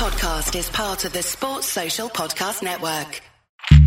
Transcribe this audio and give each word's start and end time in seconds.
podcast 0.00 0.58
is 0.58 0.70
part 0.70 1.04
of 1.04 1.12
the 1.12 1.22
Sports 1.22 1.66
Social 1.66 2.08
Podcast 2.08 2.62
Network. 2.62 3.20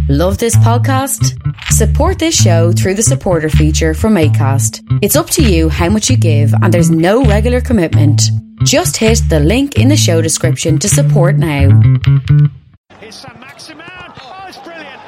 Love 0.08 0.38
this 0.38 0.56
podcast? 0.58 1.34
Support 1.72 2.20
this 2.20 2.40
show 2.40 2.72
through 2.72 2.94
the 2.94 3.02
supporter 3.02 3.50
feature 3.50 3.96
from 3.96 4.14
ACAST. 4.14 5.00
It's 5.02 5.16
up 5.16 5.32
to 5.32 5.42
you 5.42 5.70
how 5.70 5.90
much 5.90 6.12
you 6.12 6.18
give, 6.18 6.54
and 6.54 6.72
there's 6.72 6.92
no 6.92 7.26
regular 7.26 7.62
commitment. 7.62 8.22
Just 8.64 8.96
hit 8.96 9.22
the 9.28 9.40
link 9.40 9.80
in 9.80 9.88
the 9.88 9.98
show 9.98 10.22
description 10.22 10.78
to 10.78 10.88
support 10.88 11.38
now. 11.38 11.82
Here's 13.00 13.16
Sam 13.16 13.36
Maximan. 13.42 14.14
Oh, 14.22 14.46
it's 14.48 14.60
brilliant. 14.60 15.02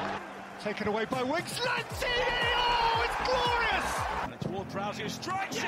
Taken 0.63 0.87
away 0.87 1.05
by 1.05 1.21
Wicks. 1.21 1.59
Lanzini. 1.59 2.54
Prowse 4.75 4.97
who 4.97 5.07
strikes 5.07 5.55
it. 5.55 5.63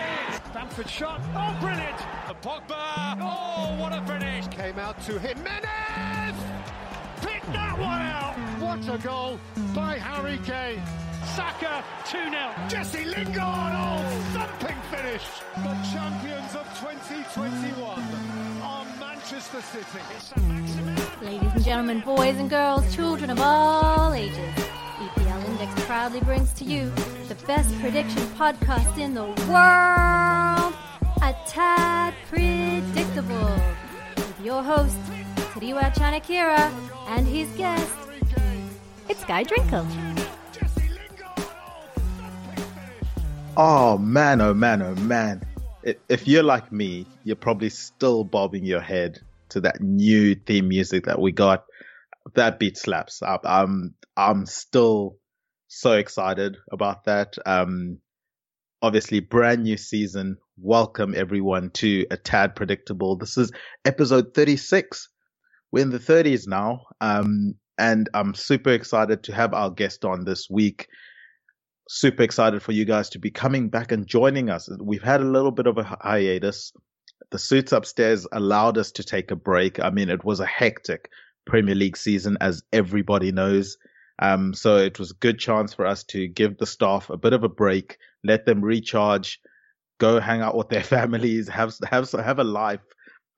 Stamford 0.50 0.90
shot. 0.90 1.22
Oh, 1.34 1.56
brilliant. 1.62 1.96
And 2.28 2.42
Pogba. 2.42 3.18
Oh, 3.22 3.78
what 3.80 3.94
a 3.94 4.02
finish. 4.02 4.46
Came 4.48 4.78
out 4.78 5.00
to 5.04 5.18
Jimenez. 5.18 6.36
Picked 7.22 7.54
that 7.54 7.80
one 7.80 8.02
out. 8.02 8.36
What 8.60 8.94
a 8.94 8.98
goal 9.02 9.40
by 9.74 9.98
Harry 9.98 10.40
Kane. 10.40 10.82
Saka 11.36 11.86
2-0. 12.04 12.70
Jesse 12.70 13.06
Lingard. 13.06 13.38
Oh, 13.40 14.04
thumping 14.34 14.76
finish. 14.92 15.24
The 15.56 15.78
champions 15.94 16.54
of 16.56 16.68
2021 16.82 18.04
are 18.62 18.86
Manchester 19.00 19.62
City. 19.62 20.00
Here's 20.12 20.24
Sam 20.24 20.44
Maximan. 20.52 21.22
Ladies 21.22 21.54
and 21.56 21.64
gentlemen, 21.64 22.02
boys 22.02 22.36
and 22.36 22.50
girls, 22.50 22.94
children 22.94 23.30
of 23.30 23.40
all 23.40 24.14
ages, 24.14 24.38
EPL 24.38 24.77
Index 25.60 25.86
proudly 25.86 26.20
brings 26.20 26.54
to 26.54 26.64
you 26.64 26.92
the 27.30 27.36
best 27.48 27.74
prediction 27.80 28.22
podcast 28.38 28.96
in 29.00 29.16
the 29.16 29.24
world, 29.24 30.74
A 31.24 31.36
Tad 31.48 32.14
Predictable, 32.30 33.60
with 34.16 34.40
your 34.44 34.62
host, 34.62 34.96
Tadiwa 35.56 35.92
Chanakira, 35.96 36.72
and 37.08 37.26
his 37.26 37.50
guest, 37.58 37.92
it's 39.10 39.24
Guy 39.26 39.44
Drinkle. 39.46 39.88
Oh, 43.58 43.98
man, 43.98 44.42
oh 44.42 44.54
man, 44.54 44.84
oh 44.84 44.94
man. 44.94 45.42
If 46.08 46.28
you're 46.28 46.44
like 46.44 46.72
me, 46.72 47.08
you're 47.24 47.36
probably 47.36 47.70
still 47.70 48.24
bobbing 48.24 48.64
your 48.64 48.82
head 48.82 49.22
to 49.50 49.62
that 49.62 49.82
new 49.82 50.36
theme 50.36 50.68
music 50.68 51.06
that 51.06 51.20
we 51.20 51.32
got. 51.32 51.66
That 52.36 52.60
beat 52.60 52.78
slaps. 52.78 53.24
I- 53.24 53.40
I'm 53.44 53.96
I'm 54.16 54.46
still 54.46 55.18
so 55.68 55.94
excited 55.94 56.58
about 56.72 57.06
that. 57.06 57.36
Um, 57.46 58.00
obviously, 58.82 59.20
brand 59.20 59.64
new 59.64 59.78
season. 59.78 60.38
Welcome 60.58 61.14
everyone 61.16 61.72
to 61.72 62.06
a 62.12 62.18
tad 62.18 62.56
predictable. 62.56 63.16
This 63.16 63.38
is 63.38 63.52
episode 63.86 64.34
36. 64.34 65.10
We're 65.72 65.84
in 65.84 65.90
the 65.90 66.00
30s 66.00 66.48
now. 66.48 66.82
Um, 67.02 67.56
and 67.78 68.10
I'm 68.14 68.34
super 68.34 68.72
excited 68.72 69.24
to 69.24 69.36
have 69.36 69.54
our 69.54 69.70
guest 69.70 70.04
on 70.06 70.26
this 70.26 70.50
week 70.50 70.88
super 71.90 72.24
excited 72.24 72.62
for 72.62 72.72
you 72.72 72.86
guys 72.86 73.10
to 73.10 73.20
be 73.20 73.32
coming 73.32 73.70
back 73.70 73.92
and 73.92 74.08
joining 74.08 74.50
us. 74.50 74.70
We've 74.80 75.04
had 75.04 75.22
a 75.22 75.26
little 75.26 75.52
bit 75.52 75.68
of 75.68 75.78
a 75.78 75.84
hiatus. 75.84 76.74
The 77.32 77.40
suits 77.40 77.72
upstairs 77.72 78.28
allowed 78.32 78.78
us 78.78 78.92
to 78.94 79.04
take 79.04 79.32
a 79.32 79.36
break. 79.36 79.80
I 79.80 79.90
mean, 79.90 80.10
it 80.10 80.24
was 80.24 80.40
a 80.40 80.46
hectic 80.46 81.10
Premier 81.46 81.76
League 81.76 81.98
season, 81.98 82.38
as 82.42 82.64
everybody 82.74 83.32
knows. 83.32 83.78
Um, 84.20 84.54
so 84.54 84.78
it 84.78 85.00
was 85.00 85.12
a 85.12 85.16
good 85.16 85.40
chance 85.40 85.74
for 85.74 85.86
us 85.86 86.04
to 86.06 86.28
give 86.28 86.58
the 86.58 86.66
staff 86.66 87.10
a 87.10 87.18
bit 87.18 87.34
of 87.34 87.44
a 87.44 87.50
break, 87.50 87.98
let 88.24 88.46
them 88.46 88.62
recharge, 88.62 89.40
go 90.00 90.20
hang 90.20 90.42
out 90.42 90.56
with 90.56 90.70
their 90.70 90.84
families, 90.96 91.48
have 91.48 91.76
have 91.90 92.12
have 92.12 92.40
a 92.40 92.44
life 92.44 92.82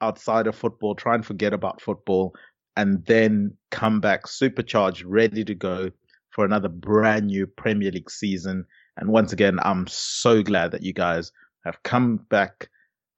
outside 0.01 0.47
of 0.47 0.55
football, 0.55 0.95
try 0.95 1.15
and 1.15 1.25
forget 1.25 1.53
about 1.53 1.81
football, 1.81 2.33
and 2.77 3.05
then 3.05 3.57
come 3.71 3.99
back 3.99 4.27
supercharged, 4.27 5.03
ready 5.03 5.43
to 5.43 5.55
go 5.55 5.91
for 6.29 6.45
another 6.45 6.69
brand 6.69 7.27
new 7.27 7.45
Premier 7.45 7.91
League 7.91 8.09
season. 8.09 8.65
And 8.97 9.09
once 9.09 9.33
again, 9.33 9.59
I'm 9.61 9.87
so 9.87 10.41
glad 10.43 10.71
that 10.71 10.83
you 10.83 10.93
guys 10.93 11.31
have 11.65 11.83
come 11.83 12.17
back. 12.29 12.69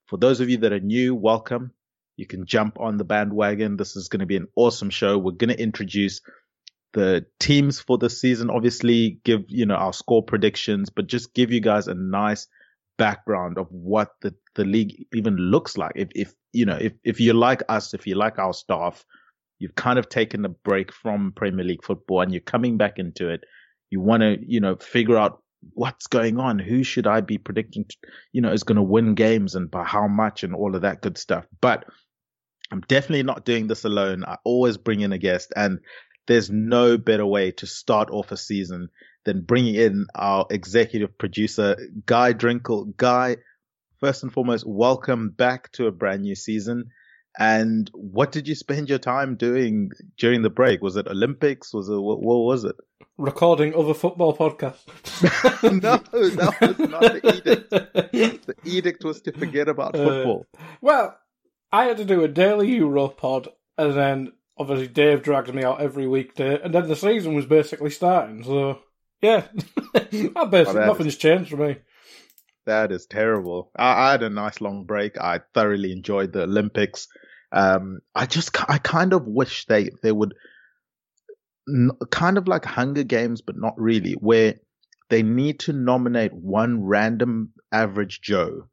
For 0.07 0.17
those 0.17 0.39
of 0.39 0.49
you 0.49 0.57
that 0.57 0.73
are 0.73 0.79
new, 0.79 1.13
welcome. 1.13 1.71
You 2.17 2.25
can 2.25 2.45
jump 2.45 2.79
on 2.79 2.97
the 2.97 3.03
bandwagon. 3.03 3.77
This 3.77 3.95
is 3.95 4.07
going 4.07 4.19
to 4.19 4.25
be 4.25 4.35
an 4.35 4.47
awesome 4.55 4.89
show. 4.89 5.17
We're 5.17 5.31
going 5.31 5.55
to 5.55 5.61
introduce 5.61 6.21
the 6.93 7.25
teams 7.39 7.79
for 7.79 7.97
the 7.97 8.09
season, 8.09 8.49
obviously 8.49 9.19
give, 9.23 9.43
you 9.47 9.65
know, 9.65 9.75
our 9.75 9.93
score 9.93 10.23
predictions, 10.23 10.89
but 10.89 11.07
just 11.07 11.33
give 11.33 11.51
you 11.51 11.61
guys 11.61 11.87
a 11.87 11.93
nice 11.93 12.47
background 12.97 13.57
of 13.57 13.67
what 13.71 14.11
the, 14.21 14.35
the 14.55 14.65
league 14.65 15.07
even 15.13 15.35
looks 15.35 15.77
like. 15.77 15.93
If, 15.95 16.09
if, 16.15 16.33
you 16.51 16.65
know, 16.65 16.77
if, 16.79 16.93
if 17.03 17.19
you 17.19 17.33
like 17.33 17.63
us, 17.69 17.93
if 17.93 18.05
you 18.07 18.15
like 18.15 18.39
our 18.39 18.53
staff, 18.53 19.05
you've 19.59 19.75
kind 19.75 19.99
of 19.99 20.09
taken 20.09 20.43
a 20.43 20.49
break 20.49 20.91
from 20.91 21.33
Premier 21.35 21.63
League 21.63 21.83
football 21.83 22.21
and 22.21 22.31
you're 22.31 22.41
coming 22.41 22.77
back 22.77 22.99
into 22.99 23.29
it. 23.29 23.43
You 23.89 24.01
want 24.01 24.21
to, 24.21 24.37
you 24.41 24.59
know, 24.59 24.75
figure 24.75 25.17
out 25.17 25.41
what's 25.73 26.07
going 26.07 26.39
on. 26.39 26.59
Who 26.59 26.83
should 26.83 27.07
I 27.07 27.21
be 27.21 27.37
predicting, 27.37 27.85
to, 27.85 27.95
you 28.31 28.41
know, 28.41 28.51
is 28.51 28.63
going 28.63 28.77
to 28.77 28.81
win 28.81 29.15
games 29.15 29.55
and 29.55 29.69
by 29.69 29.83
how 29.83 30.07
much 30.07 30.43
and 30.43 30.55
all 30.55 30.75
of 30.75 30.81
that 30.81 31.01
good 31.01 31.17
stuff. 31.17 31.45
But 31.61 31.85
I'm 32.71 32.81
definitely 32.81 33.23
not 33.23 33.45
doing 33.45 33.67
this 33.67 33.83
alone. 33.83 34.23
I 34.25 34.37
always 34.43 34.77
bring 34.77 35.01
in 35.01 35.11
a 35.11 35.17
guest 35.17 35.53
and 35.55 35.79
there's 36.27 36.49
no 36.49 36.97
better 36.97 37.25
way 37.25 37.51
to 37.51 37.67
start 37.67 38.09
off 38.11 38.31
a 38.31 38.37
season 38.37 38.89
than 39.25 39.41
bringing 39.41 39.75
in 39.75 40.07
our 40.15 40.45
executive 40.49 41.17
producer, 41.17 41.75
Guy 42.05 42.33
Drinkle. 42.33 42.95
Guy, 42.97 43.37
first 43.99 44.23
and 44.23 44.31
foremost, 44.33 44.65
welcome 44.67 45.29
back 45.29 45.71
to 45.73 45.87
a 45.87 45.91
brand 45.91 46.23
new 46.23 46.35
season. 46.35 46.89
And 47.39 47.89
what 47.93 48.31
did 48.31 48.47
you 48.47 48.55
spend 48.55 48.89
your 48.89 48.99
time 48.99 49.35
doing 49.35 49.91
during 50.17 50.41
the 50.41 50.49
break? 50.49 50.81
Was 50.81 50.97
it 50.97 51.07
Olympics? 51.07 51.73
Was 51.73 51.87
it 51.89 51.95
what, 51.95 52.21
what 52.21 52.39
was 52.45 52.63
it? 52.65 52.75
recording 53.17 53.75
other 53.75 53.93
football 53.93 54.35
podcasts. 54.35 54.81
no, 55.63 55.97
that 55.97 56.11
was 56.11 56.79
not 56.79 57.01
the 57.01 57.37
edict. 57.37 58.45
The 58.47 58.55
edict 58.65 59.03
was 59.03 59.21
to 59.21 59.31
forget 59.31 59.67
about 59.69 59.95
Uh, 59.95 60.03
football. 60.05 60.45
well, 60.81 61.17
I 61.71 61.85
had 61.85 61.97
to 61.97 62.05
do 62.05 62.23
a 62.23 62.27
daily 62.27 62.71
Euro 62.77 63.07
pod, 63.09 63.47
and 63.77 63.93
then 63.93 64.31
obviously 64.61 64.87
Dave 64.87 65.21
dragged 65.23 65.53
me 65.53 65.63
out 65.63 65.81
every 65.81 66.07
weekday, 66.07 66.61
and 66.61 66.73
then 66.73 66.87
the 66.87 66.95
season 66.95 67.33
was 67.35 67.45
basically 67.45 67.89
starting. 67.89 68.43
So 68.43 68.79
yeah, 69.21 69.47
I 69.95 69.99
basically 69.99 70.33
Oh, 70.35 70.45
that 70.49 70.67
is- 70.69 70.75
nothing's 70.75 71.17
changed 71.17 71.49
for 71.49 71.57
me. 71.57 71.77
That 72.67 72.91
is 72.91 73.07
terrible. 73.07 73.71
I, 73.75 74.09
I 74.09 74.11
had 74.11 74.21
a 74.23 74.29
nice 74.29 74.61
long 74.61 74.83
break. 74.85 75.17
I 75.19 75.41
thoroughly 75.55 75.91
enjoyed 75.91 76.31
the 76.31 76.43
Olympics. 76.43 77.07
Um, 77.51 78.01
I 78.13 78.27
just, 78.27 78.55
I 78.69 78.77
kind 78.77 79.13
of 79.13 79.25
wish 79.25 79.65
they, 79.65 79.89
they 80.03 80.11
would, 80.11 80.35
n- 81.67 81.89
kind 82.11 82.37
of 82.37 82.47
like 82.47 82.63
Hunger 82.63 83.03
Games, 83.03 83.41
but 83.41 83.57
not 83.57 83.73
really, 83.77 84.13
where 84.13 84.55
they 85.09 85.23
need 85.23 85.59
to 85.61 85.73
nominate 85.73 86.33
one 86.33 86.83
random 86.83 87.51
average 87.71 88.21
Joe 88.21 88.67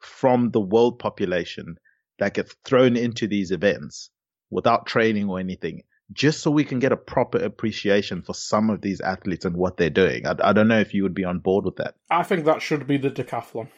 from 0.00 0.50
the 0.52 0.60
world 0.60 0.98
population 1.00 1.76
that 2.20 2.34
gets 2.34 2.54
thrown 2.64 2.96
into 2.96 3.26
these 3.26 3.50
events 3.50 4.10
without 4.50 4.86
training 4.86 5.28
or 5.28 5.38
anything, 5.40 5.82
just 6.12 6.40
so 6.40 6.50
we 6.50 6.64
can 6.64 6.78
get 6.80 6.92
a 6.92 6.96
proper 6.96 7.38
appreciation 7.38 8.22
for 8.22 8.34
some 8.34 8.68
of 8.70 8.80
these 8.80 9.00
athletes 9.00 9.44
and 9.44 9.56
what 9.56 9.76
they're 9.76 9.90
doing. 9.90 10.26
I, 10.26 10.34
I 10.42 10.52
don't 10.52 10.68
know 10.68 10.80
if 10.80 10.92
you 10.94 11.02
would 11.04 11.14
be 11.14 11.24
on 11.24 11.38
board 11.38 11.64
with 11.64 11.76
that. 11.76 11.94
I 12.10 12.22
think 12.24 12.44
that 12.44 12.62
should 12.62 12.86
be 12.86 12.96
the 12.98 13.10
decathlon. 13.10 13.68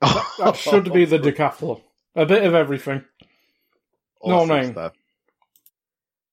That 0.38 0.56
should 0.56 0.92
be 0.92 1.04
the 1.04 1.18
decathlon. 1.18 1.80
A 2.16 2.26
bit 2.26 2.44
of 2.44 2.54
everything. 2.54 3.04
No, 4.24 4.36
Awesome 4.36 4.48
man. 4.48 4.72
stuff. 4.72 4.92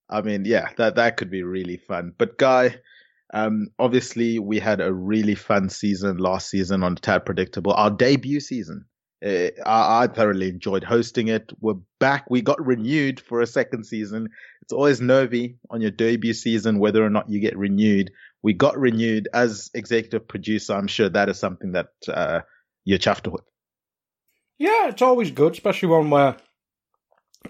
I 0.08 0.20
mean, 0.22 0.44
yeah, 0.44 0.68
that 0.76 0.96
that 0.96 1.16
could 1.16 1.30
be 1.30 1.42
really 1.42 1.78
fun. 1.78 2.12
But 2.16 2.36
Guy, 2.36 2.76
um, 3.32 3.68
obviously 3.78 4.38
we 4.38 4.58
had 4.58 4.80
a 4.80 4.92
really 4.92 5.34
fun 5.34 5.68
season 5.70 6.18
last 6.18 6.50
season 6.50 6.82
on 6.82 6.96
Tad 6.96 7.24
Predictable, 7.24 7.72
our 7.72 7.90
debut 7.90 8.40
season. 8.40 8.84
Uh, 9.24 9.50
I, 9.64 10.04
I 10.04 10.06
thoroughly 10.08 10.48
enjoyed 10.48 10.82
hosting 10.82 11.28
it. 11.28 11.52
We're 11.60 11.74
back. 12.00 12.24
We 12.28 12.42
got 12.42 12.64
renewed 12.64 13.20
for 13.20 13.40
a 13.40 13.46
second 13.46 13.84
season. 13.84 14.28
It's 14.62 14.72
always 14.72 15.00
nervy 15.00 15.58
on 15.70 15.80
your 15.80 15.90
debut 15.90 16.34
season 16.34 16.78
whether 16.78 17.04
or 17.04 17.10
not 17.10 17.30
you 17.30 17.40
get 17.40 17.56
renewed. 17.56 18.10
We 18.42 18.52
got 18.52 18.78
renewed 18.78 19.28
as 19.32 19.70
executive 19.74 20.26
producer. 20.26 20.74
I'm 20.74 20.88
sure 20.88 21.08
that 21.08 21.28
is 21.28 21.38
something 21.38 21.72
that 21.72 21.90
uh, 22.08 22.40
you're 22.84 22.98
chuffed 22.98 23.30
with. 23.30 23.44
Yeah, 24.58 24.88
it's 24.88 25.02
always 25.02 25.30
good, 25.30 25.52
especially 25.52 25.88
one 25.88 26.10
where 26.10 26.36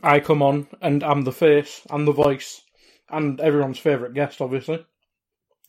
I 0.02 0.20
come 0.20 0.42
on 0.42 0.66
and 0.80 1.02
I'm 1.02 1.22
the 1.22 1.32
face 1.32 1.82
and 1.90 2.06
the 2.06 2.12
voice 2.12 2.62
and 3.10 3.40
everyone's 3.40 3.78
favourite 3.78 4.14
guest, 4.14 4.40
obviously. 4.40 4.84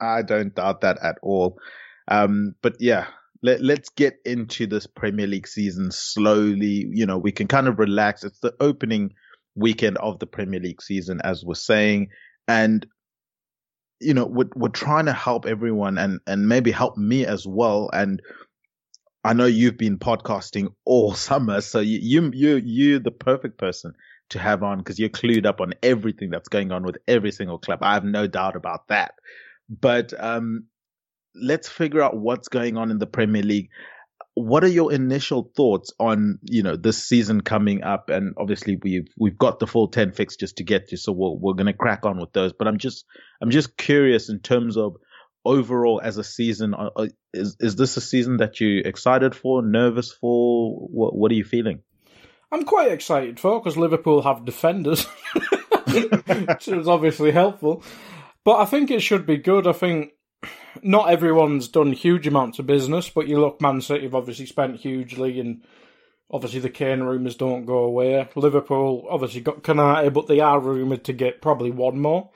I 0.00 0.22
don't 0.22 0.54
doubt 0.54 0.82
that 0.82 0.98
at 1.02 1.16
all. 1.22 1.58
Um, 2.06 2.54
but 2.62 2.76
yeah, 2.80 3.06
let, 3.42 3.62
let's 3.62 3.88
get 3.90 4.18
into 4.24 4.66
this 4.66 4.86
Premier 4.86 5.26
League 5.26 5.48
season 5.48 5.90
slowly. 5.90 6.86
You 6.90 7.06
know, 7.06 7.18
we 7.18 7.32
can 7.32 7.46
kind 7.46 7.68
of 7.68 7.78
relax. 7.78 8.24
It's 8.24 8.40
the 8.40 8.54
opening 8.60 9.14
weekend 9.54 9.98
of 9.98 10.18
the 10.18 10.26
Premier 10.26 10.60
League 10.60 10.82
season, 10.82 11.20
as 11.22 11.44
we're 11.44 11.54
saying. 11.54 12.08
And, 12.46 12.86
you 14.00 14.14
know, 14.14 14.26
we're, 14.26 14.50
we're 14.54 14.68
trying 14.68 15.06
to 15.06 15.12
help 15.12 15.46
everyone 15.46 15.98
and, 15.98 16.20
and 16.26 16.48
maybe 16.48 16.70
help 16.70 16.96
me 16.96 17.26
as 17.26 17.46
well. 17.46 17.90
And 17.92 18.20
I 19.24 19.32
know 19.32 19.46
you've 19.46 19.78
been 19.78 19.98
podcasting 19.98 20.68
all 20.84 21.14
summer, 21.28 21.60
so 21.60 21.80
you 21.80 21.98
you 22.00 22.30
you 22.32 22.62
you're 22.64 23.00
the 23.00 23.10
perfect 23.10 23.58
person 23.58 23.92
to 24.30 24.38
have 24.38 24.62
on 24.62 24.78
because 24.78 24.98
you're 24.98 25.08
clued 25.08 25.46
up 25.46 25.60
on 25.60 25.72
everything 25.82 26.30
that's 26.30 26.48
going 26.48 26.70
on 26.70 26.82
with 26.82 26.98
every 27.08 27.32
single 27.32 27.58
club. 27.58 27.80
I 27.82 27.94
have 27.94 28.04
no 28.04 28.26
doubt 28.26 28.56
about 28.56 28.88
that. 28.88 29.12
But 29.68 30.12
um, 30.18 30.64
let's 31.40 31.68
figure 31.68 32.02
out 32.02 32.16
what's 32.16 32.48
going 32.48 32.76
on 32.76 32.90
in 32.90 32.98
the 32.98 33.06
Premier 33.06 33.42
League. 33.42 33.70
What 34.34 34.62
are 34.62 34.68
your 34.68 34.92
initial 34.92 35.50
thoughts 35.56 35.92
on 35.98 36.38
you 36.42 36.62
know 36.62 36.76
this 36.76 37.04
season 37.04 37.40
coming 37.40 37.82
up? 37.82 38.08
And 38.08 38.34
obviously 38.38 38.78
we've 38.82 39.08
we've 39.18 39.38
got 39.38 39.58
the 39.58 39.66
full 39.66 39.88
ten 39.88 40.12
fixtures 40.12 40.52
to 40.54 40.64
get 40.64 40.88
to, 40.88 40.96
so 40.96 41.12
we're 41.12 41.34
we're 41.34 41.54
going 41.54 41.66
to 41.66 41.72
crack 41.72 42.06
on 42.06 42.20
with 42.20 42.32
those. 42.32 42.52
But 42.52 42.68
I'm 42.68 42.78
just 42.78 43.04
I'm 43.42 43.50
just 43.50 43.76
curious 43.76 44.28
in 44.28 44.40
terms 44.40 44.76
of 44.76 44.96
overall 45.44 46.00
as 46.02 46.18
a 46.18 46.24
season. 46.24 46.74
Uh, 46.74 46.90
uh, 46.94 47.06
is 47.32 47.56
is 47.58 47.76
this 47.76 47.96
a 47.96 48.00
season 48.00 48.36
that 48.36 48.60
you 48.60 48.82
excited 48.84 49.34
for, 49.34 49.62
nervous 49.62 50.12
for? 50.12 50.86
What 50.88 51.16
what 51.16 51.32
are 51.32 51.36
you 51.36 51.44
feeling? 51.44 51.80
I'm 52.52 52.64
quite 52.64 52.92
excited 52.92 53.40
for 53.40 53.60
because 53.60 53.76
Liverpool 53.76 54.22
have 54.22 54.44
defenders, 54.44 55.04
which 55.86 56.68
is 56.68 56.88
obviously 56.88 57.30
helpful. 57.32 57.82
But 58.44 58.60
I 58.60 58.64
think 58.64 58.90
it 58.90 59.00
should 59.00 59.26
be 59.26 59.36
good. 59.36 59.66
I 59.66 59.72
think 59.72 60.12
not 60.82 61.10
everyone's 61.10 61.68
done 61.68 61.92
huge 61.92 62.26
amounts 62.26 62.58
of 62.58 62.66
business, 62.66 63.08
but 63.08 63.28
you 63.28 63.40
look, 63.40 63.60
Man 63.60 63.80
City 63.80 64.04
have 64.04 64.14
obviously 64.14 64.46
spent 64.46 64.76
hugely, 64.76 65.40
and 65.40 65.62
obviously 66.30 66.60
the 66.60 66.70
Kane 66.70 67.00
rumours 67.00 67.36
don't 67.36 67.64
go 67.64 67.78
away. 67.78 68.28
Liverpool 68.34 69.06
obviously 69.10 69.40
got 69.40 69.62
Konate, 69.62 70.12
but 70.12 70.26
they 70.26 70.40
are 70.40 70.60
rumoured 70.60 71.04
to 71.04 71.12
get 71.12 71.42
probably 71.42 71.70
one 71.70 71.98
more. 71.98 72.30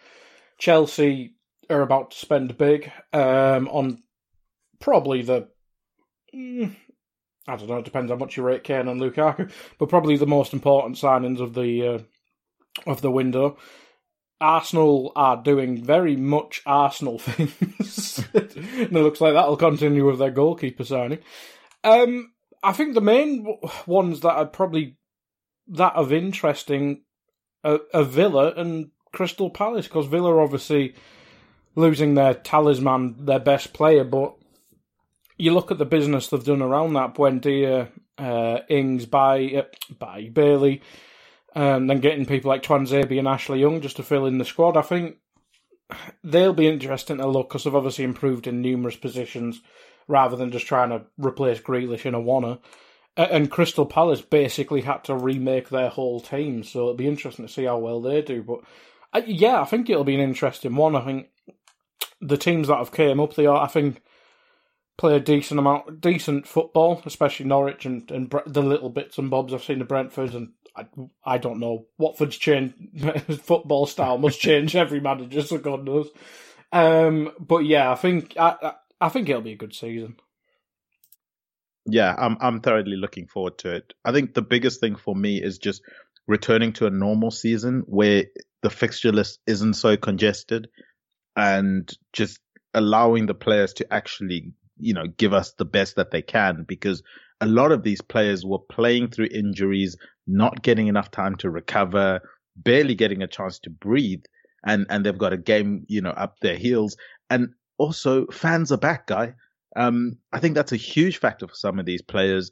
Chelsea 0.59 1.35
are 1.71 1.83
about 1.83 2.13
to 2.13 2.19
spend 2.19 2.57
big 2.59 2.91
um, 3.13 3.69
on 3.69 4.03
probably 4.81 5.23
the. 5.23 5.49
Mm, 6.35 6.77
I 7.47 7.57
don't 7.57 7.69
know. 7.69 7.79
It 7.79 7.85
depends 7.85 8.11
how 8.11 8.17
much 8.17 8.37
you 8.37 8.43
rate 8.43 8.65
Kane 8.65 8.89
and 8.89 9.01
Lukaku, 9.01 9.51
but 9.79 9.89
probably 9.89 10.17
the 10.17 10.27
most 10.27 10.53
important 10.53 10.97
signings 10.97 11.41
of 11.41 11.55
the 11.55 11.87
uh, 11.87 12.91
of 12.91 13.01
the 13.01 13.11
window. 13.11 13.59
Arsenal 14.43 15.13
are 15.17 15.43
doing 15.43 15.83
very 15.83 16.17
much 16.17 16.63
Arsenal 16.67 17.19
things. 17.21 18.19
and 18.35 18.97
it 18.97 19.03
looks 19.03 19.21
like 19.21 19.35
that'll 19.35 19.57
continue 19.57 20.07
with 20.07 20.19
their 20.19 20.31
goalkeeper 20.31 20.85
signing. 20.85 21.21
Um, 21.85 22.33
I 22.63 22.73
think 22.73 22.95
the 22.95 23.01
main 23.01 23.59
ones 23.87 24.21
that 24.21 24.35
are 24.35 24.47
probably 24.47 24.97
that 25.69 25.95
of 25.95 26.13
interesting 26.13 27.03
are, 27.65 27.81
are 27.95 28.05
Villa 28.05 28.53
and 28.57 28.91
Crystal 29.13 29.51
Palace 29.51 29.87
because 29.87 30.07
Villa 30.07 30.37
obviously 30.37 30.95
losing 31.75 32.15
their 32.15 32.35
talisman, 32.35 33.25
their 33.25 33.39
best 33.39 33.73
player, 33.73 34.05
but 34.05 34.35
you 35.37 35.53
look 35.53 35.71
at 35.71 35.79
the 35.79 35.85
business 35.85 36.29
they've 36.29 36.45
done 36.45 36.63
around 36.63 36.95
that 36.95 37.15
Buendia, 37.15 37.89
uh, 38.19 38.59
Ings, 38.69 39.07
by 39.07 39.45
uh, 39.57 39.95
by 39.99 40.29
Bailey, 40.29 40.83
and 41.55 41.89
then 41.89 42.01
getting 42.01 42.27
people 42.27 42.49
like 42.49 42.63
Tuanzebe 42.63 43.19
and 43.19 43.29
Ashley 43.29 43.61
Young 43.61 43.81
just 43.81 43.97
to 43.97 44.03
fill 44.03 44.27
in 44.27 44.39
the 44.39 44.45
squad. 44.45 44.77
I 44.77 44.83
think 44.83 45.17
they'll 46.25 46.55
be 46.55 46.69
interesting 46.69 47.19
to 47.19 47.27
look 47.27 47.49
because 47.49 47.65
they've 47.65 47.75
obviously 47.75 48.05
improved 48.05 48.47
in 48.47 48.63
numerous 48.63 48.97
positions 48.97 49.61
rather 50.09 50.37
than 50.37 50.51
just 50.51 50.67
trying 50.67 50.91
to 50.91 51.03
replace 51.19 51.61
Grealish 51.61 52.07
in 52.07 52.15
a 52.15 52.21
Warner. 52.21 52.59
And 53.17 53.51
Crystal 53.51 53.85
Palace 53.85 54.23
basically 54.23 54.81
had 54.81 55.05
to 55.05 55.15
remake 55.15 55.69
their 55.69 55.91
whole 55.91 56.21
team, 56.21 56.63
so 56.63 56.81
it'll 56.81 56.95
be 56.95 57.07
interesting 57.07 57.47
to 57.47 57.53
see 57.53 57.65
how 57.65 57.77
well 57.77 58.01
they 58.01 58.23
do. 58.23 58.43
But 58.43 58.61
uh, 59.13 59.21
yeah, 59.27 59.61
I 59.61 59.67
think 59.67 59.91
it'll 59.91 60.05
be 60.05 60.15
an 60.15 60.21
interesting 60.21 60.75
one. 60.75 60.97
I 60.97 61.05
think 61.05 61.29
the 62.23 62.39
teams 62.39 62.69
that 62.69 62.79
have 62.79 62.93
came 62.93 63.21
up, 63.21 63.35
they 63.35 63.45
are, 63.45 63.63
I 63.63 63.67
think, 63.67 64.01
play 64.97 65.15
a 65.15 65.21
decent 65.21 65.61
amount, 65.61 66.01
decent 66.01 66.47
football, 66.47 67.03
especially 67.05 67.45
Norwich 67.45 67.85
and, 67.85 68.11
and 68.11 68.33
the 68.47 68.63
little 68.63 68.89
bits 68.89 69.19
and 69.19 69.29
bobs 69.29 69.53
I've 69.53 69.65
seen 69.65 69.81
the 69.81 69.85
Brentfords 69.85 70.35
and 70.35 70.53
I, 70.77 70.87
I 71.25 71.39
don't 71.39 71.61
know. 71.61 71.87
Watford's 71.99 72.37
change 72.37 72.75
football 73.43 73.87
style 73.87 74.19
must 74.19 74.41
change 74.41 74.75
every 74.77 75.01
manager, 75.01 75.43
so 75.43 75.59
God 75.59 75.85
knows. 75.85 76.09
Um, 76.73 77.33
but 77.39 77.61
yeah, 77.61 77.91
I 77.91 77.95
think 77.95 78.37
I, 78.39 78.75
I 79.01 79.09
think 79.09 79.29
it'll 79.29 79.43
be 79.43 79.53
a 79.53 79.57
good 79.57 79.75
season. 79.75 80.17
Yeah, 81.87 82.15
I'm 82.17 82.37
I'm 82.41 82.61
thoroughly 82.61 82.97
looking 82.97 83.27
forward 83.27 83.59
to 83.59 83.75
it. 83.75 83.93
I 84.05 84.13
think 84.13 84.35
the 84.35 84.43
biggest 84.43 84.81
thing 84.81 84.97
for 84.97 85.15
me 85.15 85.43
is 85.43 85.59
just 85.59 85.83
returning 86.27 86.73
to 86.75 86.87
a 86.87 86.91
normal 86.91 87.31
season 87.31 87.83
where 87.87 88.25
the 88.63 88.71
fixture 88.71 89.13
list 89.13 89.41
isn't 89.47 89.75
so 89.75 89.97
congested 89.97 90.69
and 91.37 91.91
just 92.13 92.41
allowing 92.75 93.27
the 93.27 93.35
players 93.35 93.73
to 93.75 93.93
actually, 93.93 94.53
you 94.79 94.95
know, 94.95 95.07
give 95.17 95.33
us 95.33 95.53
the 95.59 95.65
best 95.65 95.97
that 95.97 96.11
they 96.11 96.23
can 96.23 96.65
because 96.67 97.03
a 97.41 97.47
lot 97.47 97.73
of 97.73 97.83
these 97.83 98.01
players 98.01 98.45
were 98.45 98.61
playing 98.61 99.11
through 99.11 99.29
injuries, 99.33 99.97
not 100.27 100.63
getting 100.63 100.87
enough 100.87 101.11
time 101.11 101.37
to 101.37 101.51
recover, 101.51 102.21
barely 102.57 102.95
getting 102.95 103.23
a 103.23 103.27
chance 103.27 103.59
to 103.61 103.71
breathe, 103.71 104.23
and 104.65 104.87
and 104.89 105.05
they've 105.05 105.19
got 105.19 105.33
a 105.33 105.39
game, 105.39 105.85
you 105.89 106.01
know, 106.01 106.11
up 106.11 106.39
their 106.41 106.57
heels. 106.57 106.97
And 107.31 107.51
also, 107.79 108.27
fans 108.27 108.71
are 108.73 108.79
back, 108.79 109.07
guy. 109.07 109.35
Um, 109.77 110.19
I 110.33 110.39
think 110.39 110.55
that's 110.55 110.73
a 110.73 110.77
huge 110.77 111.19
factor 111.19 111.49
for 111.49 111.55
some 111.55 111.79
of 111.79 111.87
these 111.87 112.03
players. 112.03 112.51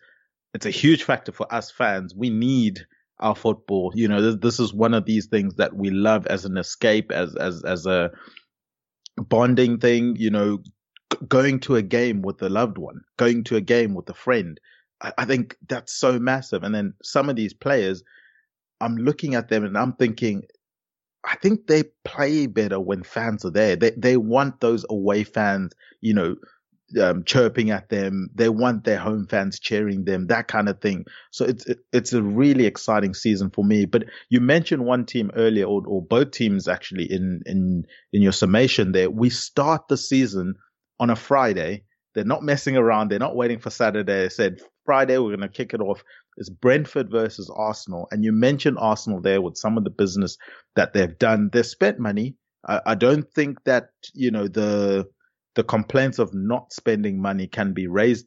It's 0.54 0.66
a 0.66 0.70
huge 0.70 1.04
factor 1.04 1.32
for 1.32 1.52
us 1.52 1.70
fans. 1.70 2.14
We 2.14 2.30
need 2.30 2.80
our 3.20 3.36
football. 3.36 3.92
You 3.94 4.08
know, 4.08 4.20
this, 4.20 4.36
this 4.40 4.60
is 4.60 4.72
one 4.72 4.94
of 4.94 5.04
these 5.04 5.26
things 5.26 5.54
that 5.56 5.76
we 5.76 5.90
love 5.90 6.26
as 6.26 6.44
an 6.44 6.56
escape, 6.56 7.12
as 7.12 7.36
as 7.36 7.62
as 7.64 7.86
a 7.86 8.10
bonding 9.16 9.78
thing. 9.78 10.16
You 10.18 10.30
know, 10.30 10.58
going 11.28 11.60
to 11.60 11.76
a 11.76 11.82
game 11.82 12.22
with 12.22 12.42
a 12.42 12.48
loved 12.48 12.78
one, 12.78 13.00
going 13.16 13.44
to 13.44 13.56
a 13.56 13.60
game 13.60 13.94
with 13.94 14.08
a 14.08 14.14
friend, 14.14 14.58
I, 15.00 15.12
I 15.18 15.24
think 15.24 15.56
that's 15.68 15.92
so 15.92 16.18
massive. 16.18 16.62
And 16.62 16.74
then 16.74 16.94
some 17.02 17.28
of 17.28 17.36
these 17.36 17.54
players, 17.54 18.02
I'm 18.80 18.96
looking 18.96 19.34
at 19.34 19.48
them 19.48 19.64
and 19.64 19.76
I'm 19.76 19.92
thinking, 19.94 20.42
I 21.24 21.36
think 21.36 21.66
they 21.66 21.84
play 22.04 22.46
better 22.46 22.80
when 22.80 23.02
fans 23.02 23.44
are 23.44 23.50
there. 23.50 23.76
They 23.76 23.90
they 23.90 24.16
want 24.16 24.60
those 24.60 24.86
away 24.88 25.24
fans, 25.24 25.72
you 26.00 26.14
know, 26.14 26.36
um, 27.00 27.24
chirping 27.24 27.70
at 27.70 27.88
them. 27.88 28.30
They 28.34 28.48
want 28.48 28.84
their 28.84 28.98
home 28.98 29.26
fans 29.26 29.60
cheering 29.60 30.04
them, 30.04 30.28
that 30.28 30.48
kind 30.48 30.68
of 30.68 30.80
thing. 30.80 31.04
So 31.30 31.44
it's 31.44 31.66
it, 31.66 31.80
it's 31.92 32.12
a 32.12 32.22
really 32.22 32.66
exciting 32.66 33.14
season 33.14 33.50
for 33.50 33.64
me. 33.64 33.84
But 33.84 34.04
you 34.30 34.40
mentioned 34.40 34.84
one 34.84 35.04
team 35.06 35.30
earlier, 35.36 35.66
or, 35.66 35.82
or 35.86 36.02
both 36.02 36.30
teams 36.30 36.68
actually 36.68 37.10
in 37.10 37.42
in 37.46 37.84
in 38.12 38.22
your 38.22 38.32
summation 38.32 38.92
there. 38.92 39.10
We 39.10 39.30
start 39.30 39.88
the 39.88 39.96
season 39.96 40.54
on 40.98 41.10
a 41.10 41.16
Friday. 41.16 41.84
They're 42.14 42.24
not 42.24 42.42
messing 42.42 42.76
around. 42.76 43.10
They're 43.10 43.18
not 43.18 43.36
waiting 43.36 43.58
for 43.58 43.70
Saturday. 43.70 44.22
They 44.22 44.28
said 44.30 44.60
Friday, 44.90 45.18
we're 45.18 45.36
going 45.36 45.48
to 45.48 45.48
kick 45.48 45.72
it 45.72 45.80
off. 45.80 46.02
It's 46.36 46.50
Brentford 46.50 47.12
versus 47.12 47.48
Arsenal. 47.54 48.08
And 48.10 48.24
you 48.24 48.32
mentioned 48.32 48.76
Arsenal 48.80 49.20
there 49.20 49.40
with 49.40 49.56
some 49.56 49.78
of 49.78 49.84
the 49.84 49.90
business 49.90 50.36
that 50.74 50.92
they've 50.92 51.16
done. 51.16 51.48
They've 51.52 51.64
spent 51.64 52.00
money. 52.00 52.34
I, 52.66 52.80
I 52.84 52.94
don't 52.96 53.32
think 53.32 53.62
that, 53.66 53.90
you 54.14 54.32
know, 54.32 54.48
the, 54.48 55.06
the 55.54 55.62
complaints 55.62 56.18
of 56.18 56.34
not 56.34 56.72
spending 56.72 57.22
money 57.22 57.46
can 57.46 57.72
be 57.72 57.86
raised, 57.86 58.26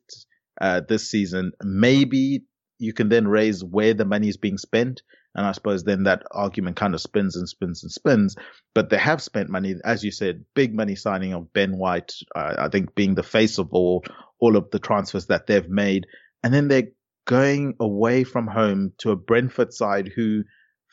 uh, 0.61 0.79
this 0.87 1.11
season. 1.11 1.51
Maybe 1.61 2.45
you 2.79 2.93
can 2.93 3.09
then 3.09 3.27
raise 3.27 3.61
where 3.61 3.93
the 3.93 4.05
money 4.05 4.29
is 4.29 4.37
being 4.37 4.57
spent. 4.57 5.01
And 5.35 5.45
I 5.45 5.51
suppose 5.51 5.83
then 5.83 6.03
that 6.03 6.23
argument 6.31 6.77
kind 6.77 6.93
of 6.93 7.01
spins 7.01 7.35
and 7.35 7.49
spins 7.49 7.83
and 7.83 7.91
spins. 7.91 8.37
But 8.73 8.89
they 8.89 8.99
have 8.99 9.21
spent 9.21 9.49
money, 9.49 9.75
as 9.83 10.01
you 10.01 10.11
said, 10.11 10.45
big 10.55 10.73
money 10.73 10.95
signing 10.95 11.33
of 11.33 11.51
Ben 11.51 11.77
White. 11.77 12.13
Uh, 12.33 12.55
I 12.57 12.69
think 12.69 12.95
being 12.95 13.15
the 13.15 13.21
face 13.23 13.57
of 13.57 13.67
all 13.73 14.05
all 14.39 14.55
of 14.55 14.69
the 14.71 14.79
transfers 14.79 15.27
that 15.27 15.47
they've 15.47 15.69
made 15.69 16.05
and 16.43 16.53
then 16.53 16.67
they're 16.67 16.89
going 17.25 17.75
away 17.79 18.23
from 18.23 18.47
home 18.47 18.91
to 18.99 19.11
a 19.11 19.15
Brentford 19.15 19.73
side 19.73 20.11
who 20.15 20.43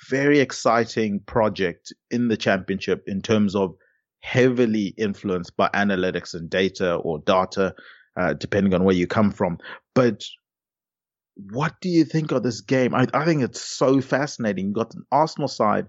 very 0.08 0.38
exciting 0.38 1.20
project 1.26 1.92
in 2.10 2.28
the 2.28 2.36
championship 2.36 3.02
in 3.06 3.20
terms 3.20 3.54
of 3.54 3.74
heavily 4.20 4.94
influenced 4.96 5.56
by 5.56 5.68
analytics 5.74 6.34
and 6.34 6.48
data 6.48 6.94
or 6.94 7.18
data, 7.20 7.74
uh, 8.18 8.34
depending 8.34 8.74
on 8.74 8.84
where 8.84 8.94
you 8.94 9.06
come 9.06 9.30
from. 9.30 9.58
But 9.94 10.24
what 11.34 11.74
do 11.80 11.88
you 11.88 12.04
think 12.04 12.32
of 12.32 12.42
this 12.42 12.60
game? 12.60 12.94
I, 12.94 13.06
I 13.12 13.24
think 13.24 13.42
it's 13.42 13.60
so 13.60 14.00
fascinating. 14.00 14.66
You've 14.66 14.74
got 14.74 14.94
an 14.94 15.04
Arsenal 15.10 15.48
side, 15.48 15.86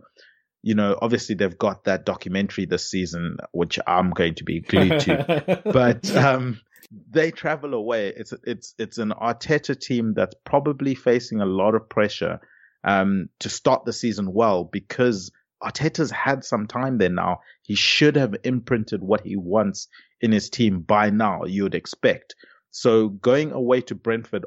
you 0.64 0.76
know, 0.76 0.98
obviously 1.02 1.36
they've 1.36 1.58
got 1.58 1.86
that 1.86 2.06
documentary 2.06 2.66
this 2.66 2.90
season, 2.90 3.38
which 3.52 3.80
I'm 3.88 4.12
going 4.12 4.36
to 4.36 4.44
be 4.44 4.62
glued 4.62 5.00
to. 5.02 5.62
but 5.66 6.16
um, 6.16 6.60
they 7.10 7.32
travel 7.32 7.74
away. 7.74 8.14
It's 8.16 8.34
it's 8.44 8.74
it's 8.78 8.98
an 8.98 9.12
Arteta 9.12 9.80
team 9.80 10.14
that's 10.14 10.36
probably 10.46 10.96
facing 10.96 11.42
a 11.42 11.46
lot 11.46 11.76
of 11.76 11.90
pressure 11.90 12.40
um, 12.84 13.30
to 13.40 13.50
start 13.50 13.86
the 13.86 13.94
season 13.94 14.34
well 14.34 14.64
because 14.64 15.32
Arteta's 15.62 16.12
had 16.12 16.44
some 16.44 16.68
time 16.68 16.98
there 16.98 17.10
now. 17.10 17.42
He 17.62 17.76
should 17.76 18.16
have 18.16 18.36
imprinted 18.44 19.02
what 19.02 19.22
he 19.22 19.36
wants 19.36 19.88
in 20.20 20.32
his 20.32 20.50
team 20.50 20.82
by 20.82 21.10
now. 21.10 21.44
You 21.46 21.64
would 21.64 21.76
expect. 21.76 22.36
So 22.72 23.10
going 23.10 23.52
away 23.52 23.82
to 23.82 23.96
Brentford, 23.96 24.46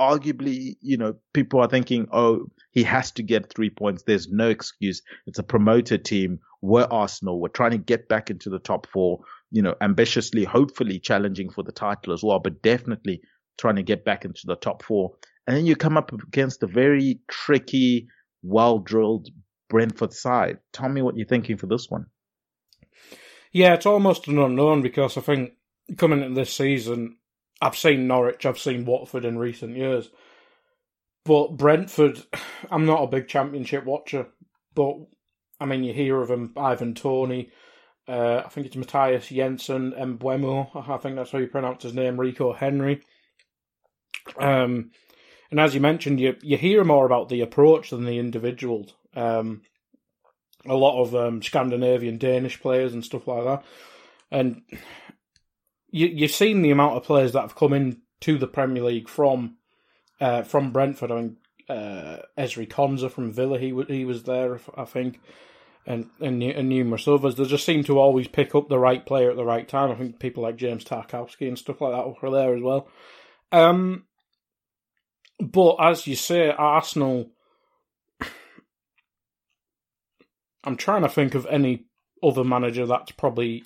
arguably, 0.00 0.76
you 0.80 0.96
know, 0.96 1.14
people 1.32 1.60
are 1.60 1.68
thinking, 1.68 2.08
oh, 2.12 2.46
he 2.72 2.82
has 2.82 3.12
to 3.12 3.22
get 3.22 3.52
three 3.52 3.70
points. 3.70 4.02
There's 4.02 4.28
no 4.28 4.48
excuse. 4.48 5.02
It's 5.26 5.38
a 5.38 5.44
promoted 5.44 6.04
team. 6.04 6.40
We're 6.60 6.88
Arsenal. 6.90 7.40
We're 7.40 7.48
trying 7.48 7.72
to 7.72 7.78
get 7.78 8.08
back 8.08 8.30
into 8.30 8.50
the 8.50 8.58
top 8.58 8.86
four 8.86 9.20
you 9.52 9.62
know, 9.62 9.74
ambitiously, 9.80 10.44
hopefully 10.44 10.98
challenging 10.98 11.50
for 11.50 11.62
the 11.62 11.72
title 11.72 12.12
as 12.12 12.22
well, 12.22 12.40
but 12.40 12.62
definitely 12.62 13.20
trying 13.58 13.76
to 13.76 13.82
get 13.82 14.04
back 14.04 14.24
into 14.24 14.42
the 14.46 14.56
top 14.56 14.82
four. 14.82 15.12
And 15.46 15.56
then 15.56 15.66
you 15.66 15.76
come 15.76 15.96
up 15.96 16.12
against 16.12 16.62
a 16.62 16.66
very 16.66 17.20
tricky, 17.28 18.08
well 18.42 18.78
drilled 18.78 19.28
Brentford 19.68 20.12
side. 20.12 20.58
Tell 20.72 20.88
me 20.88 21.02
what 21.02 21.16
you're 21.16 21.26
thinking 21.26 21.58
for 21.58 21.66
this 21.66 21.88
one. 21.90 22.06
Yeah, 23.52 23.74
it's 23.74 23.86
almost 23.86 24.26
an 24.28 24.38
unknown 24.38 24.80
because 24.80 25.18
I 25.18 25.20
think 25.20 25.52
coming 25.98 26.22
into 26.22 26.34
this 26.34 26.52
season, 26.52 27.18
I've 27.60 27.76
seen 27.76 28.06
Norwich, 28.06 28.46
I've 28.46 28.58
seen 28.58 28.86
Watford 28.86 29.26
in 29.26 29.38
recent 29.38 29.76
years. 29.76 30.08
But 31.24 31.58
Brentford, 31.58 32.22
I'm 32.70 32.86
not 32.86 33.02
a 33.02 33.08
big 33.08 33.28
championship 33.28 33.84
watcher, 33.84 34.28
but 34.74 34.96
I 35.60 35.66
mean, 35.66 35.84
you 35.84 35.92
hear 35.92 36.20
of 36.22 36.30
him, 36.30 36.52
Ivan 36.56 36.94
Toney, 36.94 37.50
uh, 38.12 38.42
I 38.44 38.48
think 38.50 38.66
it's 38.66 38.76
Mathias 38.76 39.28
Jensen 39.28 39.92
Mbeumo, 39.92 40.86
I 40.88 40.98
think 40.98 41.16
that's 41.16 41.30
how 41.30 41.38
you 41.38 41.46
pronounce 41.46 41.82
his 41.82 41.94
name, 41.94 42.20
Rico 42.20 42.52
Henry. 42.52 43.00
Um, 44.36 44.90
and 45.50 45.58
as 45.58 45.74
you 45.74 45.80
mentioned, 45.80 46.20
you 46.20 46.36
you 46.42 46.58
hear 46.58 46.84
more 46.84 47.06
about 47.06 47.30
the 47.30 47.40
approach 47.40 47.88
than 47.90 48.04
the 48.04 48.18
individuals. 48.18 48.94
Um, 49.16 49.62
a 50.66 50.74
lot 50.74 51.00
of 51.00 51.14
um, 51.14 51.42
Scandinavian 51.42 52.18
Danish 52.18 52.60
players 52.60 52.92
and 52.92 53.02
stuff 53.02 53.26
like 53.26 53.44
that, 53.44 53.64
and 54.30 54.60
you 55.90 56.06
you've 56.08 56.32
seen 56.32 56.60
the 56.60 56.70
amount 56.70 56.98
of 56.98 57.04
players 57.04 57.32
that 57.32 57.40
have 57.40 57.56
come 57.56 57.72
in 57.72 58.02
to 58.20 58.36
the 58.36 58.46
Premier 58.46 58.82
League 58.82 59.08
from 59.08 59.56
uh, 60.20 60.42
from 60.42 60.70
Brentford. 60.70 61.10
I 61.10 61.14
mean, 61.14 61.36
uh, 61.68 62.18
Ezri 62.36 62.68
Konsa 62.68 63.10
from 63.10 63.32
Villa, 63.32 63.58
he 63.58 63.74
he 63.88 64.04
was 64.04 64.24
there, 64.24 64.60
I 64.76 64.84
think, 64.84 65.18
and, 65.86 66.10
and 66.20 66.42
and 66.42 66.68
numerous 66.68 67.08
others. 67.08 67.34
They 67.34 67.44
just 67.44 67.66
seem 67.66 67.84
to 67.84 67.98
always 67.98 68.28
pick 68.28 68.54
up 68.54 68.68
the 68.68 68.78
right 68.78 69.04
player 69.04 69.30
at 69.30 69.36
the 69.36 69.44
right 69.44 69.68
time. 69.68 69.90
I 69.90 69.94
think 69.94 70.18
people 70.18 70.42
like 70.42 70.56
James 70.56 70.84
Tarkowski 70.84 71.48
and 71.48 71.58
stuff 71.58 71.80
like 71.80 71.92
that 71.92 72.22
were 72.22 72.30
there 72.30 72.54
as 72.54 72.62
well. 72.62 72.88
Um, 73.50 74.04
but 75.40 75.76
as 75.76 76.06
you 76.06 76.16
say, 76.16 76.50
Arsenal. 76.50 77.30
I'm 80.64 80.76
trying 80.76 81.02
to 81.02 81.08
think 81.08 81.34
of 81.34 81.46
any 81.50 81.86
other 82.22 82.44
manager 82.44 82.86
that's 82.86 83.10
probably 83.12 83.64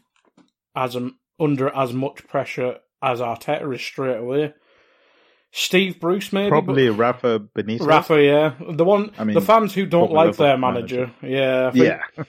as 0.74 0.96
um, 0.96 1.18
under 1.38 1.68
as 1.74 1.92
much 1.92 2.26
pressure 2.26 2.78
as 3.02 3.20
Arteta 3.20 3.74
is 3.74 3.82
straight 3.82 4.16
away. 4.16 4.54
Steve 5.58 5.98
Bruce, 5.98 6.34
maybe 6.34 6.50
probably 6.50 6.90
Rafa 6.90 7.40
Benitez. 7.40 7.80
Rafa, 7.80 8.22
yeah, 8.22 8.52
the 8.74 8.84
one. 8.84 9.10
I 9.16 9.24
mean, 9.24 9.32
the 9.32 9.40
fans 9.40 9.72
who 9.72 9.86
don't 9.86 10.12
like 10.12 10.36
their 10.36 10.58
manager, 10.58 11.10
manager. 11.22 11.26
yeah, 11.26 11.68
I 11.68 11.70
think, 11.70 11.84
yeah. 11.84 12.24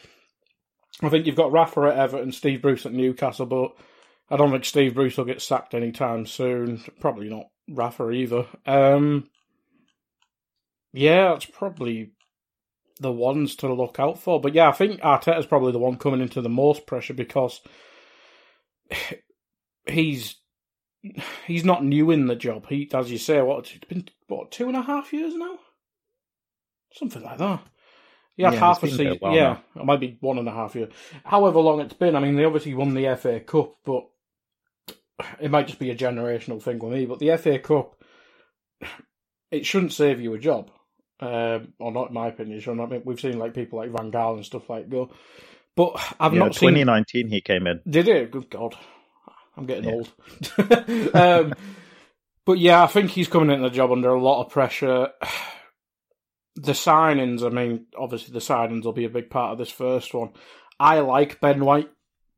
I 1.01 1.09
think 1.09 1.25
you've 1.25 1.35
got 1.35 1.51
Rafa 1.51 1.81
at 1.81 1.97
Everton, 1.97 2.31
Steve 2.31 2.61
Bruce 2.61 2.85
at 2.85 2.93
Newcastle, 2.93 3.45
but 3.45 3.75
I 4.29 4.37
don't 4.37 4.51
think 4.51 4.63
Steve 4.63 4.95
Bruce 4.95 5.17
will 5.17 5.25
get 5.25 5.41
sacked 5.41 5.73
anytime 5.73 6.25
soon. 6.25 6.81
Probably 7.01 7.27
not 7.27 7.47
Rafa 7.67 8.09
either. 8.11 8.45
Um, 8.65 9.29
yeah, 10.93 11.33
it's 11.33 11.45
probably 11.45 12.11
the 13.01 13.11
ones 13.11 13.57
to 13.57 13.73
look 13.73 13.99
out 13.99 14.19
for. 14.19 14.39
But 14.39 14.55
yeah, 14.55 14.69
I 14.69 14.71
think 14.71 15.01
Arteta's 15.01 15.45
probably 15.45 15.73
the 15.73 15.79
one 15.79 15.97
coming 15.97 16.21
into 16.21 16.39
the 16.39 16.47
most 16.47 16.87
pressure 16.87 17.13
because 17.13 17.59
he's 19.85 20.37
he's 21.45 21.65
not 21.65 21.83
new 21.83 22.11
in 22.11 22.27
the 22.27 22.35
job. 22.35 22.67
He, 22.67 22.89
as 22.93 23.11
you 23.11 23.17
say, 23.17 23.41
what 23.41 23.71
it's 23.73 23.85
been 23.85 24.07
what 24.27 24.51
two 24.51 24.67
and 24.67 24.77
a 24.77 24.81
half 24.81 25.13
years 25.13 25.33
now, 25.35 25.59
something 26.93 27.23
like 27.23 27.37
that. 27.37 27.61
Yeah, 28.35 28.51
yeah 28.51 28.59
half 28.59 28.83
a 28.83 28.87
season. 28.87 29.19
A 29.21 29.33
yeah, 29.33 29.57
now. 29.75 29.81
it 29.81 29.85
might 29.85 29.99
be 29.99 30.17
one 30.21 30.37
and 30.37 30.47
a 30.47 30.51
half 30.51 30.75
years. 30.75 30.93
However 31.25 31.59
long 31.59 31.79
it's 31.81 31.93
been. 31.93 32.15
I 32.15 32.19
mean, 32.19 32.35
they 32.35 32.45
obviously 32.45 32.73
won 32.73 32.93
the 32.93 33.15
FA 33.15 33.39
Cup, 33.39 33.75
but 33.83 34.07
it 35.39 35.51
might 35.51 35.67
just 35.67 35.79
be 35.79 35.89
a 35.89 35.95
generational 35.95 36.61
thing 36.61 36.79
with 36.79 36.93
me. 36.93 37.05
But 37.05 37.19
the 37.19 37.35
FA 37.37 37.59
Cup, 37.59 38.03
it 39.51 39.65
shouldn't 39.65 39.93
save 39.93 40.21
you 40.21 40.33
a 40.33 40.39
job, 40.39 40.69
um, 41.19 41.73
or 41.79 41.91
not 41.91 42.09
in 42.09 42.13
my 42.13 42.27
opinion. 42.27 42.61
So 42.61 42.71
I 42.71 42.85
mean, 42.85 43.01
we've 43.05 43.19
seen 43.19 43.39
like 43.39 43.53
people 43.53 43.79
like 43.79 43.91
Van 43.91 44.11
Gaal 44.11 44.35
and 44.35 44.45
stuff 44.45 44.69
like 44.69 44.89
go. 44.89 45.11
But 45.75 45.95
I've 46.19 46.33
yeah, 46.33 46.39
not 46.39 46.53
2019 46.53 47.05
seen... 47.05 47.29
he 47.29 47.41
came 47.41 47.67
in. 47.67 47.81
Did 47.87 48.07
it? 48.07 48.31
Good 48.31 48.49
God. 48.49 48.75
I'm 49.57 49.65
getting 49.65 49.85
yeah. 49.85 49.91
old. 49.91 51.15
um, 51.15 51.53
but 52.45 52.59
yeah, 52.59 52.83
I 52.83 52.87
think 52.87 53.11
he's 53.11 53.27
coming 53.27 53.49
into 53.49 53.67
the 53.69 53.75
job 53.75 53.91
under 53.91 54.09
a 54.09 54.21
lot 54.21 54.43
of 54.45 54.51
pressure. 54.51 55.09
The 56.59 56.71
signings, 56.71 57.45
I 57.45 57.49
mean, 57.49 57.85
obviously 57.95 58.33
the 58.33 58.39
signings 58.39 58.83
will 58.83 58.91
be 58.91 59.05
a 59.05 59.11
big 59.11 59.29
part 59.29 59.51
of 59.51 59.59
this 59.59 59.69
first 59.69 60.11
one. 60.15 60.31
I 60.79 61.01
like 61.01 61.39
Ben 61.39 61.63
White, 61.63 61.91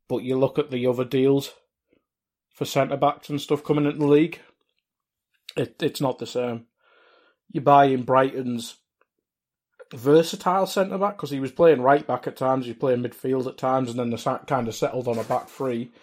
but 0.09 0.23
you 0.23 0.37
look 0.37 0.59
at 0.59 0.71
the 0.71 0.87
other 0.87 1.05
deals 1.05 1.53
for 2.53 2.65
centre 2.65 2.97
backs 2.97 3.29
and 3.29 3.39
stuff 3.39 3.63
coming 3.63 3.85
into 3.85 3.99
the 3.99 4.05
league, 4.05 4.41
it, 5.55 5.81
it's 5.81 6.01
not 6.01 6.19
the 6.19 6.25
same. 6.25 6.65
You're 7.53 7.63
buying 7.63 8.03
Brighton's 8.03 8.75
versatile 9.95 10.67
centre 10.67 10.97
back 10.97 11.15
because 11.15 11.29
he 11.29 11.39
was 11.39 11.53
playing 11.53 11.81
right 11.81 12.05
back 12.05 12.27
at 12.27 12.35
times, 12.35 12.65
he 12.65 12.71
was 12.71 12.79
playing 12.79 13.03
midfield 13.03 13.47
at 13.47 13.57
times, 13.57 13.89
and 13.89 13.97
then 13.97 14.09
the 14.09 14.41
kind 14.47 14.67
of 14.67 14.75
settled 14.75 15.07
on 15.07 15.17
a 15.17 15.23
back 15.23 15.47
three 15.47 15.93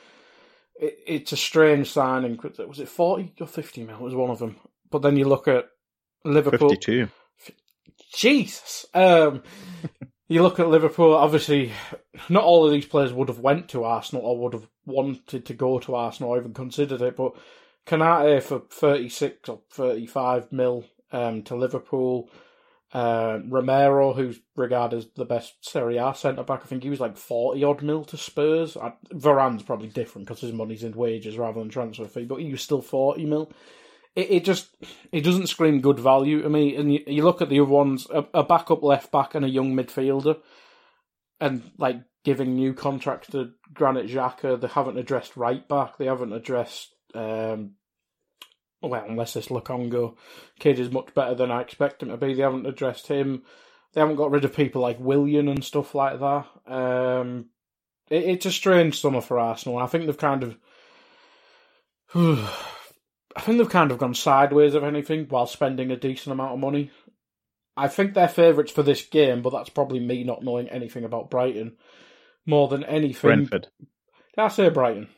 it, 0.81 0.99
it's 1.07 1.33
a 1.33 1.37
strange 1.37 1.91
signing. 1.91 2.39
Was 2.67 2.81
it 2.81 2.89
40 2.89 3.35
or 3.41 3.47
50 3.47 3.85
mil? 3.85 3.97
It 3.97 4.03
was 4.03 4.15
one 4.15 4.31
of 4.31 4.39
them. 4.39 4.57
But 4.91 5.03
then 5.03 5.17
you 5.17 5.27
look 5.27 5.49
at 5.49 5.67
Liverpool. 6.25 6.71
52. 6.71 7.09
Jesus. 8.15 8.87
Um, 8.95 9.43
you 10.29 10.43
look 10.43 10.59
at 10.59 10.69
Liverpool, 10.69 11.15
obviously, 11.15 11.73
not 12.29 12.45
all 12.45 12.67
of 12.67 12.73
these 12.73 12.87
players 12.87 13.13
would 13.13 13.29
have 13.29 13.41
went 13.41 13.69
to 13.71 13.85
Arsenal 13.85 14.25
or 14.25 14.39
would 14.39 14.55
have 14.55 14.69
wanted 14.85 15.45
to 15.47 15.55
go 15.55 15.79
to 15.81 15.95
Arsenal 15.95 16.31
or 16.31 16.39
even 16.39 16.55
considered 16.55 17.03
it, 17.03 17.17
but 17.17 17.33
Konate 17.87 18.43
for 18.43 18.61
36 18.71 19.49
or 19.49 19.61
35 19.71 20.53
mil 20.53 20.85
um, 21.13 21.43
to 21.43 21.55
Liverpool. 21.55 22.31
Uh, 22.97 23.41
Romero, 23.47 24.15
who's 24.15 24.41
regarded 24.57 24.97
as 24.97 25.07
the 25.17 25.27
best 25.27 25.53
Serie 25.61 25.99
A 25.99 26.15
centre 26.15 26.43
back, 26.43 26.63
I 26.65 26.67
think 26.67 26.83
he 26.83 26.89
was 26.89 26.99
like 26.99 27.19
forty 27.19 27.63
odd 27.63 27.83
mil 27.83 28.07
to 28.07 28.17
Spurs. 28.17 28.75
I, 28.75 28.95
Varane's 29.13 29.63
probably 29.63 29.89
different 29.89 30.27
because 30.27 30.41
his 30.41 30.55
money's 30.55 30.83
in 30.83 30.93
wages 30.93 31.37
rather 31.37 31.61
than 31.61 31.69
transfer 31.69 32.07
fee, 32.07 32.25
but 32.25 32.41
he 32.41 32.51
was 32.51 32.63
still 32.63 32.81
forty 32.81 33.27
mil. 33.27 33.53
It, 34.15 34.31
it 34.31 34.45
just 34.47 34.75
it 35.13 35.21
doesn't 35.21 35.49
scream 35.49 35.83
good 35.83 35.99
value 35.99 36.41
to 36.41 36.49
me. 36.49 36.75
And 36.75 36.91
you, 36.91 37.01
you 37.07 37.23
look 37.23 37.43
at 37.43 37.51
the 37.51 37.61
other 37.61 37.69
ones, 37.69 38.07
a, 38.09 38.25
a 38.33 38.43
backup 38.43 38.83
left 38.83 39.13
back 39.13 39.35
and 39.35 39.45
a 39.45 39.51
young 39.51 39.77
midfielder, 39.77 40.39
and 41.39 41.71
like 41.77 42.01
giving 42.25 42.55
new 42.55 42.73
contracts 42.73 43.29
to 43.33 43.51
Granit 43.75 44.07
Xhaka. 44.07 44.59
They 44.59 44.69
haven't 44.69 44.97
addressed 44.97 45.37
right 45.37 45.69
back. 45.69 45.99
They 45.99 46.07
haven't 46.07 46.33
addressed 46.33 46.95
um, 47.15 47.73
well, 48.83 49.05
unless 49.09 49.35
this 49.35 49.49
Lokonga 49.49 50.15
kid 50.59 50.79
is 50.79 50.91
much 50.91 51.15
better 51.15 51.35
than 51.35 51.51
I 51.51 51.61
expect 51.61 52.03
him 52.03 52.11
to 52.11 52.17
be. 52.17 52.35
They 52.35 52.43
haven't 52.43 52.67
addressed 52.67 53.09
him. 53.09 53.43
They 53.93 54.01
haven't 54.01 54.17
got 54.17 54.31
rid 54.31 54.45
of 54.45 54.55
people 54.55 54.83
like 54.83 55.01
Willian 55.01 55.49
and 55.49 55.65
stuff 55.65 55.95
like 55.95 56.21
that. 56.21 56.47
Um, 56.67 57.47
it, 58.11 58.25
it's 58.25 58.47
a 58.47 58.53
strange 58.53 59.01
summer 59.01 59.21
for 59.21 59.39
Arsenal. 59.39 59.79
I 59.79 59.87
think 59.87 60.07
they've 60.07 60.19
kind 60.19 60.43
of, 60.43 60.57
I 62.15 63.41
think 63.41 63.59
they've 63.59 63.69
kind 63.69 63.91
of 63.91 63.99
gone 63.99 64.15
sideways 64.15 64.75
of 64.75 64.85
anything 64.85 65.27
while 65.29 65.47
spending 65.47 65.91
a 65.91 65.97
decent 65.97 66.33
amount 66.33 66.53
of 66.53 66.61
money. 66.61 66.91
I 67.77 67.89
think 67.89 68.15
they're 68.15 68.29
favourites 68.29 68.73
for 68.73 68.83
this 68.83 69.05
game, 69.05 69.43
but 69.43 69.51
that's 69.51 69.69
probably 69.69 70.01
me 70.01 70.25
not 70.25 70.43
knowing 70.43 70.69
anything 70.69 71.05
about 71.05 71.31
Brighton 71.31 71.77
more 72.47 72.69
than 72.69 72.85
anything. 72.85 73.29
Brentford. 73.29 73.69
Did 73.79 74.43
I 74.43 74.49
say 74.49 74.69
Brighton? 74.71 75.09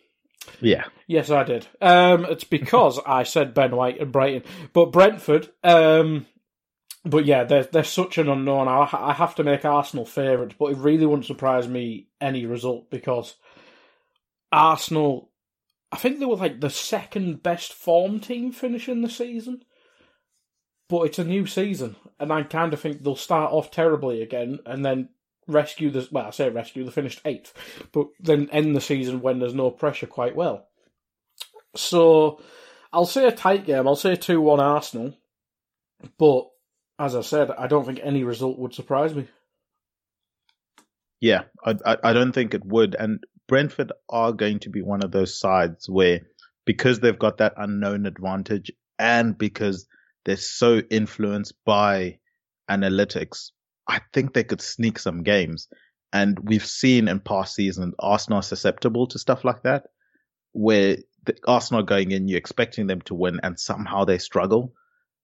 Yeah. 0.61 0.85
Yes, 1.07 1.30
I 1.30 1.45
did. 1.45 1.66
Um, 1.80 2.25
it's 2.25 2.45
because 2.45 3.00
I 3.07 3.23
said 3.23 3.54
Ben 3.54 3.75
White 3.75 4.00
and 4.00 4.12
Brighton, 4.12 4.42
but 4.73 4.92
Brentford. 4.92 5.50
Um, 5.62 6.26
but 7.04 7.25
yeah, 7.25 7.45
they're 7.45 7.64
they're 7.64 7.85
such 7.85 8.18
an 8.18 8.28
unknown. 8.28 8.68
I, 8.68 8.88
I 8.92 9.12
have 9.12 9.35
to 9.37 9.45
make 9.45 9.64
Arsenal 9.64 10.04
favourites, 10.04 10.57
but 10.59 10.73
it 10.73 10.78
really 10.78 11.07
wouldn't 11.07 11.26
surprise 11.26 11.68
me 11.68 12.09
any 12.21 12.47
result 12.47 12.90
because 12.90 13.37
Arsenal. 14.52 15.30
I 15.90 15.97
think 15.97 16.18
they 16.18 16.26
were 16.26 16.37
like 16.37 16.61
the 16.61 16.68
second 16.68 17.42
best 17.42 17.73
form 17.73 18.21
team 18.21 18.52
finishing 18.52 19.00
the 19.00 19.09
season. 19.09 19.62
But 20.90 21.02
it's 21.02 21.18
a 21.18 21.25
new 21.25 21.47
season, 21.47 21.97
and 22.18 22.33
I 22.33 22.42
kind 22.42 22.73
of 22.73 22.80
think 22.80 23.02
they'll 23.02 23.16
start 23.16 23.52
off 23.52 23.71
terribly 23.71 24.23
again, 24.23 24.59
and 24.64 24.85
then 24.85 25.11
rescue 25.49 25.90
the 25.90 26.07
well, 26.12 26.26
I 26.26 26.31
say 26.31 26.49
rescue, 26.50 26.85
they 26.85 26.90
finished 26.90 27.21
eighth, 27.25 27.52
but 27.93 28.09
then 28.21 28.49
end 28.52 28.76
the 28.76 28.81
season 28.81 29.21
when 29.21 29.40
there's 29.40 29.55
no 29.55 29.71
pressure 29.71 30.07
quite 30.07 30.37
well. 30.37 30.69
So 31.75 32.40
I'll 32.93 33.07
say 33.07 33.26
a 33.26 33.33
tight 33.33 33.67
game. 33.67 33.88
I'll 33.88 33.97
say 33.97 34.14
two 34.14 34.40
one 34.40 34.61
Arsenal, 34.61 35.14
but 36.19 36.49
as 36.99 37.17
I 37.17 37.23
said, 37.23 37.50
I 37.50 37.67
don't 37.67 37.85
think 37.85 38.00
any 38.02 38.25
result 38.25 38.59
would 38.59 38.75
surprise 38.75 39.14
me. 39.14 39.26
Yeah, 41.21 41.43
I, 41.64 41.75
I, 41.85 41.97
I 42.05 42.12
don't 42.12 42.33
think 42.33 42.55
it 42.55 42.64
would, 42.64 42.95
and 42.95 43.25
Brentford 43.49 43.93
are 44.09 44.33
going 44.33 44.61
to 44.61 44.71
be 44.71 44.83
one 44.83 45.02
of 45.02 45.11
those 45.11 45.38
sides 45.38 45.88
where 45.88 46.21
because 46.64 47.00
they've 47.00 47.19
got 47.19 47.38
that 47.38 47.55
unknown 47.57 48.05
advantage 48.05 48.71
and 48.99 49.37
because 49.37 49.87
they're 50.25 50.37
so 50.37 50.83
influenced 50.90 51.55
by 51.64 52.19
analytics 52.71 53.52
I 53.88 54.00
think 54.12 54.35
they 54.35 54.45
could 54.45 54.61
sneak 54.61 54.99
some 54.99 55.23
games. 55.23 55.68
And 56.12 56.38
we've 56.38 56.64
seen 56.64 57.09
in 57.09 57.21
past 57.21 57.54
seasons 57.54 57.95
Arsenal 57.99 58.42
susceptible 58.42 59.07
to 59.09 59.18
stuff 59.18 59.45
like 59.45 59.62
that, 59.62 59.85
where 60.52 60.99
Arsenal 61.47 61.83
going 61.83 62.12
in, 62.12 62.28
you're 62.28 62.38
expecting 62.38 62.87
them 62.87 63.00
to 63.02 63.14
win, 63.14 63.40
and 63.42 63.59
somehow 63.59 64.04
they 64.04 64.18
struggle. 64.18 64.73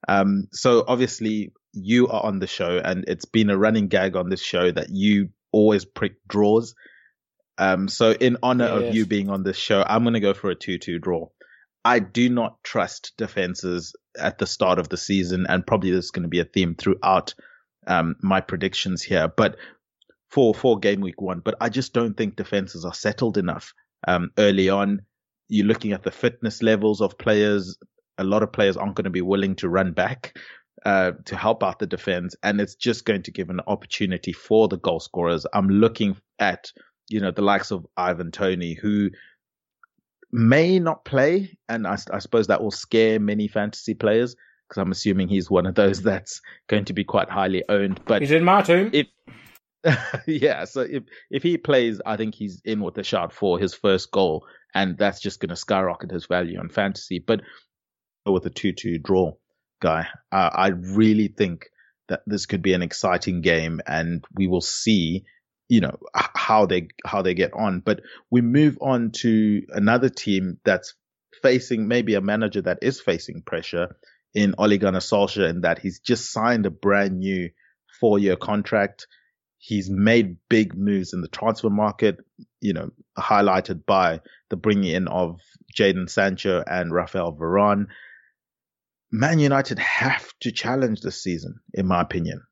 Um, 0.09 0.49
so 0.53 0.85
obviously 0.87 1.53
you 1.73 2.09
are 2.09 2.25
on 2.25 2.39
the 2.39 2.47
show, 2.47 2.79
and 2.83 3.05
it's 3.09 3.25
been 3.25 3.51
a 3.51 3.57
running 3.57 3.89
gag 3.89 4.17
on 4.17 4.29
this 4.29 4.43
show 4.43 4.71
that 4.71 4.89
you 4.91 5.31
always 5.53 5.85
prick 5.85 6.17
draws. 6.29 6.75
Um, 7.57 7.89
so 7.89 8.11
in 8.11 8.39
honor 8.43 8.67
yes. 8.67 8.89
of 8.89 8.95
you 8.95 9.07
being 9.07 9.31
on 9.31 9.43
this 9.43 9.57
show, 9.57 9.83
I'm 9.87 10.03
going 10.03 10.15
to 10.15 10.21
go 10.21 10.35
for 10.35 10.51
a 10.51 10.57
2-2 10.57 11.01
draw. 11.01 11.29
I 11.85 11.99
do 11.99 12.29
not 12.29 12.63
trust 12.63 13.13
defenses 13.17 13.95
at 14.19 14.39
the 14.39 14.47
start 14.47 14.79
of 14.79 14.89
the 14.89 14.97
season, 14.97 15.47
and 15.49 15.67
probably 15.67 15.91
there's 15.91 16.11
going 16.11 16.23
to 16.25 16.29
be 16.29 16.41
a 16.41 16.45
theme 16.45 16.75
throughout 16.75 17.35
um, 17.87 18.17
my 18.23 18.41
predictions 18.41 19.03
here. 19.03 19.29
But 19.29 19.57
for 20.31 20.55
for 20.55 20.79
game 20.79 21.01
week 21.01 21.21
one, 21.21 21.41
but 21.41 21.55
I 21.61 21.69
just 21.69 21.93
don't 21.93 22.17
think 22.17 22.37
defenses 22.37 22.85
are 22.85 22.95
settled 22.95 23.39
enough 23.39 23.73
um, 24.07 24.31
early 24.39 24.69
on. 24.69 25.03
You're 25.49 25.67
looking 25.67 25.93
at 25.93 26.03
the 26.03 26.11
fitness 26.11 26.63
levels 26.63 27.01
of 27.01 27.19
players. 27.19 27.79
A 28.19 28.25
lot 28.25 28.43
of 28.43 28.53
players 28.53 28.77
aren't 28.77 28.95
going 28.95 29.05
to 29.05 29.11
be 29.11 29.21
willing 29.21 29.57
to 29.57 29.69
run 29.69 29.93
back 29.93 30.37
uh, 30.85 31.13
to 31.27 31.37
help 31.37 31.63
out 31.63 31.79
the 31.79 31.87
defense, 31.87 32.37
and 32.43 32.61
it's 32.61 32.75
just 32.75 33.05
going 33.05 33.23
to 33.23 33.31
give 33.31 33.51
an 33.51 33.61
opportunity 33.67 34.33
for 34.33 34.69
the 34.69 34.79
goal 34.79 35.01
scorers. 35.01 35.47
I'm 35.53 35.69
looking 35.69 36.17
at 36.39 36.73
you 37.09 37.21
know 37.21 37.31
the 37.31 37.43
likes 37.43 37.71
of 37.71 37.87
Ivan 37.97 38.31
Toney 38.31 38.75
who 38.75 39.11
may 40.33 40.79
not 40.81 41.05
play, 41.05 41.57
and 41.69 41.87
I, 41.87 41.97
I 42.11 42.19
suppose 42.19 42.49
that 42.49 42.63
will 42.63 42.71
scare 42.73 43.21
many 43.21 43.47
fantasy 43.47 43.95
players 43.95 44.35
because 44.69 44.81
I'm 44.81 44.91
assuming 44.91 45.29
he's 45.29 45.51
one 45.51 45.67
of 45.67 45.75
those 45.75 46.03
that's 46.03 46.41
going 46.69 46.87
to 46.87 46.93
be 46.93 47.05
quite 47.05 47.31
highly 47.31 47.65
owned. 47.69 48.01
But 48.05 48.23
he's 48.23 48.31
in 48.31 48.45
my 48.45 48.63
team. 48.63 48.91
If, 48.93 49.07
yeah, 50.27 50.65
so 50.65 50.81
if 50.81 51.05
if 51.31 51.43
he 51.43 51.59
plays, 51.59 52.01
I 52.05 52.17
think 52.17 52.35
he's 52.35 52.61
in 52.65 52.81
with 52.81 52.97
a 52.99 53.03
shot 53.03 53.33
for 53.33 53.59
his 53.59 53.75
first 53.75 54.11
goal, 54.11 54.47
and 54.75 54.97
that's 54.97 55.21
just 55.21 55.41
going 55.41 55.51
to 55.51 55.57
skyrocket 55.57 56.11
his 56.11 56.27
value 56.27 56.59
on 56.59 56.69
fantasy. 56.69 57.19
But 57.19 57.43
with 58.27 58.47
a 58.47 58.51
two-two 58.51 58.99
draw, 58.99 59.33
guy, 59.81 60.09
uh, 60.33 60.51
I 60.53 60.69
really 60.69 61.29
think 61.29 61.67
that 62.09 62.23
this 62.27 62.47
could 62.47 62.63
be 62.63 62.73
an 62.73 62.83
exciting 62.83 63.43
game, 63.43 63.81
and 63.87 64.25
we 64.35 64.47
will 64.47 64.63
see 64.63 65.25
you 65.69 65.81
know 65.81 65.97
how 66.15 66.67
they 66.67 66.89
how 67.05 67.23
they 67.23 67.35
get 67.35 67.53
on. 67.55 67.81
But 67.81 68.01
we 68.31 68.41
move 68.41 68.79
on 68.81 69.11
to 69.23 69.63
another 69.71 70.09
team 70.09 70.59
that's 70.65 70.95
facing 71.43 71.89
maybe 71.89 72.15
a 72.15 72.21
manager 72.21 72.63
that 72.63 72.79
is 72.83 73.01
facing 73.01 73.43
pressure 73.43 73.97
in 74.35 74.55
Ole 74.59 74.79
Gunnar 74.79 75.01
Solskjaer 75.01 75.49
in 75.49 75.61
that 75.63 75.79
he's 75.79 76.01
just 76.01 76.33
signed 76.33 76.67
a 76.67 76.71
brand 76.71 77.19
new 77.19 77.51
four 78.01 78.19
year 78.19 78.37
contract. 78.37 79.07
He's 79.59 79.89
made 79.89 80.37
big 80.51 80.77
moves 80.77 81.15
in 81.15 81.23
the 81.23 81.29
transfer 81.29 81.71
market, 81.71 82.19
you 82.61 82.75
know, 82.75 82.91
highlighted 83.19 83.87
by 83.87 84.21
the 84.51 84.57
bringing 84.57 84.95
in 84.95 85.09
of 85.09 85.41
Jadon 85.75 86.11
Sancho 86.11 86.63
and 86.67 86.93
Rafael 86.93 87.35
Varane. 87.35 87.87
Man 89.11 89.39
United 89.39 89.79
have 89.79 90.27
to 90.41 90.51
challenge 90.51 91.01
this 91.01 91.23
season, 91.23 91.61
in 91.73 91.87
my 91.87 92.03
opinion. 92.03 92.43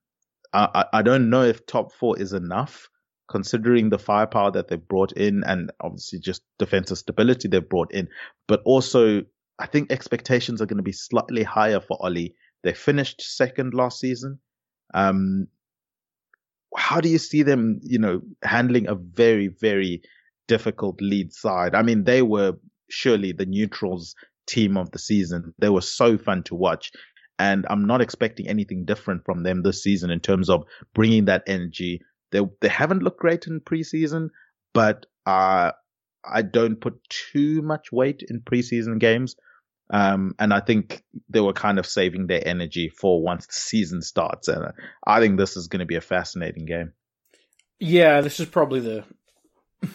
I, 0.52 0.68
I, 0.74 0.98
I 0.98 1.02
don't 1.02 1.28
know 1.28 1.42
if 1.42 1.66
top 1.66 1.92
four 1.92 2.18
is 2.18 2.32
enough, 2.32 2.88
considering 3.28 3.90
the 3.90 3.98
firepower 3.98 4.52
that 4.52 4.68
they've 4.68 4.88
brought 4.88 5.12
in 5.12 5.42
and 5.44 5.72
obviously 5.80 6.20
just 6.20 6.42
defensive 6.58 6.98
stability 6.98 7.48
they've 7.48 7.68
brought 7.68 7.92
in, 7.92 8.08
but 8.46 8.62
also 8.64 9.22
I 9.58 9.66
think 9.66 9.90
expectations 9.90 10.60
are 10.60 10.66
going 10.66 10.78
to 10.78 10.82
be 10.82 10.92
slightly 10.92 11.42
higher 11.42 11.80
for 11.80 11.98
Ole. 12.00 12.30
They 12.62 12.74
finished 12.74 13.22
second 13.22 13.74
last 13.74 14.00
season. 14.00 14.38
Um, 14.94 15.48
how 16.76 17.00
do 17.00 17.08
you 17.08 17.18
see 17.18 17.42
them, 17.42 17.80
you 17.82 17.98
know, 17.98 18.22
handling 18.42 18.88
a 18.88 18.94
very, 18.94 19.48
very 19.48 20.02
difficult 20.48 21.00
Leeds 21.00 21.38
side? 21.38 21.74
I 21.74 21.82
mean, 21.82 22.04
they 22.04 22.22
were 22.22 22.54
surely 22.88 23.32
the 23.32 23.46
neutrals 23.46 24.14
team 24.46 24.76
of 24.76 24.90
the 24.90 24.98
season. 24.98 25.54
They 25.58 25.68
were 25.68 25.82
so 25.82 26.18
fun 26.18 26.42
to 26.44 26.54
watch. 26.54 26.92
And 27.38 27.66
I'm 27.68 27.86
not 27.86 28.00
expecting 28.00 28.48
anything 28.48 28.84
different 28.84 29.24
from 29.24 29.42
them 29.42 29.62
this 29.62 29.82
season 29.82 30.10
in 30.10 30.20
terms 30.20 30.48
of 30.48 30.64
bringing 30.94 31.26
that 31.26 31.42
energy, 31.46 32.00
they 32.30 32.40
they 32.60 32.68
haven't 32.68 33.02
looked 33.02 33.20
great 33.20 33.46
in 33.46 33.60
preseason, 33.60 34.28
but 34.74 35.06
uh, 35.26 35.72
I 36.24 36.42
don't 36.42 36.80
put 36.80 37.00
too 37.08 37.62
much 37.62 37.92
weight 37.92 38.22
in 38.28 38.40
preseason 38.40 38.98
games. 38.98 39.36
Um, 39.90 40.34
and 40.38 40.54
I 40.54 40.60
think 40.60 41.02
they 41.28 41.40
were 41.40 41.52
kind 41.52 41.78
of 41.78 41.86
saving 41.86 42.26
their 42.26 42.46
energy 42.46 42.88
for 42.88 43.22
once 43.22 43.46
the 43.46 43.52
season 43.52 44.00
starts. 44.00 44.48
And 44.48 44.72
I 45.06 45.20
think 45.20 45.38
this 45.38 45.56
is 45.56 45.68
going 45.68 45.80
to 45.80 45.86
be 45.86 45.96
a 45.96 46.00
fascinating 46.00 46.64
game. 46.64 46.92
Yeah, 47.78 48.20
this 48.20 48.40
is 48.40 48.46
probably 48.46 48.80
the. 48.80 49.04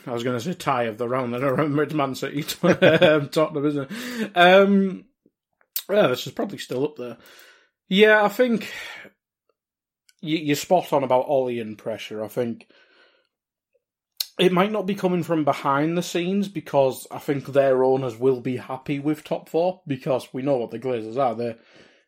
I 0.06 0.12
was 0.12 0.24
going 0.24 0.38
to 0.38 0.44
say 0.44 0.54
tie 0.54 0.84
of 0.84 0.98
the 0.98 1.08
round. 1.08 1.34
I 1.34 1.40
don't 1.40 1.52
remember 1.52 1.84
it's 1.84 1.94
Man 1.94 2.14
City, 2.14 2.42
um, 2.64 3.30
Tottenham, 3.30 3.66
isn't 3.66 3.92
it? 3.92 4.32
Um, 4.36 5.06
yeah, 5.90 6.08
this 6.08 6.28
is 6.28 6.34
probably 6.34 6.58
still 6.58 6.84
up 6.84 6.98
there. 6.98 7.18
Yeah, 7.88 8.22
I 8.22 8.28
think 8.28 8.70
you, 10.22 10.38
you're 10.38 10.56
spot 10.58 10.92
on 10.92 11.06
about 11.06 11.26
Ole 11.28 11.60
and 11.60 11.78
pressure. 11.78 12.24
I 12.24 12.28
think 12.28 12.68
it 14.38 14.52
might 14.52 14.72
not 14.72 14.86
be 14.86 14.96
coming 14.96 15.24
from 15.24 15.44
behind 15.44 15.98
the 15.98 16.04
scenes 16.04 16.48
because 16.48 17.08
I 17.10 17.20
think 17.20 17.46
their 17.46 17.84
owners 17.84 18.18
will 18.18 18.40
be 18.40 18.58
happy 18.58 19.00
with 19.00 19.24
top 19.24 19.50
four 19.50 19.82
because 19.88 20.32
we 20.32 20.44
know 20.44 20.58
what 20.58 20.72
the 20.72 20.80
Glazers 20.80 21.18
are. 21.18 21.36
They 21.36 21.56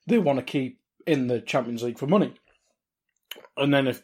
they 0.07 0.17
want 0.17 0.39
to 0.39 0.45
keep 0.45 0.79
in 1.05 1.27
the 1.27 1.41
Champions 1.41 1.83
League 1.83 1.99
for 1.99 2.07
money, 2.07 2.33
and 3.57 3.73
then 3.73 3.87
if 3.87 4.03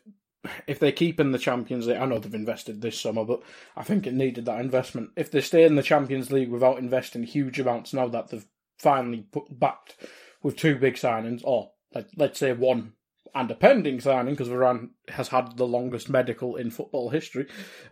if 0.67 0.79
they 0.79 0.91
keep 0.91 1.19
in 1.19 1.31
the 1.31 1.39
Champions 1.39 1.87
League, 1.87 1.97
I 1.97 2.05
know 2.05 2.19
they've 2.19 2.33
invested 2.33 2.81
this 2.81 2.99
summer, 2.99 3.25
but 3.25 3.41
I 3.75 3.83
think 3.83 4.05
it 4.05 4.13
needed 4.13 4.45
that 4.45 4.59
investment. 4.59 5.11
If 5.15 5.31
they 5.31 5.41
stay 5.41 5.63
in 5.63 5.75
the 5.75 5.83
Champions 5.83 6.31
League 6.31 6.49
without 6.49 6.79
investing 6.79 7.23
huge 7.23 7.59
amounts 7.59 7.93
now 7.93 8.07
that 8.07 8.29
they've 8.29 8.45
finally 8.77 9.25
put 9.31 9.59
backed 9.59 9.95
with 10.43 10.55
two 10.55 10.75
big 10.75 10.95
signings, 10.95 11.41
or 11.43 11.71
let, 11.93 12.07
let's 12.15 12.39
say 12.39 12.53
one 12.53 12.93
and 13.35 13.51
a 13.51 13.55
pending 13.55 13.99
signing 13.99 14.33
because 14.33 14.47
Varane 14.47 14.91
has 15.09 15.27
had 15.27 15.57
the 15.57 15.67
longest 15.67 16.09
medical 16.09 16.55
in 16.55 16.71
football 16.71 17.09
history. 17.09 17.47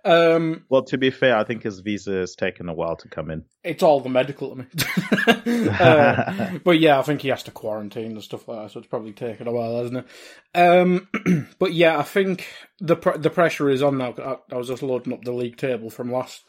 Um, 0.05 0.63
well, 0.69 0.83
to 0.85 0.97
be 0.97 1.11
fair, 1.11 1.35
I 1.35 1.43
think 1.43 1.63
his 1.63 1.81
visa 1.81 2.13
has 2.13 2.33
taken 2.33 2.69
a 2.69 2.73
while 2.73 2.95
to 2.95 3.09
come 3.09 3.29
in. 3.29 3.43
It's 3.61 3.83
all 3.83 3.99
the 3.99 4.09
medical 4.09 4.55
to 4.55 4.55
me. 4.55 5.69
uh, 5.79 6.59
but 6.63 6.79
yeah, 6.79 6.97
I 6.97 7.01
think 7.01 7.21
he 7.21 7.27
has 7.27 7.43
to 7.43 7.51
quarantine 7.51 8.13
and 8.13 8.23
stuff 8.23 8.47
like 8.47 8.63
that, 8.63 8.71
so 8.71 8.79
it's 8.79 8.87
probably 8.87 9.11
taken 9.11 9.47
a 9.47 9.51
while, 9.51 9.77
hasn't 9.77 10.05
it? 10.05 10.57
Um, 10.57 11.09
but 11.59 11.73
yeah, 11.73 11.99
I 11.99 12.03
think 12.03 12.47
the 12.79 12.95
the 13.17 13.29
pressure 13.29 13.69
is 13.69 13.83
on 13.83 13.97
now. 13.97 14.15
I, 14.17 14.37
I, 14.53 14.57
was 14.57 14.69
just 14.69 14.81
loading 14.81 15.11
up 15.11 15.25
the 15.25 15.33
league 15.33 15.57
table 15.57 15.89
from 15.89 16.09
last 16.09 16.43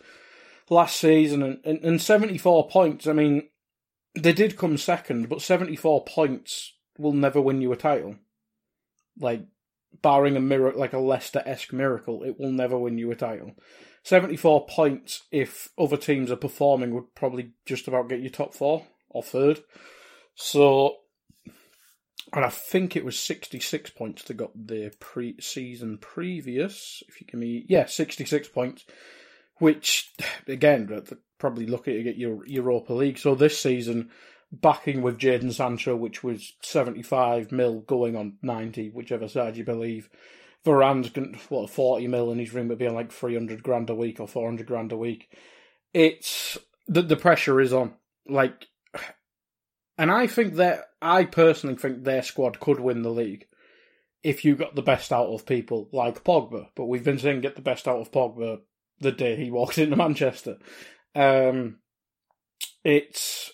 last 0.71 0.97
season, 0.97 1.43
and, 1.43 1.59
and, 1.65 1.85
and 1.85 2.01
seventy 2.01 2.39
four 2.39 2.69
points. 2.69 3.09
I 3.09 3.13
mean, 3.13 3.49
they 4.15 4.33
did 4.33 4.57
come 4.57 4.79
second, 4.79 5.29
but 5.29 5.43
seventy 5.43 5.75
four 5.75 6.05
points 6.05 6.73
will 6.97 7.13
never 7.13 7.41
win 7.41 7.61
you 7.61 7.73
a 7.73 7.77
title 7.77 8.15
like 9.19 9.47
barring 10.03 10.37
a 10.37 10.41
miracle, 10.41 10.81
like 10.81 10.93
a 10.93 10.99
Leicester 10.99 11.43
esque 11.47 11.73
miracle, 11.73 12.23
it 12.23 12.39
will 12.39 12.53
never 12.53 12.79
win 12.79 12.99
you 12.99 13.11
a 13.11 13.17
title. 13.17 13.53
74 14.03 14.67
points, 14.67 15.23
if 15.31 15.71
other 15.79 15.97
teams 15.97 16.31
are 16.31 16.37
performing, 16.37 16.95
would 16.95 17.15
probably 17.15 17.53
just 17.65 17.89
about 17.89 18.09
get 18.09 18.21
you 18.21 18.29
top 18.29 18.55
four 18.55 18.87
or 19.09 19.23
third. 19.23 19.61
So, 20.35 20.97
and 22.33 22.45
I 22.45 22.51
think 22.51 22.97
it 22.97 23.05
was 23.05 23.19
66 23.19 23.91
points 23.91 24.23
to 24.25 24.35
got 24.35 24.51
the 24.55 24.93
pre 25.01 25.41
season 25.41 25.99
previous. 25.99 27.03
If 27.09 27.21
you 27.21 27.27
give 27.27 27.41
me, 27.41 27.65
yeah, 27.69 27.87
66 27.87 28.49
points, 28.49 28.85
which 29.59 30.13
again, 30.47 31.03
probably 31.39 31.67
lucky 31.67 31.97
to 31.97 32.03
get 32.03 32.17
your 32.17 32.47
Europa 32.47 32.93
League. 32.93 33.19
So 33.19 33.35
this 33.35 33.59
season, 33.59 34.11
backing 34.61 35.03
with 35.03 35.19
Jadon 35.19 35.53
Sancho, 35.53 35.97
which 35.97 36.23
was 36.23 36.55
75 36.63 37.53
mil 37.53 37.81
going 37.81 38.17
on 38.17 38.39
90, 38.43 38.91
whichever 38.91 39.29
side 39.29 39.57
you 39.57 39.65
believe. 39.65 40.09
Varane's 40.65 41.11
what 41.51 41.69
40 41.69 42.09
mil 42.09 42.33
his 42.33 42.55
ring 42.55 42.69
would 42.69 42.79
be 42.79 42.89
like 42.89 43.13
300 43.13 43.63
grand 43.63 43.91
a 43.91 43.95
week 43.95 44.19
or 44.19 44.27
400 44.27 44.67
grand 44.67 44.93
a 44.93 44.97
week. 44.97 45.29
It's 45.93 46.59
the 46.87 47.03
the 47.03 47.17
pressure 47.17 47.61
is 47.61 47.73
on. 47.73 47.95
Like, 48.27 48.67
and 49.99 50.11
I 50.11 50.27
think 50.27 50.55
that 50.55 50.87
I 51.03 51.25
personally 51.25 51.77
think 51.77 52.03
their 52.03 52.23
squad 52.23 52.61
could 52.61 52.81
win 52.81 53.03
the 53.03 53.11
league 53.11 53.47
if 54.23 54.45
you 54.45 54.57
got 54.57 54.75
the 54.75 54.83
best 54.83 55.13
out 55.13 55.27
of 55.27 55.45
people 55.45 55.89
like 55.93 56.25
Pogba. 56.25 56.69
But 56.75 56.87
we've 56.87 57.05
been 57.05 57.19
saying 57.19 57.43
get 57.43 57.57
the 57.57 57.63
best 57.63 57.87
out 57.87 58.01
of 58.01 58.11
Pogba 58.11 58.61
the 59.01 59.13
day 59.13 59.37
he 59.37 59.51
walked 59.51 59.79
into 59.79 59.97
Manchester. 59.97 60.57
Um, 61.15 61.79
it's 62.83 63.53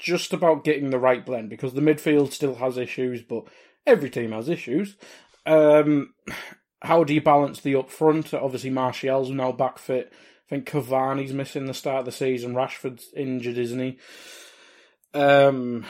just 0.00 0.32
about 0.32 0.64
getting 0.64 0.90
the 0.90 0.98
right 0.98 1.24
blend 1.24 1.50
because 1.50 1.74
the 1.74 1.80
midfield 1.80 2.32
still 2.32 2.56
has 2.56 2.78
issues, 2.78 3.22
but 3.22 3.44
every 3.86 4.10
team 4.10 4.32
has 4.32 4.48
issues. 4.48 4.96
Um, 5.46 6.14
how 6.82 7.04
do 7.04 7.12
you 7.12 7.20
balance 7.20 7.60
the 7.60 7.76
up 7.76 7.90
front? 7.90 8.32
Obviously, 8.32 8.70
Martial's 8.70 9.30
now 9.30 9.52
back 9.52 9.78
fit. 9.78 10.12
I 10.12 10.48
think 10.48 10.68
Cavani's 10.68 11.34
missing 11.34 11.66
the 11.66 11.74
start 11.74 12.00
of 12.00 12.04
the 12.06 12.12
season. 12.12 12.54
Rashford's 12.54 13.08
injured, 13.14 13.58
isn't 13.58 13.78
he? 13.78 13.98
Um, 15.12 15.84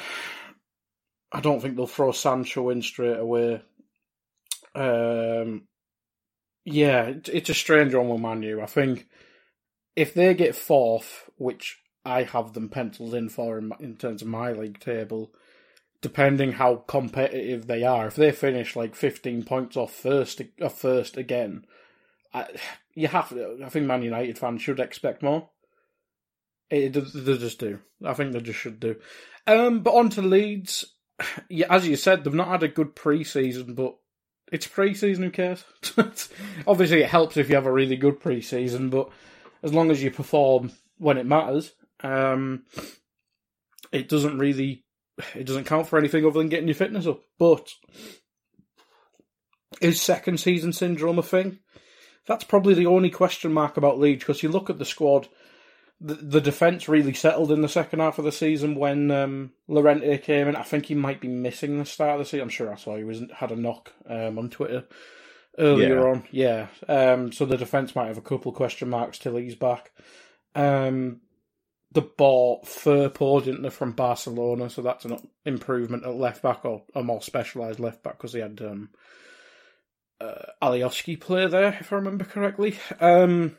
I 1.32 1.40
don't 1.40 1.60
think 1.60 1.76
they'll 1.76 1.86
throw 1.86 2.12
Sancho 2.12 2.68
in 2.70 2.82
straight 2.82 3.18
away. 3.18 3.62
Um, 4.74 5.68
yeah, 6.64 7.12
it's 7.26 7.48
a 7.48 7.54
strange 7.54 7.94
one 7.94 8.08
with 8.08 8.20
Manu. 8.20 8.60
I 8.60 8.66
think 8.66 9.06
if 9.94 10.14
they 10.14 10.34
get 10.34 10.56
fourth, 10.56 11.30
which 11.36 11.78
I 12.04 12.22
have 12.22 12.52
them 12.52 12.68
penciled 12.68 13.14
in 13.14 13.28
for 13.28 13.58
in, 13.58 13.72
in 13.80 13.96
terms 13.96 14.22
of 14.22 14.28
my 14.28 14.52
league 14.52 14.80
table. 14.80 15.32
Depending 16.02 16.52
how 16.52 16.76
competitive 16.76 17.66
they 17.66 17.82
are, 17.82 18.06
if 18.06 18.16
they 18.16 18.32
finish 18.32 18.74
like 18.74 18.94
fifteen 18.94 19.42
points 19.42 19.76
off 19.76 19.92
first, 19.92 20.40
off 20.62 20.78
first 20.78 21.18
again, 21.18 21.66
I, 22.32 22.46
you 22.94 23.08
have. 23.08 23.36
I 23.62 23.68
think 23.68 23.86
Man 23.86 24.02
United 24.02 24.38
fans 24.38 24.62
should 24.62 24.80
expect 24.80 25.22
more. 25.22 25.50
It, 26.70 26.92
they 26.92 27.36
just 27.36 27.58
do. 27.58 27.80
I 28.04 28.14
think 28.14 28.32
they 28.32 28.40
just 28.40 28.58
should 28.58 28.80
do. 28.80 28.96
Um, 29.46 29.80
but 29.80 29.94
on 29.94 30.10
to 30.10 30.22
Leeds. 30.22 30.84
Yeah, 31.50 31.66
as 31.68 31.86
you 31.86 31.96
said, 31.96 32.24
they've 32.24 32.32
not 32.32 32.48
had 32.48 32.62
a 32.62 32.68
good 32.68 32.96
pre-season, 32.96 33.74
but 33.74 33.94
it's 34.50 34.66
pre-season. 34.66 35.24
Who 35.24 35.30
cares? 35.30 35.64
Obviously, 36.66 37.02
it 37.02 37.10
helps 37.10 37.36
if 37.36 37.50
you 37.50 37.56
have 37.56 37.66
a 37.66 37.72
really 37.72 37.96
good 37.96 38.20
pre-season, 38.20 38.88
but 38.88 39.10
as 39.62 39.74
long 39.74 39.90
as 39.90 40.02
you 40.02 40.10
perform 40.10 40.72
when 40.96 41.18
it 41.18 41.26
matters, 41.26 41.72
um, 42.02 42.64
it 43.92 44.08
doesn't 44.08 44.38
really 44.38 44.84
it 45.34 45.44
doesn't 45.46 45.64
count 45.64 45.86
for 45.86 45.98
anything 45.98 46.24
other 46.24 46.38
than 46.38 46.48
getting 46.48 46.68
your 46.68 46.74
fitness 46.74 47.06
up. 47.06 47.22
But 47.38 47.68
is 49.80 50.00
second 50.00 50.38
season 50.40 50.72
syndrome 50.72 51.18
a 51.18 51.22
thing? 51.22 51.58
That's 52.26 52.44
probably 52.44 52.74
the 52.74 52.86
only 52.86 53.10
question 53.10 53.52
mark 53.52 53.76
about 53.76 53.98
Leeds 53.98 54.20
because 54.24 54.42
you 54.42 54.48
look 54.48 54.70
at 54.70 54.78
the 54.78 54.84
squad. 54.84 55.28
The, 56.02 56.14
the 56.14 56.40
defence 56.40 56.88
really 56.88 57.12
settled 57.12 57.52
in 57.52 57.60
the 57.60 57.68
second 57.68 58.00
half 58.00 58.18
of 58.18 58.24
the 58.24 58.32
season 58.32 58.74
when 58.74 59.10
um, 59.10 59.52
Llorente 59.68 60.16
came 60.18 60.48
in. 60.48 60.56
I 60.56 60.62
think 60.62 60.86
he 60.86 60.94
might 60.94 61.20
be 61.20 61.28
missing 61.28 61.78
the 61.78 61.84
start 61.84 62.12
of 62.12 62.18
the 62.20 62.24
season. 62.24 62.42
I'm 62.44 62.48
sure 62.48 62.72
I 62.72 62.76
saw 62.76 62.96
he 62.96 63.04
was 63.04 63.22
had 63.36 63.52
a 63.52 63.56
knock 63.56 63.92
um, 64.08 64.38
on 64.38 64.48
Twitter 64.48 64.84
earlier 65.58 65.96
Yeah. 65.98 66.04
on. 66.10 66.24
Yeah, 66.30 66.66
um, 66.88 67.32
so 67.32 67.44
the 67.44 67.58
defence 67.58 67.94
might 67.94 68.06
have 68.06 68.16
a 68.16 68.22
couple 68.22 68.50
question 68.52 68.88
marks 68.88 69.18
till 69.18 69.36
he's 69.36 69.56
back. 69.56 69.90
Um, 70.54 71.20
the 71.92 72.02
bought 72.02 72.64
Firpo, 72.66 73.42
didn't 73.42 73.62
they, 73.62 73.70
from 73.70 73.92
Barcelona, 73.92 74.70
so 74.70 74.82
that's 74.82 75.04
an 75.04 75.28
improvement 75.44 76.04
at 76.04 76.14
left 76.14 76.42
back 76.42 76.64
or 76.64 76.82
a 76.94 77.02
more 77.02 77.22
specialised 77.22 77.80
left 77.80 78.02
back 78.02 78.16
because 78.16 78.32
he 78.32 78.40
had 78.40 78.60
um, 78.62 78.90
uh, 80.20 80.46
Alioski 80.62 81.18
play 81.18 81.46
there, 81.48 81.76
if 81.80 81.92
I 81.92 81.96
remember 81.96 82.24
correctly. 82.24 82.78
Um, 83.00 83.56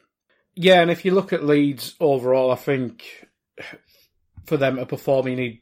yeah, 0.56 0.82
and 0.82 0.92
if 0.92 1.04
you 1.04 1.12
look 1.12 1.34
at 1.34 1.46
Leeds 1.46 1.96
overall, 2.00 2.52
I 2.52 2.56
think 2.56 3.28
for 4.46 4.58
them 4.58 4.78
to 4.78 4.86
perform, 4.86 5.28
you 5.28 5.36
need 5.36 5.62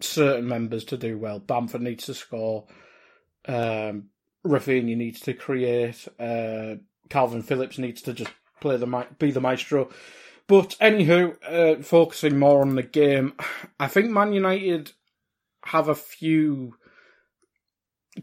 certain 0.00 0.48
members 0.48 0.84
to 0.86 0.96
do 0.96 1.18
well. 1.18 1.38
Bamford 1.38 1.82
needs 1.82 2.06
to 2.06 2.14
score. 2.14 2.66
Um, 3.46 4.10
Raphinha 4.44 4.96
needs 4.96 5.20
to 5.20 5.34
create. 5.34 6.06
Uh, 6.18 6.76
Kalvin 7.08 7.44
Phillips 7.44 7.78
needs 7.78 8.02
to 8.02 8.12
just 8.12 8.30
play 8.60 8.76
the 8.76 9.06
be 9.18 9.30
the 9.30 9.40
maestro. 9.40 9.90
But 10.50 10.70
anywho, 10.80 11.36
uh, 11.48 11.80
focusing 11.80 12.36
more 12.36 12.62
on 12.62 12.74
the 12.74 12.82
game, 12.82 13.34
I 13.78 13.86
think 13.86 14.10
Man 14.10 14.32
United 14.32 14.90
have 15.66 15.88
a 15.88 15.94
few 15.94 16.74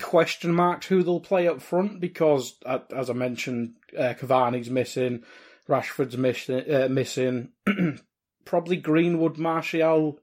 question 0.02 0.54
marks 0.54 0.88
who 0.88 1.04
they'll 1.04 1.22
play 1.22 1.48
up 1.48 1.62
front 1.62 2.02
because, 2.02 2.58
as 2.94 3.10
I 3.10 3.14
mentioned, 3.14 3.76
uh, 3.98 4.14
Cavani's 4.14 4.70
missing, 4.70 5.24
Rashford's 5.70 6.18
missing, 6.18 6.70
uh, 6.70 6.90
missing. 6.92 7.54
probably 8.46 8.76
Greenwood, 8.76 9.38
Martial. 9.38 10.20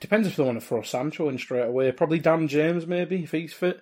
Depends 0.00 0.28
if 0.28 0.36
they 0.36 0.44
want 0.44 0.60
to 0.60 0.66
throw 0.66 0.82
Sancho 0.82 1.30
in 1.30 1.38
straight 1.38 1.68
away. 1.68 1.90
Probably 1.92 2.18
Dan 2.18 2.48
James, 2.48 2.86
maybe 2.86 3.22
if 3.22 3.30
he's 3.30 3.54
fit. 3.54 3.80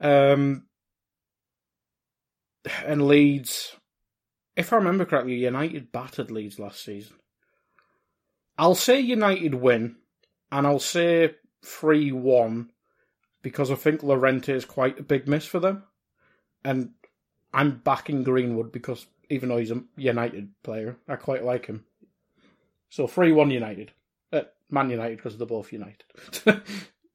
Um, 0.00 0.68
and 2.82 3.06
Leeds, 3.06 3.76
if 4.56 4.72
I 4.72 4.76
remember 4.76 5.04
correctly, 5.04 5.34
United 5.34 5.92
battered 5.92 6.30
Leeds 6.30 6.58
last 6.58 6.84
season. 6.84 7.16
I'll 8.56 8.74
say 8.74 9.00
United 9.00 9.54
win, 9.54 9.96
and 10.52 10.66
I'll 10.66 10.78
say 10.78 11.34
3 11.64 12.12
1 12.12 12.70
because 13.42 13.70
I 13.70 13.74
think 13.74 14.02
Llorente 14.02 14.52
is 14.52 14.64
quite 14.64 14.98
a 15.00 15.02
big 15.02 15.28
miss 15.28 15.44
for 15.44 15.58
them. 15.58 15.84
And 16.64 16.90
I'm 17.52 17.80
backing 17.84 18.22
Greenwood 18.22 18.72
because 18.72 19.06
even 19.28 19.48
though 19.48 19.58
he's 19.58 19.70
a 19.70 19.82
United 19.96 20.50
player, 20.62 20.96
I 21.08 21.16
quite 21.16 21.44
like 21.44 21.66
him. 21.66 21.84
So 22.90 23.06
3 23.06 23.32
1 23.32 23.50
United. 23.50 23.92
Uh, 24.32 24.42
Man 24.70 24.90
United 24.90 25.16
because 25.16 25.36
they're 25.36 25.46
both 25.46 25.72
United. 25.72 26.04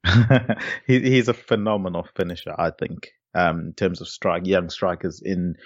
he, 0.86 1.00
he's 1.00 1.28
a 1.28 1.34
phenomenal 1.34 2.06
finisher, 2.14 2.54
I 2.56 2.70
think, 2.70 3.10
um, 3.34 3.60
in 3.60 3.72
terms 3.74 4.00
of 4.00 4.08
strike, 4.08 4.46
young 4.46 4.70
strikers 4.70 5.20
in 5.22 5.56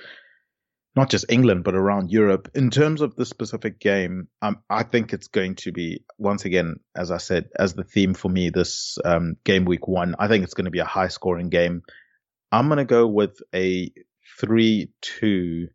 not 0.96 1.10
just 1.10 1.26
England 1.28 1.64
but 1.64 1.74
around 1.74 2.10
Europe. 2.10 2.50
In 2.54 2.70
terms 2.70 3.00
of 3.00 3.16
the 3.16 3.26
specific 3.26 3.78
game, 3.80 4.28
um, 4.42 4.58
I 4.70 4.84
think 4.84 5.12
it's 5.12 5.28
going 5.28 5.56
to 5.56 5.72
be 5.72 6.04
once 6.18 6.44
again, 6.44 6.76
as 6.94 7.10
I 7.10 7.18
said, 7.18 7.48
as 7.58 7.74
the 7.74 7.84
theme 7.84 8.14
for 8.14 8.28
me 8.28 8.50
this 8.50 8.98
um, 9.04 9.36
game 9.44 9.64
week 9.64 9.88
one. 9.88 10.14
I 10.18 10.28
think 10.28 10.44
it's 10.44 10.54
going 10.54 10.66
to 10.66 10.70
be 10.70 10.78
a 10.78 10.84
high 10.84 11.08
scoring 11.08 11.48
game. 11.48 11.82
I'm 12.52 12.68
going 12.68 12.78
to 12.78 12.84
go 12.84 13.06
with 13.06 13.40
a 13.54 13.90
three-two. 14.40 15.68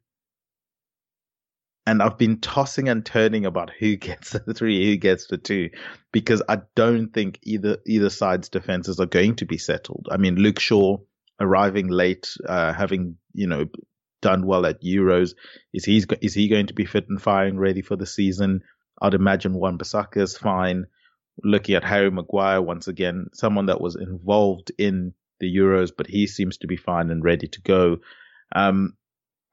And 1.86 2.04
I've 2.04 2.20
been 2.20 2.40
tossing 2.40 2.88
and 2.88 3.04
turning 3.04 3.46
about 3.46 3.72
who 3.78 3.96
gets 3.98 4.32
the 4.32 4.54
three, 4.54 4.86
who 4.86 4.96
gets 4.96 5.28
the 5.28 5.38
two, 5.38 5.72
because 6.14 6.42
I 6.48 6.60
don't 6.76 7.10
think 7.10 7.40
either 7.44 7.78
either 7.86 8.10
side's 8.10 8.50
defenses 8.50 9.00
are 9.00 9.06
going 9.06 9.36
to 9.38 9.46
be 9.46 9.58
settled. 9.58 10.08
I 10.12 10.18
mean, 10.18 10.36
Luke 10.36 10.60
Shaw 10.60 10.98
arriving 11.40 11.88
late, 11.88 12.30
uh, 12.48 12.74
having 12.74 13.18
you 13.34 13.48
know 13.48 13.66
done 14.22 14.46
well 14.46 14.66
at 14.66 14.82
Euros, 14.82 15.36
is 15.74 15.86
he 15.86 16.04
is 16.22 16.34
he 16.34 16.48
going 16.48 16.68
to 16.68 16.74
be 16.74 16.86
fit 16.86 17.10
and 17.10 17.22
firing, 17.22 17.58
ready 17.58 17.82
for 17.82 17.96
the 17.96 18.06
season? 18.06 18.62
I'd 19.02 19.14
imagine 19.14 19.54
Wan-Bissaka 19.54 20.18
is 20.18 20.38
fine. 20.38 20.86
Looking 21.44 21.76
at 21.76 21.86
Harry 21.86 22.12
Maguire 22.12 22.62
once 22.62 22.88
again, 22.88 23.28
someone 23.34 23.68
that 23.68 23.80
was 23.80 23.96
involved 23.96 24.72
in 24.78 25.14
the 25.40 25.56
Euros, 25.56 25.92
but 25.96 26.08
he 26.08 26.28
seems 26.28 26.58
to 26.58 26.68
be 26.68 26.76
fine 26.76 27.10
and 27.12 27.24
ready 27.24 27.48
to 27.48 27.62
go. 27.62 27.98
Um, 28.54 28.98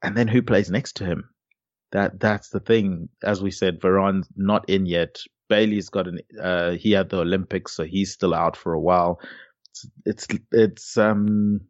and 0.01 0.15
then 0.15 0.27
who 0.27 0.41
plays 0.41 0.69
next 0.69 0.97
to 0.97 1.05
him? 1.05 1.29
That 1.91 2.19
that's 2.19 2.49
the 2.49 2.59
thing. 2.59 3.09
As 3.23 3.41
we 3.41 3.51
said, 3.51 3.79
Varane's 3.81 4.27
not 4.35 4.69
in 4.69 4.85
yet. 4.85 5.19
Bailly's 5.49 5.89
got 5.89 6.07
an 6.07 6.19
uh, 6.41 6.71
he 6.71 6.91
had 6.91 7.09
the 7.09 7.19
Olympics, 7.19 7.73
so 7.73 7.85
he's 7.85 8.11
still 8.11 8.33
out 8.33 8.57
for 8.57 8.73
a 8.73 8.81
while. 8.81 9.21
It's 10.05 10.27
it's, 10.29 10.41
it's 10.51 10.97
um 10.97 11.61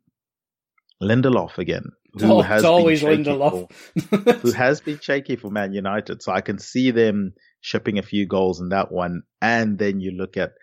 Lindelof 1.01 1.60
again, 1.60 1.91
who 2.13 2.32
Oh, 2.34 2.41
has 2.41 2.60
it's 2.63 2.65
always 2.65 3.04
been 3.04 3.24
shaky 3.24 3.38
Lindelof. 3.38 3.72
for- 3.72 4.32
who 4.41 4.52
has 4.52 4.82
been 4.82 5.00
shaky 5.00 5.36
for 5.36 5.50
Man 5.52 5.74
United. 5.74 6.22
So 6.24 6.32
I 6.32 6.41
can 6.41 6.60
see 6.60 6.91
them 6.91 7.34
shipping 7.62 7.98
a 8.00 8.04
few 8.04 8.26
goals 8.26 8.60
in 8.62 8.70
that 8.70 8.91
one. 8.91 9.24
And 9.41 9.78
then 9.78 10.00
you 10.00 10.12
look 10.12 10.38
at 10.38 10.54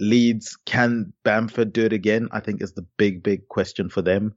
Leeds. 0.00 0.56
Can 0.64 1.12
Bamford 1.24 1.72
do 1.72 1.84
it 1.84 1.92
again? 1.92 2.28
I 2.32 2.40
think 2.40 2.62
is 2.62 2.72
the 2.74 2.86
big, 2.96 3.22
big 3.22 3.48
question 3.48 3.88
for 3.88 4.02
them. 4.02 4.34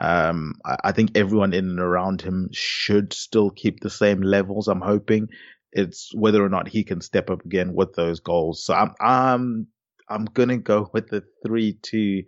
Um, 0.00 0.54
I, 0.64 0.76
I 0.86 0.92
think 0.92 1.16
everyone 1.16 1.52
in 1.52 1.68
and 1.68 1.78
around 1.80 2.20
him 2.20 2.48
should 2.52 3.12
still 3.12 3.50
keep 3.50 3.80
the 3.80 3.90
same 3.90 4.22
levels. 4.22 4.66
I'm 4.68 4.80
hoping 4.80 5.28
it's 5.72 6.10
whether 6.14 6.44
or 6.44 6.48
not 6.48 6.68
he 6.68 6.82
can 6.84 7.00
step 7.00 7.30
up 7.30 7.44
again 7.44 7.74
with 7.74 7.94
those 7.94 8.20
goals. 8.20 8.64
So 8.64 8.74
I'm, 8.74 8.92
I'm, 9.00 9.66
I'm 10.08 10.24
gonna 10.26 10.58
go 10.58 10.90
with 10.92 11.08
the 11.08 11.22
three-two 11.46 12.24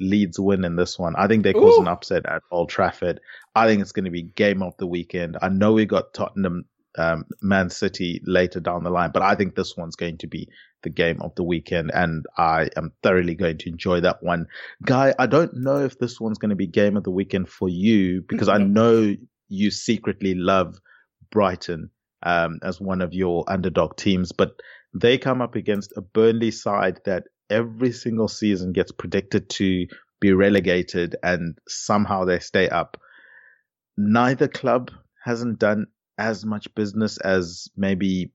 Leeds 0.00 0.38
win 0.38 0.64
in 0.64 0.76
this 0.76 0.98
one. 0.98 1.14
I 1.16 1.26
think 1.26 1.42
they 1.42 1.52
cause 1.52 1.78
Ooh. 1.78 1.82
an 1.82 1.88
upset 1.88 2.26
at 2.26 2.42
Old 2.50 2.68
Trafford. 2.68 3.20
I 3.54 3.66
think 3.66 3.82
it's 3.82 3.92
going 3.92 4.04
to 4.04 4.10
be 4.10 4.22
game 4.22 4.62
of 4.62 4.76
the 4.76 4.86
weekend. 4.86 5.36
I 5.40 5.48
know 5.48 5.72
we 5.72 5.86
got 5.86 6.12
Tottenham, 6.14 6.64
um, 6.98 7.24
Man 7.42 7.70
City 7.70 8.20
later 8.24 8.60
down 8.60 8.84
the 8.84 8.90
line, 8.90 9.10
but 9.12 9.22
I 9.22 9.34
think 9.34 9.54
this 9.54 9.76
one's 9.76 9.96
going 9.96 10.18
to 10.18 10.26
be 10.26 10.48
the 10.82 10.90
game 10.90 11.20
of 11.20 11.34
the 11.34 11.42
weekend, 11.42 11.90
and 11.92 12.26
I 12.38 12.68
am 12.76 12.92
thoroughly 13.02 13.34
going 13.34 13.58
to 13.58 13.68
enjoy 13.68 14.00
that 14.00 14.22
one. 14.22 14.46
Guy, 14.84 15.14
I 15.18 15.26
don't 15.26 15.54
know 15.54 15.78
if 15.78 15.98
this 15.98 16.20
one's 16.20 16.38
going 16.38 16.50
to 16.50 16.56
be 16.56 16.66
game 16.66 16.96
of 16.96 17.04
the 17.04 17.10
weekend 17.10 17.48
for 17.48 17.68
you 17.68 18.22
because 18.28 18.48
I 18.48 18.58
know 18.58 19.14
you 19.48 19.70
secretly 19.70 20.34
love 20.34 20.78
Brighton 21.30 21.90
um, 22.22 22.58
as 22.62 22.80
one 22.80 23.02
of 23.02 23.14
your 23.14 23.44
underdog 23.48 23.96
teams, 23.96 24.32
but 24.32 24.60
they 24.94 25.18
come 25.18 25.42
up 25.42 25.54
against 25.54 25.92
a 25.96 26.00
Burnley 26.00 26.50
side 26.50 27.00
that 27.04 27.24
every 27.50 27.92
single 27.92 28.28
season 28.28 28.72
gets 28.72 28.92
predicted 28.92 29.48
to 29.50 29.86
be 30.20 30.32
relegated 30.32 31.16
and 31.22 31.58
somehow 31.68 32.24
they 32.24 32.38
stay 32.38 32.68
up. 32.68 32.96
Neither 33.96 34.48
club 34.48 34.90
hasn't 35.24 35.58
done 35.58 35.86
as 36.18 36.44
much 36.44 36.74
business 36.74 37.18
as 37.18 37.68
maybe 37.76 38.32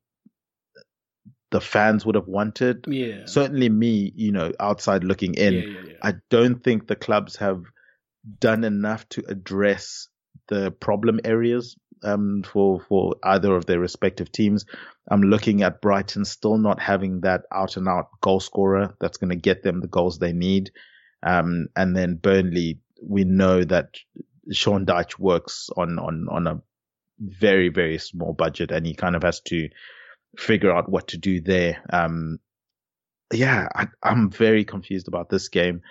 the 1.52 1.62
fans 1.62 2.06
would 2.06 2.16
have 2.16 2.28
wanted. 2.28 2.86
yeah. 2.88 3.26
Certainly 3.26 3.70
me, 3.70 4.12
you 4.16 4.32
know, 4.32 4.52
outside 4.60 5.04
looking 5.04 5.34
in, 5.34 5.54
yeah, 5.54 5.60
yeah, 5.60 5.82
yeah. 5.88 5.94
I 6.02 6.14
don't 6.30 6.64
think 6.64 6.88
the 6.88 6.96
clubs 6.96 7.36
have 7.38 7.64
done 8.40 8.64
enough 8.64 9.08
to 9.10 9.24
address 9.28 10.08
the 10.48 10.72
problem 10.72 11.20
areas 11.24 11.76
um, 12.04 12.44
for 12.44 12.82
for 12.88 13.16
either 13.24 13.56
of 13.56 13.66
their 13.66 13.80
respective 13.80 14.32
teams. 14.32 14.66
I'm 15.10 15.22
looking 15.22 15.64
at 15.64 15.82
Brighton 15.82 16.26
still 16.26 16.58
not 16.58 16.80
having 16.80 17.22
that 17.22 17.44
out 17.52 17.78
and 17.78 17.88
out 17.88 18.10
goal 18.22 18.40
scorer 18.40 18.96
that's 19.00 19.18
going 19.18 19.30
to 19.30 19.36
get 19.36 19.64
them 19.64 19.82
the 19.82 19.88
goals 19.88 20.20
they 20.20 20.34
need. 20.34 20.72
Um, 21.24 21.68
and 21.76 21.96
then 21.96 22.16
Burnley, 22.16 22.80
we 23.02 23.24
know 23.24 23.64
that 23.64 23.96
Sean 24.52 24.86
Dyche 24.86 25.20
works 25.20 25.70
on 25.76 26.00
on 26.00 26.28
on 26.30 26.48
a 26.48 26.62
very 27.20 27.70
very 27.70 27.98
small 27.98 28.34
budget, 28.34 28.72
and 28.72 28.86
he 28.86 28.94
kind 28.94 29.16
of 29.16 29.24
has 29.24 29.42
to 29.42 29.70
figure 30.38 30.72
out 30.72 30.90
what 30.90 31.10
to 31.10 31.18
do 31.18 31.42
there. 31.42 31.84
Um, 31.92 32.40
yeah, 33.34 33.68
I, 33.74 33.88
I'm 34.04 34.30
very 34.30 34.66
confused 34.66 35.08
about 35.08 35.30
this 35.30 35.50
game. 35.50 35.82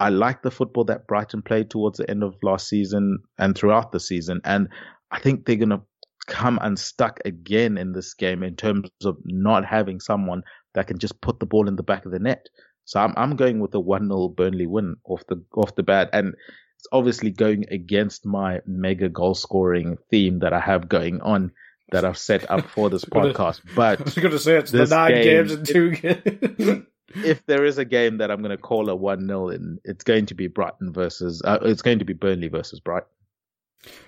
I 0.00 0.08
like 0.08 0.42
the 0.42 0.50
football 0.50 0.84
that 0.84 1.06
Brighton 1.06 1.42
played 1.42 1.70
towards 1.70 1.98
the 1.98 2.10
end 2.10 2.24
of 2.24 2.34
last 2.42 2.68
season 2.68 3.18
and 3.38 3.56
throughout 3.56 3.92
the 3.92 4.00
season. 4.00 4.40
And 4.44 4.68
I 5.12 5.20
think 5.20 5.44
they're 5.44 5.56
going 5.56 5.68
to 5.70 5.82
come 6.26 6.58
unstuck 6.62 7.20
again 7.24 7.76
in 7.76 7.92
this 7.92 8.14
game 8.14 8.42
in 8.42 8.56
terms 8.56 8.88
of 9.04 9.16
not 9.24 9.64
having 9.64 10.00
someone 10.00 10.42
that 10.74 10.86
can 10.86 10.98
just 10.98 11.20
put 11.20 11.38
the 11.38 11.46
ball 11.46 11.68
in 11.68 11.76
the 11.76 11.82
back 11.82 12.06
of 12.06 12.12
the 12.12 12.18
net. 12.18 12.48
So 12.84 13.00
I'm, 13.00 13.14
I'm 13.16 13.36
going 13.36 13.60
with 13.60 13.74
a 13.74 13.80
1 13.80 14.08
0 14.08 14.28
Burnley 14.28 14.66
win 14.66 14.96
off 15.04 15.22
the, 15.28 15.42
off 15.54 15.74
the 15.74 15.82
bat. 15.82 16.10
And 16.12 16.34
it's 16.78 16.88
obviously 16.90 17.30
going 17.30 17.66
against 17.70 18.26
my 18.26 18.60
mega 18.66 19.08
goal 19.08 19.34
scoring 19.34 19.98
theme 20.10 20.40
that 20.40 20.52
I 20.52 20.60
have 20.60 20.88
going 20.88 21.20
on 21.20 21.52
that 21.90 22.04
I've 22.04 22.18
set 22.18 22.50
up 22.50 22.66
for 22.70 22.88
this 22.88 23.04
podcast. 23.04 23.60
But 23.76 24.00
I 24.00 24.04
was 24.04 24.14
going 24.14 24.30
to 24.30 24.38
say 24.38 24.56
it's 24.56 24.70
the 24.70 24.86
nine 24.86 25.12
game, 25.12 25.24
games 25.24 25.52
in 25.52 25.64
two 25.64 25.90
games. 25.90 26.86
if 27.14 27.44
there 27.46 27.64
is 27.64 27.78
a 27.78 27.84
game 27.84 28.18
that 28.18 28.30
I'm 28.30 28.40
going 28.40 28.56
to 28.56 28.56
call 28.56 28.88
a 28.88 28.96
1 28.96 29.26
0 29.26 29.48
in, 29.50 29.78
it's 29.84 30.04
going 30.04 30.26
to 30.26 30.34
be 30.34 30.48
Brighton 30.48 30.92
versus, 30.92 31.42
uh, 31.44 31.58
it's 31.62 31.82
going 31.82 31.98
to 31.98 32.04
be 32.04 32.14
Burnley 32.14 32.48
versus 32.48 32.80
Brighton. 32.80 33.08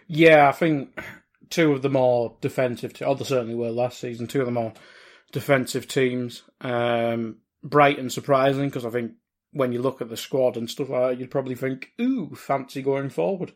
Yeah, 0.07 0.49
I 0.49 0.53
think 0.53 0.99
two 1.51 1.73
of 1.73 1.83
the 1.83 1.91
more 1.91 2.37
defensive, 2.41 2.93
te- 2.93 3.05
oh, 3.05 3.15
they 3.15 3.25
certainly 3.25 3.55
were 3.55 3.71
last 3.71 3.99
season, 3.99 4.27
two 4.27 4.41
of 4.41 4.47
the 4.47 4.53
more 4.53 4.73
defensive 5.33 5.89
teams. 5.89 6.43
Um, 6.61 7.39
Brighton 7.63 8.11
surprising 8.11 8.69
because 8.69 8.85
I 8.85 8.91
think 8.91 9.13
when 9.53 9.73
you 9.73 9.81
look 9.81 10.01
at 10.01 10.09
the 10.09 10.17
squad 10.17 10.57
and 10.57 10.69
stuff 10.69 10.91
like 10.91 11.11
that, 11.11 11.21
you'd 11.21 11.31
probably 11.31 11.55
think, 11.55 11.91
ooh, 12.01 12.35
fancy 12.35 12.83
going 12.83 13.09
forward. 13.09 13.53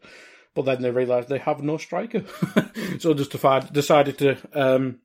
But 0.55 0.65
then 0.65 0.83
they 0.83 0.91
realised 0.91 1.29
they 1.29 1.39
have 1.39 1.63
no 1.63 1.77
striker. 1.77 2.25
so 2.99 3.15
just 3.15 3.31
decided 3.73 4.19
to 4.19 4.37
um, 4.55 5.01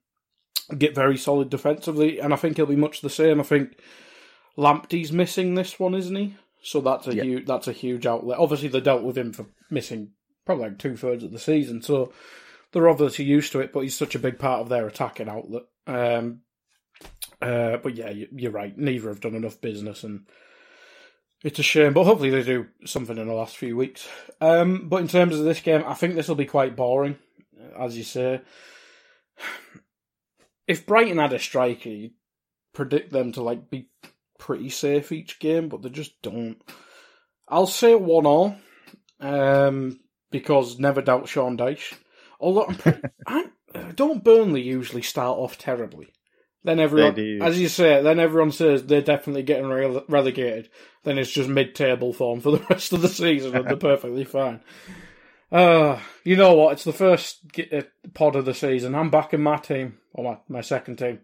get 0.78 0.96
very 0.96 1.18
solid 1.18 1.50
defensively. 1.50 2.20
And 2.20 2.34
I 2.34 2.38
think 2.38 2.58
he'll 2.58 2.66
be 2.66 2.76
much 2.76 3.02
the 3.02 3.10
same. 3.10 3.40
I 3.40 3.44
think 3.44 3.78
Lamptey's 4.58 5.12
missing 5.12 5.56
this 5.56 5.80
one, 5.80 5.94
isn't 5.94 6.16
he? 6.16 6.36
So 6.64 6.80
that's 6.80 7.08
a 7.08 7.16
yep. 7.16 7.26
huge 7.26 7.46
that's 7.46 7.68
a 7.68 7.74
huge 7.74 8.06
outlet. 8.06 8.40
Obviously, 8.40 8.70
they 8.70 8.80
dealt 8.80 9.04
with 9.04 9.18
him 9.18 9.34
for 9.34 9.46
missing 9.70 10.12
probably 10.46 10.66
like 10.66 10.80
two 10.80 10.98
thirds 10.98 11.24
of 11.24 11.32
the 11.32 11.40
season, 11.40 11.82
so 11.82 12.14
they're 12.72 12.90
obviously 12.90 13.26
used 13.26 13.52
to 13.52 13.60
it. 13.60 13.74
But 13.74 13.82
he's 13.82 13.96
such 13.96 14.16
a 14.16 14.20
big 14.20 14.40
part 14.40 14.62
of 14.62 14.70
their 14.70 14.88
attacking 14.88 15.30
outlet. 15.30 15.64
Um, 15.88 16.42
uh, 17.42 17.78
but 17.78 17.96
yeah, 17.96 18.10
you're 18.10 18.52
right. 18.52 18.78
Neither 18.78 19.10
have 19.10 19.20
done 19.22 19.36
enough 19.36 19.62
business, 19.62 20.04
and 20.04 20.26
it's 21.44 21.60
a 21.60 21.64
shame. 21.64 21.94
But 21.94 22.06
hopefully, 22.06 22.30
they 22.30 22.44
do 22.44 22.68
something 22.86 23.18
in 23.18 23.28
the 23.28 23.34
last 23.34 23.58
few 23.58 23.76
weeks. 23.76 24.08
Um, 24.40 24.88
but 24.90 25.02
in 25.02 25.08
terms 25.08 25.38
of 25.38 25.46
this 25.46 25.60
game, 25.60 25.84
I 25.86 25.94
think 25.94 26.16
this 26.16 26.28
will 26.28 26.36
be 26.36 26.46
quite 26.46 26.76
boring, 26.76 27.18
as 27.78 27.98
you 27.98 28.04
say. 28.04 28.42
If 30.68 30.86
Brighton 30.86 31.18
had 31.18 31.34
a 31.34 31.40
striker, 31.40 31.90
you'd 31.90 32.14
predict 32.74 33.12
them 33.12 33.34
to 33.34 33.42
like 33.42 33.70
be 33.70 33.90
pretty 34.40 34.70
safe 34.70 35.12
each 35.12 35.40
game, 35.40 35.70
but 35.70 35.82
they 35.82 35.90
just 35.90 36.22
don't. 36.22 36.58
I'll 37.48 37.68
say 37.68 37.96
one 37.96 38.26
all, 38.26 38.56
um, 39.20 40.00
because 40.34 40.80
never 40.80 41.02
doubt 41.02 41.30
Sean 41.30 41.58
Dyche. 41.58 41.94
Although 42.42 42.66
I'm, 42.66 42.76
pretty, 42.76 43.02
I'm, 43.28 43.52
don't 43.96 44.24
Burnley 44.24 44.62
usually 44.62 45.04
start 45.04 45.38
off 45.38 45.58
terribly? 45.58 46.12
Then 46.66 46.80
everyone, 46.80 47.42
as 47.42 47.60
you 47.60 47.68
say, 47.68 48.02
then 48.02 48.20
everyone 48.20 48.52
says 48.52 48.86
they're 48.86 49.02
definitely 49.02 49.44
getting 49.44 49.66
rele- 49.66 50.06
relegated. 50.08 50.70
Then 51.04 51.18
it's 51.18 51.32
just 51.32 51.50
mid-table 51.50 52.14
form 52.14 52.40
for 52.40 52.52
the 52.52 52.66
rest 52.70 52.94
of 52.94 53.02
the 53.02 53.10
season, 53.10 53.56
and 53.56 53.68
they're 53.68 53.76
perfectly 53.92 54.24
fine. 54.24 54.62
Uh, 55.52 56.00
you 56.24 56.36
know 56.36 56.54
what? 56.54 56.74
It's 56.74 56.86
the 56.86 56.94
first 56.94 57.42
uh, 57.72 57.82
pod 58.14 58.36
of 58.36 58.46
the 58.46 58.54
season. 58.54 58.96
I'm 58.96 59.10
back 59.10 59.34
in 59.34 59.42
my 59.44 59.58
team, 59.58 60.00
or 60.14 60.24
my, 60.24 60.38
my 60.48 60.62
second 60.62 60.98
team. 60.98 61.20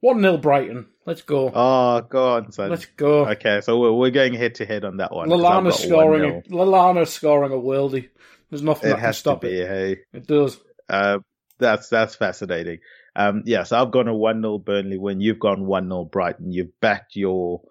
1 0.00 0.20
0 0.20 0.38
Brighton. 0.38 0.86
Let's 1.04 1.22
go. 1.22 1.50
Oh, 1.54 2.00
go 2.02 2.34
on, 2.34 2.52
son. 2.52 2.70
Let's 2.70 2.86
go. 2.86 3.26
Okay, 3.26 3.60
so 3.60 3.78
we're, 3.78 3.92
we're 3.92 4.10
going 4.10 4.34
head 4.34 4.56
to 4.56 4.66
head 4.66 4.84
on 4.84 4.98
that 4.98 5.12
one. 5.12 5.28
Lallana 5.28 5.72
scoring, 5.72 6.42
a, 6.46 6.50
Lallana 6.50 7.06
scoring 7.06 7.52
a 7.52 7.56
worldie. 7.56 8.08
There's 8.50 8.62
nothing 8.62 8.90
it 8.90 8.94
that 8.94 9.00
can 9.00 9.12
stop 9.12 9.40
be, 9.42 9.48
it. 9.48 9.68
Hey. 9.68 9.96
It 10.12 10.26
does. 10.26 10.58
Uh, 10.88 11.18
that's 11.58 11.88
that's 11.88 12.14
fascinating. 12.14 12.78
Um, 13.14 13.42
yeah, 13.46 13.64
so 13.64 13.80
I've 13.80 13.90
gone 13.90 14.08
a 14.08 14.14
1 14.14 14.40
0 14.40 14.58
Burnley 14.58 14.98
win. 14.98 15.20
You've 15.20 15.40
gone 15.40 15.66
1 15.66 15.88
0 15.88 16.04
Brighton. 16.04 16.52
You've 16.52 16.78
backed 16.80 17.16
your 17.16 17.62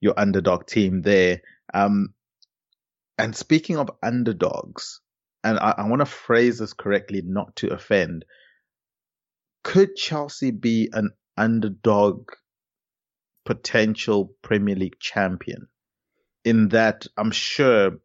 your 0.00 0.14
underdog 0.16 0.66
team 0.66 1.02
there. 1.02 1.42
Um, 1.74 2.14
and 3.18 3.36
speaking 3.36 3.78
of 3.78 3.90
underdogs, 4.02 5.00
and 5.44 5.58
I, 5.58 5.74
I 5.78 5.88
want 5.88 6.00
to 6.00 6.06
phrase 6.06 6.58
this 6.58 6.72
correctly 6.72 7.22
not 7.24 7.56
to 7.56 7.68
offend, 7.68 8.24
could 9.64 9.96
Chelsea 9.96 10.50
be 10.50 10.88
an 10.92 11.10
underdog 11.36 12.30
potential 13.44 14.34
Premier 14.42 14.76
League 14.76 14.98
champion. 15.00 15.68
In 16.44 16.68
that, 16.68 17.06
I'm 17.16 17.30
sure 17.30 17.98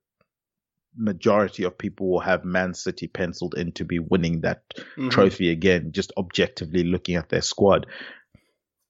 majority 0.97 1.63
of 1.63 1.77
people 1.77 2.09
will 2.09 2.19
have 2.19 2.43
Man 2.43 2.73
City 2.73 3.07
penciled 3.07 3.55
in 3.55 3.71
to 3.73 3.85
be 3.85 3.99
winning 3.99 4.41
that 4.41 4.63
mm-hmm. 4.75 5.09
trophy 5.09 5.49
again, 5.49 5.91
just 5.91 6.11
objectively 6.17 6.83
looking 6.83 7.15
at 7.15 7.29
their 7.29 7.41
squad. 7.41 7.87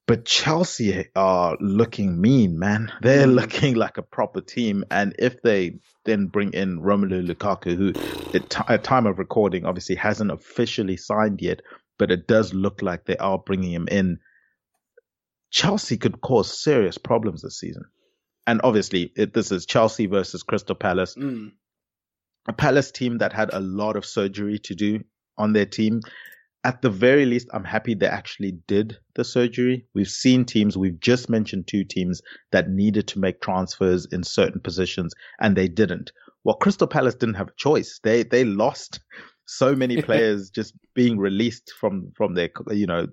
But 0.07 0.23
Chelsea 0.23 1.09
are 1.15 1.57
looking 1.59 2.21
mean, 2.21 2.57
man. 2.57 2.91
They're 3.01 3.27
mm-hmm. 3.27 3.35
looking 3.35 3.75
like 3.83 3.97
a 3.97 4.03
proper 4.03 4.41
team. 4.41 4.85
And 4.89 5.13
if 5.19 5.41
they 5.41 5.79
then 6.05 6.27
bring 6.27 6.53
in 6.53 6.79
Romelu 6.79 7.29
Lukaku, 7.29 7.75
who 7.75 7.89
at, 8.33 8.49
t- 8.49 8.63
at 8.69 8.83
time 8.83 9.05
of 9.05 9.19
recording 9.19 9.65
obviously 9.65 9.95
hasn't 9.95 10.31
officially 10.31 10.95
signed 10.95 11.41
yet, 11.41 11.61
but 11.99 12.11
it 12.11 12.27
does 12.27 12.53
look 12.53 12.81
like 12.81 13.05
they 13.05 13.17
are 13.17 13.37
bringing 13.37 13.71
him 13.71 13.87
in 13.91 14.19
Chelsea 15.51 15.97
could 15.97 16.21
cause 16.21 16.61
serious 16.61 16.97
problems 16.97 17.41
this 17.41 17.59
season. 17.59 17.85
And 18.45 18.61
obviously, 18.63 19.11
it, 19.15 19.33
this 19.33 19.51
is 19.51 19.65
Chelsea 19.65 20.05
versus 20.05 20.43
Crystal 20.43 20.75
Palace. 20.75 21.15
Mm. 21.15 21.51
A 22.47 22.53
Palace 22.53 22.91
team 22.91 23.17
that 23.17 23.33
had 23.33 23.53
a 23.53 23.59
lot 23.59 23.95
of 23.95 24.05
surgery 24.05 24.59
to 24.59 24.75
do 24.75 24.99
on 25.37 25.53
their 25.53 25.65
team. 25.65 26.01
At 26.63 26.81
the 26.81 26.89
very 26.89 27.25
least, 27.25 27.47
I'm 27.53 27.63
happy 27.63 27.93
they 27.93 28.07
actually 28.07 28.57
did 28.67 28.97
the 29.15 29.23
surgery. 29.23 29.85
We've 29.93 30.09
seen 30.09 30.45
teams, 30.45 30.77
we've 30.77 30.99
just 30.99 31.29
mentioned 31.29 31.67
two 31.67 31.83
teams 31.83 32.21
that 32.51 32.69
needed 32.69 33.07
to 33.09 33.19
make 33.19 33.41
transfers 33.41 34.07
in 34.11 34.23
certain 34.23 34.59
positions 34.59 35.13
and 35.39 35.55
they 35.55 35.67
didn't. 35.67 36.11
Well, 36.43 36.55
Crystal 36.55 36.87
Palace 36.87 37.15
didn't 37.15 37.35
have 37.35 37.49
a 37.49 37.57
choice. 37.57 37.99
They, 38.03 38.23
they 38.23 38.43
lost 38.43 38.99
so 39.45 39.75
many 39.75 40.01
players 40.01 40.49
just 40.49 40.73
being 40.93 41.17
released 41.17 41.71
from, 41.79 42.11
from 42.15 42.33
their, 42.33 42.49
you 42.71 42.87
know, 42.87 43.07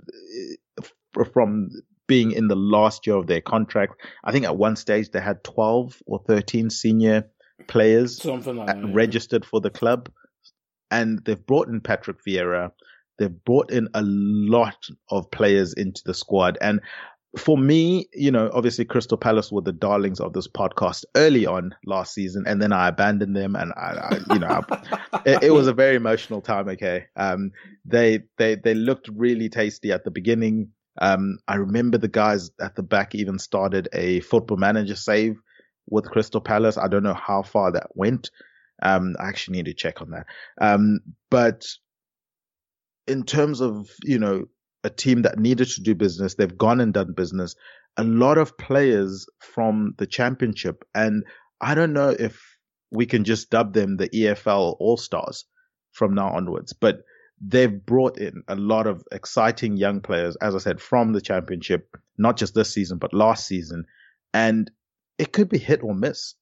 from 1.32 1.70
being 2.06 2.32
in 2.32 2.48
the 2.48 2.56
last 2.56 3.06
year 3.06 3.16
of 3.16 3.26
their 3.26 3.40
contract. 3.40 3.94
I 4.24 4.32
think 4.32 4.44
at 4.44 4.56
one 4.56 4.76
stage 4.76 5.10
they 5.10 5.20
had 5.20 5.44
12 5.44 6.02
or 6.06 6.20
13 6.26 6.70
senior 6.70 7.30
players 7.66 8.24
like 8.24 8.44
that, 8.44 8.90
registered 8.92 9.44
yeah. 9.44 9.48
for 9.48 9.60
the 9.60 9.70
club. 9.70 10.10
And 10.90 11.24
they've 11.24 11.44
brought 11.44 11.68
in 11.68 11.80
Patrick 11.80 12.18
Vieira. 12.26 12.70
They've 13.18 13.44
brought 13.44 13.70
in 13.70 13.88
a 13.94 14.02
lot 14.02 14.76
of 15.10 15.30
players 15.30 15.72
into 15.74 16.02
the 16.04 16.14
squad. 16.14 16.58
And 16.60 16.80
for 17.38 17.58
me, 17.58 18.08
you 18.12 18.30
know, 18.30 18.50
obviously 18.52 18.84
Crystal 18.84 19.18
Palace 19.18 19.50
were 19.50 19.60
the 19.60 19.72
darlings 19.72 20.20
of 20.20 20.32
this 20.32 20.48
podcast 20.48 21.04
early 21.16 21.46
on 21.46 21.74
last 21.84 22.14
season, 22.14 22.44
and 22.46 22.62
then 22.62 22.72
I 22.72 22.88
abandoned 22.88 23.34
them, 23.34 23.56
and 23.56 23.72
I, 23.76 24.18
I 24.28 24.34
you 24.34 24.38
know, 24.38 24.62
it, 25.26 25.44
it, 25.44 25.50
was 25.50 25.66
a 25.66 25.72
very 25.72 25.96
emotional 25.96 26.40
time. 26.40 26.68
Okay, 26.68 27.06
um, 27.16 27.50
they 27.84 28.20
they 28.38 28.54
they 28.56 28.74
looked 28.74 29.08
really 29.08 29.48
tasty 29.48 29.92
at 29.92 30.04
the 30.04 30.10
beginning. 30.10 30.68
Um, 31.00 31.38
I 31.48 31.56
remember 31.56 31.98
the 31.98 32.08
guys 32.08 32.50
at 32.60 32.76
the 32.76 32.84
back 32.84 33.14
even 33.14 33.38
started 33.38 33.88
a 33.92 34.20
football 34.20 34.56
manager 34.56 34.94
save 34.94 35.36
with 35.88 36.10
Crystal 36.10 36.40
Palace. 36.40 36.78
I 36.78 36.88
don't 36.88 37.02
know 37.02 37.14
how 37.14 37.42
far 37.42 37.72
that 37.72 37.88
went. 37.94 38.30
Um, 38.82 39.14
I 39.18 39.28
actually 39.28 39.58
need 39.58 39.66
to 39.66 39.74
check 39.74 40.02
on 40.02 40.10
that. 40.10 40.26
Um, 40.60 41.00
but 41.30 41.66
in 43.06 43.24
terms 43.24 43.60
of, 43.60 43.90
you 44.02 44.18
know, 44.18 44.44
a 44.82 44.90
team 44.90 45.22
that 45.22 45.38
needed 45.38 45.68
to 45.68 45.82
do 45.82 45.94
business, 45.94 46.34
they've 46.34 46.58
gone 46.58 46.80
and 46.80 46.92
done 46.92 47.12
business. 47.12 47.54
A 47.96 48.04
lot 48.04 48.38
of 48.38 48.58
players 48.58 49.26
from 49.40 49.94
the 49.98 50.06
championship, 50.06 50.84
and 50.94 51.24
I 51.60 51.74
don't 51.74 51.92
know 51.92 52.10
if 52.10 52.42
we 52.90 53.06
can 53.06 53.24
just 53.24 53.50
dub 53.50 53.72
them 53.72 53.96
the 53.96 54.08
EFL 54.08 54.76
All 54.78 54.96
Stars 54.96 55.44
from 55.92 56.14
now 56.14 56.28
onwards, 56.28 56.72
but 56.72 57.02
they've 57.40 57.84
brought 57.84 58.18
in 58.18 58.42
a 58.48 58.56
lot 58.56 58.86
of 58.86 59.02
exciting 59.12 59.76
young 59.76 60.00
players, 60.00 60.36
as 60.36 60.54
I 60.54 60.58
said, 60.58 60.80
from 60.80 61.12
the 61.12 61.20
championship, 61.20 61.96
not 62.18 62.36
just 62.36 62.54
this 62.54 62.72
season, 62.72 62.98
but 62.98 63.12
last 63.14 63.46
season. 63.46 63.84
And 64.32 64.70
it 65.18 65.33
could 65.33 65.48
be 65.48 65.59
hit 65.59 65.83
or 65.83 65.94
miss, 65.94 66.35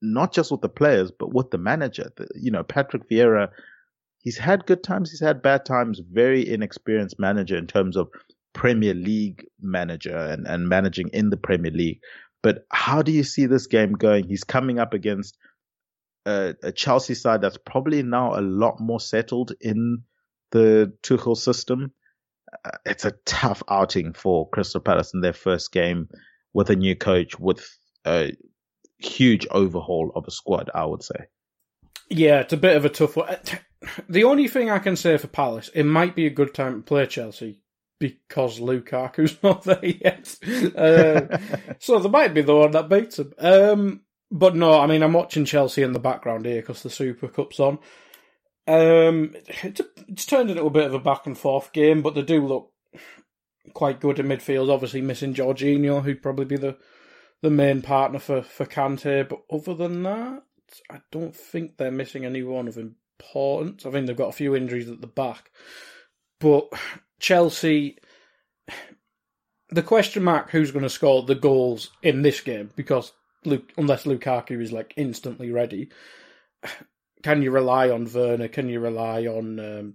not 0.00 0.32
just 0.32 0.50
with 0.50 0.60
the 0.60 0.68
players, 0.68 1.10
but 1.10 1.32
with 1.32 1.50
the 1.50 1.58
manager. 1.58 2.12
The, 2.16 2.28
you 2.34 2.50
know, 2.50 2.62
Patrick 2.62 3.08
Vieira, 3.08 3.48
he's 4.18 4.38
had 4.38 4.66
good 4.66 4.82
times, 4.82 5.10
he's 5.10 5.20
had 5.20 5.42
bad 5.42 5.64
times, 5.64 6.00
very 6.00 6.48
inexperienced 6.48 7.18
manager 7.18 7.56
in 7.56 7.66
terms 7.66 7.96
of 7.96 8.08
Premier 8.52 8.94
League 8.94 9.46
manager 9.60 10.16
and, 10.16 10.46
and 10.46 10.68
managing 10.68 11.08
in 11.08 11.30
the 11.30 11.36
Premier 11.36 11.72
League. 11.72 12.00
But 12.42 12.66
how 12.70 13.02
do 13.02 13.12
you 13.12 13.24
see 13.24 13.46
this 13.46 13.66
game 13.66 13.92
going? 13.92 14.28
He's 14.28 14.44
coming 14.44 14.78
up 14.78 14.94
against 14.94 15.38
a, 16.26 16.54
a 16.62 16.72
Chelsea 16.72 17.14
side 17.14 17.40
that's 17.40 17.58
probably 17.58 18.02
now 18.02 18.38
a 18.38 18.42
lot 18.42 18.80
more 18.80 19.00
settled 19.00 19.52
in 19.60 20.02
the 20.50 20.92
Tuchel 21.02 21.36
system. 21.36 21.92
uh, 22.64 22.78
it's 22.84 23.04
a 23.04 23.12
tough 23.24 23.62
outing 23.68 24.12
for 24.12 24.48
Crystal 24.50 24.80
Palace 24.80 25.14
in 25.14 25.20
their 25.20 25.32
first 25.32 25.72
game 25.72 26.08
with 26.54 26.70
a 26.70 26.76
new 26.76 26.94
coach 26.94 27.38
with 27.38 27.66
a 28.06 28.34
huge 28.98 29.46
overhaul 29.50 30.12
of 30.14 30.26
a 30.26 30.30
squad. 30.30 30.70
I 30.74 30.84
would 30.84 31.02
say. 31.02 31.26
Yeah, 32.08 32.40
it's 32.40 32.52
a 32.52 32.58
bit 32.58 32.76
of 32.76 32.84
a 32.84 32.90
tough 32.90 33.16
one. 33.16 33.36
The 34.08 34.24
only 34.24 34.46
thing 34.48 34.70
I 34.70 34.78
can 34.78 34.96
say 34.96 35.16
for 35.16 35.26
Palace, 35.26 35.70
it 35.74 35.84
might 35.84 36.14
be 36.14 36.26
a 36.26 36.30
good 36.30 36.54
time 36.54 36.76
to 36.76 36.86
play 36.86 37.06
Chelsea 37.06 37.62
because 37.98 38.60
Lukaku's 38.60 39.36
not 39.42 39.64
there 39.64 39.84
yet. 39.84 40.36
Uh, 40.76 41.38
so 41.78 41.98
there 41.98 42.10
might 42.10 42.34
be 42.34 42.42
the 42.42 42.54
one 42.54 42.72
that 42.72 42.88
beats 42.88 43.18
him. 43.18 43.32
Um, 43.38 44.00
but 44.30 44.56
no, 44.56 44.80
I 44.80 44.86
mean, 44.86 45.02
I'm 45.02 45.12
watching 45.12 45.44
Chelsea 45.44 45.82
in 45.82 45.92
the 45.92 45.98
background 45.98 46.46
here 46.46 46.60
because 46.60 46.82
the 46.82 46.90
Super 46.90 47.28
Cup's 47.28 47.60
on. 47.60 47.78
Um, 48.66 49.34
it's, 49.46 49.80
a, 49.80 49.84
it's 50.08 50.26
turned 50.26 50.50
into 50.50 50.64
a 50.64 50.70
bit 50.70 50.86
of 50.86 50.94
a 50.94 50.98
back 50.98 51.26
and 51.26 51.36
forth 51.36 51.72
game, 51.72 52.02
but 52.02 52.14
they 52.14 52.22
do 52.22 52.46
look 52.46 52.72
quite 53.74 54.00
good 54.00 54.18
in 54.18 54.26
midfield. 54.26 54.72
Obviously, 54.72 55.00
missing 55.00 55.34
Jorginho, 55.34 56.02
who'd 56.02 56.22
probably 56.22 56.44
be 56.44 56.56
the 56.56 56.76
the 57.42 57.50
main 57.50 57.82
partner 57.82 58.18
for 58.18 58.42
for 58.42 58.64
Kante. 58.64 59.28
But 59.28 59.42
other 59.50 59.74
than 59.74 60.02
that, 60.04 60.42
I 60.90 61.00
don't 61.10 61.36
think 61.36 61.76
they're 61.76 61.90
missing 61.90 62.24
anyone 62.24 62.68
of 62.68 62.78
importance. 62.78 63.84
I 63.84 63.90
think 63.90 64.06
they've 64.06 64.16
got 64.16 64.30
a 64.30 64.32
few 64.32 64.56
injuries 64.56 64.88
at 64.88 65.00
the 65.00 65.06
back, 65.06 65.50
but 66.40 66.68
Chelsea. 67.20 67.98
The 69.70 69.82
question 69.82 70.22
mark: 70.22 70.50
Who's 70.50 70.70
going 70.70 70.82
to 70.82 70.90
score 70.90 71.22
the 71.22 71.34
goals 71.34 71.90
in 72.02 72.20
this 72.20 72.40
game? 72.40 72.70
Because 72.76 73.12
Luke, 73.44 73.72
unless 73.78 74.04
Lukaku 74.04 74.62
is 74.62 74.70
like 74.70 74.92
instantly 74.98 75.50
ready, 75.50 75.88
can 77.22 77.40
you 77.40 77.50
rely 77.50 77.88
on 77.88 78.10
Werner? 78.12 78.48
Can 78.48 78.68
you 78.68 78.80
rely 78.80 79.26
on? 79.26 79.58
Um, 79.58 79.94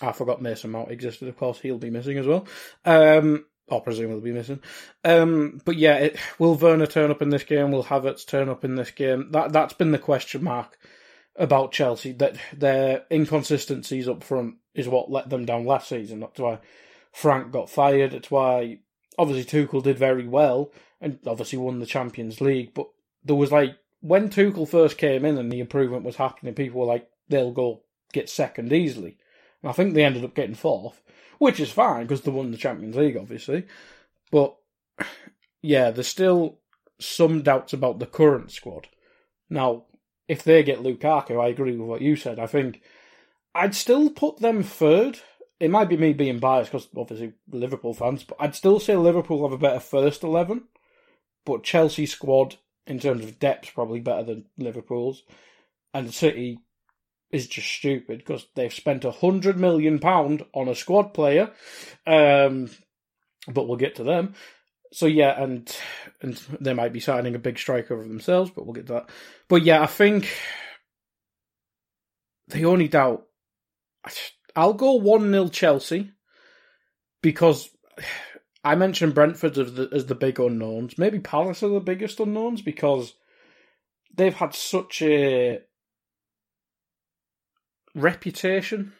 I 0.00 0.12
forgot 0.12 0.40
Mason 0.40 0.70
Mount 0.70 0.90
existed. 0.90 1.28
Of 1.28 1.36
course, 1.36 1.60
he'll 1.60 1.78
be 1.78 1.90
missing 1.90 2.18
as 2.18 2.26
well. 2.26 2.46
Um, 2.84 3.44
or 3.70 3.80
presumably 3.80 4.30
be 4.30 4.36
missing. 4.36 4.60
Um, 5.04 5.60
but 5.64 5.76
yeah, 5.76 5.96
it, 5.96 6.16
will 6.38 6.54
Werner 6.54 6.86
turn 6.86 7.10
up 7.10 7.22
in 7.22 7.30
this 7.30 7.44
game? 7.44 7.70
Will 7.70 7.84
Havertz 7.84 8.26
turn 8.26 8.48
up 8.48 8.64
in 8.64 8.74
this 8.74 8.90
game? 8.90 9.30
That 9.32 9.52
that's 9.52 9.74
been 9.74 9.92
the 9.92 9.98
question 9.98 10.44
mark 10.44 10.78
about 11.36 11.72
Chelsea. 11.72 12.12
That 12.12 12.36
their 12.56 13.04
inconsistencies 13.10 14.08
up 14.08 14.24
front 14.24 14.56
is 14.74 14.88
what 14.88 15.10
let 15.10 15.28
them 15.30 15.44
down 15.44 15.64
last 15.64 15.88
season. 15.88 16.20
That's 16.20 16.40
why 16.40 16.58
Frank 17.12 17.52
got 17.52 17.70
fired. 17.70 18.14
It's 18.14 18.30
why 18.30 18.78
obviously 19.18 19.44
Tuchel 19.44 19.82
did 19.82 19.98
very 19.98 20.26
well 20.26 20.72
and 21.00 21.18
obviously 21.26 21.58
won 21.58 21.78
the 21.78 21.86
Champions 21.86 22.40
League. 22.40 22.72
But 22.74 22.88
there 23.24 23.36
was 23.36 23.52
like 23.52 23.76
when 24.00 24.30
Tuchel 24.30 24.68
first 24.68 24.96
came 24.96 25.24
in 25.24 25.38
and 25.38 25.50
the 25.50 25.60
improvement 25.60 26.04
was 26.04 26.16
happening, 26.16 26.54
people 26.54 26.80
were 26.80 26.86
like, 26.86 27.08
they'll 27.28 27.52
go 27.52 27.82
get 28.12 28.28
second 28.28 28.72
easily. 28.72 29.18
And 29.62 29.70
I 29.70 29.72
think 29.72 29.94
they 29.94 30.04
ended 30.04 30.24
up 30.24 30.34
getting 30.34 30.54
fourth 30.54 31.02
which 31.38 31.60
is 31.60 31.70
fine 31.70 32.02
because 32.02 32.22
they 32.22 32.30
won 32.30 32.50
the 32.50 32.56
Champions 32.56 32.96
League, 32.96 33.16
obviously. 33.16 33.66
But 34.30 34.56
yeah, 35.62 35.90
there's 35.90 36.08
still 36.08 36.58
some 37.00 37.42
doubts 37.42 37.72
about 37.72 37.98
the 37.98 38.06
current 38.06 38.50
squad. 38.50 38.88
Now, 39.48 39.84
if 40.26 40.42
they 40.42 40.62
get 40.62 40.82
Lukaku, 40.82 41.42
I 41.42 41.48
agree 41.48 41.76
with 41.76 41.88
what 41.88 42.02
you 42.02 42.16
said. 42.16 42.38
I 42.38 42.46
think 42.46 42.82
I'd 43.54 43.74
still 43.74 44.10
put 44.10 44.38
them 44.38 44.62
third. 44.62 45.20
It 45.58 45.70
might 45.70 45.88
be 45.88 45.96
me 45.96 46.12
being 46.12 46.38
biased 46.38 46.70
because 46.70 46.88
obviously 46.96 47.32
Liverpool 47.50 47.94
fans, 47.94 48.22
but 48.24 48.36
I'd 48.38 48.54
still 48.54 48.78
say 48.78 48.96
Liverpool 48.96 49.48
have 49.48 49.52
a 49.52 49.60
better 49.60 49.80
first 49.80 50.22
eleven. 50.22 50.64
But 51.44 51.64
Chelsea 51.64 52.04
squad 52.04 52.56
in 52.86 52.98
terms 52.98 53.24
of 53.24 53.38
depth 53.38 53.72
probably 53.74 54.00
better 54.00 54.22
than 54.22 54.46
Liverpool's, 54.58 55.22
and 55.94 56.12
City 56.12 56.58
is 57.30 57.46
just 57.46 57.68
stupid 57.68 58.18
because 58.18 58.46
they've 58.54 58.72
spent 58.72 59.04
a 59.04 59.10
hundred 59.10 59.58
million 59.58 59.98
pound 59.98 60.44
on 60.54 60.68
a 60.68 60.74
squad 60.74 61.14
player. 61.14 61.50
Um, 62.06 62.70
but 63.46 63.68
we'll 63.68 63.76
get 63.76 63.96
to 63.96 64.04
them. 64.04 64.34
So 64.92 65.06
yeah, 65.06 65.42
and 65.42 65.70
and 66.22 66.36
they 66.60 66.72
might 66.72 66.92
be 66.92 67.00
signing 67.00 67.34
a 67.34 67.38
big 67.38 67.58
striker 67.58 68.00
of 68.00 68.08
themselves, 68.08 68.50
but 68.50 68.64
we'll 68.64 68.74
get 68.74 68.86
to 68.86 68.94
that. 68.94 69.10
But 69.48 69.62
yeah, 69.62 69.82
I 69.82 69.86
think 69.86 70.34
the 72.48 72.64
only 72.64 72.88
doubt 72.88 73.26
I'll 74.56 74.74
go 74.74 74.94
one 74.94 75.30
0 75.30 75.48
Chelsea 75.48 76.12
because 77.22 77.70
I 78.64 78.74
mentioned 78.74 79.14
Brentford 79.14 79.58
as 79.58 79.74
the, 79.74 79.88
as 79.92 80.06
the 80.06 80.14
big 80.14 80.40
unknowns. 80.40 80.98
Maybe 80.98 81.20
Palace 81.20 81.62
are 81.62 81.68
the 81.68 81.80
biggest 81.80 82.20
unknowns 82.20 82.62
because 82.62 83.14
they've 84.14 84.34
had 84.34 84.54
such 84.54 85.02
a 85.02 85.60
reputation. 87.98 88.92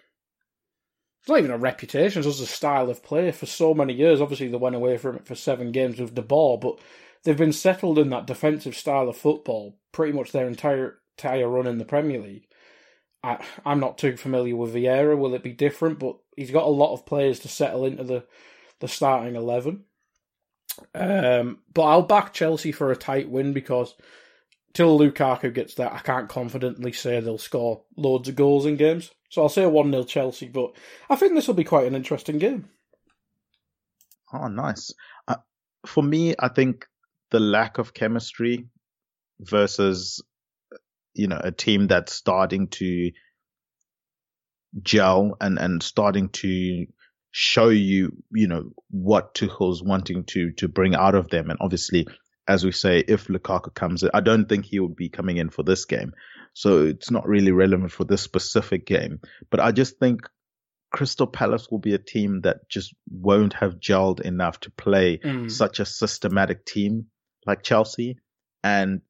It's 1.21 1.29
not 1.29 1.39
even 1.39 1.51
a 1.51 1.59
reputation, 1.59 2.21
it's 2.21 2.29
just 2.29 2.41
a 2.41 2.47
style 2.47 2.89
of 2.89 3.03
play 3.03 3.31
for 3.33 3.47
so 3.47 3.75
many 3.75 3.93
years. 3.93 4.21
Obviously, 4.21 4.49
they 4.49 4.57
went 4.57 4.77
away 4.77 4.97
from 4.97 5.17
it 5.17 5.27
for 5.27 5.35
seven 5.35 5.73
games 5.73 5.99
with 5.99 6.15
the 6.15 6.23
ball, 6.23 6.57
but 6.57 6.79
they've 7.25 7.37
been 7.37 7.53
settled 7.53 7.99
in 7.99 8.11
that 8.11 8.27
defensive 8.27 8.77
style 8.77 9.09
of 9.09 9.17
football 9.17 9.79
pretty 9.93 10.13
much 10.13 10.33
their 10.33 10.47
entire 10.47 10.99
entire 11.19 11.49
run 11.49 11.67
in 11.67 11.79
the 11.79 11.85
Premier 11.85 12.21
League. 12.21 12.47
I, 13.25 13.45
I'm 13.67 13.81
not 13.81 13.99
too 13.99 14.17
familiar 14.17 14.55
with 14.55 14.73
Vieira. 14.73 15.19
Will 15.19 15.35
it 15.35 15.43
be 15.43 15.53
different? 15.53 15.99
But 15.99 16.17
he's 16.37 16.53
got 16.53 16.67
a 16.67 16.71
lot 16.71 16.95
of 16.95 17.05
players 17.05 17.41
to 17.41 17.49
settle 17.49 17.85
into 17.85 18.05
the, 18.05 18.25
the 18.79 18.87
starting 18.87 19.35
eleven. 19.35 19.85
Um, 20.95 21.59
but 21.75 21.83
I'll 21.83 22.03
back 22.03 22.33
Chelsea 22.33 22.71
for 22.71 22.93
a 22.93 22.97
tight 22.97 23.29
win 23.29 23.53
because 23.53 23.97
till 24.73 24.99
Lukaku 24.99 25.53
gets 25.53 25.75
there, 25.75 25.93
I 25.93 25.99
can't 25.99 26.29
confidently 26.29 26.93
say 26.93 27.21
they'll 27.21 27.39
score 27.39 27.83
loads 27.97 28.29
of 28.29 28.37
goals 28.37 28.67
in 28.67 28.77
games. 28.77 29.11
So 29.31 29.43
I'll 29.43 29.49
say 29.49 29.63
a 29.63 29.69
1 29.69 29.91
0 29.91 30.05
Chelsea, 30.05 30.49
but 30.49 30.73
I 31.11 31.17
think 31.17 31.35
this 31.35 31.47
will 31.47 31.55
be 31.55 31.65
quite 31.65 31.87
an 31.87 31.95
interesting 31.95 32.39
game. 32.39 32.69
Oh, 34.33 34.49
nice. 34.49 34.93
Uh, 35.27 35.37
for 35.87 36.03
me, 36.03 36.35
I 36.39 36.49
think 36.49 36.87
the 37.31 37.41
lack 37.41 37.79
of 37.79 37.95
chemistry 37.95 38.67
versus, 39.41 40.23
you 41.15 41.29
know, 41.29 41.41
a 41.43 41.53
team 41.53 41.87
that's 41.87 42.13
starting 42.13 42.69
to 42.69 43.11
gel 44.83 45.37
and, 45.41 45.59
and 45.59 45.83
starting 45.83 46.29
to 46.31 46.87
show 47.31 47.69
you, 47.69 48.13
you 48.33 48.49
know, 48.49 48.71
what 48.91 49.35
Tuchel's 49.35 49.83
wanting 49.83 50.25
to, 50.25 50.53
to 50.53 50.69
bring 50.69 50.95
out 50.95 51.15
of 51.15 51.29
them. 51.29 51.51
And 51.51 51.59
obviously 51.61 52.07
as 52.49 52.65
we 52.65 52.73
say, 52.73 53.05
if 53.07 53.27
Lukaku 53.27 53.73
comes 53.75 54.03
in, 54.03 54.11
I 54.15 54.21
don't 54.21 54.49
think 54.49 54.65
he 54.65 54.81
would 54.81 54.97
be 54.97 55.11
coming 55.11 55.37
in 55.37 55.51
for 55.51 55.63
this 55.63 55.85
game. 55.85 56.15
So 56.55 56.87
it's 56.87 57.11
not 57.11 57.29
really 57.29 57.53
relevant 57.53 57.93
for 57.93 58.05
this 58.05 58.23
specific 58.23 58.87
game. 58.87 59.21
But 59.51 59.61
I 59.61 59.71
just 59.71 59.99
think 59.99 60.23
Crystal 60.91 61.27
Palace 61.27 61.71
will 61.71 61.79
be 61.79 61.95
a 61.95 61.99
team 61.99 62.41
that 62.43 62.69
just 62.71 62.95
won't 63.11 63.53
have 63.53 63.79
gelled 63.79 64.21
enough 64.21 64.61
to 64.61 64.71
play 64.71 65.19
mm. 65.19 65.51
such 65.51 65.79
a 65.79 65.85
systematic 65.85 66.65
team 66.65 67.07
like 67.47 67.63
Chelsea. 67.63 68.19
And 68.65 69.03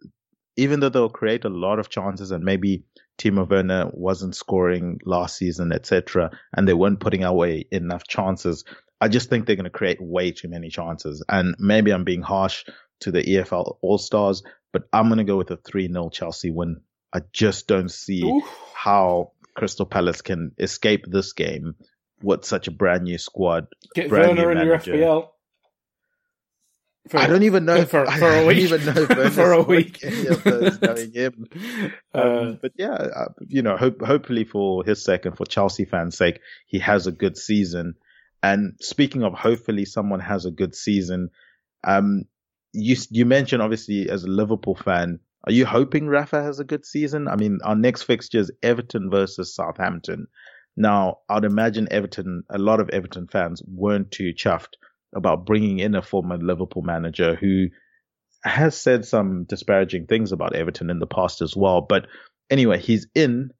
even 0.56 0.80
though 0.80 0.88
they'll 0.88 1.08
create 1.08 1.44
a 1.44 1.48
lot 1.48 1.78
of 1.78 1.88
chances 1.88 2.32
and 2.32 2.44
maybe 2.44 2.82
Timo 3.18 3.48
Werner 3.48 3.90
wasn't 3.92 4.34
scoring 4.34 5.00
last 5.04 5.36
season, 5.36 5.72
etc., 5.72 6.32
and 6.56 6.66
they 6.66 6.74
weren't 6.74 7.00
putting 7.00 7.22
away 7.22 7.66
enough 7.70 8.06
chances, 8.06 8.64
I 9.00 9.08
just 9.08 9.30
think 9.30 9.46
they're 9.46 9.56
going 9.56 9.64
to 9.64 9.70
create 9.70 10.00
way 10.00 10.32
too 10.32 10.48
many 10.48 10.70
chances. 10.70 11.24
And 11.28 11.54
maybe 11.58 11.92
I'm 11.92 12.04
being 12.04 12.22
harsh, 12.22 12.64
to 13.00 13.10
the 13.10 13.22
EFL 13.22 13.78
All 13.80 13.98
Stars, 13.98 14.42
but 14.72 14.84
I'm 14.92 15.06
going 15.06 15.18
to 15.18 15.24
go 15.24 15.36
with 15.36 15.50
a 15.50 15.56
3 15.56 15.88
0 15.88 16.10
Chelsea 16.10 16.50
win. 16.50 16.80
I 17.12 17.22
just 17.32 17.66
don't 17.66 17.90
see 17.90 18.22
Oof. 18.22 18.44
how 18.74 19.32
Crystal 19.54 19.86
Palace 19.86 20.20
can 20.20 20.52
escape 20.58 21.04
this 21.06 21.32
game 21.32 21.74
with 22.22 22.44
such 22.44 22.68
a 22.68 22.70
brand 22.70 23.04
new 23.04 23.18
squad. 23.18 23.68
Get 23.94 24.08
brand 24.08 24.36
Werner 24.36 24.52
in 24.52 24.66
your 24.66 24.78
FPL. 24.78 25.28
For, 27.08 27.16
I 27.16 27.26
don't 27.26 27.44
even 27.44 27.64
know 27.64 27.86
for, 27.86 28.04
for 28.04 28.30
a 28.30 28.44
week. 28.44 28.58
even 28.58 28.84
know 28.84 29.06
for 29.30 29.52
a 29.52 29.62
week. 29.62 30.02
going 30.02 31.14
in. 31.14 31.48
Um, 32.14 32.22
uh, 32.22 32.52
but 32.60 32.72
yeah, 32.76 32.94
uh, 32.94 33.28
you 33.46 33.62
know, 33.62 33.76
hope, 33.76 34.02
hopefully 34.02 34.44
for 34.44 34.82
his 34.82 35.04
sake 35.04 35.24
and 35.26 35.36
for 35.36 35.44
Chelsea 35.44 35.84
fans' 35.84 36.16
sake, 36.16 36.40
he 36.66 36.78
has 36.80 37.06
a 37.06 37.12
good 37.12 37.36
season. 37.36 37.94
And 38.42 38.74
speaking 38.80 39.22
of 39.24 39.34
hopefully 39.34 39.84
someone 39.84 40.20
has 40.20 40.46
a 40.46 40.50
good 40.50 40.74
season, 40.74 41.30
um, 41.84 42.24
you 42.72 42.96
you 43.10 43.24
mentioned 43.24 43.62
obviously 43.62 44.08
as 44.08 44.24
a 44.24 44.28
Liverpool 44.28 44.76
fan, 44.76 45.20
are 45.44 45.52
you 45.52 45.66
hoping 45.66 46.08
Rafa 46.08 46.42
has 46.42 46.60
a 46.60 46.64
good 46.64 46.84
season? 46.84 47.28
I 47.28 47.36
mean, 47.36 47.58
our 47.64 47.76
next 47.76 48.02
fixture 48.02 48.38
is 48.38 48.52
Everton 48.62 49.10
versus 49.10 49.54
Southampton. 49.54 50.26
Now, 50.76 51.18
I'd 51.28 51.44
imagine 51.44 51.88
Everton, 51.90 52.44
a 52.50 52.58
lot 52.58 52.80
of 52.80 52.90
Everton 52.90 53.26
fans 53.26 53.62
weren't 53.66 54.10
too 54.10 54.32
chuffed 54.32 54.74
about 55.14 55.46
bringing 55.46 55.78
in 55.78 55.94
a 55.94 56.02
former 56.02 56.36
Liverpool 56.36 56.82
manager 56.82 57.34
who 57.34 57.66
has 58.44 58.80
said 58.80 59.04
some 59.04 59.44
disparaging 59.44 60.06
things 60.06 60.30
about 60.30 60.54
Everton 60.54 60.90
in 60.90 60.98
the 60.98 61.06
past 61.06 61.40
as 61.42 61.56
well. 61.56 61.80
But 61.80 62.06
anyway, 62.50 62.78
he's 62.78 63.06
in. 63.14 63.50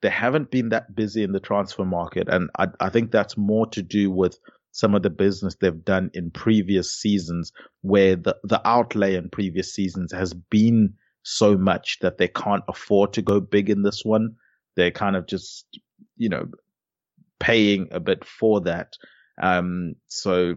They 0.00 0.10
haven't 0.10 0.50
been 0.50 0.68
that 0.68 0.94
busy 0.94 1.22
in 1.22 1.32
the 1.32 1.40
transfer 1.40 1.84
market, 1.84 2.28
and 2.28 2.50
I, 2.58 2.68
I 2.80 2.88
think 2.88 3.10
that's 3.10 3.36
more 3.36 3.66
to 3.68 3.82
do 3.82 4.10
with 4.10 4.38
some 4.72 4.94
of 4.94 5.02
the 5.02 5.10
business 5.10 5.56
they've 5.56 5.84
done 5.84 6.10
in 6.14 6.30
previous 6.30 6.94
seasons 6.94 7.52
where 7.82 8.14
the, 8.14 8.36
the 8.44 8.60
outlay 8.64 9.16
in 9.16 9.28
previous 9.28 9.74
seasons 9.74 10.12
has 10.12 10.34
been 10.34 10.94
so 11.22 11.56
much 11.56 11.98
that 12.00 12.18
they 12.18 12.28
can't 12.28 12.62
afford 12.68 13.12
to 13.14 13.22
go 13.22 13.40
big 13.40 13.70
in 13.70 13.82
this 13.82 14.04
one. 14.04 14.36
They're 14.76 14.90
kind 14.90 15.16
of 15.16 15.26
just, 15.26 15.66
you 16.16 16.28
know, 16.28 16.46
paying 17.40 17.88
a 17.90 17.98
bit 17.98 18.24
for 18.24 18.60
that. 18.62 18.92
Um, 19.42 19.94
so 20.06 20.56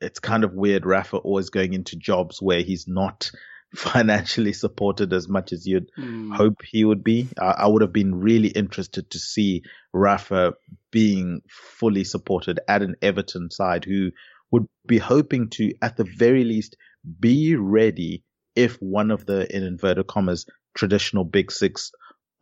it's 0.00 0.20
kind 0.20 0.44
of 0.44 0.54
weird. 0.54 0.86
Rafa 0.86 1.16
always 1.18 1.50
going 1.50 1.72
into 1.72 1.96
jobs 1.96 2.40
where 2.40 2.60
he's 2.60 2.86
not 2.86 3.30
financially 3.76 4.52
supported 4.52 5.12
as 5.12 5.28
much 5.28 5.52
as 5.52 5.66
you'd 5.66 5.90
Mm. 5.98 6.34
hope 6.34 6.62
he 6.62 6.84
would 6.84 7.02
be. 7.04 7.28
I, 7.40 7.44
I 7.58 7.66
would 7.66 7.82
have 7.82 7.92
been 7.92 8.14
really 8.14 8.48
interested 8.48 9.10
to 9.10 9.18
see 9.18 9.62
Rafa 9.92 10.54
being 10.90 11.42
fully 11.50 12.04
supported 12.04 12.60
at 12.68 12.82
an 12.82 12.94
Everton 13.02 13.50
side 13.50 13.84
who 13.84 14.10
would 14.50 14.66
be 14.86 14.98
hoping 14.98 15.50
to, 15.50 15.72
at 15.82 15.96
the 15.96 16.04
very 16.16 16.44
least, 16.44 16.76
be 17.20 17.56
ready 17.56 18.22
if 18.54 18.76
one 18.76 19.10
of 19.10 19.26
the, 19.26 19.52
in 19.54 19.62
inverted 19.64 20.06
commas, 20.06 20.46
traditional 20.74 21.24
big 21.24 21.50
six 21.50 21.90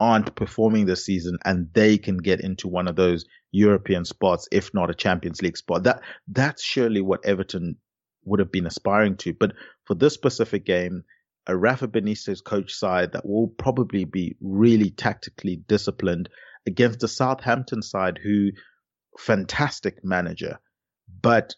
aren't 0.01 0.35
performing 0.35 0.87
this 0.87 1.07
season 1.07 1.39
and 1.45 1.69
they 1.75 1.97
can 1.97 2.17
get 2.19 2.41
into 2.41 2.69
one 2.69 2.89
of 2.89 2.97
those 2.97 3.25
European 3.53 4.05
spots, 4.05 4.49
if 4.51 4.73
not 4.75 4.91
a 4.91 4.95
Champions 4.95 5.41
League 5.43 5.57
spot. 5.57 5.85
That, 5.85 6.03
that's 6.29 6.63
surely 6.63 7.01
what 7.01 7.25
Everton 7.25 7.77
would 8.25 8.41
have 8.41 8.53
been 8.53 8.67
aspiring 8.67 9.17
to. 9.19 9.33
But 9.33 9.53
for 9.85 9.95
this 9.95 10.15
specific 10.15 10.65
game, 10.65 11.05
a 11.47 11.57
Rafa 11.57 11.89
Benitez 11.89 12.43
coach 12.43 12.73
side 12.73 13.13
that 13.13 13.27
will 13.27 13.49
probably 13.49 14.05
be 14.05 14.37
really 14.41 14.91
tactically 14.91 15.57
disciplined 15.57 16.29
against 16.67 17.03
a 17.03 17.09
Southampton 17.09 17.83
side 17.83 18.19
who 18.23 18.51
fantastic 19.19 20.05
manager, 20.05 20.59
but 21.21 21.55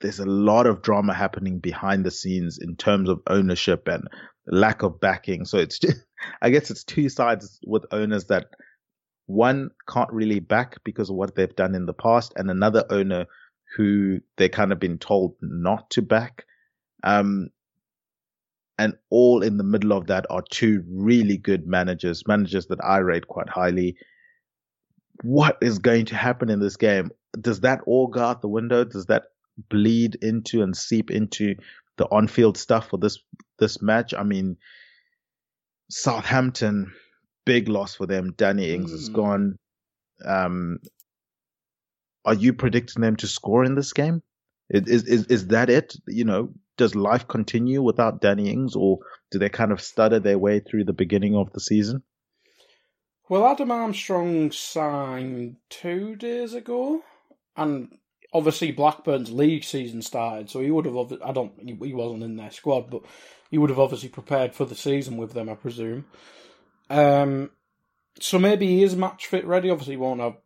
there's 0.00 0.20
a 0.20 0.26
lot 0.26 0.66
of 0.66 0.82
drama 0.82 1.14
happening 1.14 1.58
behind 1.58 2.04
the 2.04 2.10
scenes 2.10 2.58
in 2.60 2.76
terms 2.76 3.08
of 3.08 3.22
ownership 3.26 3.88
and 3.88 4.08
lack 4.46 4.82
of 4.82 5.00
backing. 5.00 5.44
So 5.44 5.58
it's 5.58 5.78
just, 5.78 5.98
I 6.42 6.50
guess 6.50 6.70
it's 6.70 6.84
two 6.84 7.08
sides 7.08 7.58
with 7.64 7.84
owners 7.92 8.26
that 8.26 8.46
one 9.26 9.70
can't 9.88 10.12
really 10.12 10.40
back 10.40 10.82
because 10.84 11.08
of 11.08 11.16
what 11.16 11.34
they've 11.34 11.54
done 11.54 11.74
in 11.74 11.86
the 11.86 11.94
past 11.94 12.32
and 12.36 12.50
another 12.50 12.84
owner 12.90 13.26
who 13.76 14.18
they 14.36 14.48
kind 14.48 14.72
of 14.72 14.78
been 14.78 14.98
told 14.98 15.36
not 15.40 15.90
to 15.90 16.02
back. 16.02 16.44
Um, 17.02 17.48
and 18.78 18.94
all 19.10 19.42
in 19.42 19.56
the 19.58 19.64
middle 19.64 19.92
of 19.92 20.06
that 20.06 20.26
are 20.30 20.42
two 20.50 20.82
really 20.88 21.36
good 21.36 21.66
managers, 21.66 22.26
managers 22.26 22.66
that 22.66 22.82
I 22.84 22.98
rate 22.98 23.26
quite 23.28 23.48
highly. 23.48 23.96
What 25.22 25.58
is 25.60 25.78
going 25.78 26.06
to 26.06 26.16
happen 26.16 26.48
in 26.50 26.58
this 26.58 26.76
game? 26.76 27.10
Does 27.40 27.60
that 27.60 27.80
all 27.86 28.08
go 28.08 28.20
out 28.20 28.40
the 28.42 28.48
window? 28.48 28.84
Does 28.84 29.06
that 29.06 29.24
bleed 29.68 30.16
into 30.16 30.62
and 30.62 30.76
seep 30.76 31.10
into 31.10 31.54
the 31.98 32.06
on-field 32.06 32.56
stuff 32.56 32.88
for 32.88 32.96
this 32.98 33.18
this 33.58 33.82
match? 33.82 34.14
I 34.14 34.22
mean, 34.22 34.56
Southampton, 35.90 36.92
big 37.44 37.68
loss 37.68 37.94
for 37.94 38.06
them. 38.06 38.32
Danny 38.36 38.70
Ings 38.74 38.92
is 38.92 39.10
Mm. 39.10 39.14
gone. 39.14 39.58
Um, 40.24 40.78
are 42.24 42.34
you 42.34 42.52
predicting 42.52 43.02
them 43.02 43.16
to 43.16 43.26
score 43.26 43.64
in 43.64 43.74
this 43.74 43.92
game? 43.92 44.22
Is, 44.70 45.04
is 45.04 45.26
is 45.26 45.48
that 45.48 45.68
it? 45.68 45.94
You 46.06 46.24
know, 46.24 46.54
does 46.76 46.94
life 46.94 47.28
continue 47.28 47.82
without 47.82 48.20
Danny 48.20 48.50
Ings, 48.50 48.74
or 48.74 48.98
do 49.30 49.38
they 49.38 49.48
kind 49.48 49.72
of 49.72 49.80
stutter 49.80 50.20
their 50.20 50.38
way 50.38 50.60
through 50.60 50.84
the 50.84 50.92
beginning 50.92 51.36
of 51.36 51.52
the 51.52 51.60
season? 51.60 52.02
Well, 53.28 53.46
Adam 53.46 53.70
Armstrong 53.70 54.50
signed 54.52 55.56
two 55.70 56.16
days 56.16 56.54
ago, 56.54 57.02
and 57.56 57.96
obviously 58.32 58.72
Blackburn's 58.72 59.30
league 59.30 59.64
season 59.64 60.02
started, 60.02 60.50
so 60.50 60.60
he 60.60 60.70
would 60.70 60.86
have. 60.86 61.20
I 61.24 61.32
don't. 61.32 61.52
He 61.58 61.78
he 61.86 61.94
wasn't 61.94 62.24
in 62.24 62.36
their 62.36 62.50
squad, 62.50 62.90
but 62.90 63.02
he 63.50 63.58
would 63.58 63.70
have 63.70 63.78
obviously 63.78 64.08
prepared 64.08 64.54
for 64.54 64.64
the 64.64 64.74
season 64.74 65.16
with 65.16 65.32
them, 65.32 65.48
I 65.48 65.54
presume. 65.54 66.06
Um, 66.90 67.50
so 68.20 68.38
maybe 68.38 68.66
he 68.66 68.82
is 68.82 68.96
match 68.96 69.26
fit 69.26 69.46
ready. 69.46 69.70
Obviously, 69.70 69.94
he 69.94 69.98
won't 69.98 70.20
have 70.20 70.36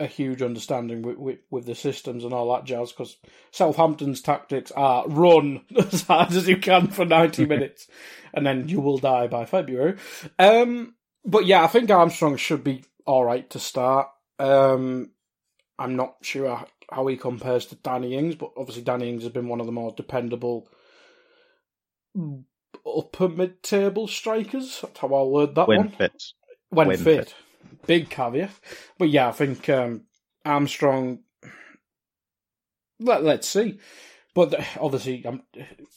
a 0.00 0.06
huge 0.06 0.42
understanding 0.42 1.02
with, 1.02 1.18
with, 1.18 1.38
with 1.50 1.66
the 1.66 1.74
systems 1.74 2.24
and 2.24 2.32
all 2.34 2.52
that 2.54 2.64
jazz 2.64 2.92
because 2.92 3.16
Southampton's 3.52 4.22
tactics 4.22 4.70
are 4.72 5.06
run 5.08 5.62
as 5.76 6.02
hard 6.02 6.32
as 6.32 6.48
you 6.48 6.58
can 6.58 6.88
for 6.88 7.04
90 7.04 7.46
minutes 7.46 7.88
and 8.34 8.46
then 8.46 8.68
you 8.68 8.80
will 8.80 8.98
die 8.98 9.26
by 9.28 9.44
February. 9.44 9.96
Um, 10.38 10.94
but 11.24 11.46
yeah, 11.46 11.64
I 11.64 11.68
think 11.68 11.90
Armstrong 11.90 12.36
should 12.36 12.64
be 12.64 12.84
all 13.06 13.24
right 13.24 13.48
to 13.50 13.58
start. 13.58 14.08
Um, 14.38 15.10
I'm 15.78 15.96
not 15.96 16.16
sure 16.22 16.64
how 16.90 17.06
he 17.08 17.16
compares 17.16 17.66
to 17.66 17.76
Danny 17.76 18.14
Ings, 18.16 18.36
but 18.36 18.52
obviously 18.56 18.82
Danny 18.82 19.10
Ings 19.10 19.24
has 19.24 19.32
been 19.32 19.48
one 19.48 19.60
of 19.60 19.66
the 19.66 19.72
more 19.72 19.92
dependable 19.96 20.68
upper 22.86 23.28
mid-table 23.28 24.08
strikers. 24.08 24.80
That's 24.82 24.98
how 25.00 25.14
I'll 25.14 25.30
word 25.30 25.54
that 25.56 25.72
When 25.72 25.76
one 25.76 25.90
fit. 25.90 26.22
when, 26.70 26.90
when 26.90 27.06
fit. 27.06 27.26
fit. 27.26 27.34
Big 27.86 28.10
caveat. 28.10 28.50
But 28.98 29.10
yeah, 29.10 29.28
I 29.28 29.32
think 29.32 29.68
um, 29.68 30.02
Armstrong. 30.44 31.20
Let, 33.00 33.22
let's 33.24 33.48
see. 33.48 33.78
But 34.34 34.50
the- 34.50 34.64
obviously, 34.80 35.24
um, 35.26 35.42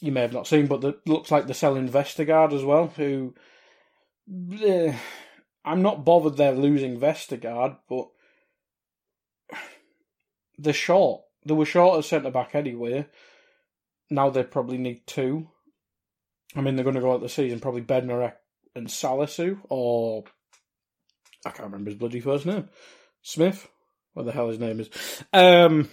you 0.00 0.12
may 0.12 0.22
have 0.22 0.32
not 0.32 0.46
seen, 0.46 0.66
but 0.66 0.80
the, 0.80 0.98
looks 1.06 1.30
like 1.30 1.46
they're 1.46 1.54
selling 1.54 1.88
Vestergaard 1.88 2.52
as 2.52 2.64
well, 2.64 2.88
who. 2.96 3.34
eh, 4.62 4.94
I'm 5.64 5.82
not 5.82 6.04
bothered 6.04 6.36
they're 6.36 6.52
losing 6.52 6.98
Vestergaard, 6.98 7.76
but. 7.88 8.08
They're 10.58 10.72
short. 10.72 11.22
They 11.44 11.54
were 11.54 11.64
short 11.64 11.98
at 11.98 12.04
centre 12.04 12.30
back 12.30 12.54
anyway. 12.54 13.06
Now 14.10 14.30
they 14.30 14.44
probably 14.44 14.78
need 14.78 15.06
two. 15.06 15.48
I 16.54 16.60
mean, 16.60 16.76
they're 16.76 16.84
going 16.84 16.94
to 16.96 17.00
go 17.00 17.12
out 17.12 17.20
the 17.20 17.28
season 17.28 17.60
probably 17.60 17.82
Bednarek 17.82 18.34
and 18.74 18.86
Salisu, 18.86 19.58
or 19.68 20.24
I 21.44 21.50
can't 21.50 21.70
remember 21.70 21.90
his 21.90 21.98
bloody 21.98 22.20
first 22.20 22.46
name. 22.46 22.68
Smith? 23.22 23.68
What 24.14 24.26
the 24.26 24.32
hell 24.32 24.48
his 24.48 24.58
name 24.58 24.80
is? 24.80 24.90
Um, 25.32 25.88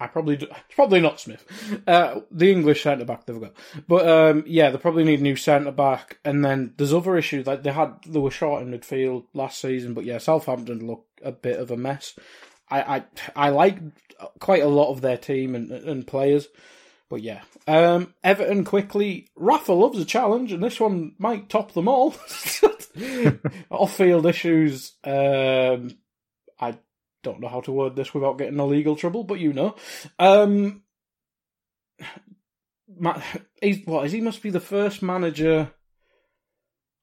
I 0.00 0.06
probably 0.06 0.36
do, 0.36 0.46
it's 0.46 0.74
probably 0.74 1.00
not 1.00 1.20
Smith. 1.20 1.44
Uh, 1.86 2.20
the 2.30 2.50
English 2.50 2.82
centre 2.82 3.04
back 3.04 3.26
they've 3.26 3.40
got, 3.40 3.52
but 3.86 4.08
um, 4.08 4.44
yeah, 4.46 4.70
they 4.70 4.78
probably 4.78 5.04
need 5.04 5.20
a 5.20 5.22
new 5.22 5.36
centre 5.36 5.70
back. 5.70 6.18
And 6.24 6.44
then 6.44 6.74
there's 6.76 6.92
other 6.92 7.16
issues 7.16 7.46
like 7.46 7.62
they 7.62 7.72
had 7.72 7.94
they 8.06 8.18
were 8.18 8.30
short 8.30 8.62
in 8.62 8.70
midfield 8.70 9.24
last 9.34 9.60
season, 9.60 9.94
but 9.94 10.04
yeah, 10.04 10.18
Southampton 10.18 10.86
look 10.86 11.06
a 11.22 11.32
bit 11.32 11.60
of 11.60 11.70
a 11.70 11.76
mess. 11.76 12.18
I 12.70 12.82
I, 12.96 13.04
I 13.36 13.50
like 13.50 13.78
quite 14.40 14.62
a 14.62 14.68
lot 14.68 14.90
of 14.90 15.00
their 15.00 15.18
team 15.18 15.54
and 15.54 15.70
and 15.70 16.06
players. 16.06 16.48
But 17.10 17.22
yeah, 17.22 17.42
um, 17.68 18.14
Everton 18.24 18.64
quickly. 18.64 19.28
Rafa 19.36 19.72
loves 19.72 19.98
a 19.98 20.04
challenge, 20.04 20.52
and 20.52 20.62
this 20.62 20.80
one 20.80 21.14
might 21.18 21.48
top 21.48 21.72
them 21.72 21.88
all. 21.88 22.14
Off-field 23.70 24.26
issues. 24.26 24.92
Um, 25.04 25.96
I 26.58 26.78
don't 27.22 27.40
know 27.40 27.48
how 27.48 27.60
to 27.62 27.72
word 27.72 27.94
this 27.94 28.14
without 28.14 28.38
getting 28.38 28.58
a 28.58 28.66
legal 28.66 28.96
trouble, 28.96 29.24
but 29.24 29.38
you 29.38 29.52
know. 29.52 29.76
Um, 30.18 30.82
Ma- 32.96 33.20
he's 33.60 33.84
what 33.86 34.06
is 34.06 34.12
he? 34.12 34.20
Must 34.20 34.42
be 34.42 34.50
the 34.50 34.60
first 34.60 35.02
manager. 35.02 35.72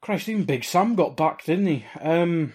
Christ, 0.02 0.30
even 0.30 0.46
Big 0.46 0.64
Sam 0.64 0.96
got 0.96 1.16
backed, 1.16 1.46
didn't 1.46 1.68
he? 1.68 1.86
Um, 2.00 2.54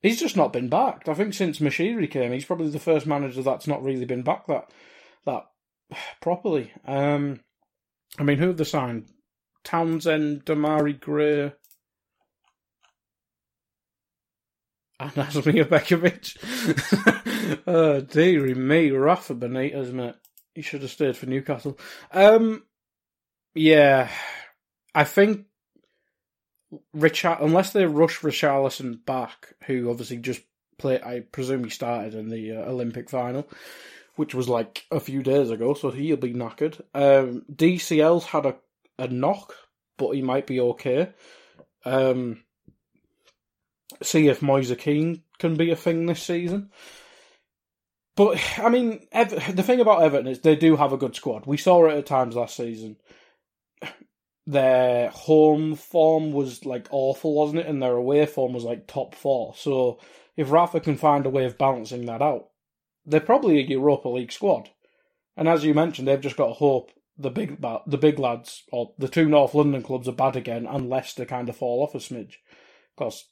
he's 0.00 0.20
just 0.20 0.36
not 0.36 0.52
been 0.52 0.68
backed. 0.68 1.08
I 1.08 1.14
think 1.14 1.34
since 1.34 1.58
Moshiri 1.58 2.10
came, 2.10 2.32
he's 2.32 2.44
probably 2.44 2.68
the 2.68 2.78
first 2.78 3.06
manager 3.06 3.42
that's 3.42 3.66
not 3.66 3.82
really 3.82 4.04
been 4.04 4.22
backed 4.22 4.48
that 4.48 4.70
that 5.24 5.46
properly. 6.20 6.72
Um, 6.84 7.40
I 8.18 8.22
mean, 8.22 8.38
who 8.38 8.48
have 8.48 8.56
they 8.56 8.64
signed? 8.64 9.08
Townsend, 9.64 10.44
Demarai 10.44 10.98
Gray, 10.98 11.52
and 14.98 15.12
Asmir 15.12 15.64
Begovic. 15.64 16.36
oh, 17.66 18.54
me, 18.54 18.90
Rafa 18.90 19.34
Benitez, 19.34 19.92
mate. 19.92 20.14
He 20.54 20.62
should 20.62 20.82
have 20.82 20.90
stayed 20.90 21.16
for 21.16 21.26
Newcastle. 21.26 21.78
Um, 22.12 22.62
yeah, 23.54 24.08
I 24.94 25.04
think 25.04 25.46
Richard, 26.94 27.38
unless 27.40 27.72
they 27.72 27.84
rush 27.84 28.20
Richarlison 28.20 29.04
back, 29.04 29.54
who 29.66 29.90
obviously 29.90 30.16
just 30.18 30.42
played, 30.78 31.02
I 31.02 31.20
presume 31.20 31.64
he 31.64 31.70
started 31.70 32.14
in 32.14 32.30
the 32.30 32.52
uh, 32.52 32.70
Olympic 32.70 33.10
final, 33.10 33.46
which 34.16 34.34
was 34.34 34.48
like 34.48 34.84
a 34.90 35.00
few 35.00 35.22
days 35.22 35.50
ago, 35.50 35.74
so 35.74 35.90
he'll 35.90 36.16
be 36.16 36.34
knackered. 36.34 36.80
Um, 36.94 37.44
DCL's 37.52 38.24
had 38.26 38.46
a, 38.46 38.56
a 38.98 39.08
knock, 39.08 39.54
but 39.96 40.12
he 40.12 40.22
might 40.22 40.46
be 40.46 40.60
okay. 40.60 41.10
Um, 41.84 42.42
see 44.02 44.28
if 44.28 44.42
Moise 44.42 44.74
Kean 44.78 45.22
can 45.38 45.56
be 45.56 45.70
a 45.70 45.76
thing 45.76 46.06
this 46.06 46.22
season. 46.22 46.70
But 48.16 48.40
I 48.58 48.70
mean, 48.70 49.06
Ever- 49.12 49.52
the 49.52 49.62
thing 49.62 49.80
about 49.80 50.02
Everton 50.02 50.26
is 50.26 50.40
they 50.40 50.56
do 50.56 50.76
have 50.76 50.92
a 50.92 50.98
good 50.98 51.14
squad. 51.14 51.46
We 51.46 51.58
saw 51.58 51.86
it 51.86 51.96
at 51.96 52.06
times 52.06 52.34
last 52.34 52.56
season. 52.56 52.96
Their 54.46 55.10
home 55.10 55.74
form 55.74 56.32
was 56.32 56.64
like 56.64 56.86
awful, 56.90 57.34
wasn't 57.34 57.60
it? 57.60 57.66
And 57.66 57.82
their 57.82 57.94
away 57.96 58.24
form 58.26 58.52
was 58.52 58.64
like 58.64 58.86
top 58.86 59.14
four. 59.14 59.54
So 59.56 59.98
if 60.36 60.50
Rafa 60.50 60.80
can 60.80 60.96
find 60.96 61.26
a 61.26 61.30
way 61.30 61.44
of 61.44 61.58
balancing 61.58 62.06
that 62.06 62.22
out, 62.22 62.48
they're 63.06 63.20
probably 63.20 63.58
a 63.58 63.66
Europa 63.66 64.08
League 64.08 64.32
squad. 64.32 64.70
And 65.36 65.48
as 65.48 65.64
you 65.64 65.74
mentioned, 65.74 66.08
they've 66.08 66.20
just 66.20 66.36
got 66.36 66.48
to 66.48 66.52
hope 66.54 66.90
the 67.18 67.30
big 67.30 67.60
the 67.86 67.98
big 67.98 68.18
lads 68.18 68.64
or 68.72 68.92
the 68.98 69.08
two 69.08 69.28
North 69.28 69.54
London 69.54 69.82
clubs 69.82 70.08
are 70.08 70.12
bad 70.12 70.36
again, 70.36 70.66
unless 70.68 71.14
they 71.14 71.24
kind 71.24 71.48
of 71.48 71.56
fall 71.56 71.82
off 71.82 71.94
a 71.94 71.98
smidge. 71.98 72.34
Because 72.96 73.28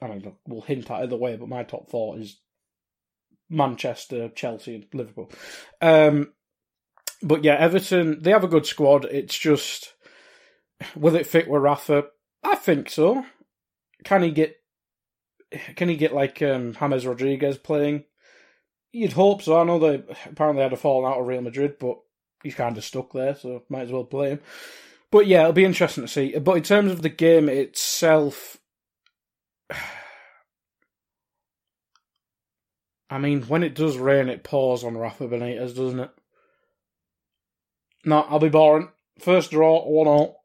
I 0.00 0.08
mean, 0.08 0.32
we'll 0.46 0.62
hint 0.62 0.90
at 0.90 1.02
either 1.02 1.16
way, 1.16 1.36
but 1.36 1.48
my 1.48 1.62
top 1.62 1.90
four 1.90 2.18
is 2.18 2.38
Manchester, 3.48 4.28
Chelsea, 4.30 4.74
and 4.76 4.86
Liverpool. 4.92 5.30
Um, 5.80 6.32
but 7.22 7.44
yeah, 7.44 7.54
Everton 7.54 8.22
they 8.22 8.30
have 8.30 8.44
a 8.44 8.48
good 8.48 8.66
squad. 8.66 9.04
It's 9.06 9.38
just 9.38 9.94
will 10.94 11.16
it 11.16 11.26
fit 11.26 11.48
with 11.48 11.62
Rafa? 11.62 12.04
I 12.42 12.56
think 12.56 12.90
so. 12.90 13.24
Can 14.04 14.22
he 14.22 14.30
get? 14.30 14.56
Can 15.76 15.88
he 15.88 15.96
get 15.96 16.14
like 16.14 16.42
um, 16.42 16.74
James 16.74 17.06
Rodriguez 17.06 17.58
playing? 17.58 18.04
You'd 18.96 19.12
hope 19.12 19.42
so. 19.42 19.60
I 19.60 19.64
know 19.64 19.78
they 19.78 20.02
apparently 20.24 20.62
had 20.62 20.72
a 20.72 20.76
falling 20.76 21.12
out 21.12 21.20
of 21.20 21.26
Real 21.26 21.42
Madrid, 21.42 21.78
but 21.78 21.98
he's 22.42 22.54
kind 22.54 22.78
of 22.78 22.84
stuck 22.84 23.12
there, 23.12 23.34
so 23.34 23.62
might 23.68 23.82
as 23.82 23.92
well 23.92 24.04
play 24.04 24.30
him. 24.30 24.40
But 25.10 25.26
yeah, 25.26 25.40
it'll 25.42 25.52
be 25.52 25.66
interesting 25.66 26.04
to 26.04 26.08
see. 26.08 26.38
But 26.38 26.56
in 26.56 26.62
terms 26.62 26.92
of 26.92 27.02
the 27.02 27.10
game 27.10 27.50
itself, 27.50 28.56
I 33.10 33.18
mean, 33.18 33.42
when 33.42 33.62
it 33.62 33.74
does 33.74 33.98
rain, 33.98 34.30
it 34.30 34.44
pours 34.44 34.82
on 34.82 34.96
Rafa 34.96 35.28
Benitez, 35.28 35.76
doesn't 35.76 36.00
it? 36.00 36.10
No, 38.06 38.22
I'll 38.22 38.38
be 38.38 38.48
boring. 38.48 38.88
First 39.18 39.50
draw, 39.50 39.84
1 39.84 40.06
0. 40.06 40.36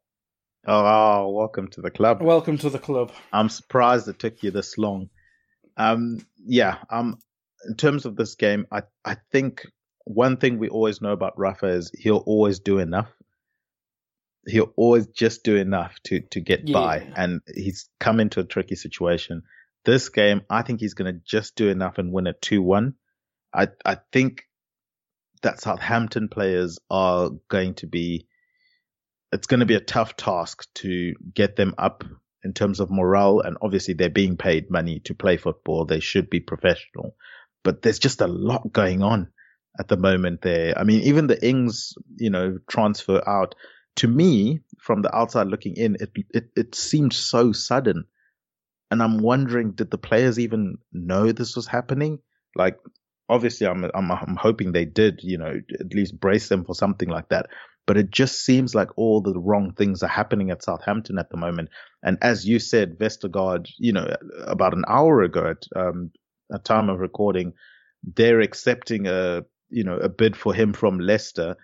Oh, 0.68 1.30
welcome 1.30 1.70
to 1.70 1.80
the 1.80 1.90
club. 1.90 2.22
Welcome 2.22 2.58
to 2.58 2.70
the 2.70 2.80
club. 2.80 3.14
I'm 3.32 3.48
surprised 3.48 4.10
it 4.10 4.20
took 4.20 4.44
you 4.44 4.52
this 4.52 4.78
long. 4.78 5.10
Um, 5.78 6.26
yeah, 6.46 6.80
um, 6.90 7.18
in 7.68 7.76
terms 7.76 8.06
of 8.06 8.16
this 8.16 8.36
game, 8.36 8.66
I, 8.72 8.84
I 9.06 9.18
think 9.32 9.66
one 10.06 10.38
thing 10.38 10.58
we 10.58 10.70
always 10.70 11.02
know 11.02 11.12
about 11.12 11.38
Rafa 11.38 11.68
is 11.68 11.92
he'll 11.94 12.18
always 12.18 12.60
do 12.60 12.80
enough. 12.80 13.10
He'll 14.48 14.74
always 14.76 15.08
just 15.08 15.44
do 15.44 15.56
enough 15.56 15.96
to, 16.06 16.22
to 16.32 16.40
get 16.40 16.68
yeah. 16.68 16.74
by. 16.74 17.12
And 17.16 17.42
he's 17.54 17.90
come 18.00 18.20
into 18.20 18.40
a 18.40 18.46
tricky 18.46 18.76
situation. 18.76 19.44
This 19.86 20.10
game, 20.10 20.42
I 20.50 20.64
think 20.64 20.80
he's 20.80 20.96
going 20.96 21.14
to 21.14 21.22
just 21.24 21.56
do 21.56 21.70
enough 21.70 21.98
and 21.98 22.12
win 22.12 22.28
it 22.28 22.42
2-1. 22.42 22.94
I, 23.54 23.68
I 23.86 23.98
think 24.12 24.44
that 25.44 25.62
Southampton 25.62 26.30
players 26.30 26.80
are 26.90 27.30
going 27.50 27.76
to 27.76 27.88
be, 27.88 28.28
it's 29.32 29.48
going 29.48 29.60
to 29.60 29.66
be 29.66 29.76
a 29.76 29.80
tough 29.82 30.16
task 30.16 30.68
to 30.76 31.14
get 31.34 31.56
them 31.56 31.76
up 31.78 32.04
in 32.44 32.54
terms 32.54 32.80
of 32.80 32.90
morale. 32.90 33.42
And 33.42 33.58
obviously 33.62 33.94
they're 33.94 34.10
being 34.10 34.38
paid 34.38 34.72
money 34.72 35.00
to 35.06 35.14
play 35.14 35.38
football. 35.38 35.86
They 35.86 36.00
should 36.00 36.30
be 36.30 36.40
professional, 36.40 37.16
but 37.64 37.82
there's 37.82 38.00
just 38.00 38.22
a 38.22 38.28
lot 38.28 38.72
going 38.72 39.04
on 39.04 39.30
at 39.80 39.88
the 39.88 39.98
moment 39.98 40.42
there. 40.42 40.78
I 40.78 40.84
mean, 40.84 41.02
even 41.02 41.28
the 41.28 41.46
Ings, 41.46 41.94
you 42.18 42.30
know, 42.30 42.58
transfer 42.70 43.22
out 43.28 43.56
to 43.98 44.08
me 44.08 44.62
from 44.80 45.02
the 45.02 45.16
outside 45.16 45.48
looking 45.48 45.76
in, 45.76 45.98
it, 46.00 46.12
it, 46.30 46.50
it 46.56 46.76
seemed 46.76 47.14
so 47.14 47.52
sudden. 47.52 48.06
And 48.90 49.02
I'm 49.02 49.20
wondering, 49.20 49.72
did 49.72 49.90
the 49.90 49.98
players 49.98 50.40
even 50.40 50.78
know 50.92 51.32
this 51.32 51.56
was 51.56 51.68
happening? 51.68 52.20
Like, 52.56 52.78
obviously 53.30 53.66
I'm, 53.66 53.86
I'm, 53.96 54.12
I'm 54.12 54.36
hoping 54.36 54.72
they 54.72 54.86
did, 54.86 55.22
you 55.24 55.38
know, 55.38 55.60
at 55.80 55.94
least 55.94 56.20
brace 56.20 56.50
them 56.50 56.66
for 56.66 56.76
something 56.76 57.08
like 57.08 57.30
that. 57.30 57.48
But 57.88 57.98
it 57.98 58.12
just 58.12 58.46
seems 58.46 58.76
like 58.76 58.90
all 58.98 59.22
the 59.22 59.40
wrong 59.40 59.74
things 59.74 60.04
are 60.04 60.08
happening 60.08 60.52
at 60.52 60.64
Southampton 60.64 61.18
at 61.18 61.30
the 61.30 61.38
moment. 61.38 61.70
And 62.04 62.18
as 62.22 62.46
you 62.46 62.60
said, 62.60 63.00
Vestergaard, 63.00 63.70
you 63.80 63.94
know, 63.94 64.14
about 64.46 64.74
an 64.74 64.84
hour 64.88 65.22
ago 65.22 65.52
at 65.52 65.64
um, 65.76 66.12
a 66.52 66.60
time 66.60 66.90
of 66.90 67.00
recording, 67.00 67.54
they're 68.04 68.42
accepting 68.42 69.08
a 69.08 69.44
you 69.72 69.84
know, 69.84 69.98
a 69.98 70.10
bid 70.10 70.36
for 70.36 70.54
him 70.54 70.74
from 70.74 71.00
Leicester, 71.00 71.56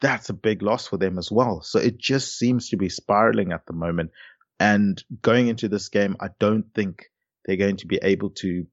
that's 0.00 0.28
a 0.28 0.34
big 0.34 0.62
loss 0.62 0.88
for 0.88 0.96
them 0.98 1.18
as 1.18 1.30
well. 1.30 1.62
So 1.62 1.78
it 1.78 1.96
just 1.96 2.36
seems 2.36 2.68
to 2.70 2.76
be 2.76 2.88
spiraling 2.88 3.52
at 3.52 3.64
the 3.66 3.72
moment. 3.72 4.10
And 4.60 5.02
going 5.22 5.48
into 5.48 5.68
this 5.68 5.88
game, 5.88 6.16
I 6.20 6.28
don't 6.38 6.66
think 6.74 7.06
they're 7.44 7.56
going 7.56 7.76
to 7.78 7.86
be 7.86 7.98
able 8.02 8.30
to 8.30 8.66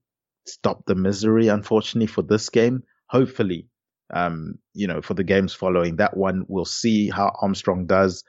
stop 0.46 0.84
the 0.86 0.94
misery, 0.94 1.48
unfortunately, 1.48 2.08
for 2.08 2.22
this 2.22 2.48
game. 2.48 2.82
Hopefully, 3.08 3.68
um, 4.12 4.58
you 4.74 4.86
know, 4.86 5.00
for 5.00 5.14
the 5.14 5.24
games 5.24 5.54
following 5.54 5.96
that 5.96 6.16
one, 6.16 6.44
we'll 6.48 6.64
see 6.64 7.08
how 7.08 7.32
Armstrong 7.40 7.86
does 7.86 8.24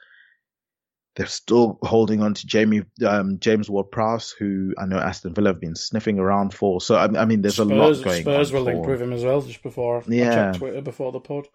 they're 1.14 1.26
still 1.26 1.78
holding 1.82 2.22
on 2.22 2.34
to 2.34 2.46
Jamie 2.46 2.82
um, 3.06 3.38
James 3.38 3.68
Ward-Prowse, 3.68 4.30
who 4.30 4.72
I 4.78 4.86
know 4.86 4.98
Aston 4.98 5.34
Villa 5.34 5.50
have 5.50 5.60
been 5.60 5.74
sniffing 5.74 6.18
around 6.18 6.54
for. 6.54 6.80
So 6.80 6.94
I, 6.94 7.04
I 7.20 7.24
mean, 7.26 7.42
there's 7.42 7.56
Spurs, 7.56 7.70
a 7.70 7.74
lot 7.74 8.04
going 8.04 8.22
Spurs 8.22 8.26
on. 8.26 8.44
Spurs 8.46 8.52
were 8.52 8.60
linked 8.60 8.88
with 8.88 9.02
him 9.02 9.12
as 9.12 9.24
well 9.24 9.42
just 9.42 9.62
before. 9.62 10.02
Yeah, 10.06 10.30
I 10.30 10.34
checked 10.34 10.58
Twitter 10.58 10.80
before 10.80 11.12
the 11.12 11.20
pod. 11.20 11.48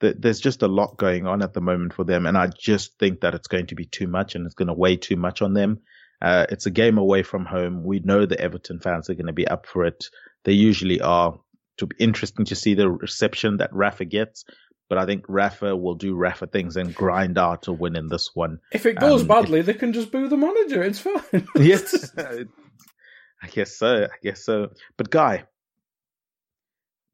There's 0.00 0.40
just 0.40 0.62
a 0.62 0.68
lot 0.68 0.96
going 0.96 1.26
on 1.26 1.42
at 1.42 1.52
the 1.52 1.60
moment 1.60 1.92
for 1.92 2.04
them, 2.04 2.26
and 2.26 2.36
I 2.36 2.46
just 2.46 2.98
think 2.98 3.20
that 3.20 3.34
it's 3.34 3.48
going 3.48 3.66
to 3.66 3.74
be 3.74 3.84
too 3.84 4.06
much, 4.06 4.34
and 4.34 4.46
it's 4.46 4.54
going 4.54 4.68
to 4.68 4.74
weigh 4.74 4.96
too 4.96 5.16
much 5.16 5.42
on 5.42 5.52
them. 5.52 5.80
Uh, 6.22 6.46
it's 6.50 6.66
a 6.66 6.70
game 6.70 6.98
away 6.98 7.22
from 7.22 7.44
home. 7.44 7.84
We 7.84 8.00
know 8.00 8.26
the 8.26 8.40
Everton 8.40 8.80
fans 8.80 9.10
are 9.10 9.14
going 9.14 9.26
to 9.26 9.32
be 9.32 9.48
up 9.48 9.66
for 9.66 9.84
it. 9.84 10.06
They 10.44 10.52
usually 10.52 11.00
are. 11.00 11.38
To 11.78 11.86
be 11.86 11.96
interesting 11.98 12.44
to 12.44 12.54
see 12.54 12.74
the 12.74 12.90
reception 12.90 13.56
that 13.56 13.72
Rafa 13.72 14.04
gets 14.04 14.44
but 14.90 14.98
I 14.98 15.06
think 15.06 15.24
Rafa 15.28 15.76
will 15.76 15.94
do 15.94 16.16
Rafa 16.16 16.48
things 16.48 16.76
and 16.76 16.92
grind 16.92 17.38
out 17.38 17.62
to 17.62 17.72
win 17.72 17.94
in 17.94 18.08
this 18.08 18.34
one. 18.34 18.58
If 18.72 18.86
it 18.86 18.98
goes 18.98 19.22
um, 19.22 19.28
badly, 19.28 19.62
they 19.62 19.72
can 19.72 19.92
just 19.92 20.10
boo 20.10 20.28
the 20.28 20.36
manager. 20.36 20.82
It's 20.82 20.98
fine. 20.98 21.46
yes, 21.56 22.12
I 22.18 23.46
guess 23.48 23.76
so. 23.76 24.04
I 24.04 24.16
guess 24.20 24.44
so. 24.44 24.72
But 24.96 25.08
Guy, 25.08 25.44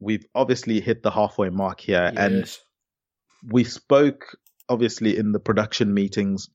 we've 0.01 0.24
obviously 0.35 0.81
hit 0.81 1.03
the 1.03 1.11
halfway 1.11 1.51
mark 1.51 1.81
here, 1.81 2.11
yes. 2.12 2.16
and 2.16 3.53
we 3.53 3.62
spoke 3.62 4.39
obviously 4.70 5.16
in 5.16 5.33
the 5.33 5.39
production 5.39 5.93
meetings 5.93 6.49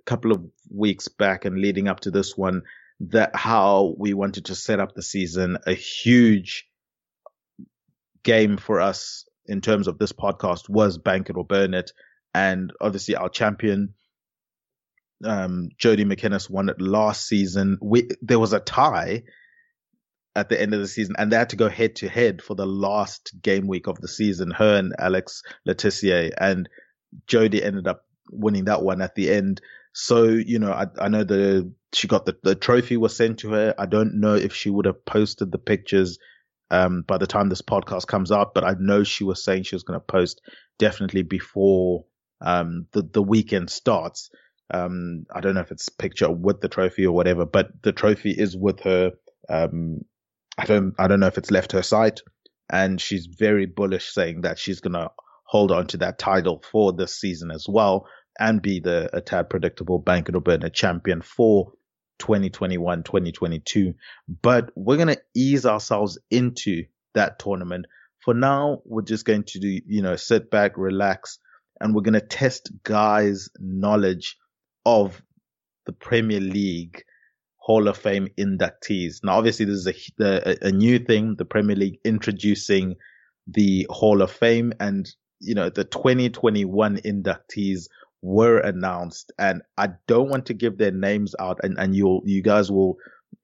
a 0.00 0.02
couple 0.10 0.32
of 0.32 0.44
weeks 0.74 1.06
back 1.06 1.44
and 1.44 1.56
leading 1.56 1.86
up 1.86 2.00
to 2.00 2.10
this 2.10 2.36
one 2.36 2.62
that 2.98 3.34
how 3.36 3.94
we 3.96 4.12
wanted 4.12 4.46
to 4.46 4.56
set 4.56 4.80
up 4.80 4.94
the 4.94 5.02
season 5.02 5.56
a 5.66 5.72
huge 5.72 6.66
game 8.22 8.56
for 8.56 8.80
us 8.80 9.24
in 9.46 9.60
terms 9.60 9.88
of 9.88 9.98
this 9.98 10.12
podcast 10.12 10.68
was 10.68 10.98
Bank 10.98 11.30
It 11.30 11.36
or 11.36 11.44
Burn 11.44 11.74
It. 11.74 11.92
And 12.34 12.72
obviously 12.80 13.16
our 13.16 13.28
champion, 13.28 13.94
um, 15.24 15.68
Jody 15.78 16.04
McInnes 16.04 16.50
won 16.50 16.68
it 16.68 16.80
last 16.80 17.26
season. 17.26 17.78
We, 17.80 18.08
there 18.22 18.38
was 18.38 18.52
a 18.52 18.60
tie 18.60 19.22
at 20.36 20.48
the 20.48 20.60
end 20.60 20.74
of 20.74 20.80
the 20.80 20.88
season 20.88 21.14
and 21.18 21.30
they 21.30 21.36
had 21.36 21.50
to 21.50 21.56
go 21.56 21.68
head 21.68 21.96
to 21.96 22.08
head 22.08 22.42
for 22.42 22.54
the 22.54 22.66
last 22.66 23.32
game 23.40 23.68
week 23.68 23.86
of 23.86 24.00
the 24.00 24.08
season, 24.08 24.50
her 24.50 24.78
and 24.78 24.94
Alex 24.98 25.42
Le 25.64 25.74
Tissier 25.74 26.32
and 26.38 26.68
Jody 27.26 27.62
ended 27.62 27.86
up 27.86 28.04
winning 28.30 28.64
that 28.64 28.82
one 28.82 29.00
at 29.00 29.14
the 29.14 29.30
end. 29.30 29.60
So, 29.92 30.24
you 30.24 30.58
know, 30.58 30.72
I, 30.72 30.86
I 30.98 31.08
know 31.08 31.22
the, 31.22 31.72
she 31.92 32.08
got 32.08 32.26
the, 32.26 32.36
the 32.42 32.56
trophy 32.56 32.96
was 32.96 33.16
sent 33.16 33.38
to 33.40 33.50
her. 33.50 33.74
I 33.78 33.86
don't 33.86 34.14
know 34.20 34.34
if 34.34 34.52
she 34.52 34.70
would 34.70 34.86
have 34.86 35.04
posted 35.04 35.52
the 35.52 35.58
pictures 35.58 36.18
um, 36.74 37.02
by 37.06 37.18
the 37.18 37.26
time 37.26 37.48
this 37.48 37.62
podcast 37.62 38.08
comes 38.08 38.32
out, 38.32 38.52
but 38.52 38.64
I 38.64 38.74
know 38.78 39.04
she 39.04 39.22
was 39.22 39.44
saying 39.44 39.62
she 39.62 39.76
was 39.76 39.84
going 39.84 39.98
to 39.98 40.04
post 40.04 40.40
definitely 40.78 41.22
before 41.22 42.04
um, 42.40 42.86
the 42.92 43.02
the 43.02 43.22
weekend 43.22 43.70
starts. 43.70 44.30
Um, 44.72 45.24
I 45.32 45.40
don't 45.40 45.54
know 45.54 45.60
if 45.60 45.70
it's 45.70 45.88
picture 45.88 46.30
with 46.30 46.60
the 46.60 46.68
trophy 46.68 47.06
or 47.06 47.12
whatever, 47.14 47.46
but 47.46 47.68
the 47.82 47.92
trophy 47.92 48.32
is 48.32 48.56
with 48.56 48.80
her. 48.80 49.12
Um, 49.48 50.00
I 50.58 50.64
don't 50.64 50.94
I 50.98 51.06
don't 51.06 51.20
know 51.20 51.28
if 51.28 51.38
it's 51.38 51.52
left 51.52 51.72
her 51.72 51.82
site, 51.82 52.20
and 52.68 53.00
she's 53.00 53.26
very 53.26 53.66
bullish, 53.66 54.12
saying 54.12 54.40
that 54.40 54.58
she's 54.58 54.80
going 54.80 54.94
to 54.94 55.10
hold 55.46 55.70
on 55.70 55.86
to 55.88 55.98
that 55.98 56.18
title 56.18 56.60
for 56.72 56.92
this 56.92 57.20
season 57.20 57.52
as 57.52 57.66
well, 57.68 58.08
and 58.40 58.60
be 58.60 58.80
the 58.80 59.10
a 59.12 59.20
tad 59.20 59.48
predictable 59.48 60.00
Bank 60.00 60.26
Burn 60.26 60.64
It 60.64 60.74
champion 60.74 61.22
for 61.22 61.72
2021, 62.18 63.02
2022. 63.02 63.94
But 64.42 64.70
we're 64.74 64.96
going 64.96 65.08
to 65.08 65.22
ease 65.34 65.66
ourselves 65.66 66.18
into 66.30 66.84
that 67.14 67.38
tournament. 67.38 67.86
For 68.20 68.34
now, 68.34 68.82
we're 68.84 69.02
just 69.02 69.24
going 69.24 69.44
to 69.44 69.58
do, 69.58 69.80
you 69.86 70.02
know, 70.02 70.16
sit 70.16 70.50
back, 70.50 70.76
relax, 70.76 71.38
and 71.80 71.94
we're 71.94 72.02
going 72.02 72.14
to 72.14 72.20
test 72.20 72.70
guys' 72.82 73.50
knowledge 73.58 74.36
of 74.86 75.22
the 75.86 75.92
Premier 75.92 76.40
League 76.40 77.04
Hall 77.56 77.88
of 77.88 77.96
Fame 77.96 78.28
inductees. 78.38 79.20
Now, 79.22 79.36
obviously, 79.38 79.66
this 79.66 79.86
is 79.86 79.86
a, 79.86 80.22
a, 80.22 80.68
a 80.68 80.72
new 80.72 80.98
thing, 80.98 81.34
the 81.36 81.44
Premier 81.44 81.76
League 81.76 81.98
introducing 82.04 82.96
the 83.46 83.86
Hall 83.90 84.22
of 84.22 84.30
Fame 84.30 84.72
and, 84.80 85.10
you 85.40 85.54
know, 85.54 85.68
the 85.68 85.84
2021 85.84 86.98
inductees 86.98 87.88
were 88.24 88.56
announced 88.56 89.32
and 89.38 89.60
I 89.76 89.90
don't 90.08 90.30
want 90.30 90.46
to 90.46 90.54
give 90.54 90.78
their 90.78 90.90
names 90.90 91.34
out 91.38 91.60
and, 91.62 91.76
and 91.78 91.94
you'll, 91.94 92.22
you 92.24 92.40
guys 92.42 92.72
will 92.72 92.96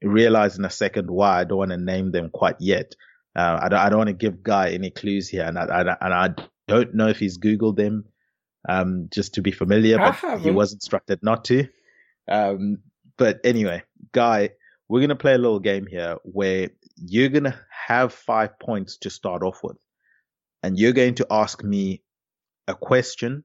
realize 0.03 0.59
in 0.59 0.65
a 0.65 0.71
second 0.71 1.11
why 1.11 1.41
I 1.41 1.45
don't 1.45 1.59
want 1.59 1.73
to 1.73 1.77
name 1.77 2.13
them 2.13 2.31
quite 2.31 2.57
yet. 2.61 2.95
Uh, 3.37 3.59
I 3.61 3.69
don't, 3.69 3.79
I 3.79 3.89
don't 3.91 3.99
want 3.99 4.09
to 4.09 4.15
give 4.15 4.43
Guy 4.43 4.71
any 4.71 4.91
clues 4.91 5.29
here 5.29 5.45
and 5.45 5.59
I, 5.59 5.65
I, 5.65 5.81
and 6.01 6.15
I 6.15 6.29
don't 6.67 6.95
know 6.95 7.09
if 7.09 7.19
he's 7.19 7.39
Googled 7.39 7.77
them, 7.77 8.07
um, 8.67 9.09
just 9.13 9.35
to 9.35 9.43
be 9.43 9.53
familiar, 9.53 9.99
but 9.99 10.41
he 10.41 10.51
was 10.51 10.73
instructed 10.73 11.19
not 11.23 11.45
to. 11.45 11.69
Um, 12.27 12.79
but 13.19 13.41
anyway, 13.45 13.83
Guy, 14.13 14.49
we're 14.89 15.01
going 15.01 15.11
to 15.11 15.15
play 15.17 15.35
a 15.35 15.39
little 15.39 15.61
game 15.61 15.87
here 15.87 16.17
where 16.23 16.71
you're 16.97 17.29
going 17.29 17.45
to 17.45 17.61
have 17.71 18.15
five 18.15 18.59
points 18.59 18.97
to 19.03 19.11
start 19.11 19.43
off 19.43 19.61
with 19.63 19.77
and 20.63 20.79
you're 20.79 20.93
going 20.93 21.17
to 21.17 21.27
ask 21.31 21.63
me 21.63 22.03
a 22.67 22.75
question 22.75 23.45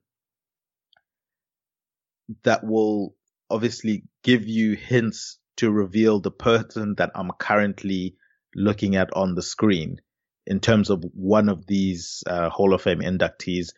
that 2.44 2.64
will 2.64 3.16
obviously 3.50 4.04
give 4.24 4.48
you 4.48 4.74
hints 4.76 5.38
to 5.58 5.72
reveal 5.72 6.20
the 6.20 6.32
person 6.32 6.96
that 6.96 7.12
I'm 7.16 7.32
currently 7.40 8.16
looking 8.56 8.96
at 8.96 9.10
on 9.14 9.36
the 9.36 9.42
screen 9.42 10.02
in 10.48 10.60
terms 10.60 10.90
of 10.90 11.04
one 11.14 11.50
of 11.50 11.66
these 11.66 12.24
uh, 12.28 12.50
Hall 12.50 12.74
of 12.74 12.82
Fame 12.82 13.00
inductees. 13.00 13.70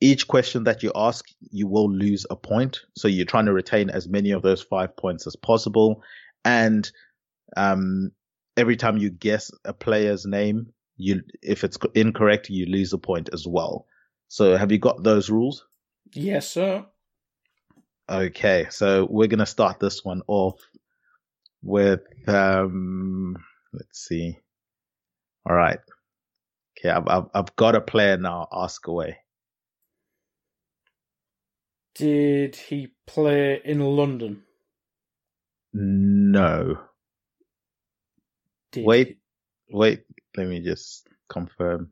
Each 0.00 0.26
question 0.26 0.64
that 0.64 0.82
you 0.82 0.92
ask, 0.94 1.24
you 1.40 1.66
will 1.66 1.90
lose 1.90 2.26
a 2.28 2.36
point. 2.36 2.80
So 2.96 3.08
you're 3.08 3.26
trying 3.26 3.46
to 3.46 3.52
retain 3.52 3.90
as 3.90 4.08
many 4.08 4.32
of 4.32 4.42
those 4.42 4.62
five 4.62 4.96
points 4.96 5.26
as 5.26 5.36
possible. 5.36 6.02
And 6.44 6.90
um, 7.56 8.10
every 8.56 8.76
time 8.76 8.98
you 8.98 9.10
guess 9.10 9.50
a 9.64 9.72
player's 9.72 10.26
name, 10.26 10.72
you 10.96 11.22
if 11.42 11.64
it's 11.64 11.78
incorrect, 11.94 12.50
you 12.50 12.66
lose 12.66 12.92
a 12.92 12.98
point 12.98 13.30
as 13.32 13.46
well. 13.46 13.86
So 14.28 14.56
have 14.56 14.72
you 14.72 14.78
got 14.78 15.02
those 15.02 15.30
rules? 15.30 15.64
Yes, 16.12 16.48
sir. 16.48 16.86
Okay, 18.08 18.66
so 18.70 19.06
we're 19.10 19.28
gonna 19.28 19.46
start 19.46 19.80
this 19.80 20.04
one 20.04 20.22
off 20.26 20.60
with 21.62 22.02
um 22.28 23.36
let's 23.72 24.06
see. 24.06 24.38
All 25.48 25.56
right. 25.56 25.78
Okay, 26.78 26.90
I've 26.90 27.08
I've, 27.08 27.24
I've 27.34 27.56
got 27.56 27.74
a 27.74 27.80
player 27.80 28.16
now. 28.18 28.48
Ask 28.52 28.86
away. 28.88 29.18
Did 31.94 32.56
he 32.56 32.88
play 33.06 33.60
in 33.64 33.80
London? 33.80 34.42
No. 35.72 36.78
Did 38.72 38.84
Wait, 38.84 39.18
wait. 39.70 40.02
Let 40.36 40.48
me 40.48 40.60
just 40.60 41.08
confirm. 41.28 41.90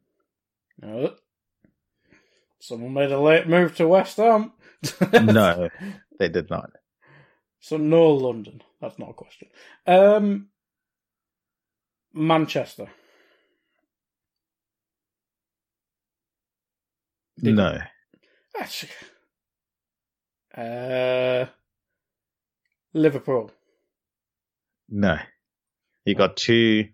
he- 0.81 0.87
No. 0.87 1.15
Someone 2.61 2.93
made 2.93 3.11
a 3.13 3.19
late 3.21 3.49
move 3.49 3.75
to 3.77 3.89
West 3.89 4.19
Ham. 4.19 4.53
No, 5.13 5.69
they 6.19 6.29
did 6.29 6.51
not. 6.51 6.71
So 7.61 7.77
no 7.77 8.09
London. 8.11 8.63
That's 8.81 8.99
not 8.99 9.11
a 9.11 9.15
question. 9.15 9.49
Um, 9.87 10.49
Manchester. 12.13 12.89
Did- 17.39 17.55
No. 17.55 17.79
That's- 18.55 18.85
Uh, 20.55 21.47
Liverpool. 22.93 23.51
No. 24.89 25.17
You 26.05 26.15
got 26.15 26.37
two 26.37 26.89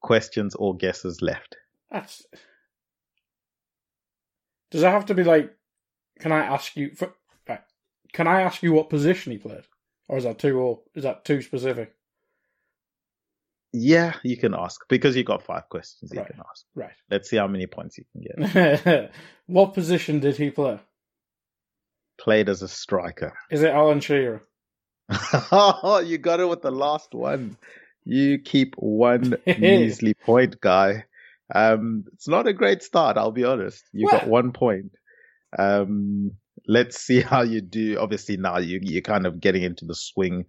questions 0.00 0.54
or 0.56 0.76
guesses 0.76 1.22
left. 1.22 1.56
That's. 1.90 2.26
Does 4.70 4.82
it 4.82 4.86
have 4.90 5.06
to 5.06 5.14
be 5.14 5.22
like? 5.24 5.54
Can 6.18 6.32
I 6.32 6.44
ask 6.44 6.76
you? 6.76 6.90
For, 6.94 7.12
right, 7.48 7.60
can 8.12 8.26
I 8.26 8.42
ask 8.42 8.62
you 8.62 8.72
what 8.72 8.90
position 8.90 9.32
he 9.32 9.38
played, 9.38 9.64
or 10.08 10.18
is 10.18 10.24
that 10.24 10.38
too? 10.38 10.58
Or 10.58 10.80
is 10.94 11.04
that 11.04 11.24
too 11.24 11.42
specific? 11.42 11.94
Yeah, 13.72 14.14
you 14.24 14.36
can 14.36 14.54
ask 14.54 14.80
because 14.88 15.14
you've 15.14 15.26
got 15.26 15.42
five 15.42 15.68
questions. 15.68 16.10
You 16.12 16.20
Right. 16.20 16.30
can 16.30 16.40
ask. 16.50 16.64
Right. 16.74 16.92
Let's 17.10 17.28
see 17.28 17.36
how 17.36 17.46
many 17.46 17.66
points 17.66 17.98
you 17.98 18.04
can 18.12 18.46
get. 18.48 19.12
what 19.46 19.74
position 19.74 20.20
did 20.20 20.36
he 20.36 20.50
play? 20.50 20.78
Played 22.18 22.48
as 22.48 22.62
a 22.62 22.68
striker. 22.68 23.34
Is 23.50 23.62
it 23.62 23.70
Alan 23.70 24.00
Shearer? 24.00 24.42
oh, 25.52 26.00
you 26.04 26.18
got 26.18 26.40
it 26.40 26.48
with 26.48 26.62
the 26.62 26.70
last 26.70 27.14
one. 27.14 27.56
You 28.04 28.38
keep 28.38 28.74
one 28.76 29.36
measly 29.46 30.14
point, 30.14 30.60
guy. 30.60 31.04
Um, 31.54 32.04
it's 32.14 32.28
not 32.28 32.46
a 32.46 32.52
great 32.54 32.82
start, 32.82 33.16
I'll 33.18 33.30
be 33.32 33.44
honest. 33.44 33.84
You 33.92 34.06
got 34.08 34.26
one 34.26 34.52
point. 34.52 34.92
Um, 35.56 36.32
let's 36.66 36.98
see 37.00 37.20
how 37.32 37.42
you 37.42 37.60
do. 37.60 37.98
Obviously, 37.98 38.36
now 38.36 38.58
you, 38.58 38.80
you're 38.82 39.02
kind 39.02 39.26
of 39.26 39.40
getting 39.40 39.62
into 39.62 39.84
the 39.84 39.94
swing 39.94 40.46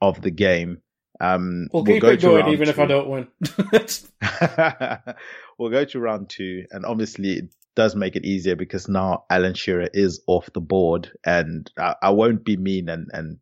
of 0.00 0.20
the 0.22 0.30
game. 0.30 0.78
Um, 1.20 1.68
We'll 1.72 1.84
keep 1.84 2.00
go 2.00 2.08
it 2.10 2.20
to 2.20 2.26
going 2.26 2.48
even 2.54 2.68
if 2.68 2.78
I 2.78 2.86
don't 2.86 3.08
win. 3.10 3.28
we'll 5.58 5.70
go 5.70 5.84
to 5.84 6.00
round 6.00 6.30
two, 6.30 6.64
and 6.70 6.86
obviously 6.86 7.32
it 7.32 7.54
does 7.76 7.94
make 7.94 8.16
it 8.16 8.24
easier 8.24 8.56
because 8.56 8.88
now 8.88 9.24
Alan 9.30 9.54
Shearer 9.54 9.88
is 9.92 10.22
off 10.26 10.48
the 10.54 10.60
board, 10.60 11.10
and 11.24 11.70
I, 11.78 11.94
I 12.02 12.10
won't 12.10 12.44
be 12.44 12.56
mean 12.56 12.88
and, 12.88 13.08
and 13.12 13.38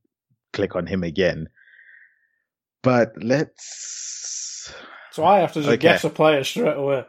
click 0.52 0.74
on 0.74 0.86
him 0.86 1.04
again. 1.04 1.48
But 2.82 3.12
let's. 3.22 4.74
so 5.12 5.24
I 5.24 5.38
have 5.38 5.52
to 5.52 5.60
just 5.60 5.68
Okay. 5.68 5.76
guess 5.78 6.04
a 6.04 6.10
player 6.10 6.42
straight 6.44 6.76
away. 6.76 7.04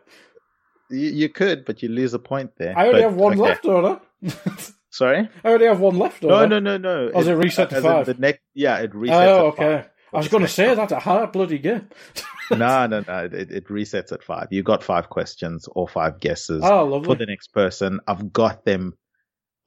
You, 0.89 1.09
you 1.09 1.29
could, 1.29 1.65
but 1.65 1.81
you 1.83 1.89
lose 1.89 2.13
a 2.13 2.19
point 2.19 2.51
there. 2.57 2.77
I 2.77 2.87
only 2.87 3.01
But, 3.01 3.09
have 3.09 3.15
one 3.15 3.33
okay. 3.33 3.41
left, 3.41 3.63
don't 3.63 4.01
I? 4.23 4.29
Sorry? 4.89 5.29
I 5.43 5.49
only 5.51 5.67
have 5.67 5.79
one 5.79 5.97
left. 5.99 6.23
No, 6.23 6.35
I? 6.35 6.45
no, 6.47 6.59
no, 6.59 6.77
no. 6.77 7.11
Oh, 7.13 7.19
is 7.19 7.27
it 7.27 7.33
reset 7.33 7.69
to 7.69 7.81
five? 7.81 8.05
The 8.07 8.15
next, 8.15 8.41
yeah, 8.53 8.77
it 8.79 8.91
resets. 8.93 9.27
Oh, 9.27 9.47
okay. 9.47 9.81
five. 9.83 9.89
I 10.11 10.17
was 10.17 10.27
going 10.27 10.43
to 10.43 10.49
say 10.49 10.73
that's 10.73 10.91
a 10.91 10.99
hard 10.99 11.31
bloody 11.31 11.59
game. 11.59 11.87
no, 12.51 12.87
no, 12.87 13.03
no. 13.07 13.25
It, 13.25 13.51
it 13.51 13.67
resets 13.67 14.11
at 14.11 14.23
five. 14.23 14.47
You 14.49 14.63
got 14.63 14.83
five 14.83 15.09
questions 15.09 15.67
or 15.71 15.87
five 15.87 16.19
guesses. 16.19 16.61
Oh, 16.63 17.03
for 17.03 17.13
the 17.15 17.27
next 17.27 17.53
person. 17.53 17.99
I've 18.07 18.33
got 18.33 18.65
them 18.65 18.97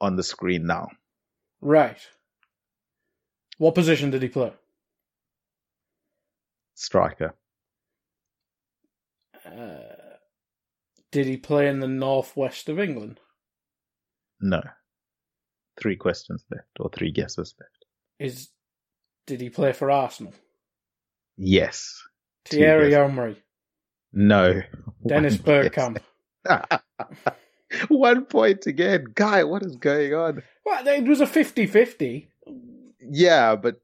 on 0.01 0.17
the 0.17 0.23
screen 0.23 0.65
now. 0.65 0.89
Right. 1.61 1.97
What 3.57 3.75
position 3.75 4.09
did 4.09 4.21
he 4.21 4.27
play? 4.27 4.51
Striker. 6.75 7.33
Uh, 9.45 9.92
did 11.13 11.27
he 11.27 11.37
play 11.37 11.67
in 11.69 11.79
the 11.79 11.87
northwest 11.87 12.67
of 12.67 12.79
England? 12.79 13.19
No. 14.41 14.61
Three 15.79 15.95
questions 15.95 16.43
left 16.51 16.67
or 16.79 16.89
three 16.89 17.11
guesses 17.11 17.53
left. 17.59 17.85
Is 18.19 18.49
did 19.27 19.39
he 19.39 19.49
play 19.49 19.71
for 19.71 19.89
Arsenal? 19.89 20.33
Yes. 21.37 22.01
Thierry. 22.45 22.91
Henry, 22.91 23.41
No. 24.11 24.61
Dennis 25.07 25.37
Bergkamp. 25.37 25.99
One 27.87 28.25
point 28.25 28.65
again. 28.65 29.05
Guy, 29.15 29.43
what 29.45 29.63
is 29.63 29.75
going 29.77 30.13
on? 30.13 30.43
Well, 30.65 30.87
it 30.87 31.05
was 31.07 31.21
a 31.21 31.25
50-50. 31.25 32.27
Yeah, 32.99 33.55
but 33.55 33.81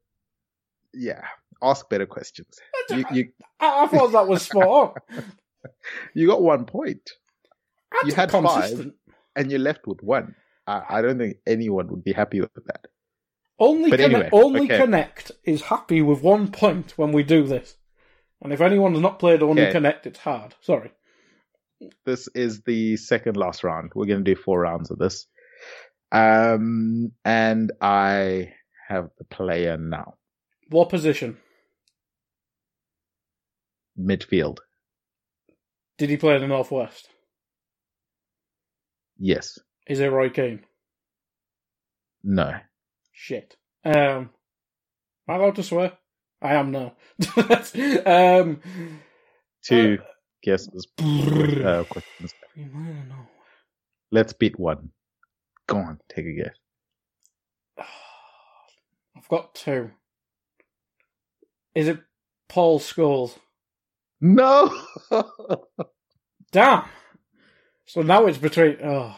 yeah. 0.92 1.22
Ask 1.62 1.88
better 1.90 2.06
questions. 2.06 2.58
You 2.90 3.04
you 3.12 3.28
I, 3.60 3.84
I 3.84 3.86
thought 3.86 4.12
that 4.12 4.26
was 4.26 4.42
spot 4.42 4.66
on. 4.66 5.24
you 6.14 6.26
got 6.26 6.42
one 6.42 6.64
point. 6.64 7.10
That's 7.92 8.06
You 8.08 8.14
had 8.14 8.30
consistent. 8.30 8.94
and 9.36 9.50
you're 9.50 9.60
left 9.60 9.86
with 9.86 10.02
one. 10.02 10.34
I, 10.66 10.82
I 10.88 11.02
don't 11.02 11.18
think 11.18 11.36
anyone 11.46 11.88
would 11.88 12.04
be 12.04 12.12
happy 12.12 12.40
with 12.40 12.50
that. 12.66 12.86
Only, 13.58 13.90
Conne- 13.90 14.00
anyway, 14.00 14.28
only 14.32 14.62
okay. 14.62 14.78
Connect 14.78 15.32
is 15.44 15.62
happy 15.62 16.00
with 16.00 16.22
one 16.22 16.50
point 16.50 16.96
when 16.96 17.12
we 17.12 17.22
do 17.22 17.46
this. 17.46 17.76
And 18.42 18.52
if 18.54 18.60
anyone's 18.62 19.00
not 19.00 19.18
played 19.18 19.42
Only 19.42 19.62
Okay. 19.62 19.72
Connect, 19.72 20.06
it's 20.06 20.18
hard. 20.18 20.54
Sorry. 20.62 20.92
This 22.06 22.26
is 22.34 22.62
the 22.62 22.96
second 22.96 23.36
last 23.36 23.62
round. 23.64 23.92
We're 23.94 24.06
going 24.06 24.24
to 24.24 24.34
do 24.34 24.40
four 24.40 24.60
rounds 24.60 24.90
of 24.90 24.98
this. 24.98 25.26
Um, 26.10 27.12
and 27.24 27.70
I 27.82 28.52
have 28.88 29.10
the 29.18 29.24
player 29.24 29.76
now. 29.76 30.14
What 30.70 30.88
position? 30.88 31.36
Midfield. 33.98 34.58
Did 35.98 36.08
he 36.08 36.16
play 36.16 36.36
in 36.36 36.40
the 36.40 36.48
Northwest? 36.48 37.09
Yes. 39.20 39.58
Is 39.86 40.00
it 40.00 40.08
Roy 40.08 40.30
Keane? 40.30 40.64
No. 42.24 42.54
Shit. 43.12 43.56
Um, 43.84 43.94
am 43.94 44.30
I 45.28 45.34
allowed 45.36 45.56
to 45.56 45.62
swear? 45.62 45.92
I 46.42 46.54
am 46.54 46.70
now. 46.70 46.94
um, 48.06 48.60
Two 49.62 49.98
guesses. 50.42 50.86
Uh, 51.00 51.84
questions. 51.84 52.34
Let's 54.10 54.32
beat 54.32 54.58
one. 54.58 54.90
Go 55.66 55.76
on, 55.76 56.00
take 56.08 56.26
a 56.26 56.32
guess. 56.32 56.56
I've 59.16 59.28
got 59.28 59.54
two. 59.54 59.90
Is 61.74 61.88
it 61.88 62.00
Paul 62.48 62.80
Scholes? 62.80 63.38
No. 64.20 64.74
Damn. 66.52 66.84
So 67.90 68.02
now 68.02 68.26
it's 68.26 68.38
between. 68.38 68.76
Oh. 68.84 69.16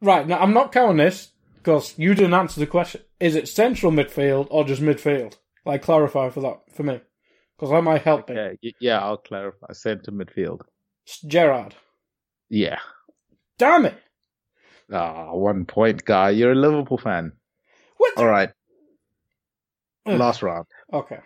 Right, 0.00 0.26
now 0.26 0.38
I'm 0.38 0.54
not 0.54 0.72
counting 0.72 0.96
this 0.96 1.30
because 1.56 1.92
you 1.98 2.14
didn't 2.14 2.32
answer 2.32 2.58
the 2.58 2.66
question. 2.66 3.02
Is 3.20 3.34
it 3.34 3.48
central 3.48 3.92
midfield 3.92 4.46
or 4.50 4.64
just 4.64 4.80
midfield? 4.80 5.36
Like, 5.66 5.82
clarify 5.82 6.30
for 6.30 6.40
that 6.40 6.60
for 6.74 6.84
me 6.84 7.02
because 7.54 7.70
I 7.70 7.80
might 7.82 8.00
help 8.00 8.30
okay. 8.30 8.56
Yeah, 8.80 9.00
I'll 9.00 9.18
clarify. 9.18 9.66
Centre 9.72 10.10
midfield. 10.10 10.62
It's 11.04 11.20
Gerard. 11.20 11.74
Yeah. 12.48 12.78
Damn 13.58 13.84
it! 13.84 13.98
Ah, 14.90 15.34
one 15.34 15.66
point, 15.66 16.02
guy. 16.02 16.30
You're 16.30 16.52
a 16.52 16.54
Liverpool 16.54 16.96
fan. 16.96 17.32
What? 17.98 18.16
All 18.16 18.26
right. 18.26 18.50
Last 20.06 20.42
round. 20.42 20.64
Okay. 20.90 21.18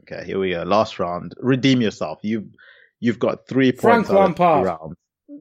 Okay, 0.00 0.24
here 0.24 0.38
we 0.38 0.52
go. 0.52 0.62
Last 0.62 0.98
round. 0.98 1.34
Redeem 1.38 1.82
yourself. 1.82 2.20
You've 2.22 2.46
you've 3.06 3.18
got 3.18 3.46
three 3.48 3.72
Frank 3.72 4.06
points 4.08 4.40
out 4.40 4.58
of 4.58 4.64
rounds 4.66 4.96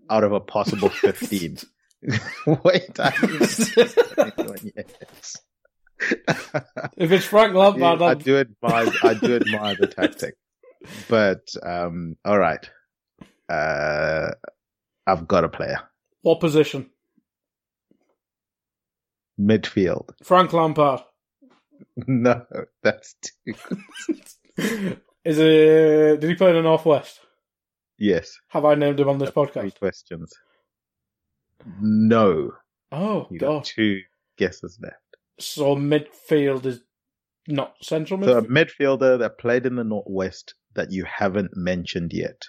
out 0.10 0.24
of 0.24 0.32
a 0.32 0.40
possible 0.40 0.90
fifteen. 1.04 1.58
Wait, 2.64 3.00
I 3.00 3.10
haven't 3.10 3.48
said 3.48 3.94
anyone 4.38 4.72
yet. 4.76 5.34
if 6.98 7.12
it's 7.12 7.26
Frank 7.26 7.54
Lampard, 7.56 8.02
I 8.02 8.14
do 8.14 8.38
admire. 8.38 8.92
I 9.04 9.14
do 9.16 9.36
admire 9.36 9.76
the 9.80 9.88
tactic, 9.88 10.36
but 11.10 11.48
um, 11.64 12.16
all 12.24 12.38
right. 12.38 12.70
Uh, 13.50 14.32
I've 15.08 15.28
got 15.28 15.44
a 15.44 15.50
player. 15.50 15.80
what 16.22 16.40
position? 16.40 16.90
Midfield. 19.40 20.10
Frank 20.24 20.54
Lampard. 20.54 21.02
No, 22.08 22.46
that's 22.84 23.16
too. 23.22 23.54
Is 25.26 25.40
it? 25.40 26.20
Did 26.22 26.30
he 26.30 26.36
play 26.36 26.50
in 26.52 26.56
the 26.56 26.62
Northwest? 26.62 27.20
Yes. 27.98 28.38
Have 28.50 28.66
I 28.66 28.76
named 28.76 29.00
him 29.00 29.10
on 29.10 29.18
this 29.18 29.30
Three 29.30 29.44
podcast? 29.46 29.80
questions. 29.80 30.34
No. 31.82 32.52
Oh 32.92 33.28
You 33.32 33.40
God! 33.40 33.64
two 33.64 34.02
guesses 34.38 34.78
left. 34.82 34.96
So 35.40 35.76
midfield 35.76 36.66
is 36.66 36.82
not 37.48 37.76
central 37.82 38.22
So 38.24 38.38
a 38.40 38.42
midfielder 38.44 39.20
that 39.20 39.38
played 39.38 39.66
in 39.66 39.76
the 39.76 39.84
Northwest 39.84 40.56
that 40.74 40.92
you 40.92 41.06
haven't 41.06 41.56
mentioned 41.56 42.12
yet. 42.14 42.42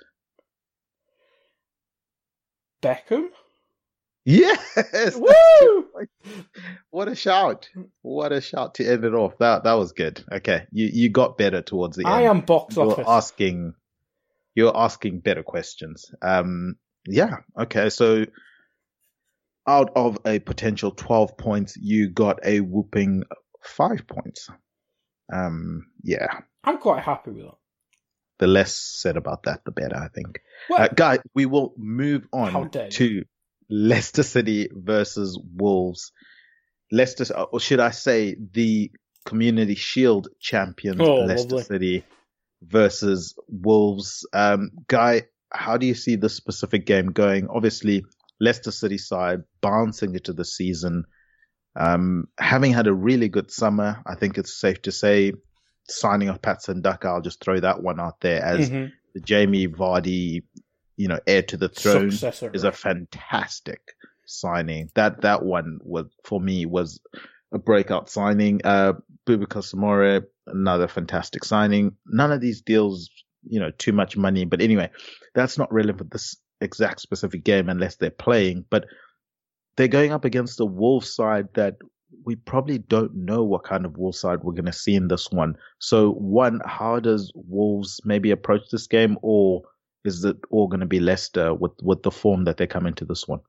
Beckham. 2.83 3.29
Yes. 4.25 5.17
Woo! 5.17 5.87
What 6.91 7.09
a 7.09 7.15
shout! 7.15 7.69
What 8.03 8.33
a 8.33 8.41
shout 8.41 8.75
to 8.77 8.85
end 8.85 9.05
it 9.05 9.15
off. 9.15 9.39
That 9.39 9.65
that 9.65 9.75
was 9.75 9.93
good. 9.93 10.25
Okay, 10.33 10.67
you 10.73 10.89
you 10.93 11.09
got 11.11 11.39
better 11.39 11.63
towards 11.63 11.97
the 11.97 12.05
end. 12.07 12.15
I 12.15 12.23
am 12.23 12.41
box 12.41 12.77
You're 12.77 12.91
office. 12.93 13.05
asking. 13.07 13.75
You're 14.57 14.77
asking 14.77 15.21
better 15.21 15.45
questions. 15.45 16.11
Um. 16.23 16.75
Yeah. 17.07 17.37
Okay. 17.57 17.91
So, 17.91 18.25
out 19.69 19.91
of 19.95 20.19
a 20.27 20.39
potential 20.41 20.91
twelve 20.91 21.37
points, 21.37 21.77
you 21.77 22.09
got 22.09 22.41
a 22.45 22.61
whooping 22.61 23.23
five 23.63 24.07
points. 24.09 24.49
Um. 25.33 25.87
Yeah. 26.03 26.27
I'm 26.65 26.79
quite 26.79 27.03
happy 27.05 27.31
with 27.31 27.45
that. 27.45 27.55
The 28.39 28.47
less 28.47 28.75
said 28.75 29.17
about 29.17 29.45
that, 29.45 29.61
the 29.65 29.71
better. 29.71 29.97
I 29.97 30.09
think. 30.09 30.41
Well, 30.69 30.83
Uh, 30.83 30.89
guys, 30.89 31.21
we 31.35 31.47
will 31.47 31.73
move 31.77 32.27
on 32.33 32.71
to 32.91 33.25
Leicester 33.71 34.23
City 34.23 34.69
versus 34.73 35.39
Wolves. 35.55 36.13
Leicester, 36.93 37.25
or 37.35 37.59
should 37.61 37.81
I 37.81 37.91
say, 37.91 38.37
the 38.53 38.91
Community 39.25 39.75
Shield 39.75 40.29
champions, 40.41 41.01
Oh, 41.01 41.17
Leicester 41.25 41.57
lovely. 41.57 41.63
City 41.65 42.05
versus 42.63 43.35
Wolves. 43.49 44.27
Um, 44.33 44.71
Guy, 44.89 45.23
how 45.53 45.77
do 45.77 45.87
you 45.87 45.95
see 45.95 46.17
this 46.17 46.35
specific 46.35 46.87
game 46.87 47.13
going? 47.13 47.49
Obviously, 47.49 48.05
Leicester 48.41 48.71
City 48.71 48.99
side 48.99 49.43
bouncing 49.61 50.15
into 50.15 50.33
the 50.33 50.45
season, 50.45 51.05
um, 51.75 52.29
having 52.39 52.73
had 52.73 52.87
a 52.87 52.93
really 52.93 53.29
good 53.29 53.51
summer. 53.51 54.03
I 54.07 54.15
think 54.15 54.39
it's 54.39 54.59
safe 54.61 54.83
to 54.83 54.93
say, 54.93 55.33
signing 55.89 56.29
off 56.29 56.43
Patson 56.43 56.83
Daka. 56.83 57.09
I'll 57.09 57.21
just 57.21 57.43
throw 57.43 57.61
that 57.61 57.83
one 57.83 58.01
out 58.01 58.21
there 58.21 58.43
as 58.43 58.71
mhm. 58.71 58.93
the 59.15 59.21
Jamie 59.21 59.69
Vardy, 59.69 60.43
you 60.97 61.09
know, 61.09 61.21
heir 61.27 61.43
to 61.43 61.57
the 61.57 61.69
throne 61.69 62.11
successor. 62.11 62.51
is 62.53 62.65
a 62.65 62.73
fantastic 62.73 63.81
signing. 64.27 64.91
That 64.95 65.23
that 65.23 65.45
one 65.45 65.79
was 65.83 66.07
for 66.25 66.41
me 66.41 66.67
was 66.67 67.01
a 67.53 67.59
breakout 67.59 68.11
signing. 68.11 68.61
Uh, 68.65 68.95
Boubakary 69.27 69.74
Soumaré, 69.74 70.24
another 70.47 70.89
fantastic 70.89 71.45
signing. 71.45 71.97
None 72.07 72.33
of 72.33 72.41
these 72.41 72.61
deals, 72.61 73.11
you 73.49 73.61
know, 73.61 73.70
too 73.79 73.93
much 73.93 74.16
money. 74.16 74.45
But 74.45 74.61
anyway, 74.61 74.91
that's 75.35 75.59
not 75.59 75.72
relevant 75.72 76.12
this 76.12 76.37
exact 76.61 77.01
specific 77.01 77.45
game 77.45 77.68
unless 77.68 77.97
they're 77.97 78.11
playing. 78.11 78.64
But 78.70 78.87
they're 79.77 79.89
going 79.89 80.12
up 80.12 80.24
against 80.24 80.61
a 80.61 80.64
Wolves 80.64 81.12
side 81.12 81.49
that 81.55 81.77
we 82.24 82.37
probably 82.37 82.79
don't 82.79 83.14
know 83.14 83.45
what 83.45 83.64
kind 83.64 83.85
of 83.85 83.99
Wolves 83.99 84.20
side 84.20 84.43
we're 84.43 84.53
going 84.53 84.64
to 84.66 84.72
see 84.72 84.95
in 84.95 85.09
this 85.09 85.31
one. 85.31 85.57
So, 85.79 86.12
one, 86.12 86.61
how 86.64 87.01
does 87.01 87.33
Wolves 87.35 88.01
maybe 88.05 88.31
approach 88.31 88.70
this 88.70 88.87
game, 88.87 89.18
or 89.22 89.62
is 90.05 90.24
it 90.24 90.37
all 90.51 90.68
going 90.68 90.81
to 90.81 90.87
be 90.87 91.01
Leicester 91.01 91.53
with 91.55 91.72
with 91.83 92.03
the 92.03 92.11
form 92.11 92.45
that 92.45 92.57
they 92.57 92.66
come 92.66 92.87
into 92.87 93.05
this 93.05 93.27
one? 93.27 93.41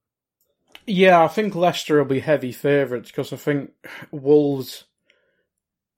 Yeah, 0.86 1.24
I 1.24 1.28
think 1.28 1.54
Leicester 1.54 1.98
will 1.98 2.06
be 2.06 2.22
heavy 2.22 2.52
favourites 2.52 3.12
because 3.12 3.34
I 3.34 3.36
think 3.36 3.72
Wolves, 4.12 4.86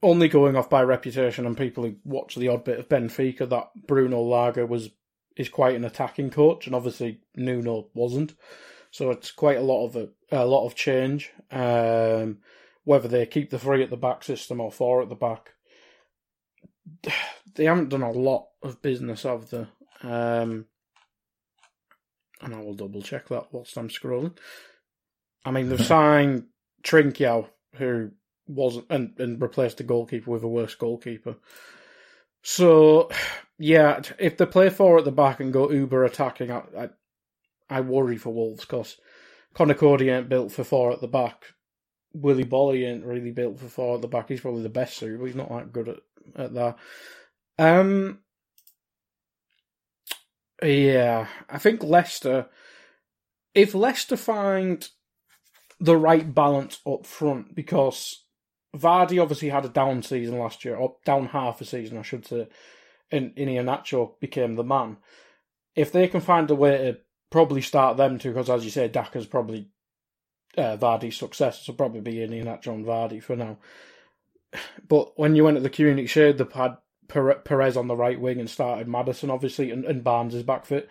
only 0.01 0.27
going 0.27 0.55
off 0.55 0.69
by 0.69 0.81
reputation 0.81 1.45
and 1.45 1.57
people 1.57 1.83
who 1.83 1.95
watch 2.03 2.35
the 2.35 2.47
odd 2.47 2.63
bit 2.63 2.79
of 2.79 2.89
Benfica, 2.89 3.49
that 3.49 3.69
Bruno 3.87 4.21
Lage 4.21 4.67
was 4.67 4.91
is 5.35 5.49
quite 5.49 5.75
an 5.75 5.85
attacking 5.85 6.29
coach, 6.29 6.65
and 6.67 6.75
obviously 6.75 7.21
Nuno 7.35 7.87
wasn't. 7.93 8.35
So 8.91 9.11
it's 9.11 9.31
quite 9.31 9.57
a 9.57 9.61
lot 9.61 9.85
of 9.85 9.95
a, 9.95 10.09
a 10.31 10.45
lot 10.45 10.65
of 10.65 10.75
change. 10.75 11.31
Um, 11.51 12.39
whether 12.83 13.07
they 13.07 13.25
keep 13.25 13.49
the 13.49 13.59
three 13.59 13.83
at 13.83 13.89
the 13.89 13.97
back 13.97 14.23
system 14.23 14.59
or 14.59 14.71
four 14.71 15.01
at 15.01 15.09
the 15.09 15.15
back, 15.15 15.51
they 17.55 17.65
haven't 17.65 17.89
done 17.89 18.01
a 18.01 18.11
lot 18.11 18.47
of 18.61 18.81
business 18.81 19.25
of 19.25 19.49
the. 19.49 19.67
Um, 20.01 20.65
and 22.41 22.55
I 22.55 22.59
will 22.59 22.73
double 22.73 23.01
check 23.01 23.27
that 23.29 23.47
whilst 23.51 23.77
I'm 23.77 23.89
scrolling. 23.89 24.37
I 25.43 25.51
mean, 25.51 25.69
they've 25.69 25.85
signed 25.85 26.45
Trincão, 26.83 27.47
who 27.75 28.11
wasn't, 28.49 28.85
and, 28.89 29.13
and 29.19 29.41
replaced 29.41 29.77
the 29.77 29.83
goalkeeper 29.83 30.31
with 30.31 30.43
a 30.43 30.47
worse 30.47 30.75
goalkeeper. 30.75 31.35
So, 32.41 33.09
yeah, 33.57 34.01
if 34.17 34.37
they 34.37 34.45
play 34.45 34.69
four 34.69 34.97
at 34.97 35.05
the 35.05 35.11
back 35.11 35.39
and 35.39 35.53
go 35.53 35.71
uber 35.71 36.03
attacking, 36.03 36.51
I, 36.51 36.63
I, 36.77 36.89
I 37.69 37.81
worry 37.81 38.17
for 38.17 38.33
Wolves 38.33 38.61
because 38.61 38.97
Conor 39.53 39.75
Coady 39.75 40.09
ain't 40.09 40.29
built 40.29 40.51
for 40.51 40.63
four 40.63 40.91
at 40.91 41.01
the 41.01 41.07
back. 41.07 41.53
Willy 42.13 42.45
Boly 42.45 42.87
ain't 42.87 43.05
really 43.05 43.31
built 43.31 43.59
for 43.59 43.67
four 43.67 43.95
at 43.95 44.01
the 44.01 44.07
back. 44.07 44.29
He's 44.29 44.41
probably 44.41 44.63
the 44.63 44.69
best 44.69 44.97
suit, 44.97 45.19
but 45.19 45.25
he's 45.25 45.35
not 45.35 45.49
that 45.49 45.71
good 45.71 45.89
at, 45.89 45.99
at 46.35 46.53
that. 46.53 46.77
Um, 47.59 48.19
yeah, 50.63 51.27
I 51.49 51.57
think 51.59 51.83
Leicester. 51.83 52.47
If 53.53 53.75
Leicester 53.75 54.17
find 54.17 54.87
the 55.79 55.97
right 55.97 56.33
balance 56.33 56.79
up 56.85 57.05
front, 57.05 57.53
because 57.53 58.23
Vardy 58.75 59.21
obviously 59.21 59.49
had 59.49 59.65
a 59.65 59.69
down 59.69 60.03
season 60.03 60.37
last 60.37 60.63
year, 60.63 60.75
or 60.75 60.95
down 61.05 61.27
half 61.27 61.61
a 61.61 61.65
season, 61.65 61.97
I 61.97 62.03
should 62.03 62.25
say, 62.25 62.47
and 63.11 63.35
Iheanacho 63.35 64.19
became 64.19 64.55
the 64.55 64.63
man. 64.63 64.97
If 65.75 65.91
they 65.91 66.07
can 66.07 66.21
find 66.21 66.49
a 66.51 66.55
way 66.55 66.77
to 66.77 66.97
probably 67.29 67.61
start 67.61 67.97
them 67.97 68.19
two, 68.19 68.29
because 68.29 68.49
as 68.49 68.63
you 68.63 68.71
say, 68.71 68.87
Daka's 68.87 69.25
probably 69.25 69.69
uh, 70.57 70.77
Vardy's 70.77 71.17
successor, 71.17 71.63
so 71.63 71.73
probably 71.73 72.01
be 72.01 72.15
Iheanacho 72.15 72.67
and 72.67 72.85
Vardy 72.85 73.21
for 73.21 73.35
now. 73.35 73.57
But 74.87 75.17
when 75.17 75.35
you 75.35 75.43
went 75.43 75.57
at 75.57 75.63
the 75.63 75.69
Community 75.69 76.07
Shield, 76.07 76.37
they 76.37 76.45
had 76.53 76.77
Pere- 77.07 77.41
Perez 77.43 77.77
on 77.77 77.87
the 77.87 77.95
right 77.95 78.19
wing 78.19 78.39
and 78.39 78.49
started 78.49 78.87
Maddison, 78.87 79.29
obviously, 79.29 79.71
and, 79.71 79.85
and 79.85 80.03
Barnes 80.03 80.35
is 80.35 80.43
back 80.43 80.65
fit. 80.65 80.89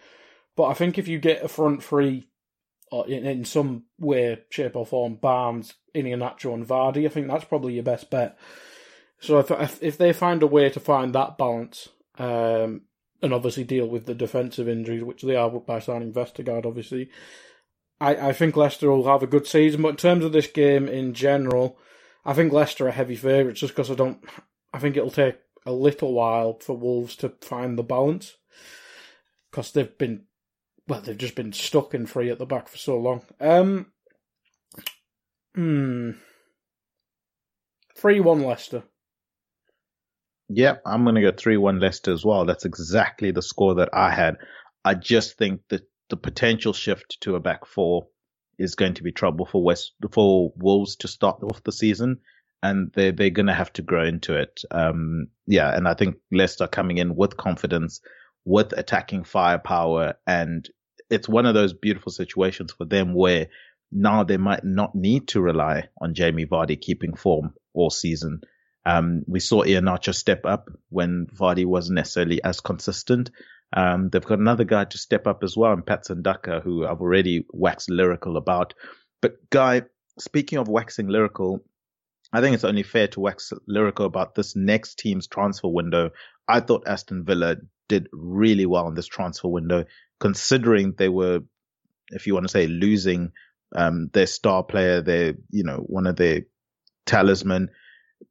But 0.57 0.67
I 0.67 0.75
think 0.75 0.99
if 0.99 1.09
you 1.09 1.19
get 1.19 1.45
a 1.45 1.49
front 1.49 1.83
three, 1.83 2.29
or 2.91 3.07
in, 3.09 3.27
in 3.27 3.45
some 3.45 3.85
way, 3.99 4.39
shape 4.51 4.77
or 4.77 4.87
form, 4.87 5.17
Barnes, 5.17 5.75
Iheanacho 6.07 6.55
and 6.55 6.67
Vardy, 6.67 7.07
I 7.07 7.09
think 7.09 7.29
that's 7.29 7.45
probably 7.45 7.75
your 7.75 7.83
best 7.83 8.11
bet. 8.11 8.39
So 9.21 9.39
if 9.39 9.83
if, 9.83 9.99
they 9.99 10.13
find 10.13 10.43
a 10.43 10.47
way 10.47 10.71
to 10.71 10.81
find 10.81 11.15
that 11.15 11.39
balance, 11.39 11.89
um, 12.19 12.83
and 13.21 13.35
obviously 13.35 13.65
deal 13.65 13.89
with 13.89 14.07
the 14.07 14.15
defensive 14.15 14.69
injuries, 14.69 15.03
which 15.03 15.23
they 15.23 15.35
are 15.35 15.51
by 15.51 15.81
signing 15.81 16.13
Vestergaard, 16.13 16.67
obviously, 16.67 17.11
I, 18.01 18.29
I 18.29 18.33
think 18.33 18.57
Leicester 18.57 18.91
will 18.91 19.09
have 19.09 19.23
a 19.23 19.27
good 19.27 19.47
season. 19.47 19.83
But 19.83 19.91
in 19.91 19.97
terms 19.97 20.25
of 20.25 20.33
this 20.33 20.47
game 20.47 20.89
in 20.89 21.15
general, 21.15 21.79
I 22.25 22.33
think 22.33 22.53
Leicester 22.53 22.87
are 22.87 22.93
heavy 22.93 23.17
favourites 23.17 23.61
just 23.61 23.75
because 23.75 23.91
I 23.91 23.95
don't. 23.95 24.25
I 24.73 24.79
think 24.79 24.97
it'll 24.97 25.11
take 25.11 25.39
a 25.67 25.73
little 25.73 26.13
while 26.13 26.59
for 26.61 26.77
Wolves 26.77 27.17
to 27.17 27.31
find 27.41 27.79
the 27.79 27.83
balance 27.83 28.37
because 29.51 29.73
they've 29.73 29.99
been, 29.99 30.25
well, 30.87 31.01
they've 31.01 31.17
just 31.17 31.35
been 31.35 31.53
stuck 31.53 31.95
in 31.95 32.07
free 32.07 32.31
at 32.31 32.39
the 32.39 32.47
back 32.47 32.69
for 32.69 32.79
so 32.79 32.99
long. 32.99 33.23
Um, 33.41 33.93
hmm, 35.59 36.11
three 37.97 38.21
one 38.21 38.43
Leicester. 38.45 38.85
Yeah, 40.49 40.77
I'm 40.87 41.05
going 41.05 41.17
to 41.17 41.21
go 41.21 41.33
3 41.33 41.57
1 41.59 41.81
Leicester 41.81 42.13
as 42.13 42.25
well. 42.25 42.47
That's 42.47 42.65
exactly 42.65 43.33
the 43.33 43.43
score 43.43 43.75
that 43.77 43.91
I 43.93 44.11
had. 44.11 44.37
I 44.85 44.95
just 44.95 45.37
think 45.37 45.61
that 45.69 45.83
the 46.09 46.17
potential 46.17 46.73
shift 46.73 47.19
to 47.23 47.37
a 47.37 47.41
back 47.41 47.67
four 47.67 48.07
is 48.59 48.75
going 48.75 48.95
to 48.95 49.03
be 49.03 49.13
trouble 49.13 49.45
for 49.45 49.63
West 49.63 49.93
for 50.11 50.53
Wolves 50.57 50.97
to 50.97 51.09
start 51.09 51.43
off 51.43 51.63
the 51.65 51.73
season, 51.73 52.21
and 52.63 52.91
they 52.95 53.11
they're 53.11 53.31
going 53.31 53.47
to 53.47 53.55
have 53.55 53.73
to 53.75 53.83
grow 53.83 54.05
into 54.05 54.35
it. 54.37 54.63
Um, 54.71 55.29
yeah, 55.47 55.77
and 55.77 55.87
I 55.87 55.95
think 55.95 56.17
Leicester 56.33 56.67
coming 56.67 56.97
in 56.97 57.15
with 57.15 57.37
confidence, 57.37 58.01
with 58.47 58.73
attacking 58.73 59.25
firepower, 59.25 60.15
and 60.27 60.67
it's 61.11 61.29
one 61.29 61.45
of 61.45 61.55
those 61.55 61.75
beautiful 61.75 62.13
situations 62.13 62.73
for 62.73 62.87
them 62.87 63.15
where 63.15 63.49
now 63.91 64.25
they 64.25 64.37
might 64.37 64.65
not 64.65 64.95
need 64.95 65.29
to 65.29 65.41
rely 65.41 65.89
on 66.01 66.15
Jamie 66.15 66.47
Vardy 66.47 66.81
keeping 66.81 67.15
form 67.15 67.55
all 67.73 67.91
season. 67.91 68.43
Um, 68.85 69.23
we 69.27 69.41
saw 69.41 69.65
Iheanacho 69.65 70.15
step 70.15 70.47
up 70.47 70.69
when 70.89 71.27
Vardy 71.27 71.67
wasn't 71.67 71.97
necessarily 71.97 72.43
as 72.43 72.61
consistent. 72.61 73.31
Um, 73.77 74.09
they've 74.09 74.25
got 74.25 74.39
another 74.39 74.65
guy 74.65 74.85
to 74.85 74.99
step 74.99 75.27
up 75.27 75.43
as 75.43 75.57
well, 75.57 75.73
and 75.73 75.85
Patson 75.85 76.23
Daka, 76.23 76.61
who 76.61 76.87
I've 76.87 77.01
already 77.01 77.45
waxed 77.53 77.91
lyrical 77.91 78.37
about. 78.37 78.75
But 79.21 79.51
Guy, 79.51 79.83
speaking 80.19 80.59
of 80.59 80.69
waxing 80.69 81.09
lyrical, 81.09 81.65
I 82.33 82.41
think 82.41 82.55
it's 82.55 82.65
only 82.65 82.83
fair 82.83 83.09
to 83.09 83.21
wax 83.21 83.53
lyrical 83.67 84.07
about 84.07 84.35
this 84.35 84.55
next 84.57 84.99
team's 84.99 85.27
transfer 85.27 85.69
window. 85.69 86.11
I 86.47 86.61
thought 86.61 86.87
Aston 86.87 87.25
Villa 87.25 87.57
did 87.89 88.09
really 88.13 88.67
well 88.67 88.89
in 88.89 88.95
this 88.95 89.07
transfer 89.07 89.49
window, 89.49 89.85
considering 90.21 90.95
they 90.97 91.09
were, 91.09 91.41
if 92.11 92.27
you 92.27 92.35
want 92.35 92.45
to 92.45 92.53
say, 92.53 92.67
losing 92.67 93.33
um, 93.75 94.11
their 94.13 94.27
star 94.27 94.63
player, 94.63 95.01
their 95.01 95.35
you 95.51 95.65
know 95.65 95.79
one 95.79 96.07
of 96.07 96.17
their 96.17 96.43
talisman. 97.07 97.71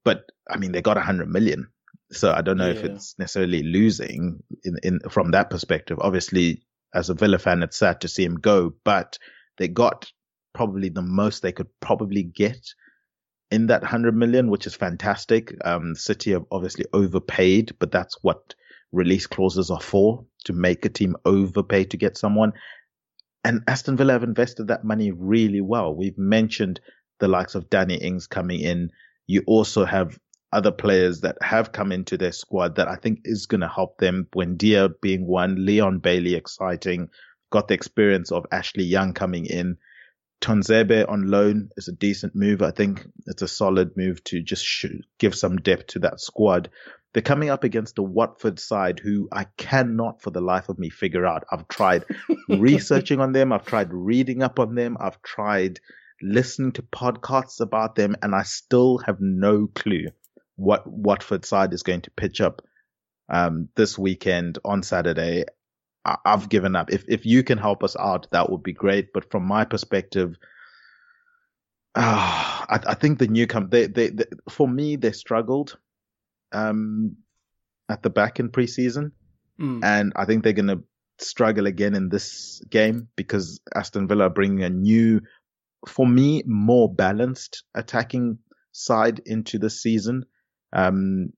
But 0.04 0.24
I 0.50 0.58
mean, 0.58 0.72
they 0.72 0.82
got 0.82 0.98
a 0.98 1.02
hundred 1.02 1.30
million, 1.30 1.68
so 2.12 2.32
I 2.32 2.42
don't 2.42 2.58
know 2.58 2.68
yeah. 2.68 2.80
if 2.80 2.84
it's 2.84 3.16
necessarily 3.18 3.64
losing 3.64 4.44
in 4.64 4.78
in 4.84 5.00
from 5.10 5.32
that 5.32 5.50
perspective. 5.50 5.98
Obviously, 6.02 6.64
as 6.94 7.10
a 7.10 7.14
Villa 7.14 7.38
fan, 7.38 7.64
it's 7.64 7.78
sad 7.78 8.02
to 8.02 8.08
see 8.08 8.24
him 8.24 8.36
go, 8.36 8.74
but 8.84 9.18
they 9.58 9.68
got 9.68 10.12
probably 10.54 10.90
the 10.90 11.02
most 11.02 11.42
they 11.42 11.52
could 11.52 11.68
probably 11.80 12.24
get 12.24 12.60
in 13.52 13.68
that 13.68 13.82
100 13.82 14.16
million, 14.16 14.50
which 14.50 14.68
is 14.68 14.76
fantastic. 14.76 15.54
Um, 15.64 15.96
City 15.96 16.32
have 16.32 16.46
obviously 16.52 16.86
overpaid, 16.94 17.74
but 17.80 17.92
that's 17.92 18.18
what 18.22 18.56
release 18.92 19.28
clauses 19.28 19.70
are 19.70 19.82
for 19.82 20.26
to 20.46 20.54
make 20.54 20.86
a 20.86 20.90
team 20.90 21.16
overpay 21.26 21.86
to 21.86 21.98
get 21.98 22.18
someone. 22.18 22.54
And 23.48 23.64
Aston 23.66 23.96
Villa 23.96 24.12
have 24.12 24.24
invested 24.24 24.68
that 24.68 24.84
money 24.84 25.12
really 25.12 25.62
well. 25.62 25.96
We've 25.96 26.18
mentioned 26.18 26.82
the 27.20 27.30
likes 27.30 27.56
of 27.56 27.70
Danny 27.70 27.96
Ings 27.96 28.28
coming 28.28 28.60
in. 28.60 28.92
You 29.26 29.42
also 29.48 29.86
have 29.86 30.20
other 30.52 30.72
players 30.72 31.22
that 31.22 31.38
have 31.42 31.72
come 31.72 31.94
into 31.94 32.18
their 32.18 32.34
squad 32.34 32.76
that 32.76 32.90
I 32.90 32.98
think 32.98 33.22
is 33.24 33.46
going 33.46 33.62
to 33.62 33.70
help 33.70 34.00
them. 34.00 34.28
Buendia 34.36 34.94
being 35.02 35.26
one, 35.26 35.66
Leon 35.66 36.00
Bailey 36.00 36.36
exciting, 36.36 37.08
got 37.50 37.70
the 37.70 37.74
experience 37.74 38.34
of 38.34 38.46
Ashley 38.52 38.84
Young 38.84 39.14
coming 39.14 39.46
in. 39.46 39.78
Tuanzebe 40.42 41.10
on 41.10 41.32
loan 41.32 41.70
is 41.78 41.88
a 41.88 41.94
decent 41.94 42.36
move. 42.36 42.62
I 42.62 42.72
think 42.72 43.08
it's 43.28 43.44
a 43.44 43.48
solid 43.48 43.96
move 43.96 44.22
to 44.26 44.42
just 44.42 44.86
give 45.20 45.34
some 45.34 45.56
depth 45.56 45.88
to 45.88 46.00
that 46.00 46.20
squad. 46.20 46.70
They're 47.14 47.22
coming 47.22 47.50
up 47.50 47.64
against 47.64 47.96
the 47.96 48.04
Watford 48.04 48.60
side 48.60 49.00
who 49.00 49.28
I 49.32 49.46
cannot 49.58 50.22
for 50.22 50.30
the 50.30 50.42
life 50.42 50.70
of 50.70 50.78
me 50.78 50.90
figure 50.90 51.26
out. 51.26 51.46
I've 51.52 51.68
tried 51.68 52.06
researching 52.50 53.20
on 53.20 53.32
them. 53.32 53.52
I've 53.52 53.66
tried 53.66 53.92
reading 53.92 54.44
up 54.44 54.60
on 54.60 54.76
them. 54.76 54.98
I've 55.00 55.22
tried 55.22 55.80
listening 56.22 56.74
to 56.74 56.82
podcasts 56.82 57.60
about 57.60 57.96
them 57.96 58.16
and 58.22 58.36
I 58.36 58.44
still 58.44 58.98
have 59.00 59.20
no 59.20 59.68
clue 59.68 60.08
what 60.56 60.88
Watford 60.88 61.46
side 61.46 61.74
is 61.74 61.84
going 61.84 62.02
to 62.02 62.12
pitch 62.12 62.42
up 62.42 62.62
um, 63.30 63.70
this 63.76 63.98
weekend 63.98 64.60
on 64.66 64.84
Saturday. 64.84 65.46
I- 66.04 66.18
have 66.26 66.50
given 66.50 66.76
up. 66.76 66.92
If 66.92 67.04
if 67.08 67.26
you 67.26 67.44
can 67.44 67.58
help 67.58 67.84
us 67.84 67.96
out, 67.98 68.28
that 68.32 68.50
would 68.50 68.64
be 68.64 68.74
great. 68.74 69.12
But 69.14 69.30
from 69.30 69.44
my 69.46 69.66
perspective, 69.66 70.38
uh, 71.96 72.66
I, 72.70 72.80
I, 72.88 72.94
think 72.94 73.20
the 73.20 73.28
newcomer, 73.28 73.68
they, 73.68 73.88
they, 73.88 74.10
they, 74.10 74.26
for 74.50 74.68
me, 74.68 74.96
they 74.96 75.12
struggled 75.12 75.78
um, 76.58 77.18
at 77.90 78.02
the 78.04 78.10
back 78.10 78.40
in 78.40 78.50
preseason, 78.50 79.12
mm. 79.60 79.84
and 79.84 80.14
I 80.16 80.26
think 80.26 80.44
they're 80.44 80.54
going 80.54 80.68
to 80.68 80.84
struggle 81.20 81.68
again 81.68 81.96
in 81.96 82.10
this 82.10 82.62
game 82.70 83.08
because 83.16 83.60
Aston 83.74 84.08
Villa 84.08 84.26
are 84.26 84.30
bringing 84.30 84.64
a 84.64 84.70
new, 84.70 85.22
for 85.88 86.08
me, 86.08 86.44
more 86.46 86.94
balanced 86.94 87.64
attacking 87.76 88.40
side 88.72 89.22
into 89.26 89.58
the 89.58 89.70
season 89.70 90.26
um, 90.74 91.34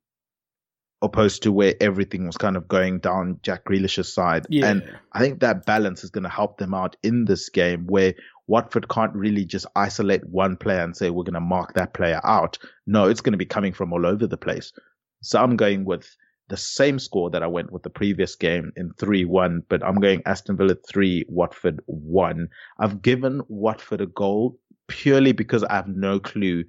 opposed 1.02 1.44
to 1.44 1.52
where 1.52 1.74
everything 1.80 2.26
was 2.26 2.38
kind 2.38 2.58
of 2.58 2.68
going 2.68 3.00
down 3.00 3.40
Jack 3.42 3.64
Grealish's 3.64 4.14
side. 4.14 4.46
Yeah. 4.50 4.70
And 4.70 4.98
I 5.14 5.20
think 5.20 5.40
that 5.40 5.66
balance 5.66 6.04
is 6.04 6.10
going 6.10 6.26
to 6.26 6.30
help 6.30 6.58
them 6.58 6.74
out 6.74 6.98
in 7.04 7.26
this 7.26 7.50
game 7.50 7.86
where 7.88 8.16
Watford 8.48 8.90
can't 8.90 9.14
really 9.14 9.46
just 9.46 9.66
isolate 9.76 10.28
one 10.28 10.58
player 10.58 10.82
and 10.82 10.98
say, 10.98 11.10
we're 11.10 11.24
going 11.24 11.36
to 11.36 11.40
mark 11.40 11.76
that 11.76 11.94
player 11.94 12.20
out. 12.24 12.58
No, 12.86 13.06
it's 13.06 13.22
going 13.22 13.34
to 13.34 13.38
be 13.38 13.46
coming 13.46 13.74
from 13.74 13.94
all 13.94 14.06
over 14.06 14.28
the 14.28 14.38
place. 14.38 14.74
So 15.22 15.42
I'm 15.42 15.56
going 15.56 15.86
with 15.86 16.16
the 16.50 16.58
same 16.58 17.00
score 17.00 17.30
that 17.30 17.44
I 17.44 17.48
went 17.48 17.72
with 17.72 17.84
the 17.84 17.90
previous 17.90 18.36
game 18.36 18.72
in 18.76 18.92
3-1, 18.94 19.64
but 19.70 19.84
I'm 19.84 20.00
going 20.00 20.24
Aston 20.26 20.58
Villa 20.58 20.76
3, 20.76 21.26
Watford 21.30 21.82
1. 21.86 22.50
I've 22.80 23.02
given 23.02 23.42
Watford 23.48 24.02
a 24.02 24.08
goal 24.08 24.60
purely 24.88 25.32
because 25.32 25.64
I 25.64 25.76
have 25.76 25.88
no 25.88 26.20
clue 26.20 26.66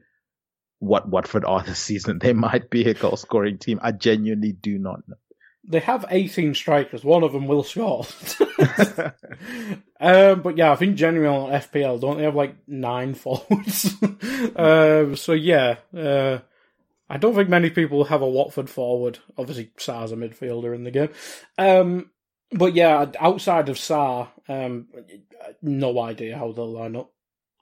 what 0.79 1.09
Watford 1.09 1.45
are 1.45 1.63
this 1.67 1.79
season. 1.79 2.19
They 2.19 2.35
might 2.35 2.71
be 2.71 2.85
a 2.89 2.95
goal 2.95 3.17
scoring 3.17 3.59
team. 3.59 3.81
I 3.83 3.93
genuinely 3.93 4.53
do 4.53 4.79
not 4.79 5.01
know. 5.09 5.17
They 5.63 5.81
have 5.81 6.07
18 6.09 6.55
strikers. 6.55 7.05
One 7.05 7.23
of 7.23 7.33
them 7.33 7.47
will 7.47 7.63
score. 7.63 8.07
um, 10.01 10.41
but 10.41 10.57
yeah, 10.57 10.73
I 10.73 10.77
think 10.77 10.97
generally 10.97 11.29
on 11.29 11.51
FPL, 11.51 12.01
don't 12.01 12.17
they 12.17 12.25
have 12.25 12.35
like 12.35 12.57
nine 12.67 13.15
forwards? 13.15 13.95
uh, 14.57 15.15
so 15.17 15.33
yeah, 15.33 15.77
uh, 15.97 16.39
I 17.11 17.17
don't 17.17 17.35
think 17.35 17.49
many 17.49 17.71
people 17.71 18.05
have 18.05 18.23
a 18.23 18.29
Watford 18.29 18.71
forward. 18.71 19.19
Obviously, 19.37 19.73
Sarr's 19.77 20.13
a 20.13 20.17
midfielder 20.17 20.73
in 20.73 20.85
the 20.85 20.93
game. 20.93 21.09
Um, 21.59 22.11
but 22.53 22.75
yeah, 22.75 23.11
outside 23.19 23.69
of 23.69 23.77
Sarr, 23.77 24.29
um, 24.49 24.87
no 25.61 26.01
idea 26.01 26.39
how 26.39 26.53
they'll 26.53 26.71
line 26.71 26.95
up. 26.95 27.13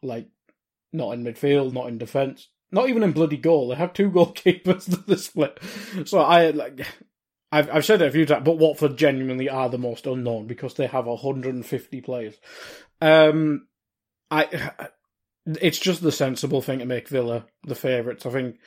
Like, 0.03 0.29
not 0.93 1.13
in 1.13 1.25
midfield, 1.25 1.73
not 1.73 1.89
in 1.89 1.97
defence. 1.97 2.49
Not 2.71 2.91
even 2.91 3.03
in 3.03 3.13
bloody 3.13 3.39
goal. 3.39 3.69
They 3.69 3.77
have 3.77 3.95
two 3.95 4.11
goalkeepers 4.13 4.85
to 4.85 4.97
the 4.97 5.17
split. 5.17 5.59
So 6.05 6.21
I 6.21 6.51
like. 6.51 6.87
I've 7.51 7.71
I've 7.71 7.85
said 7.87 8.03
it 8.03 8.09
a 8.09 8.13
few 8.13 8.27
times, 8.27 8.45
but 8.45 8.59
Watford 8.59 8.99
genuinely 8.99 9.49
are 9.49 9.71
the 9.71 9.79
most 9.79 10.07
unknown 10.07 10.47
because 10.47 10.75
they 10.75 10.87
have 10.87 11.07
150 11.07 12.01
players. 12.03 12.37
Um, 13.01 13.67
I 14.31 14.91
it's 15.47 15.79
just 15.79 16.03
the 16.03 16.13
sensible 16.13 16.61
thing 16.61 16.81
to 16.81 16.85
make 16.85 17.09
Villa 17.09 17.47
the 17.65 17.75
favourites. 17.75 18.27
I 18.27 18.31
think. 18.31 18.59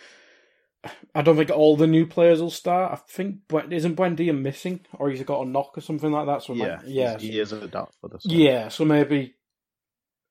I 1.15 1.21
don't 1.21 1.35
think 1.35 1.49
all 1.49 1.75
the 1.75 1.87
new 1.87 2.05
players 2.05 2.41
will 2.41 2.51
start. 2.51 2.93
I 2.93 2.95
think 2.95 3.39
isn't 3.69 3.95
Buendia 3.95 4.37
missing, 4.37 4.81
or 4.93 5.09
he's 5.09 5.23
got 5.23 5.45
a 5.45 5.49
knock 5.49 5.77
or 5.77 5.81
something 5.81 6.11
like 6.11 6.27
that. 6.27 6.43
So 6.43 6.53
yeah, 6.53 6.77
like, 6.77 6.81
yeah, 6.85 7.17
he 7.17 7.39
is 7.39 7.51
a 7.51 7.67
doubt 7.67 7.93
for 7.99 8.09
this. 8.09 8.25
One. 8.25 8.35
Yeah, 8.35 8.69
so 8.69 8.85
maybe 8.85 9.35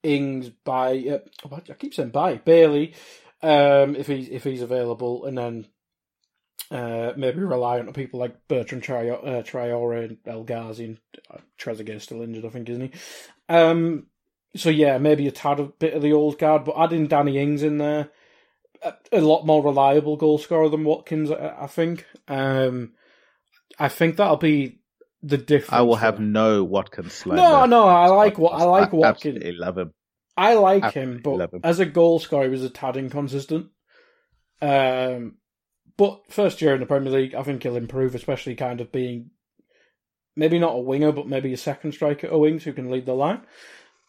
Ings 0.02 0.48
by 0.48 1.20
uh, 1.44 1.56
I 1.68 1.74
keep 1.74 1.94
saying 1.94 2.10
by 2.10 2.36
Bailey, 2.36 2.94
um, 3.42 3.96
if 3.96 4.06
he's 4.06 4.28
if 4.28 4.44
he's 4.44 4.62
available, 4.62 5.26
and 5.26 5.36
then 5.36 5.66
uh, 6.70 7.12
maybe 7.16 7.40
rely 7.40 7.78
on 7.78 7.92
people 7.92 8.20
like 8.20 8.46
Bertrand 8.48 8.84
Traore, 8.84 9.26
uh, 9.26 9.42
Traore 9.42 10.04
and 10.04 10.18
El 10.26 10.44
Ghazi 10.44 10.84
and 10.84 10.98
uh, 11.30 11.38
Trezeguet 11.58 12.00
still 12.00 12.22
injured, 12.22 12.44
I 12.44 12.48
think, 12.48 12.68
isn't 12.68 12.92
he? 12.94 13.00
Um, 13.48 14.06
so 14.54 14.70
yeah, 14.70 14.98
maybe 14.98 15.26
a 15.26 15.32
tad 15.32 15.60
a 15.60 15.64
bit 15.64 15.94
of 15.94 16.02
the 16.02 16.12
old 16.12 16.38
guard, 16.38 16.64
but 16.64 16.78
adding 16.78 17.06
Danny 17.06 17.38
Ings 17.38 17.62
in 17.62 17.78
there, 17.78 18.10
a, 18.82 18.94
a 19.12 19.20
lot 19.20 19.46
more 19.46 19.62
reliable 19.62 20.16
goal 20.16 20.38
scorer 20.38 20.68
than 20.68 20.84
Watkins, 20.84 21.30
I, 21.30 21.56
I 21.60 21.66
think. 21.66 22.06
Um, 22.28 22.92
I 23.78 23.88
think 23.88 24.16
that'll 24.16 24.36
be 24.36 24.80
the 25.22 25.38
difference. 25.38 25.72
I 25.72 25.82
will 25.82 25.96
have 25.96 26.20
no 26.20 26.64
Watkins. 26.64 27.24
No, 27.26 27.66
no, 27.66 27.86
I 27.86 28.08
like 28.08 28.38
what 28.38 28.52
I 28.52 28.64
like 28.64 28.92
I 28.92 28.96
Watkins. 28.96 29.36
Absolutely 29.36 29.52
love 29.52 29.78
him. 29.78 29.92
I 30.36 30.54
like 30.54 30.92
him, 30.92 31.20
but 31.22 31.50
as 31.62 31.80
a 31.80 31.86
goal 31.86 32.18
scorer, 32.18 32.44
he 32.44 32.50
was 32.50 32.64
a 32.64 32.70
tad 32.70 32.96
inconsistent. 32.96 33.68
Um, 34.62 35.36
but 35.96 36.22
first 36.30 36.62
year 36.62 36.74
in 36.74 36.80
the 36.80 36.86
Premier 36.86 37.12
League, 37.12 37.34
I 37.34 37.42
think 37.42 37.62
he'll 37.62 37.76
improve, 37.76 38.14
especially 38.14 38.54
kind 38.54 38.80
of 38.80 38.90
being 38.90 39.30
maybe 40.36 40.58
not 40.58 40.74
a 40.74 40.78
winger, 40.78 41.12
but 41.12 41.28
maybe 41.28 41.52
a 41.52 41.58
second 41.58 41.92
striker 41.92 42.26
at 42.26 42.38
wings 42.38 42.64
who 42.64 42.72
can 42.72 42.90
lead 42.90 43.04
the 43.04 43.12
line, 43.12 43.42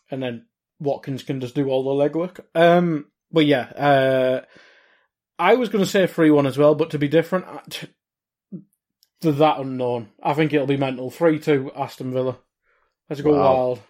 and 0.09 0.24
then 0.24 0.45
Watkins 0.80 1.24
can 1.24 1.41
just 1.41 1.55
do 1.55 1.67
all 1.69 1.84
the 1.84 2.09
legwork. 2.09 2.39
Um, 2.55 3.07
but 3.32 3.45
yeah, 3.45 3.61
uh, 3.61 4.41
I 5.39 5.55
was 5.55 5.69
going 5.69 5.84
to 5.84 5.89
say 5.89 6.07
three 6.07 6.32
one 6.32 6.45
as 6.45 6.57
well, 6.57 6.75
but 6.75 6.91
to 6.91 6.99
be 6.99 7.07
different, 7.07 7.45
to 9.21 9.32
that 9.32 9.59
unknown, 9.59 10.09
I 10.21 10.34
think 10.34 10.53
it'll 10.53 10.67
be 10.67 10.77
mental. 10.77 11.09
Three 11.09 11.39
two 11.39 11.71
Aston 11.75 12.11
Villa. 12.11 12.38
Let's 13.09 13.21
go 13.21 13.34
wow. 13.34 13.55
wild. 13.55 13.82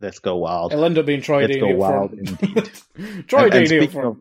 Let's 0.00 0.18
go 0.18 0.36
wild. 0.36 0.72
It'll 0.72 0.84
end 0.84 0.98
up 0.98 1.06
being 1.06 1.22
Troy 1.22 1.42
Let's 1.42 1.56
Deeney 1.56 1.60
go 1.60 1.76
wild 1.76 2.12
indeed. 2.98 3.28
Troy 3.28 3.44
and, 3.44 3.54
and 3.54 3.68
speaking, 3.68 4.00
of, 4.00 4.16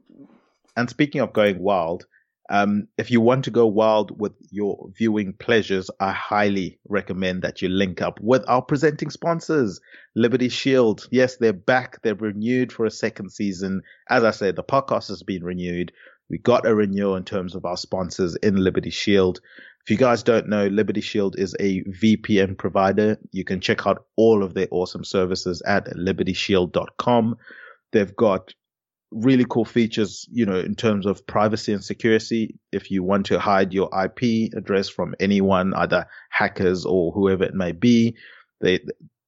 and 0.77 0.89
speaking 0.89 1.21
of 1.21 1.33
going 1.33 1.59
wild, 1.59 2.05
um, 2.51 2.89
if 2.97 3.09
you 3.09 3.21
want 3.21 3.45
to 3.45 3.51
go 3.51 3.65
wild 3.65 4.19
with 4.19 4.33
your 4.49 4.89
viewing 4.97 5.31
pleasures, 5.31 5.89
I 6.01 6.11
highly 6.11 6.79
recommend 6.89 7.43
that 7.43 7.61
you 7.61 7.69
link 7.69 8.01
up 8.01 8.19
with 8.19 8.43
our 8.49 8.61
presenting 8.61 9.09
sponsors, 9.09 9.79
Liberty 10.17 10.49
Shield. 10.49 11.07
Yes, 11.11 11.37
they're 11.37 11.53
back. 11.53 12.01
They're 12.01 12.13
renewed 12.13 12.73
for 12.73 12.85
a 12.85 12.91
second 12.91 13.31
season. 13.31 13.83
As 14.09 14.25
I 14.25 14.31
said, 14.31 14.57
the 14.57 14.63
podcast 14.63 15.07
has 15.07 15.23
been 15.23 15.45
renewed. 15.45 15.93
We 16.29 16.39
got 16.39 16.65
a 16.65 16.75
renewal 16.75 17.15
in 17.15 17.23
terms 17.23 17.55
of 17.55 17.63
our 17.63 17.77
sponsors 17.77 18.35
in 18.35 18.57
Liberty 18.57 18.89
Shield. 18.89 19.39
If 19.85 19.89
you 19.89 19.95
guys 19.95 20.21
don't 20.21 20.49
know, 20.49 20.67
Liberty 20.67 21.01
Shield 21.01 21.39
is 21.39 21.55
a 21.57 21.83
VPN 21.85 22.57
provider. 22.57 23.17
You 23.31 23.45
can 23.45 23.61
check 23.61 23.87
out 23.87 24.03
all 24.17 24.43
of 24.43 24.55
their 24.55 24.67
awesome 24.71 25.05
services 25.05 25.61
at 25.65 25.85
libertyshield.com. 25.85 27.37
They've 27.93 28.15
got 28.15 28.53
really 29.11 29.45
cool 29.47 29.65
features, 29.65 30.27
you 30.31 30.45
know, 30.45 30.59
in 30.59 30.75
terms 30.75 31.05
of 31.05 31.27
privacy 31.27 31.73
and 31.73 31.83
security. 31.83 32.55
If 32.71 32.91
you 32.91 33.03
want 33.03 33.27
to 33.27 33.39
hide 33.39 33.73
your 33.73 33.89
IP 33.93 34.53
address 34.53 34.89
from 34.89 35.15
anyone, 35.19 35.73
either 35.73 36.07
hackers 36.29 36.85
or 36.85 37.11
whoever 37.11 37.43
it 37.43 37.53
may 37.53 37.73
be, 37.73 38.15
they, 38.61 38.79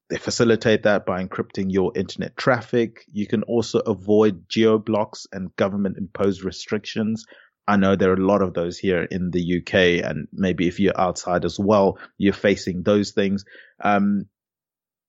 they 0.08 0.16
facilitate 0.16 0.84
that 0.84 1.04
by 1.04 1.22
encrypting 1.22 1.70
your 1.70 1.92
internet 1.94 2.36
traffic. 2.36 3.04
You 3.12 3.26
can 3.26 3.42
also 3.42 3.80
avoid 3.80 4.48
geo 4.48 4.78
blocks 4.78 5.26
and 5.32 5.54
government 5.56 5.98
imposed 5.98 6.44
restrictions. 6.44 7.26
I 7.66 7.76
know 7.76 7.96
there 7.96 8.10
are 8.10 8.14
a 8.14 8.26
lot 8.26 8.42
of 8.42 8.54
those 8.54 8.78
here 8.78 9.02
in 9.02 9.30
the 9.30 9.58
UK, 9.58 10.04
and 10.04 10.28
maybe 10.32 10.68
if 10.68 10.80
you're 10.80 10.98
outside 11.00 11.44
as 11.44 11.58
well, 11.58 11.98
you're 12.18 12.34
facing 12.34 12.82
those 12.82 13.12
things. 13.12 13.44
Um, 13.82 14.26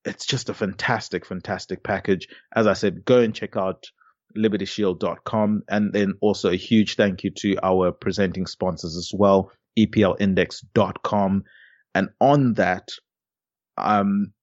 it's 0.05 0.25
just 0.25 0.49
a 0.49 0.53
fantastic, 0.53 1.25
fantastic 1.25 1.83
package. 1.83 2.27
As 2.55 2.67
I 2.67 2.73
said, 2.73 3.03
go 3.03 3.19
and 3.19 3.35
check 3.35 3.57
out 3.57 3.87
libertyshield.com. 4.37 5.63
And 5.69 5.93
then 5.93 6.13
also 6.21 6.49
a 6.49 6.55
huge 6.55 6.95
thank 6.95 7.23
you 7.23 7.31
to 7.31 7.57
our 7.63 7.91
presenting 7.91 8.45
sponsors 8.45 8.95
as 8.95 9.11
well, 9.13 9.51
EPLindex.com. 9.77 11.43
And 11.93 12.09
on 12.19 12.53
that, 12.55 12.89
um, 13.77 14.33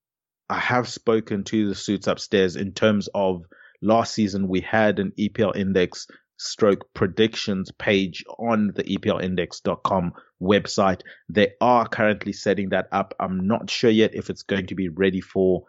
I 0.48 0.58
have 0.58 0.88
spoken 0.88 1.44
to 1.44 1.68
the 1.68 1.74
suits 1.74 2.06
upstairs 2.06 2.56
in 2.56 2.72
terms 2.72 3.08
of 3.14 3.44
last 3.80 4.14
season 4.14 4.48
we 4.48 4.60
had 4.60 4.98
an 4.98 5.12
EPL 5.18 5.56
index 5.56 6.06
stroke 6.36 6.92
predictions 6.92 7.70
page 7.78 8.24
on 8.38 8.72
the 8.74 8.82
EPLindex.com 8.84 10.12
website. 10.42 11.02
They 11.28 11.52
are 11.60 11.88
currently 11.88 12.32
setting 12.32 12.70
that 12.70 12.88
up. 12.92 13.14
I'm 13.20 13.46
not 13.46 13.70
sure 13.70 13.90
yet 13.90 14.14
if 14.14 14.28
it's 14.28 14.42
going 14.42 14.66
to 14.66 14.74
be 14.74 14.88
ready 14.88 15.20
for 15.20 15.64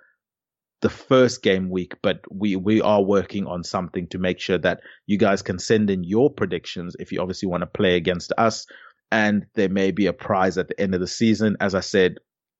the 0.83 0.89
first 0.89 1.41
game 1.41 1.69
week, 1.69 1.95
but 2.03 2.19
we, 2.29 2.57
we 2.57 2.81
are 2.81 3.01
working 3.01 3.47
on 3.47 3.63
something 3.63 4.05
to 4.07 4.17
make 4.17 4.37
sure 4.37 4.57
that 4.57 4.81
you 5.07 5.17
guys 5.17 5.41
can 5.41 5.57
send 5.57 5.89
in 5.89 6.03
your 6.03 6.29
predictions 6.29 6.93
if 6.99 7.09
you 7.09 7.21
obviously 7.21 7.47
want 7.47 7.61
to 7.61 7.67
play 7.67 7.95
against 7.95 8.33
us. 8.37 8.67
And 9.09 9.45
there 9.55 9.69
may 9.69 9.91
be 9.91 10.07
a 10.07 10.13
prize 10.13 10.57
at 10.57 10.67
the 10.67 10.79
end 10.79 10.93
of 10.93 10.99
the 10.99 11.07
season. 11.07 11.55
As 11.61 11.73
I 11.73 11.79
said, 11.79 12.17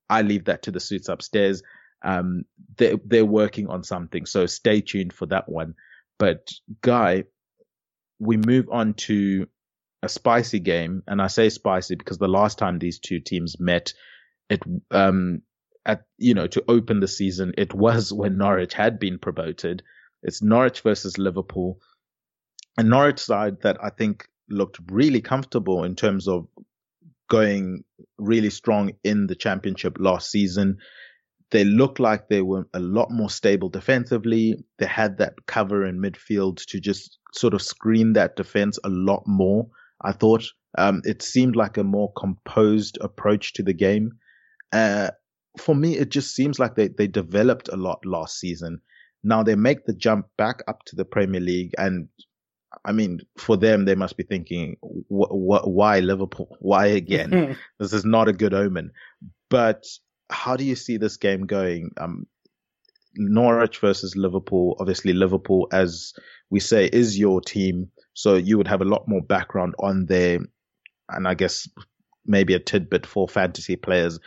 I 0.10 0.22
leave 0.22 0.46
that 0.46 0.64
to 0.64 0.72
the 0.72 0.80
suits 0.80 1.10
upstairs. 1.10 1.64
Um, 2.02 2.44
they, 2.78 2.96
they're 3.06 3.26
working 3.26 3.68
on 3.68 3.84
something. 3.84 4.26
So 4.26 4.46
stay 4.46 4.80
tuned 4.80 5.12
for 5.12 5.26
that 5.26 5.50
one. 5.50 5.74
But 6.18 6.48
Guy, 6.82 7.26
we 8.20 8.38
move 8.38 8.68
on 8.72 8.94
to 8.94 9.48
a 10.02 10.08
spicy 10.08 10.62
game. 10.62 11.04
And 11.08 11.22
I 11.22 11.28
say 11.28 11.50
spicy 11.50 11.96
because 11.96 12.20
the 12.20 12.30
last 12.30 12.58
time 12.58 12.80
these 12.80 13.00
two 13.00 13.20
teams 13.20 13.60
met, 13.60 13.94
it, 14.50 14.62
um, 14.92 15.42
at 15.86 16.04
you 16.18 16.34
know 16.34 16.48
to 16.48 16.64
open 16.68 17.00
the 17.00 17.08
season 17.08 17.54
it 17.58 17.74
was 17.74 18.14
when 18.20 18.38
Norwich 18.38 18.74
had 18.74 19.00
been 19.00 19.20
promoted. 19.20 19.84
It's 20.22 20.42
Norwich 20.42 20.82
versus 20.82 21.18
Liverpool, 21.18 21.80
a 22.78 22.84
Norwich 22.84 23.20
side 23.20 23.62
that 23.64 23.78
I 23.84 23.90
think 23.90 24.28
looked 24.50 24.80
really 24.90 25.22
comfortable 25.22 25.84
in 25.84 25.96
terms 25.96 26.28
of 26.28 26.48
going 27.30 27.84
really 28.18 28.50
strong 28.50 28.94
in 29.04 29.28
the 29.28 29.36
championship 29.36 29.98
last 30.00 30.32
season. 30.32 30.78
They 31.52 31.64
looked 31.66 32.00
like 32.00 32.28
they 32.30 32.42
were 32.42 32.68
a 32.74 32.80
lot 32.80 33.12
more 33.12 33.30
stable 33.30 33.70
defensively. 33.70 34.64
They 34.80 34.86
had 34.86 35.18
that 35.18 35.34
cover 35.46 35.86
in 35.86 36.00
midfield 36.00 36.66
to 36.68 36.80
just 36.80 37.20
sort 37.34 37.54
of 37.54 37.62
screen 37.62 38.14
that 38.14 38.36
defense 38.36 38.80
a 38.84 38.90
lot 38.90 39.24
more. 39.28 39.68
I 40.02 40.14
thought 40.14 40.46
um, 40.78 41.02
it 41.06 41.22
seemed 41.22 41.56
like 41.56 41.78
a 41.78 41.84
more 41.84 42.12
composed 42.14 42.98
approach 43.02 43.54
to 43.54 43.64
the 43.64 43.74
game. 43.74 44.14
Uh, 44.72 45.12
for 45.58 45.76
me, 45.76 45.98
it 45.98 46.10
just 46.10 46.36
seems 46.36 46.60
like 46.60 46.76
they, 46.76 46.88
they 46.88 47.08
developed 47.08 47.70
a 47.70 47.78
lot 47.78 48.06
last 48.06 48.40
season. 48.40 48.82
Now 49.24 49.44
they 49.44 49.56
make 49.56 49.86
the 49.86 49.94
jump 49.94 50.28
back 50.38 50.62
up 50.68 50.84
to 50.86 50.96
the 50.96 51.06
Premier 51.06 51.42
League. 51.42 51.74
And 51.78 52.10
I 52.86 52.92
mean, 52.92 53.20
for 53.38 53.56
them, 53.56 53.86
they 53.86 53.96
must 53.96 54.18
be 54.18 54.24
thinking, 54.24 54.78
wh- 54.82 55.30
wh- 55.30 55.68
why 55.68 56.00
Liverpool? 56.00 56.58
Why 56.60 56.88
again? 56.88 57.56
this 57.80 57.94
is 57.94 58.04
not 58.04 58.28
a 58.28 58.34
good 58.34 58.54
omen. 58.54 58.92
But 59.50 59.86
how 60.30 60.56
do 60.56 60.64
you 60.64 60.76
see 60.76 60.98
this 60.98 61.18
game 61.18 61.46
going? 61.46 61.92
Um, 61.98 62.26
Norwich 63.16 63.78
versus 63.78 64.16
Liverpool. 64.16 64.76
Obviously, 64.80 65.14
Liverpool, 65.14 65.68
as 65.72 66.14
we 66.50 66.60
say, 66.60 66.88
is 66.88 67.18
your 67.18 67.42
team. 67.42 67.92
So 68.16 68.36
you 68.36 68.58
would 68.58 68.68
have 68.68 68.82
a 68.82 68.86
lot 68.86 69.08
more 69.08 69.22
background 69.22 69.76
on 69.80 70.08
there. 70.08 70.40
And 71.10 71.28
I 71.28 71.36
guess 71.36 71.70
maybe 72.26 72.56
a 72.56 72.60
tidbit 72.60 73.06
for 73.06 73.28
fantasy 73.28 73.76
players 73.76 74.20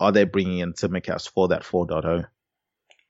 are 0.00 0.12
they 0.12 0.24
bringing 0.24 0.58
in 0.58 0.72
Tsimikas 0.72 1.28
for 1.28 1.48
that 1.48 1.62
4.0? 1.62 2.26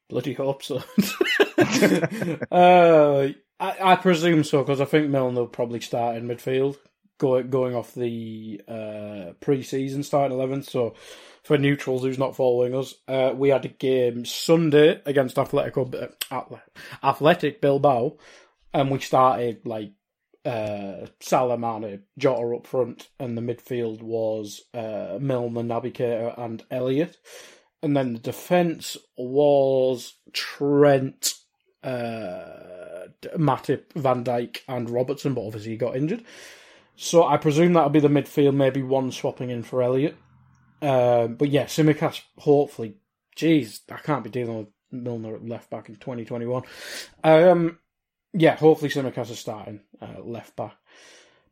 Bloody 0.08 0.34
hope 0.34 0.62
so. 0.62 0.76
uh, 2.50 3.28
I, 3.60 3.92
I, 3.92 3.96
presume 3.96 4.44
so 4.44 4.62
because 4.62 4.80
I 4.80 4.84
think 4.84 5.08
Milner 5.08 5.40
will 5.40 5.46
probably 5.46 5.80
start 5.80 6.16
in 6.16 6.28
midfield, 6.28 6.76
going 7.18 7.48
going 7.48 7.74
off 7.74 7.94
the 7.94 8.60
uh, 8.68 9.32
pre-season 9.40 10.02
starting 10.02 10.36
eleven. 10.36 10.62
So 10.62 10.94
for 11.42 11.56
neutrals 11.56 12.02
who's 12.02 12.18
not 12.18 12.36
following 12.36 12.74
us, 12.74 12.94
uh, 13.08 13.32
we 13.34 13.48
had 13.48 13.64
a 13.64 13.68
game 13.68 14.26
Sunday 14.26 15.00
against 15.06 15.36
Atletico, 15.36 16.12
uh, 16.30 16.58
Athletic 17.02 17.62
Bilbao, 17.62 18.18
and 18.74 18.90
we 18.90 19.00
started 19.00 19.64
like 19.64 19.92
uh, 20.44 21.06
Jota 21.20 22.56
up 22.56 22.66
front, 22.66 23.08
and 23.18 23.36
the 23.36 23.42
midfield 23.42 24.02
was 24.02 24.62
uh, 24.74 25.18
Milner, 25.20 25.62
Naby 25.62 26.34
and 26.38 26.62
Elliott. 26.70 27.16
And 27.82 27.96
then 27.96 28.14
the 28.14 28.18
defence 28.18 28.96
was 29.16 30.14
Trent, 30.32 31.34
uh, 31.82 33.08
Matip, 33.36 33.92
Van 33.94 34.24
Dijk, 34.24 34.58
and 34.68 34.88
Robertson, 34.88 35.34
but 35.34 35.46
obviously 35.46 35.72
he 35.72 35.76
got 35.76 35.96
injured. 35.96 36.24
So 36.96 37.24
I 37.26 37.36
presume 37.36 37.72
that'll 37.72 37.90
be 37.90 38.00
the 38.00 38.08
midfield, 38.08 38.54
maybe 38.54 38.82
one 38.82 39.12
swapping 39.12 39.50
in 39.50 39.62
for 39.62 39.82
Elliott. 39.82 40.16
Uh, 40.80 41.26
but 41.26 41.48
yeah, 41.48 41.64
Tsimikas, 41.64 42.20
hopefully. 42.38 42.96
Jeez, 43.36 43.80
I 43.90 43.96
can't 43.96 44.22
be 44.22 44.30
dealing 44.30 44.58
with 44.58 44.68
Milner 44.92 45.34
at 45.34 45.46
left 45.46 45.70
back 45.70 45.88
in 45.88 45.96
2021. 45.96 46.62
Um, 47.24 47.78
yeah, 48.34 48.56
hopefully 48.56 48.90
Tsimikas 48.90 49.30
is 49.30 49.38
starting 49.38 49.80
uh, 50.02 50.20
left 50.22 50.56
back. 50.56 50.76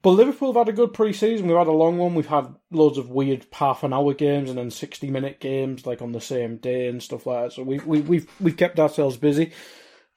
But 0.03 0.11
Liverpool 0.11 0.53
have 0.53 0.67
had 0.67 0.75
a 0.75 0.77
good 0.77 0.93
pre-season. 0.93 1.47
We've 1.47 1.57
had 1.57 1.69
a 1.69 1.73
long 1.73 1.97
one. 1.97 2.17
We've 2.17 2.27
had 2.27 2.53
loads 2.73 2.99
of 2.99 3.11
weird 3.11 3.47
half 3.53 3.85
an 3.85 3.93
hour 3.93 4.15
games 4.15 4.51
and 4.51 4.59
then 4.59 4.73
sixty 4.73 5.11
minute 5.11 5.39
games 5.39 5.87
like 5.87 6.03
on 6.03 6.11
the 6.11 6.21
same 6.21 6.57
day 6.57 6.89
and 6.89 7.01
stuff 7.01 7.25
like 7.25 7.45
that. 7.45 7.53
So 7.53 7.63
we 7.63 7.79
we 7.79 8.01
we've 8.01 8.29
we've 8.41 8.57
kept 8.57 8.81
ourselves 8.81 9.17
busy. 9.17 9.53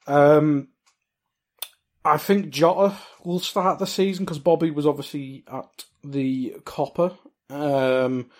Um, 0.08 0.68
I 2.04 2.18
think 2.18 2.50
Jota 2.50 2.96
will 3.24 3.38
start 3.38 3.78
the 3.78 3.86
season 3.86 4.24
because 4.24 4.40
Bobby 4.40 4.72
was 4.72 4.86
obviously 4.86 5.44
at 5.50 5.84
the 6.02 6.56
Copa, 6.64 7.16
um, 7.50 8.30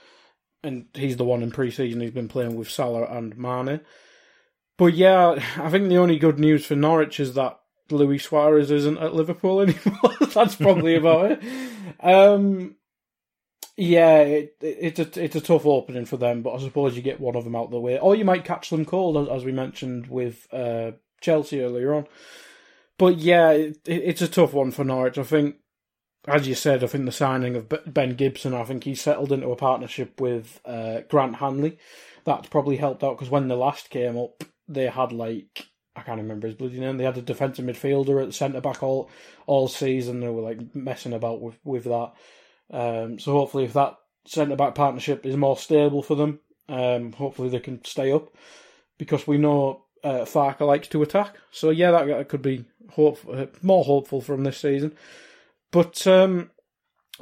and 0.64 0.86
he's 0.94 1.16
the 1.16 1.24
one 1.24 1.44
in 1.44 1.52
pre-season 1.52 2.00
he's 2.00 2.10
been 2.10 2.28
playing 2.28 2.56
with 2.56 2.70
Salah 2.70 3.06
and 3.06 3.38
Mane. 3.38 3.80
But 4.78 4.94
yeah, 4.94 5.40
I 5.56 5.70
think 5.70 5.88
the 5.88 5.98
only 5.98 6.18
good 6.18 6.40
news 6.40 6.66
for 6.66 6.74
Norwich 6.74 7.20
is 7.20 7.34
that 7.34 7.60
Luis 7.90 8.24
Suarez 8.24 8.70
isn't 8.70 8.98
at 8.98 9.14
Liverpool 9.14 9.60
anymore. 9.62 10.16
That's 10.32 10.56
probably 10.56 10.96
about 10.96 11.32
it. 11.32 11.42
Um, 12.00 12.76
yeah, 13.76 14.20
it, 14.20 14.56
it, 14.60 14.78
it's 14.80 15.00
a 15.00 15.24
it's 15.24 15.36
a 15.36 15.40
tough 15.40 15.66
opening 15.66 16.06
for 16.06 16.16
them, 16.16 16.42
but 16.42 16.54
I 16.54 16.58
suppose 16.60 16.96
you 16.96 17.02
get 17.02 17.20
one 17.20 17.36
of 17.36 17.44
them 17.44 17.54
out 17.54 17.66
of 17.66 17.70
the 17.70 17.80
way, 17.80 17.98
or 17.98 18.14
you 18.14 18.24
might 18.24 18.44
catch 18.44 18.70
them 18.70 18.84
cold, 18.84 19.28
as, 19.28 19.44
we 19.44 19.52
mentioned 19.52 20.06
with 20.06 20.46
uh, 20.52 20.92
Chelsea 21.20 21.60
earlier 21.60 21.94
on. 21.94 22.06
But 22.98 23.18
yeah, 23.18 23.50
it, 23.50 23.78
it's 23.84 24.22
a 24.22 24.28
tough 24.28 24.54
one 24.54 24.70
for 24.70 24.84
Norwich. 24.84 25.18
I 25.18 25.24
think, 25.24 25.56
as 26.26 26.48
you 26.48 26.54
said, 26.54 26.82
I 26.82 26.86
think 26.86 27.04
the 27.04 27.12
signing 27.12 27.54
of 27.54 27.70
Ben 27.86 28.14
Gibson, 28.14 28.54
I 28.54 28.64
think 28.64 28.84
he's 28.84 29.02
settled 29.02 29.32
into 29.32 29.50
a 29.50 29.56
partnership 29.56 30.20
with 30.20 30.60
uh, 30.64 31.00
Grant 31.10 31.36
Hanley. 31.36 31.78
That's 32.24 32.48
probably 32.48 32.76
helped 32.76 33.04
out 33.04 33.18
because 33.18 33.30
when 33.30 33.48
the 33.48 33.56
last 33.56 33.90
came 33.90 34.16
up, 34.16 34.42
they 34.66 34.86
had 34.86 35.12
like 35.12 35.68
I 35.96 36.02
can't 36.02 36.20
remember 36.20 36.46
his 36.46 36.56
bloody 36.56 36.78
name. 36.78 36.98
They 36.98 37.04
had 37.04 37.18
a 37.18 37.22
defensive 37.22 37.64
midfielder 37.64 38.24
at 38.24 38.34
centre 38.34 38.60
back 38.60 38.82
all 38.82 39.10
all 39.46 39.66
season. 39.66 40.20
They 40.20 40.28
were 40.28 40.42
like 40.42 40.74
messing 40.74 41.14
about 41.14 41.40
with 41.40 41.56
with 41.64 41.84
that. 41.84 42.12
Um, 42.70 43.18
so 43.18 43.32
hopefully, 43.32 43.64
if 43.64 43.72
that 43.72 43.96
centre 44.26 44.56
back 44.56 44.74
partnership 44.74 45.24
is 45.24 45.36
more 45.36 45.56
stable 45.56 46.02
for 46.02 46.14
them, 46.14 46.40
um, 46.68 47.12
hopefully 47.12 47.48
they 47.48 47.60
can 47.60 47.84
stay 47.84 48.12
up 48.12 48.28
because 48.98 49.26
we 49.26 49.38
know 49.38 49.84
uh, 50.04 50.24
Farke 50.24 50.60
likes 50.60 50.88
to 50.88 51.02
attack. 51.02 51.36
So 51.50 51.70
yeah, 51.70 51.92
that, 51.92 52.06
that 52.06 52.28
could 52.28 52.42
be 52.42 52.64
hope, 52.90 53.18
more 53.62 53.84
hopeful 53.84 54.20
from 54.20 54.44
this 54.44 54.58
season. 54.58 54.94
But 55.70 56.06
um, 56.06 56.50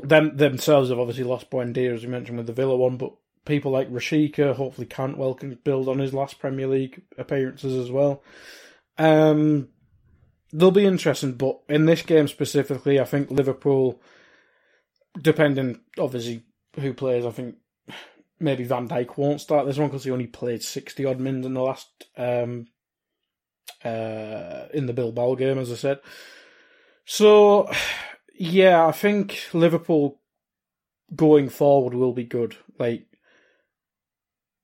them 0.03 0.37
themselves 0.37 0.91
have 0.91 0.99
obviously 0.99 1.25
lost 1.25 1.51
Buendia 1.51 1.95
as 1.95 2.03
we 2.03 2.09
mentioned 2.09 2.39
with 2.39 2.47
the 2.47 2.53
Villa 2.53 2.77
one, 2.77 2.97
but 2.97 3.15
people 3.45 3.73
like 3.73 3.91
Rashica, 3.91 4.55
hopefully 4.55 4.87
Cantwell 4.87 5.35
can 5.35 5.59
build 5.65 5.89
on 5.89 5.99
his 5.99 6.15
last 6.15 6.39
Premier 6.39 6.67
League 6.67 7.03
appearances 7.19 7.75
as 7.75 7.91
well. 7.91 8.23
Um, 8.99 9.69
they'll 10.53 10.71
be 10.71 10.87
interesting, 10.87 11.33
but 11.33 11.61
in 11.69 11.87
this 11.87 12.03
game 12.03 12.29
specifically, 12.29 13.01
I 13.01 13.05
think 13.05 13.31
Liverpool, 13.31 14.01
depending 15.21 15.81
obviously 15.99 16.45
who 16.79 16.95
plays, 16.95 17.27
I 17.27 17.31
think 17.31 17.57
maybe 18.41 18.65
Van 18.65 18.89
Dijk 18.89 19.17
won't 19.17 19.41
start 19.41 19.67
this 19.67 19.79
one 19.79 19.89
because 19.89 20.05
he 20.05 20.11
only 20.11 20.27
played 20.27 20.63
sixty 20.63 21.05
odd 21.05 21.21
minutes 21.21 21.47
in 21.47 21.55
the 21.55 21.63
last 21.63 21.89
um, 22.17 22.67
uh, 23.85 24.67
in 24.73 24.87
the 24.87 24.93
Bilbao 24.93 25.35
game, 25.35 25.59
as 25.59 25.73
I 25.73 25.77
said. 25.77 26.01
So, 27.05 27.71
yeah, 28.35 28.87
I 28.87 28.93
think 28.93 29.49
Liverpool 29.53 30.21
going 31.15 31.49
forward 31.49 31.95
will 31.95 32.13
be 32.13 32.25
good. 32.25 32.57
Like 32.79 33.07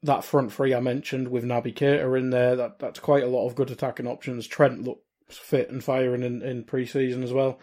that 0.03 0.25
front 0.25 0.53
three 0.53 0.75
I 0.75 0.81
mentioned 0.81 1.29
with 1.29 1.45
Naby 1.45 1.75
Keita 1.75 2.19
in 2.19 2.31
there, 2.31 2.57
that 2.57 2.79
that's 2.79 2.99
quite 2.99 3.23
a 3.23 3.29
lot 3.29 3.47
of 3.47 3.55
good 3.55 3.71
attacking 3.71 4.07
options. 4.07 4.47
Trent 4.47 4.85
looks 4.85 5.03
fit 5.31 5.71
and 5.71 5.83
firing 5.83 6.23
in, 6.23 6.43
in 6.43 6.65
pre 6.65 6.87
season 6.87 7.23
as 7.23 7.33
well. 7.33 7.59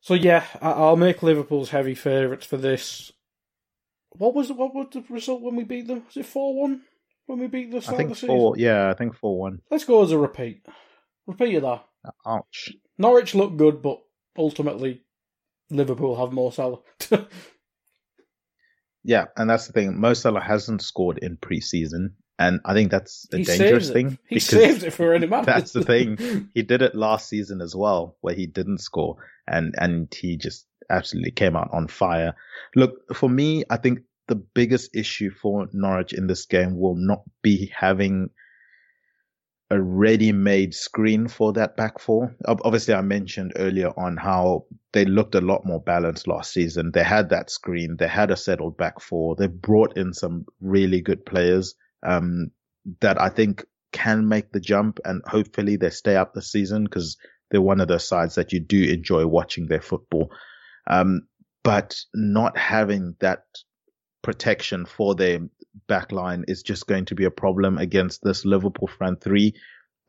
So 0.00 0.14
yeah, 0.14 0.44
I'll 0.62 0.96
make 0.96 1.22
Liverpool's 1.22 1.70
heavy 1.70 1.94
favourites 1.94 2.46
for 2.46 2.56
this. 2.56 3.12
What 4.10 4.34
was 4.34 4.50
what 4.50 4.74
was 4.74 4.88
the 4.92 5.04
result 5.08 5.42
when 5.42 5.56
we 5.56 5.64
beat 5.64 5.86
them? 5.86 6.04
Was 6.06 6.16
it 6.16 6.26
four 6.26 6.58
one 6.58 6.82
when 7.26 7.38
we 7.38 7.46
beat 7.46 7.70
the 7.70 7.78
I 7.78 7.80
think 7.80 8.10
of 8.12 8.20
the 8.20 8.26
four. 8.26 8.54
season? 8.54 8.66
Yeah, 8.66 8.90
I 8.90 8.94
think 8.94 9.14
four 9.14 9.38
one. 9.38 9.60
Let's 9.70 9.84
go 9.84 10.02
as 10.02 10.12
a 10.12 10.18
repeat. 10.18 10.64
Repeat 11.26 11.56
of 11.56 11.62
that. 11.62 11.84
Ouch. 12.26 12.72
Norwich 12.98 13.34
looked 13.34 13.56
good, 13.56 13.82
but 13.82 14.00
ultimately 14.36 15.02
Liverpool 15.70 16.16
have 16.16 16.32
more 16.32 16.52
Salah. 16.52 16.80
Yeah, 19.02 19.26
and 19.36 19.48
that's 19.48 19.66
the 19.66 19.72
thing. 19.72 19.98
Mo 19.98 20.14
Salah 20.14 20.40
hasn't 20.40 20.82
scored 20.82 21.18
in 21.18 21.36
preseason, 21.36 22.12
and 22.38 22.60
I 22.64 22.74
think 22.74 22.90
that's 22.90 23.26
a 23.32 23.38
he 23.38 23.44
dangerous 23.44 23.90
thing. 23.90 24.18
He 24.28 24.40
saves 24.40 24.82
it 24.82 24.92
for 24.92 25.18
man. 25.18 25.44
That's 25.44 25.72
the 25.72 25.84
thing. 25.84 26.50
He 26.54 26.62
did 26.62 26.82
it 26.82 26.94
last 26.94 27.28
season 27.28 27.60
as 27.60 27.74
well, 27.74 28.16
where 28.20 28.34
he 28.34 28.46
didn't 28.46 28.78
score, 28.78 29.16
and 29.46 29.74
and 29.78 30.12
he 30.14 30.36
just 30.36 30.66
absolutely 30.90 31.30
came 31.30 31.56
out 31.56 31.70
on 31.72 31.88
fire. 31.88 32.34
Look, 32.74 33.14
for 33.14 33.28
me, 33.28 33.64
I 33.70 33.76
think 33.76 34.00
the 34.26 34.36
biggest 34.36 34.94
issue 34.94 35.30
for 35.30 35.68
Norwich 35.72 36.12
in 36.12 36.26
this 36.26 36.46
game 36.46 36.78
will 36.78 36.96
not 36.96 37.22
be 37.42 37.72
having 37.74 38.30
a 39.70 39.80
ready-made 39.80 40.74
screen 40.74 41.28
for 41.28 41.52
that 41.52 41.76
back 41.76 42.00
four. 42.00 42.34
Obviously, 42.46 42.92
I 42.92 43.02
mentioned 43.02 43.52
earlier 43.56 43.90
on 43.96 44.16
how 44.16 44.64
they 44.92 45.04
looked 45.04 45.36
a 45.36 45.40
lot 45.40 45.64
more 45.64 45.80
balanced 45.80 46.26
last 46.26 46.52
season. 46.52 46.90
They 46.92 47.04
had 47.04 47.28
that 47.30 47.50
screen. 47.50 47.96
They 47.96 48.08
had 48.08 48.32
a 48.32 48.36
settled 48.36 48.76
back 48.76 49.00
four. 49.00 49.36
They 49.36 49.46
brought 49.46 49.96
in 49.96 50.12
some 50.12 50.46
really 50.60 51.00
good 51.00 51.24
players 51.24 51.76
um, 52.02 52.50
that 53.00 53.20
I 53.20 53.28
think 53.28 53.64
can 53.92 54.28
make 54.28 54.50
the 54.52 54.60
jump, 54.60 54.98
and 55.04 55.22
hopefully 55.26 55.76
they 55.76 55.90
stay 55.90 56.16
up 56.16 56.34
the 56.34 56.42
season 56.42 56.84
because 56.84 57.16
they're 57.50 57.62
one 57.62 57.80
of 57.80 57.88
those 57.88 58.06
sides 58.06 58.34
that 58.34 58.52
you 58.52 58.60
do 58.60 58.82
enjoy 58.84 59.26
watching 59.26 59.66
their 59.66 59.80
football. 59.80 60.32
Um, 60.88 61.22
but 61.62 61.96
not 62.14 62.56
having 62.56 63.14
that 63.20 63.44
protection 64.22 64.86
for 64.86 65.14
their 65.14 65.40
back 65.88 66.12
line 66.12 66.44
is 66.48 66.62
just 66.62 66.86
going 66.86 67.06
to 67.06 67.14
be 67.14 67.24
a 67.24 67.30
problem 67.30 67.78
against 67.78 68.22
this 68.22 68.44
Liverpool 68.44 68.88
front 68.88 69.22
three. 69.22 69.54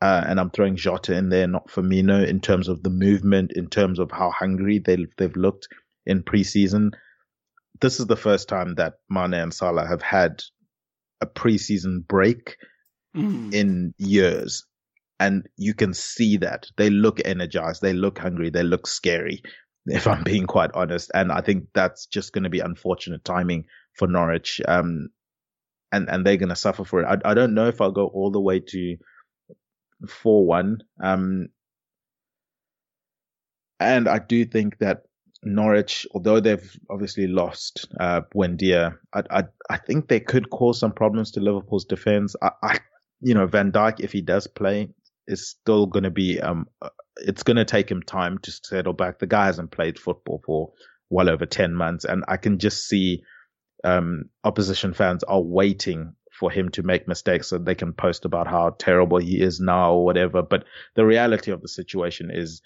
Uh, 0.00 0.24
and 0.26 0.40
I'm 0.40 0.50
throwing 0.50 0.76
Jota 0.76 1.14
in 1.14 1.28
there, 1.28 1.46
not 1.46 1.68
Firmino, 1.68 2.26
in 2.26 2.40
terms 2.40 2.68
of 2.68 2.82
the 2.82 2.90
movement, 2.90 3.52
in 3.54 3.68
terms 3.68 3.98
of 3.98 4.10
how 4.10 4.30
hungry 4.30 4.80
they, 4.80 5.06
they've 5.16 5.36
looked 5.36 5.68
in 6.06 6.22
preseason. 6.22 6.90
This 7.80 8.00
is 8.00 8.06
the 8.06 8.16
first 8.16 8.48
time 8.48 8.74
that 8.76 8.94
Mane 9.08 9.34
and 9.34 9.54
Salah 9.54 9.86
have 9.86 10.02
had 10.02 10.42
a 11.20 11.26
preseason 11.26 12.06
break 12.06 12.56
Mm. 13.14 13.52
in 13.52 13.94
years. 13.98 14.64
And 15.20 15.46
you 15.58 15.74
can 15.74 15.92
see 15.92 16.38
that 16.38 16.68
they 16.78 16.88
look 16.88 17.20
energized, 17.22 17.82
they 17.82 17.92
look 17.92 18.18
hungry, 18.18 18.48
they 18.48 18.62
look 18.62 18.86
scary, 18.86 19.42
if 19.84 20.06
I'm 20.06 20.24
being 20.24 20.46
quite 20.46 20.70
honest. 20.72 21.10
And 21.12 21.30
I 21.30 21.42
think 21.42 21.66
that's 21.74 22.06
just 22.06 22.32
going 22.32 22.44
to 22.44 22.50
be 22.50 22.60
unfortunate 22.60 23.22
timing 23.22 23.66
for 23.98 24.08
Norwich. 24.08 24.62
Um, 24.66 25.10
and, 25.92 26.08
and 26.08 26.26
they're 26.26 26.36
going 26.36 26.48
to 26.48 26.56
suffer 26.56 26.84
for 26.84 27.02
it. 27.02 27.06
I, 27.06 27.30
I 27.30 27.34
don't 27.34 27.54
know 27.54 27.68
if 27.68 27.80
I'll 27.80 27.92
go 27.92 28.06
all 28.06 28.30
the 28.30 28.40
way 28.40 28.60
to 28.60 28.96
4 30.08 30.46
1. 30.46 30.78
Um, 31.02 31.48
and 33.78 34.08
I 34.08 34.18
do 34.18 34.44
think 34.44 34.78
that 34.78 35.02
Norwich, 35.44 36.06
although 36.14 36.40
they've 36.40 36.76
obviously 36.88 37.26
lost 37.26 37.86
uh, 37.98 38.20
I, 38.34 38.92
I 39.12 39.44
I 39.68 39.76
think 39.76 40.08
they 40.08 40.20
could 40.20 40.50
cause 40.50 40.78
some 40.78 40.92
problems 40.92 41.32
to 41.32 41.40
Liverpool's 41.40 41.84
defense. 41.84 42.36
I, 42.40 42.50
I 42.62 42.78
you 43.20 43.34
know 43.34 43.46
Van 43.46 43.72
Dijk, 43.72 44.00
if 44.00 44.12
he 44.12 44.20
does 44.20 44.46
play, 44.46 44.90
is 45.26 45.48
still 45.48 45.86
going 45.86 46.04
to 46.04 46.10
be 46.10 46.40
um, 46.40 46.66
uh, 46.80 46.90
it's 47.16 47.42
going 47.42 47.56
to 47.56 47.64
take 47.64 47.90
him 47.90 48.02
time 48.02 48.38
to 48.38 48.52
settle 48.52 48.92
back. 48.92 49.18
The 49.18 49.26
guy 49.26 49.46
hasn't 49.46 49.72
played 49.72 49.98
football 49.98 50.42
for 50.46 50.72
well 51.10 51.28
over 51.28 51.46
ten 51.46 51.74
months, 51.74 52.04
and 52.04 52.24
I 52.28 52.36
can 52.36 52.58
just 52.60 52.86
see 52.86 53.24
um, 53.84 54.24
opposition 54.44 54.94
fans 54.94 55.24
are 55.24 55.40
waiting 55.40 56.14
for 56.32 56.50
him 56.50 56.70
to 56.70 56.82
make 56.82 57.06
mistakes 57.06 57.48
so 57.48 57.58
they 57.58 57.74
can 57.74 57.92
post 57.92 58.24
about 58.24 58.46
how 58.46 58.74
terrible 58.78 59.18
he 59.18 59.40
is 59.40 59.60
now 59.60 59.92
or 59.92 60.04
whatever. 60.04 60.42
But 60.42 60.64
the 60.94 61.04
reality 61.04 61.50
of 61.50 61.60
the 61.60 61.68
situation 61.68 62.30
is 62.32 62.62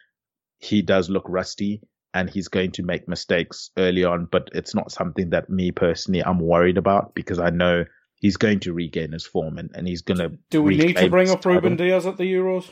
he 0.59 0.83
does 0.83 1.11
look 1.11 1.25
rusty 1.29 1.83
and 2.15 2.31
he's 2.31 2.49
going 2.49 2.73
to 2.73 2.83
make 2.83 3.09
mistakes 3.09 3.71
early 3.77 4.05
on, 4.05 4.27
but 4.31 4.49
it's 4.55 4.75
not 4.75 4.93
something 4.93 5.31
that 5.31 5.51
me 5.51 5.71
personally 5.73 6.23
I'm 6.25 6.39
worried 6.39 6.79
about 6.79 7.15
because 7.15 7.39
I 7.39 7.51
know 7.51 7.85
he's 8.15 8.37
going 8.39 8.61
to 8.61 8.73
regain 8.73 9.13
his 9.13 9.27
form 9.27 9.59
and, 9.59 9.71
and 9.75 9.87
he's 9.87 10.03
going 10.03 10.19
to. 10.19 10.39
Do 10.51 10.63
we 10.63 10.77
need 10.77 10.97
to 10.97 11.11
bring 11.11 11.29
up 11.31 11.45
Ruben. 11.45 11.77
Dias 11.77 12.07
at 12.07 12.17
the 12.17 12.25
Euros? 12.25 12.71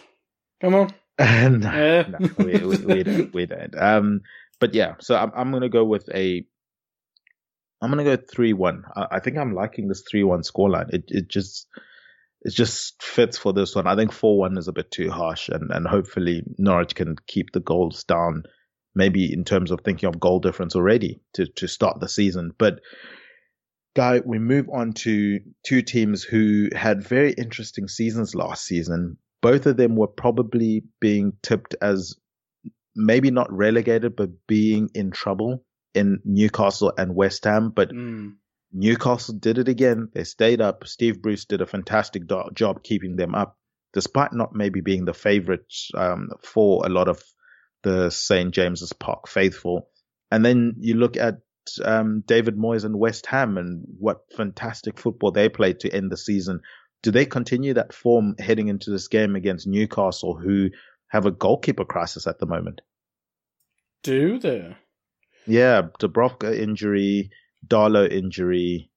Come 0.61 0.75
on. 0.75 0.95
no, 1.19 1.27
Yeah. 1.71 2.07
no, 2.09 2.29
we, 2.39 2.59
we, 2.59 2.77
we 2.79 3.03
don't. 3.03 3.35
We 3.35 3.47
don't. 3.47 3.75
Um, 3.77 4.21
but 4.61 4.75
yeah, 4.75 4.95
so 5.01 5.17
I'm 5.17 5.31
I'm 5.35 5.53
gonna 5.53 5.69
go 5.69 5.85
with 5.85 6.09
a. 6.15 6.47
I'm 7.85 7.91
gonna 7.91 8.05
go 8.05 8.17
three 8.17 8.55
one. 8.55 8.85
I, 8.97 9.07
I 9.13 9.21
think 9.21 9.37
I'm 9.37 9.55
liking 9.55 9.89
this 9.89 10.05
three 10.11 10.25
one 10.25 10.41
scoreline. 10.41 10.93
It 10.93 11.05
it 11.09 11.29
just 11.29 11.67
it 12.41 12.51
just 12.55 13.03
fits 13.03 13.37
for 13.37 13.53
this 13.53 13.77
one. 13.77 13.87
I 13.87 13.95
think 13.95 14.11
four 14.11 14.39
one 14.39 14.57
is 14.57 14.69
a 14.69 14.73
bit 14.73 14.91
too 14.91 15.11
harsh, 15.11 15.51
and 15.51 15.71
and 15.71 15.87
hopefully 15.87 16.43
Norwich 16.57 16.95
can 16.95 17.17
keep 17.27 17.53
the 17.53 17.61
goals 17.61 18.05
down. 18.05 18.45
Maybe 18.95 19.31
in 19.33 19.45
terms 19.45 19.71
of 19.71 19.81
thinking 19.81 20.09
of 20.09 20.19
goal 20.19 20.41
difference 20.41 20.75
already 20.75 21.21
to 21.35 21.47
to 21.57 21.69
start 21.69 22.01
the 22.01 22.09
season, 22.09 22.53
but. 22.59 22.81
Guy, 23.97 24.21
we 24.25 24.41
move 24.41 24.69
on 24.75 24.93
to 24.93 25.39
two 25.65 25.81
teams 25.81 26.25
who 26.25 26.69
had 26.75 27.07
very 27.07 27.33
interesting 27.33 27.87
seasons 27.87 28.35
last 28.35 28.65
season. 28.65 29.19
Both 29.41 29.67
of 29.67 29.77
them 29.77 29.95
were 29.95 30.09
probably 30.09 30.83
being 31.01 31.35
tipped 31.45 31.77
as 31.81 32.17
maybe 32.97 33.31
not 33.31 33.53
relegated, 33.53 34.17
but 34.17 34.31
being 34.49 34.91
in 34.95 35.13
trouble 35.13 35.65
in 35.95 36.21
Newcastle 36.25 36.93
and 36.99 37.15
West 37.15 37.45
Ham. 37.45 37.71
But 37.71 37.91
Mm. 37.91 38.35
Newcastle 38.73 39.35
did 39.35 39.59
it 39.59 39.69
again. 39.69 40.09
They 40.13 40.25
stayed 40.25 40.61
up. 40.61 40.87
Steve 40.87 41.23
Bruce 41.23 41.45
did 41.45 41.61
a 41.61 41.67
fantastic 41.67 42.27
do- 42.27 42.51
job 42.53 42.83
keeping 42.83 43.15
them 43.17 43.35
up, 43.35 43.57
despite 43.93 44.33
not 44.33 44.55
maybe 44.55 44.81
being 44.81 45.05
the 45.05 45.15
favourites 45.15 45.91
um, 45.95 46.31
for 46.43 46.85
a 46.85 46.89
lot 46.89 47.07
of 47.09 47.23
the 47.85 48.11
St 48.11 48.53
James's 48.53 48.93
Park 48.93 49.29
faithful. 49.29 49.89
And 50.31 50.45
then 50.45 50.75
you 50.81 50.95
look 50.95 51.17
at 51.17 51.37
um, 51.85 52.25
David 52.27 52.57
Moyes 52.57 52.85
and 52.85 52.99
West 52.99 53.27
Ham 53.27 53.57
and 53.59 53.85
what 53.99 54.23
fantastic 54.37 54.99
football 54.99 55.31
they 55.31 55.49
played 55.49 55.81
to 55.81 55.91
end 55.95 56.11
the 56.11 56.17
season. 56.17 56.61
Do 57.03 57.11
they 57.13 57.27
continue 57.27 57.75
that 57.75 57.93
form 57.95 58.35
heading 58.39 58.69
into 58.69 58.91
this 58.91 59.07
game 59.09 59.37
against 59.37 59.67
Newcastle, 59.69 60.35
who 60.35 60.71
have 61.09 61.27
a 61.27 61.31
goalkeeper 61.31 61.85
crisis 61.85 62.27
at 62.27 62.39
the 62.41 62.47
moment? 62.47 62.81
Do 64.03 64.39
they? 64.39 64.77
Yeah, 65.47 65.83
Dubravka 66.01 66.57
injury, 66.59 67.31
Darlow 67.67 68.11
injury. 68.11 68.91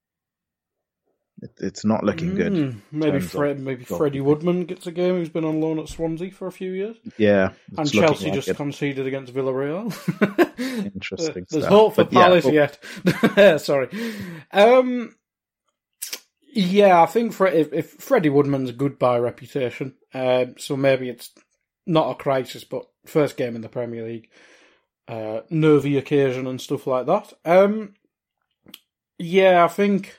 It, 1.40 1.50
it's 1.58 1.84
not 1.84 2.02
looking 2.02 2.34
good. 2.34 2.52
Mm, 2.52 2.80
maybe 2.90 3.20
Fred, 3.20 3.60
maybe 3.60 3.84
Freddie. 3.84 4.20
Woodman 4.20 4.64
gets 4.64 4.86
a 4.88 4.92
game. 4.92 5.18
He's 5.18 5.28
been 5.28 5.44
on 5.44 5.60
loan 5.60 5.78
at 5.78 5.88
Swansea 5.88 6.32
for 6.32 6.48
a 6.48 6.52
few 6.52 6.72
years, 6.72 6.96
Yeah, 7.16 7.52
and 7.76 7.90
Chelsea 7.90 8.26
like 8.26 8.34
just 8.34 8.48
it. 8.48 8.56
conceded 8.56 9.06
against 9.06 9.32
Villarreal. 9.32 9.92
Interesting 10.94 11.46
There's 11.48 11.64
stuff. 11.64 11.72
hope 11.72 11.94
for 11.94 12.04
But 12.04 12.12
yeah, 12.12 12.22
Palace 12.22 12.46
oh, 12.46 12.50
yet. 12.50 13.60
Sorry. 13.60 13.88
Um, 14.52 15.14
yeah, 16.52 17.00
I 17.02 17.06
think 17.06 17.32
Fre- 17.34 17.46
if, 17.48 17.72
if 17.72 17.90
Freddie 17.92 18.30
Woodman's 18.30 18.72
good 18.72 18.98
by 18.98 19.18
reputation, 19.18 19.94
um, 20.14 20.54
so 20.58 20.76
maybe 20.76 21.08
it's 21.08 21.30
not 21.86 22.10
a 22.10 22.14
crisis, 22.16 22.64
but 22.64 22.86
first 23.06 23.36
game 23.36 23.54
in 23.54 23.62
the 23.62 23.68
Premier 23.68 24.04
League, 24.04 24.28
uh, 25.08 25.40
nervy 25.50 25.96
occasion 25.96 26.46
and 26.46 26.60
stuff 26.60 26.86
like 26.86 27.06
that. 27.06 27.32
Um, 27.44 27.94
yeah, 29.18 29.64
I 29.64 29.68
think 29.68 30.18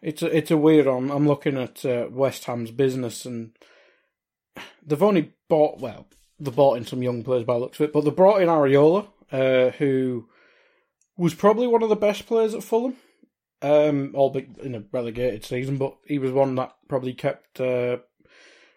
it's 0.00 0.22
a, 0.22 0.34
it's 0.34 0.50
a 0.50 0.56
weird 0.56 0.86
one. 0.86 1.10
I'm 1.10 1.26
looking 1.26 1.58
at 1.58 1.84
uh, 1.84 2.06
West 2.10 2.44
Ham's 2.44 2.70
business, 2.70 3.26
and 3.26 3.52
they've 4.86 5.02
only 5.02 5.32
bought 5.48 5.80
well, 5.80 6.06
they 6.38 6.50
bought 6.50 6.78
in 6.78 6.86
some 6.86 7.02
young 7.02 7.22
players 7.24 7.44
by 7.44 7.56
looks 7.56 7.80
of 7.80 7.84
it, 7.84 7.92
but 7.92 8.02
they 8.02 8.10
brought 8.10 8.40
in 8.40 8.48
Areola, 8.48 9.08
uh, 9.32 9.70
who 9.72 10.28
was 11.16 11.34
probably 11.34 11.66
one 11.66 11.82
of 11.82 11.88
the 11.88 11.96
best 11.96 12.26
players 12.26 12.54
at 12.54 12.62
Fulham, 12.62 12.94
um, 13.62 14.12
albeit 14.14 14.56
in 14.58 14.74
a 14.74 14.84
relegated 14.92 15.44
season, 15.44 15.76
but 15.76 15.96
he 16.06 16.18
was 16.18 16.30
one 16.30 16.54
that 16.54 16.74
probably 16.88 17.14
kept 17.14 17.60
uh, 17.60 17.98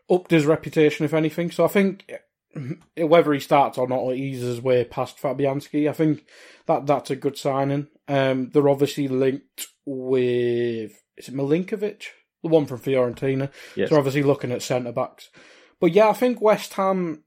upped 0.09 0.31
his 0.31 0.45
reputation, 0.45 1.05
if 1.05 1.13
anything. 1.13 1.51
So 1.51 1.63
I 1.65 1.67
think 1.67 2.11
whether 2.97 3.33
he 3.33 3.39
starts 3.39 3.77
or 3.77 3.87
not, 3.87 4.11
he's 4.11 4.41
his 4.41 4.61
way 4.61 4.83
past 4.83 5.17
Fabianski. 5.17 5.89
I 5.89 5.93
think 5.93 6.25
that 6.65 6.85
that's 6.85 7.11
a 7.11 7.15
good 7.15 7.37
signing. 7.37 7.87
Um, 8.07 8.49
they're 8.51 8.69
obviously 8.69 9.07
linked 9.07 9.67
with 9.85 10.91
is 11.17 11.27
it 11.27 11.35
Milenkovic, 11.35 12.03
the 12.41 12.49
one 12.49 12.65
from 12.65 12.79
Fiorentina. 12.79 13.51
Yes. 13.75 13.89
So 13.89 13.97
obviously 13.97 14.23
looking 14.23 14.51
at 14.51 14.61
centre 14.61 14.91
backs. 14.91 15.29
But 15.79 15.91
yeah, 15.91 16.09
I 16.09 16.13
think 16.13 16.41
West 16.41 16.73
Ham 16.73 17.23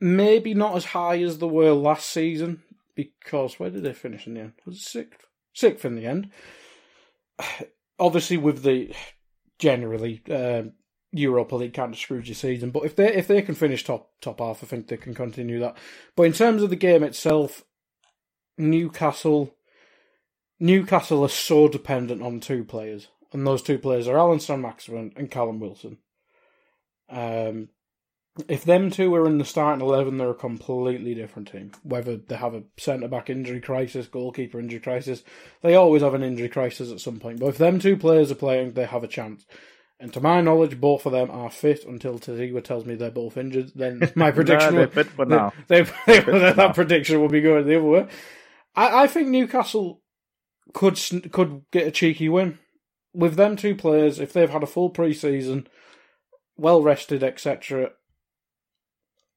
maybe 0.00 0.54
not 0.54 0.76
as 0.76 0.86
high 0.86 1.22
as 1.22 1.38
they 1.38 1.46
were 1.46 1.72
last 1.72 2.10
season 2.10 2.62
because 2.94 3.58
where 3.58 3.70
did 3.70 3.82
they 3.82 3.92
finish 3.92 4.26
in 4.26 4.34
the 4.34 4.40
end? 4.40 4.52
Was 4.64 4.76
it 4.76 4.82
sixth? 4.82 5.26
Sixth 5.52 5.84
in 5.84 5.96
the 5.96 6.06
end. 6.06 6.30
obviously 7.98 8.36
with 8.36 8.62
the 8.62 8.94
generally 9.58 10.22
uh, 10.30 10.62
Europa 11.18 11.56
League 11.56 11.74
kind 11.74 11.92
of 11.92 11.98
screws 11.98 12.28
your 12.28 12.34
season, 12.34 12.70
but 12.70 12.84
if 12.84 12.96
they 12.96 13.12
if 13.14 13.26
they 13.26 13.42
can 13.42 13.54
finish 13.54 13.84
top 13.84 14.10
top 14.20 14.40
half, 14.40 14.62
I 14.62 14.66
think 14.66 14.88
they 14.88 14.96
can 14.96 15.14
continue 15.14 15.58
that. 15.60 15.76
But 16.16 16.24
in 16.24 16.32
terms 16.32 16.62
of 16.62 16.70
the 16.70 16.76
game 16.76 17.02
itself, 17.02 17.64
Newcastle 18.58 19.54
Newcastle 20.58 21.22
are 21.22 21.28
so 21.28 21.68
dependent 21.68 22.22
on 22.22 22.40
two 22.40 22.64
players, 22.64 23.08
and 23.32 23.46
those 23.46 23.62
two 23.62 23.78
players 23.78 24.08
are 24.08 24.18
Allan 24.18 24.40
Saint-Maximin 24.40 25.12
and 25.16 25.30
Callum 25.30 25.60
Wilson. 25.60 25.98
Um, 27.10 27.68
if 28.48 28.64
them 28.64 28.90
two 28.90 29.14
are 29.14 29.26
in 29.26 29.38
the 29.38 29.44
starting 29.44 29.84
eleven, 29.84 30.18
they're 30.18 30.30
a 30.30 30.34
completely 30.34 31.14
different 31.14 31.48
team. 31.48 31.72
Whether 31.82 32.16
they 32.16 32.36
have 32.36 32.54
a 32.54 32.64
centre 32.76 33.08
back 33.08 33.30
injury 33.30 33.60
crisis, 33.60 34.08
goalkeeper 34.08 34.58
injury 34.60 34.80
crisis, 34.80 35.22
they 35.62 35.74
always 35.74 36.02
have 36.02 36.14
an 36.14 36.22
injury 36.22 36.48
crisis 36.48 36.90
at 36.92 37.00
some 37.00 37.18
point. 37.18 37.40
But 37.40 37.46
if 37.46 37.58
them 37.58 37.78
two 37.78 37.96
players 37.96 38.30
are 38.30 38.34
playing, 38.36 38.72
they 38.72 38.84
have 38.84 39.04
a 39.04 39.08
chance. 39.08 39.46
And 39.98 40.12
to 40.12 40.20
my 40.20 40.42
knowledge, 40.42 40.78
both 40.78 41.06
of 41.06 41.12
them 41.12 41.30
are 41.30 41.50
fit 41.50 41.84
until 41.84 42.18
Tadiwa 42.18 42.62
tells 42.62 42.84
me 42.84 42.94
they're 42.94 43.10
both 43.10 43.36
injured. 43.36 43.72
Then 43.74 44.12
my 44.14 44.30
prediction, 44.30 44.74
no, 44.74 44.86
fit 44.92 45.06
for 45.06 45.24
now. 45.24 45.52
They, 45.68 45.82
they, 46.06 46.20
that 46.20 46.56
now. 46.56 46.72
prediction 46.72 47.20
will 47.20 47.28
be 47.28 47.40
going 47.40 47.66
the 47.66 47.76
other 47.76 47.84
way. 47.84 48.08
I, 48.74 49.04
I 49.04 49.06
think 49.06 49.28
Newcastle 49.28 50.02
could 50.74 51.00
could 51.32 51.62
get 51.70 51.86
a 51.86 51.90
cheeky 51.90 52.28
win 52.28 52.58
with 53.14 53.36
them 53.36 53.56
two 53.56 53.74
players 53.74 54.18
if 54.18 54.32
they've 54.32 54.50
had 54.50 54.62
a 54.62 54.66
full 54.66 54.90
pre-season, 54.90 55.66
well 56.56 56.82
rested, 56.82 57.22
etc 57.22 57.92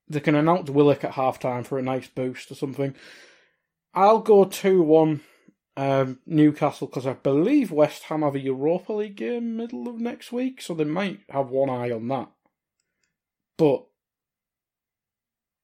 they 0.09 0.19
can 0.19 0.35
announce 0.35 0.69
Willock 0.69 1.03
at 1.03 1.13
half 1.13 1.39
time 1.39 1.63
for 1.63 1.77
a 1.77 1.83
nice 1.83 2.07
boost 2.07 2.51
or 2.51 2.55
something. 2.55 2.95
I'll 3.93 4.19
go 4.19 4.43
2 4.43 4.81
1 4.81 5.21
um, 5.77 6.19
Newcastle 6.25 6.87
because 6.87 7.05
I 7.05 7.13
believe 7.13 7.71
West 7.71 8.03
Ham 8.03 8.21
have 8.21 8.35
a 8.35 8.39
Europa 8.39 8.93
League 8.93 9.15
game 9.15 9.57
middle 9.57 9.87
of 9.87 9.99
next 9.99 10.31
week, 10.31 10.61
so 10.61 10.73
they 10.73 10.83
might 10.83 11.21
have 11.29 11.49
one 11.49 11.69
eye 11.69 11.91
on 11.91 12.07
that. 12.09 12.29
But 13.57 13.85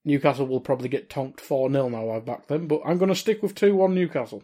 Newcastle 0.05 0.47
will 0.47 0.61
probably 0.61 0.89
get 0.89 1.09
tonked 1.09 1.41
4 1.41 1.71
0 1.71 1.89
now 1.89 2.11
I've 2.11 2.25
backed 2.25 2.47
them, 2.47 2.67
but 2.67 2.81
I'm 2.85 2.97
going 2.97 3.09
to 3.09 3.15
stick 3.15 3.41
with 3.41 3.55
2 3.55 3.75
1 3.75 3.93
Newcastle. 3.93 4.43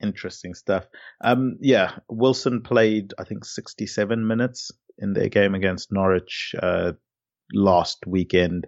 Interesting 0.00 0.54
stuff. 0.54 0.86
Um, 1.20 1.58
yeah, 1.60 1.98
Wilson 2.08 2.62
played, 2.62 3.14
I 3.18 3.24
think, 3.24 3.44
67 3.44 4.26
minutes 4.26 4.72
in 4.98 5.12
their 5.12 5.28
game 5.28 5.54
against 5.54 5.92
Norwich 5.92 6.54
uh, 6.60 6.92
last 7.52 8.04
weekend. 8.06 8.66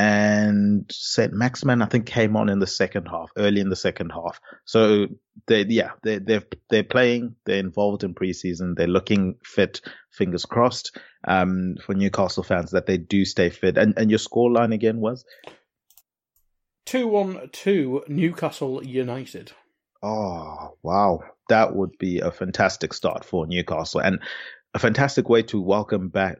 And 0.00 0.84
Saint-Maximin, 0.92 1.82
I 1.82 1.86
think, 1.86 2.06
came 2.06 2.36
on 2.36 2.48
in 2.48 2.60
the 2.60 2.68
second 2.68 3.06
half, 3.06 3.32
early 3.36 3.60
in 3.60 3.68
the 3.68 3.74
second 3.74 4.10
half. 4.10 4.40
So 4.64 5.08
they, 5.48 5.64
yeah, 5.64 5.90
they, 6.04 6.18
they're 6.18 6.44
they're 6.70 6.84
playing. 6.84 7.34
They're 7.44 7.58
involved 7.58 8.04
in 8.04 8.14
preseason. 8.14 8.76
They're 8.76 8.86
looking 8.86 9.38
fit. 9.42 9.80
Fingers 10.12 10.44
crossed 10.44 10.96
um, 11.26 11.74
for 11.84 11.94
Newcastle 11.94 12.44
fans 12.44 12.70
that 12.70 12.86
they 12.86 12.96
do 12.96 13.24
stay 13.24 13.50
fit. 13.50 13.76
And 13.76 13.94
and 13.98 14.08
your 14.08 14.20
scoreline 14.20 14.72
again 14.72 15.00
was 15.00 15.24
two 16.86 17.08
one 17.08 17.48
two 17.50 18.04
Newcastle 18.06 18.84
United. 18.84 19.50
Oh 20.00 20.76
wow, 20.80 21.22
that 21.48 21.74
would 21.74 21.98
be 21.98 22.20
a 22.20 22.30
fantastic 22.30 22.94
start 22.94 23.24
for 23.24 23.48
Newcastle 23.48 24.00
and 24.00 24.20
a 24.74 24.78
fantastic 24.78 25.28
way 25.28 25.42
to 25.42 25.60
welcome 25.60 26.08
back 26.08 26.38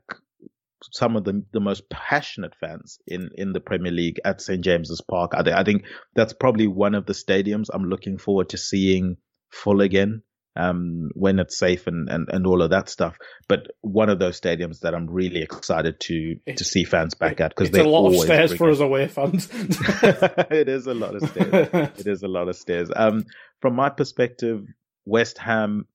some 0.92 1.16
of 1.16 1.24
the 1.24 1.44
the 1.52 1.60
most 1.60 1.88
passionate 1.90 2.54
fans 2.60 2.98
in 3.06 3.30
in 3.34 3.52
the 3.52 3.60
Premier 3.60 3.92
League 3.92 4.20
at 4.24 4.40
St 4.40 4.62
James's 4.62 5.00
Park. 5.00 5.32
I, 5.34 5.42
I 5.52 5.64
think 5.64 5.84
that's 6.14 6.32
probably 6.32 6.66
one 6.66 6.94
of 6.94 7.06
the 7.06 7.12
stadiums 7.12 7.66
I'm 7.72 7.84
looking 7.84 8.18
forward 8.18 8.50
to 8.50 8.58
seeing 8.58 9.16
full 9.50 9.80
again. 9.80 10.22
Um, 10.56 11.10
when 11.14 11.38
it's 11.38 11.56
safe 11.56 11.86
and, 11.86 12.08
and, 12.08 12.28
and 12.32 12.44
all 12.44 12.62
of 12.62 12.70
that 12.70 12.88
stuff. 12.88 13.16
But 13.48 13.68
one 13.80 14.08
of 14.08 14.18
those 14.18 14.40
stadiums 14.40 14.80
that 14.80 14.92
I'm 14.92 15.08
really 15.08 15.40
excited 15.40 16.00
to 16.00 16.34
to 16.56 16.64
see 16.64 16.82
fans 16.82 17.14
back 17.14 17.40
at 17.40 17.50
because 17.54 17.68
it's 17.68 17.78
a 17.78 17.84
lot 17.84 18.08
of 18.08 18.16
stairs 18.16 18.56
for 18.56 18.68
us 18.68 18.80
away 18.80 19.06
fans. 19.06 19.48
it 19.52 20.68
is 20.68 20.88
a 20.88 20.94
lot 20.94 21.14
of 21.14 21.28
stairs. 21.30 21.68
it 21.98 22.06
is 22.08 22.24
a 22.24 22.28
lot 22.28 22.48
of 22.48 22.56
stairs. 22.56 22.90
Um, 22.96 23.26
from 23.60 23.76
my 23.76 23.88
perspective, 23.88 24.66
West 25.04 25.38
Ham, 25.38 25.86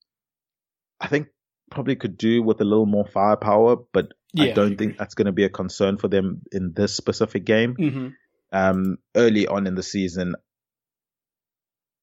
I 1.01 1.07
think 1.07 1.27
probably 1.73 1.95
could 1.95 2.17
do 2.17 2.41
with 2.41 2.61
a 2.61 2.63
little 2.63 2.85
more 2.85 3.05
firepower, 3.05 3.77
but 3.91 4.13
yeah, 4.33 4.45
I 4.45 4.51
don't 4.51 4.73
I 4.73 4.75
think 4.75 4.97
that's 4.97 5.15
going 5.15 5.27
to 5.27 5.31
be 5.31 5.43
a 5.43 5.49
concern 5.49 5.97
for 5.97 6.07
them 6.07 6.41
in 6.51 6.73
this 6.73 6.95
specific 6.95 7.45
game. 7.45 7.75
Mm-hmm. 7.75 8.07
Um, 8.51 8.97
early 9.15 9.47
on 9.47 9.65
in 9.65 9.75
the 9.75 9.83
season, 9.83 10.35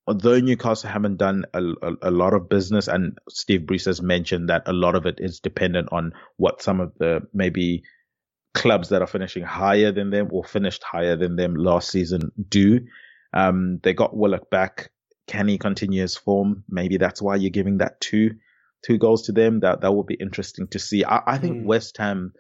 although 0.07 0.41
Newcastle 0.41 0.91
haven't 0.91 1.19
done 1.19 1.45
a, 1.55 1.63
a, 1.63 1.93
a, 2.03 2.11
lot 2.11 2.35
of 2.35 2.49
business, 2.49 2.89
and 2.89 3.17
Steve 3.29 3.67
Bruce 3.67 3.85
has 3.85 4.03
mentioned 4.03 4.49
that 4.49 4.63
a 4.67 4.73
lot 4.73 4.97
of 4.97 5.07
it 5.07 5.17
is 5.19 5.39
dependent 5.39 5.89
on 5.93 6.13
what 6.37 6.63
some 6.63 6.81
of 6.81 6.93
the 6.99 7.21
maybe 7.33 7.85
clubs 8.55 8.89
that 8.89 9.03
are 9.03 9.07
finishing 9.07 9.45
higher 9.45 9.93
than 9.93 10.11
them 10.11 10.29
or 10.33 10.43
finished 10.43 10.83
higher 10.83 11.17
than 11.17 11.37
them 11.37 11.55
last 11.55 11.91
season 11.91 12.33
do. 12.49 12.81
Um, 13.33 13.79
they 13.85 13.93
got 13.93 14.17
Willock 14.17 14.51
back. 14.51 14.91
Can 15.29 15.47
he 15.47 15.59
continue 15.59 16.03
his 16.03 16.17
form? 16.17 16.65
Maybe 16.69 16.97
that's 16.97 17.23
why 17.23 17.37
you're 17.37 17.51
giving 17.51 17.79
that 17.79 18.01
two 18.01 18.33
two 18.85 18.99
goals 18.99 19.23
to 19.23 19.33
them. 19.33 19.61
That 19.61 19.83
that 19.83 19.93
would 19.93 20.07
be 20.07 20.17
interesting 20.21 20.69
to 20.69 20.79
see. 20.79 21.05
I, 21.05 21.21
I 21.27 21.39
think 21.39 21.59
mm. 21.59 21.65
West 21.65 21.97
Ham 21.99 22.33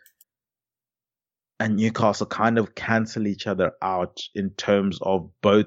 and 1.59 1.77
Newcastle 1.77 2.27
kind 2.27 2.59
of 2.59 2.75
cancel 2.75 3.27
each 3.27 3.47
other 3.47 3.73
out 3.83 4.19
in 4.35 4.51
terms 4.51 4.99
of 5.03 5.31
both. 5.43 5.67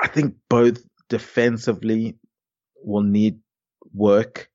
I 0.00 0.08
think 0.08 0.34
both 0.48 0.78
defensively 1.08 2.18
will 2.82 3.02
need 3.02 3.40
work 3.92 4.48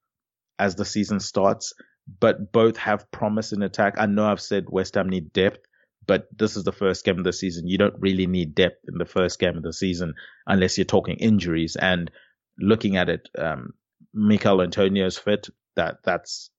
as 0.57 0.75
the 0.75 0.85
season 0.85 1.19
starts, 1.19 1.73
but 2.19 2.51
both 2.51 2.77
have 2.77 3.11
promise 3.11 3.51
in 3.51 3.61
attack. 3.61 3.95
I 3.97 4.05
know 4.05 4.25
I've 4.25 4.41
said 4.41 4.65
West 4.69 4.95
Ham 4.95 5.09
need 5.09 5.33
depth, 5.33 5.59
but 6.07 6.27
this 6.35 6.55
is 6.55 6.63
the 6.63 6.71
first 6.71 7.03
game 7.03 7.17
of 7.17 7.23
the 7.23 7.33
season. 7.33 7.67
You 7.67 7.77
don't 7.77 7.95
really 7.99 8.27
need 8.27 8.55
depth 8.55 8.85
in 8.87 8.97
the 8.97 9.05
first 9.05 9.39
game 9.39 9.57
of 9.57 9.63
the 9.63 9.73
season 9.73 10.13
unless 10.45 10.77
you're 10.77 10.85
talking 10.85 11.17
injuries. 11.17 11.75
And 11.75 12.11
looking 12.59 12.97
at 12.97 13.09
it, 13.09 13.29
um, 13.37 13.73
Michail 14.13 14.61
Antonio's 14.61 15.17
fit. 15.17 15.49
That 15.75 15.97
that's 16.03 16.49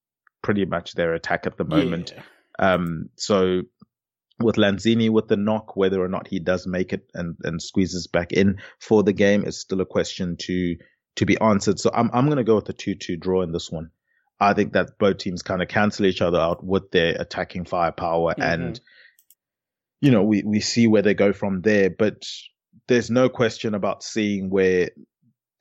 pretty 0.43 0.65
much 0.65 0.95
their 0.95 1.15
attack 1.15 1.47
at 1.47 1.57
the 1.57 1.65
moment. 1.65 2.13
Yeah. 2.15 2.23
Um, 2.75 3.11
so 3.17 3.63
with 4.39 4.57
Lanzini 4.57 5.09
with 5.11 5.29
the 5.29 5.37
knock, 5.37 5.77
whether 5.77 6.03
or 6.03 6.09
not 6.09 6.29
he 6.29 6.39
does 6.39 6.67
make 6.67 6.93
it 6.93 7.09
and, 7.15 7.37
and 7.43 7.61
squeezes 7.61 8.07
back 8.07 8.33
in 8.33 8.59
for 8.79 9.03
the 9.03 9.15
game 9.15 9.45
is 9.45 9.59
still 9.59 9.81
a 9.81 9.87
question 9.87 10.37
to 10.41 10.77
to 11.17 11.25
be 11.25 11.39
answered. 11.41 11.79
So 11.79 11.91
I'm 11.93 12.11
I'm 12.13 12.29
gonna 12.29 12.45
go 12.45 12.57
with 12.57 12.67
the 12.67 12.73
two 12.73 12.95
two 12.95 13.17
draw 13.17 13.43
in 13.43 13.53
this 13.53 13.71
one. 13.71 13.91
I 14.39 14.53
think 14.53 14.75
that 14.75 14.99
both 14.99 15.17
teams 15.17 15.43
kind 15.43 15.63
of 15.63 15.69
cancel 15.69 16.05
each 16.05 16.21
other 16.21 16.39
out 16.39 16.63
with 16.63 16.91
their 16.91 17.17
attacking 17.19 17.65
firepower 17.65 18.33
mm-hmm. 18.33 18.43
and 18.43 18.81
you 20.01 20.11
know, 20.11 20.23
we, 20.23 20.43
we 20.43 20.61
see 20.61 20.87
where 20.87 21.03
they 21.03 21.15
go 21.15 21.33
from 21.33 21.63
there, 21.63 21.91
but 21.91 22.23
there's 22.89 23.11
no 23.11 23.29
question 23.29 23.75
about 23.75 24.03
seeing 24.03 24.51
where 24.51 24.91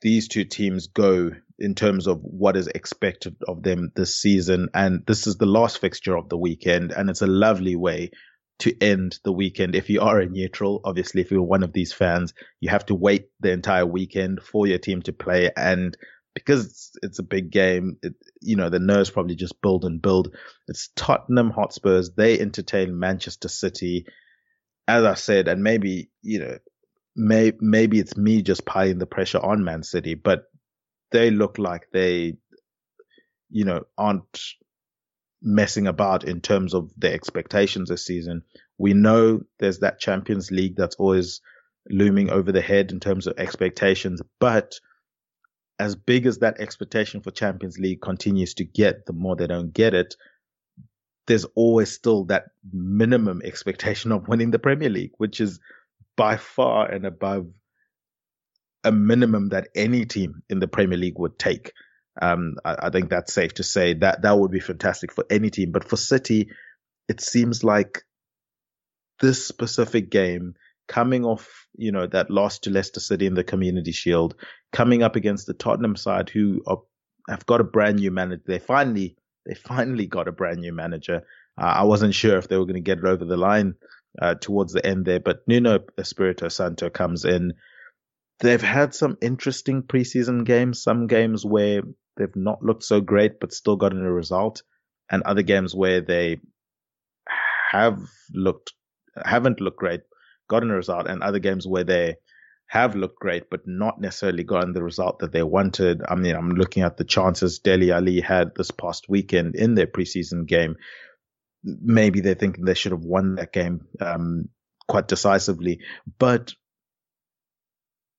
these 0.06 0.28
two 0.28 0.44
teams 0.44 0.86
go 0.86 1.32
in 1.58 1.74
terms 1.74 2.06
of 2.06 2.20
what 2.22 2.56
is 2.56 2.68
expected 2.68 3.34
of 3.48 3.64
them 3.64 3.90
this 3.96 4.14
season. 4.14 4.68
And 4.72 5.02
this 5.04 5.26
is 5.26 5.36
the 5.36 5.46
last 5.46 5.80
fixture 5.80 6.16
of 6.16 6.28
the 6.28 6.36
weekend, 6.36 6.92
and 6.92 7.10
it's 7.10 7.22
a 7.22 7.26
lovely 7.26 7.74
way 7.74 8.12
to 8.60 8.80
end 8.80 9.18
the 9.24 9.32
weekend. 9.32 9.74
If 9.74 9.90
you 9.90 10.02
are 10.02 10.20
a 10.20 10.26
neutral, 10.26 10.80
obviously, 10.84 11.22
if 11.22 11.32
you're 11.32 11.42
one 11.42 11.64
of 11.64 11.72
these 11.72 11.92
fans, 11.92 12.34
you 12.60 12.70
have 12.70 12.86
to 12.86 12.94
wait 12.94 13.30
the 13.40 13.50
entire 13.50 13.84
weekend 13.84 14.44
for 14.44 14.68
your 14.68 14.78
team 14.78 15.02
to 15.02 15.12
play. 15.12 15.50
And 15.56 15.98
because 16.34 16.66
it's, 16.66 16.92
it's 17.02 17.18
a 17.18 17.24
big 17.24 17.50
game, 17.50 17.96
it, 18.00 18.14
you 18.40 18.54
know, 18.54 18.70
the 18.70 18.78
nerves 18.78 19.10
probably 19.10 19.34
just 19.34 19.60
build 19.60 19.84
and 19.84 20.00
build. 20.00 20.36
It's 20.68 20.88
Tottenham 20.94 21.50
Hotspurs. 21.50 22.12
They 22.16 22.38
entertain 22.38 22.96
Manchester 22.96 23.48
City. 23.48 24.06
As 24.86 25.02
I 25.02 25.14
said, 25.14 25.48
and 25.48 25.64
maybe, 25.64 26.10
you 26.22 26.38
know, 26.38 26.58
may, 27.16 27.52
maybe 27.60 27.98
it's 27.98 28.16
me 28.16 28.42
just 28.42 28.66
piling 28.66 28.98
the 28.98 29.06
pressure 29.06 29.38
on 29.38 29.64
Man 29.64 29.82
City, 29.82 30.14
but 30.14 30.44
they 31.10 31.30
look 31.30 31.58
like 31.58 31.88
they, 31.92 32.36
you 33.50 33.64
know, 33.64 33.84
aren't 33.96 34.40
messing 35.42 35.86
about 35.86 36.24
in 36.24 36.40
terms 36.40 36.74
of 36.74 36.90
their 36.96 37.14
expectations 37.14 37.88
this 37.88 38.04
season. 38.04 38.42
We 38.78 38.94
know 38.94 39.40
there's 39.58 39.80
that 39.80 40.00
Champions 40.00 40.50
League 40.50 40.76
that's 40.76 40.96
always 40.96 41.40
looming 41.88 42.30
over 42.30 42.52
the 42.52 42.60
head 42.60 42.90
in 42.90 43.00
terms 43.00 43.26
of 43.26 43.38
expectations, 43.38 44.20
but 44.40 44.74
as 45.78 45.94
big 45.94 46.26
as 46.26 46.38
that 46.38 46.58
expectation 46.60 47.20
for 47.20 47.30
Champions 47.30 47.78
League 47.78 48.00
continues 48.00 48.54
to 48.54 48.64
get, 48.64 49.06
the 49.06 49.12
more 49.12 49.36
they 49.36 49.46
don't 49.46 49.72
get 49.72 49.94
it, 49.94 50.16
there's 51.26 51.44
always 51.54 51.92
still 51.92 52.24
that 52.24 52.46
minimum 52.72 53.42
expectation 53.44 54.12
of 54.12 54.28
winning 54.28 54.50
the 54.50 54.58
Premier 54.58 54.88
League, 54.88 55.12
which 55.18 55.40
is 55.40 55.60
by 56.16 56.36
far 56.36 56.90
and 56.90 57.06
above 57.06 57.48
a 58.84 58.92
minimum 58.92 59.50
that 59.50 59.68
any 59.74 60.04
team 60.06 60.42
in 60.48 60.60
the 60.60 60.68
Premier 60.68 60.98
League 60.98 61.18
would 61.18 61.38
take. 61.38 61.72
Um, 62.20 62.56
I, 62.64 62.76
I, 62.84 62.90
think 62.90 63.10
that's 63.10 63.34
safe 63.34 63.54
to 63.54 63.62
say 63.62 63.94
that 63.94 64.22
that 64.22 64.38
would 64.38 64.50
be 64.50 64.60
fantastic 64.60 65.12
for 65.12 65.26
any 65.28 65.50
team. 65.50 65.72
But 65.72 65.84
for 65.84 65.96
City, 65.96 66.50
it 67.08 67.20
seems 67.20 67.62
like 67.62 68.04
this 69.20 69.46
specific 69.46 70.10
game 70.10 70.54
coming 70.88 71.24
off, 71.24 71.66
you 71.76 71.92
know, 71.92 72.06
that 72.06 72.30
loss 72.30 72.60
to 72.60 72.70
Leicester 72.70 73.00
City 73.00 73.26
in 73.26 73.34
the 73.34 73.44
Community 73.44 73.92
Shield, 73.92 74.34
coming 74.72 75.02
up 75.02 75.16
against 75.16 75.46
the 75.46 75.54
Tottenham 75.54 75.96
side 75.96 76.30
who 76.30 76.62
are, 76.66 76.80
have 77.28 77.44
got 77.44 77.60
a 77.60 77.64
brand 77.64 77.98
new 77.98 78.10
manager. 78.10 78.42
They 78.46 78.60
finally, 78.60 79.16
they 79.44 79.54
finally 79.54 80.06
got 80.06 80.28
a 80.28 80.32
brand 80.32 80.60
new 80.60 80.72
manager. 80.72 81.22
Uh, 81.60 81.64
I 81.64 81.82
wasn't 81.82 82.14
sure 82.14 82.38
if 82.38 82.48
they 82.48 82.56
were 82.56 82.66
going 82.66 82.74
to 82.74 82.80
get 82.80 82.98
it 82.98 83.04
over 83.04 83.24
the 83.24 83.36
line 83.36 83.74
uh, 84.20 84.34
towards 84.34 84.72
the 84.72 84.84
end 84.84 85.04
there, 85.04 85.20
but 85.20 85.46
Nuno 85.46 85.80
Espirito 85.98 86.48
Santo 86.48 86.90
comes 86.90 87.24
in. 87.24 87.54
They've 88.40 88.62
had 88.62 88.94
some 88.94 89.16
interesting 89.22 89.82
preseason 89.82 90.44
games, 90.44 90.82
some 90.82 91.06
games 91.06 91.44
where 91.44 91.82
they've 92.16 92.36
not 92.36 92.62
looked 92.62 92.84
so 92.84 93.00
great, 93.00 93.40
but 93.40 93.52
still 93.52 93.76
gotten 93.76 94.04
a 94.04 94.12
result, 94.12 94.62
and 95.10 95.22
other 95.22 95.42
games 95.42 95.74
where 95.74 96.00
they 96.00 96.40
have 97.70 97.98
looked, 98.32 98.72
haven't 99.24 99.60
looked 99.60 99.78
great, 99.78 100.02
gotten 100.48 100.70
a 100.70 100.76
result, 100.76 101.06
and 101.06 101.22
other 101.22 101.38
games 101.38 101.66
where 101.66 101.84
they 101.84 102.16
have 102.68 102.96
looked 102.96 103.20
great, 103.20 103.48
but 103.50 103.60
not 103.66 104.00
necessarily 104.00 104.42
gotten 104.42 104.72
the 104.72 104.82
result 104.82 105.20
that 105.20 105.32
they 105.32 105.42
wanted. 105.42 106.02
I 106.06 106.16
mean, 106.16 106.34
I'm 106.34 106.50
looking 106.50 106.82
at 106.82 106.96
the 106.96 107.04
chances 107.04 107.60
Dele 107.60 107.92
Alli 107.92 108.20
had 108.20 108.54
this 108.56 108.70
past 108.70 109.08
weekend 109.08 109.54
in 109.54 109.74
their 109.74 109.86
preseason 109.86 110.46
game. 110.46 110.76
Maybe 111.66 112.20
they're 112.20 112.34
thinking 112.34 112.64
they 112.64 112.74
should 112.74 112.92
have 112.92 113.04
won 113.04 113.34
that 113.34 113.52
game 113.52 113.86
um, 114.00 114.48
quite 114.86 115.08
decisively. 115.08 115.80
But 116.18 116.54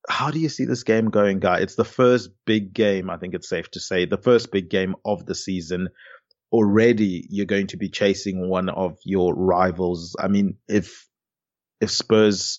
how 0.08 0.30
do 0.30 0.38
you 0.38 0.48
see 0.48 0.66
this 0.66 0.82
game 0.82 1.08
going, 1.10 1.40
Guy? 1.40 1.60
It's 1.60 1.74
the 1.74 1.84
first 1.84 2.30
big 2.44 2.74
game, 2.74 3.08
I 3.08 3.16
think 3.16 3.34
it's 3.34 3.48
safe 3.48 3.70
to 3.70 3.80
say, 3.80 4.04
the 4.04 4.18
first 4.18 4.52
big 4.52 4.68
game 4.68 4.96
of 5.04 5.24
the 5.24 5.34
season. 5.34 5.88
Already, 6.52 7.26
you're 7.28 7.46
going 7.46 7.68
to 7.68 7.76
be 7.76 7.88
chasing 7.88 8.48
one 8.48 8.68
of 8.68 8.98
your 9.04 9.34
rivals. 9.34 10.14
I 10.18 10.28
mean, 10.28 10.56
if 10.66 11.06
if 11.80 11.90
Spurs 11.90 12.58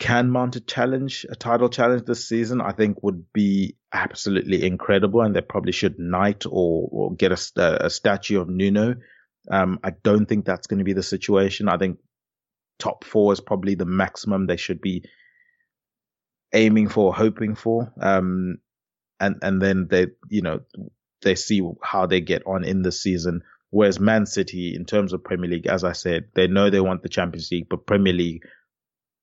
can 0.00 0.30
mount 0.30 0.56
a 0.56 0.60
challenge, 0.60 1.24
a 1.30 1.36
title 1.36 1.68
challenge 1.68 2.04
this 2.06 2.28
season, 2.28 2.60
I 2.60 2.72
think 2.72 3.02
would 3.02 3.24
be 3.32 3.76
absolutely 3.92 4.66
incredible. 4.66 5.22
And 5.22 5.34
they 5.34 5.42
probably 5.42 5.70
should 5.70 5.98
knight 5.98 6.44
or, 6.44 6.88
or 6.90 7.14
get 7.14 7.30
a, 7.30 7.86
a 7.86 7.88
statue 7.88 8.40
of 8.40 8.48
Nuno. 8.48 8.96
Um, 9.50 9.80
I 9.82 9.90
don't 9.90 10.26
think 10.26 10.44
that's 10.44 10.66
going 10.66 10.78
to 10.78 10.84
be 10.84 10.92
the 10.92 11.02
situation. 11.02 11.68
I 11.68 11.78
think 11.78 11.98
top 12.78 13.04
four 13.04 13.32
is 13.32 13.40
probably 13.40 13.74
the 13.74 13.84
maximum 13.86 14.46
they 14.46 14.56
should 14.56 14.80
be 14.80 15.04
aiming 16.52 16.88
for, 16.88 17.14
hoping 17.14 17.54
for. 17.54 17.92
Um, 18.00 18.58
and, 19.20 19.36
and 19.42 19.60
then 19.60 19.88
they, 19.90 20.08
you 20.28 20.42
know, 20.42 20.60
they 21.22 21.34
see 21.34 21.62
how 21.82 22.06
they 22.06 22.20
get 22.20 22.46
on 22.46 22.64
in 22.64 22.82
the 22.82 22.92
season. 22.92 23.42
Whereas 23.70 23.98
Man 23.98 24.26
City, 24.26 24.74
in 24.74 24.84
terms 24.84 25.12
of 25.12 25.24
Premier 25.24 25.50
League, 25.50 25.66
as 25.66 25.82
I 25.84 25.92
said, 25.92 26.28
they 26.34 26.46
know 26.46 26.68
they 26.68 26.80
want 26.80 27.02
the 27.02 27.08
Champions 27.08 27.50
League, 27.50 27.68
but 27.70 27.86
Premier 27.86 28.12
League, 28.12 28.44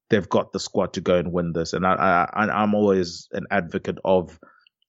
they've 0.10 0.28
got 0.28 0.52
the 0.52 0.60
squad 0.60 0.94
to 0.94 1.02
go 1.02 1.18
and 1.18 1.32
win 1.32 1.54
this. 1.54 1.74
And 1.74 1.86
I, 1.86 2.28
I, 2.34 2.46
I'm 2.46 2.74
always 2.74 3.28
an 3.32 3.46
advocate 3.52 4.00
of 4.04 4.40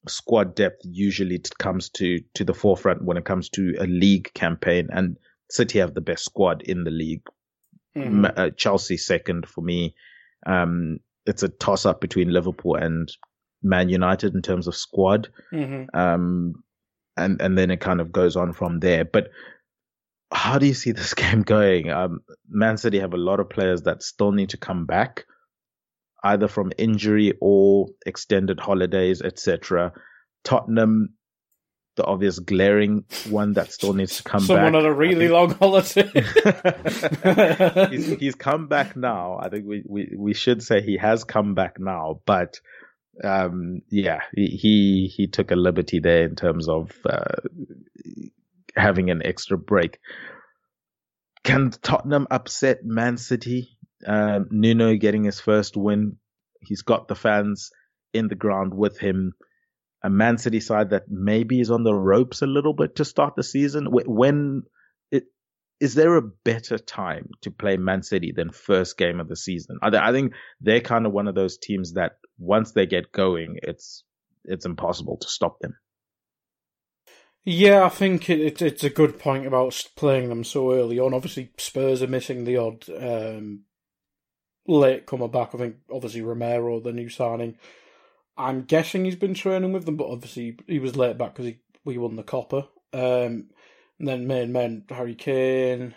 squad 0.09 0.55
depth. 0.55 0.81
Usually, 0.85 1.37
it 1.37 1.51
comes 1.59 1.89
to 1.91 2.21
to 2.35 2.45
the 2.45 2.55
forefront 2.55 3.05
when 3.05 3.17
it 3.17 3.25
comes 3.25 3.49
to 3.51 3.75
a 3.79 3.87
league 3.87 4.33
campaign. 4.35 4.89
And 4.93 5.17
City 5.51 5.79
have 5.79 5.95
the 5.95 6.01
best 6.01 6.25
squad 6.25 6.63
in 6.63 6.85
the 6.85 6.91
league. 6.91 7.23
Mm-hmm. 7.97 8.27
Uh, 8.37 8.51
Chelsea 8.51 8.97
second 8.97 9.49
for 9.49 9.63
me. 9.63 9.95
Um, 10.47 10.99
it's 11.27 11.43
a 11.43 11.49
toss 11.49 11.85
up 11.87 12.01
between 12.01 12.33
Liverpool 12.33 12.77
and 12.77 13.11
Man 13.63 13.89
United 13.89 14.35
in 14.35 14.43
terms 14.43 14.67
of 14.67 14.77
squad. 14.77 15.29
Mm-hmm. 15.53 15.97
Um, 15.99 16.63
and 17.17 17.41
and 17.41 17.59
then 17.59 17.71
it 17.71 17.81
kind 17.81 18.01
of 18.01 18.13
goes 18.13 18.37
on 18.37 18.53
from 18.53 18.81
there. 18.81 19.05
But 19.05 19.31
how 20.33 20.59
do 20.59 20.67
you 20.67 20.75
see 20.75 20.93
this 20.93 21.15
game 21.23 21.43
going? 21.43 21.91
Um, 21.91 22.21
Man 22.49 22.77
City 22.77 23.01
have 23.01 23.15
a 23.15 23.19
lot 23.19 23.41
of 23.41 23.51
players 23.51 23.83
that 23.83 24.03
still 24.03 24.33
need 24.33 24.51
to 24.51 24.57
come 24.57 24.87
back, 24.87 25.25
either 26.23 26.49
from 26.49 26.73
injury 26.79 27.35
or 27.41 27.89
extended 28.07 28.61
holidays, 28.61 29.23
etc. 29.23 29.93
Tottenham, 30.45 31.15
the 31.97 32.05
obvious 32.05 32.39
glaring 32.39 33.05
one 33.29 33.55
that 33.55 33.73
still 33.73 33.93
needs 33.93 34.19
to 34.19 34.23
come 34.23 34.41
back. 34.41 34.47
Someone 34.47 34.75
on 34.75 34.87
a 34.87 34.93
really 34.93 35.29
long 35.29 35.51
holiday. 35.51 36.11
he's, 37.91 38.09
he's 38.19 38.35
come 38.35 38.69
back 38.69 38.97
now. 38.97 39.39
I 39.41 39.49
think 39.49 39.67
we, 39.67 39.83
we, 39.87 40.15
we 40.17 40.35
should 40.35 40.63
say 40.63 40.83
he 40.83 40.97
has 40.99 41.25
come 41.25 41.55
back 41.55 41.79
now, 41.79 42.21
but 42.27 42.61
um, 43.23 43.83
yeah, 43.91 44.21
he 44.35 45.13
he 45.15 45.27
took 45.27 45.51
a 45.51 45.57
liberty 45.57 45.99
there 46.01 46.25
in 46.25 46.37
terms 46.37 46.69
of 46.69 46.91
uh, 47.05 47.41
having 48.77 49.11
an 49.11 49.23
extra 49.25 49.59
break. 49.59 49.99
Can 51.45 51.71
Tottenham 51.71 52.27
upset 52.31 52.85
Man 52.85 53.17
City? 53.17 53.77
Um, 54.07 54.49
Nuno 54.51 54.97
getting 54.97 55.25
his 55.25 55.41
first 55.41 55.77
win. 55.77 56.17
He's 56.61 56.83
got 56.83 57.09
the 57.09 57.15
fans 57.15 57.71
in 58.13 58.29
the 58.29 58.35
ground 58.35 58.75
with 58.75 58.99
him. 58.99 59.35
A 60.03 60.11
Man 60.11 60.39
City 60.39 60.61
side 60.61 60.91
that 60.91 61.05
maybe 61.09 61.61
is 61.61 61.71
on 61.71 61.85
the 61.85 61.95
ropes 61.95 62.43
a 62.43 62.47
little 62.47 62.73
bit 62.73 62.97
to 62.97 63.05
start 63.05 63.35
the 63.37 63.43
season. 63.43 63.87
When 63.91 64.63
it 65.11 65.25
is 65.79 65.95
there 65.95 66.17
a 66.17 66.23
better 66.23 66.79
time 66.79 67.31
to 67.43 67.51
play 67.51 67.77
Man 67.77 68.03
City 68.03 68.33
than 68.35 68.51
first 68.51 68.97
game 68.97 69.21
of 69.21 69.29
the 69.29 69.37
season? 69.37 69.79
I 69.83 70.13
think 70.13 70.33
they're 70.61 70.81
kind 70.81 71.05
of 71.05 71.13
one 71.13 71.29
of 71.29 71.35
those 71.35 71.59
teams 71.59 71.95
that 71.95 72.13
once 72.39 72.73
they 72.73 72.87
get 72.87 73.13
going, 73.13 73.59
it's 73.63 74.05
it's 74.45 74.65
impossible 74.65 75.19
to 75.19 75.29
stop 75.29 75.59
them. 75.61 75.77
Yeah, 77.45 77.85
I 77.85 77.89
think 77.89 78.29
it, 78.29 78.41
it, 78.41 78.63
it's 78.63 78.85
a 78.85 78.91
good 78.91 79.19
point 79.19 79.47
about 79.47 79.87
playing 79.97 80.29
them 80.29 80.45
so 80.45 80.73
early 80.73 80.99
on. 80.99 81.15
Obviously, 81.15 81.51
Spurs 81.57 82.03
are 82.03 82.07
missing 82.07 82.45
the 82.45 82.59
odd 82.59 82.85
um, 82.91 83.65
late 84.71 85.07
coming 85.07 85.31
back. 85.31 85.55
I 85.55 85.59
think 85.59 85.77
obviously 85.93 86.23
Romero, 86.23 86.81
the 86.81 86.93
new 86.93 87.09
signing. 87.09 87.57
I'm 88.37 88.63
guessing 88.63 89.05
he's 89.05 89.17
been 89.17 89.35
training 89.35 89.73
with 89.73 89.85
them, 89.85 89.97
but 89.97 90.09
obviously 90.09 90.57
he 90.67 90.79
was 90.79 90.97
late 90.97 91.19
back 91.19 91.35
because 91.35 91.47
he 91.47 91.59
we 91.85 91.99
won 91.99 92.17
the 92.17 92.23
Copa. 92.23 92.69
Um, 92.93 93.51
and 93.99 94.09
then 94.09 94.27
main 94.27 94.53
men 94.53 94.85
Harry 94.89 95.15
Kane. 95.15 95.95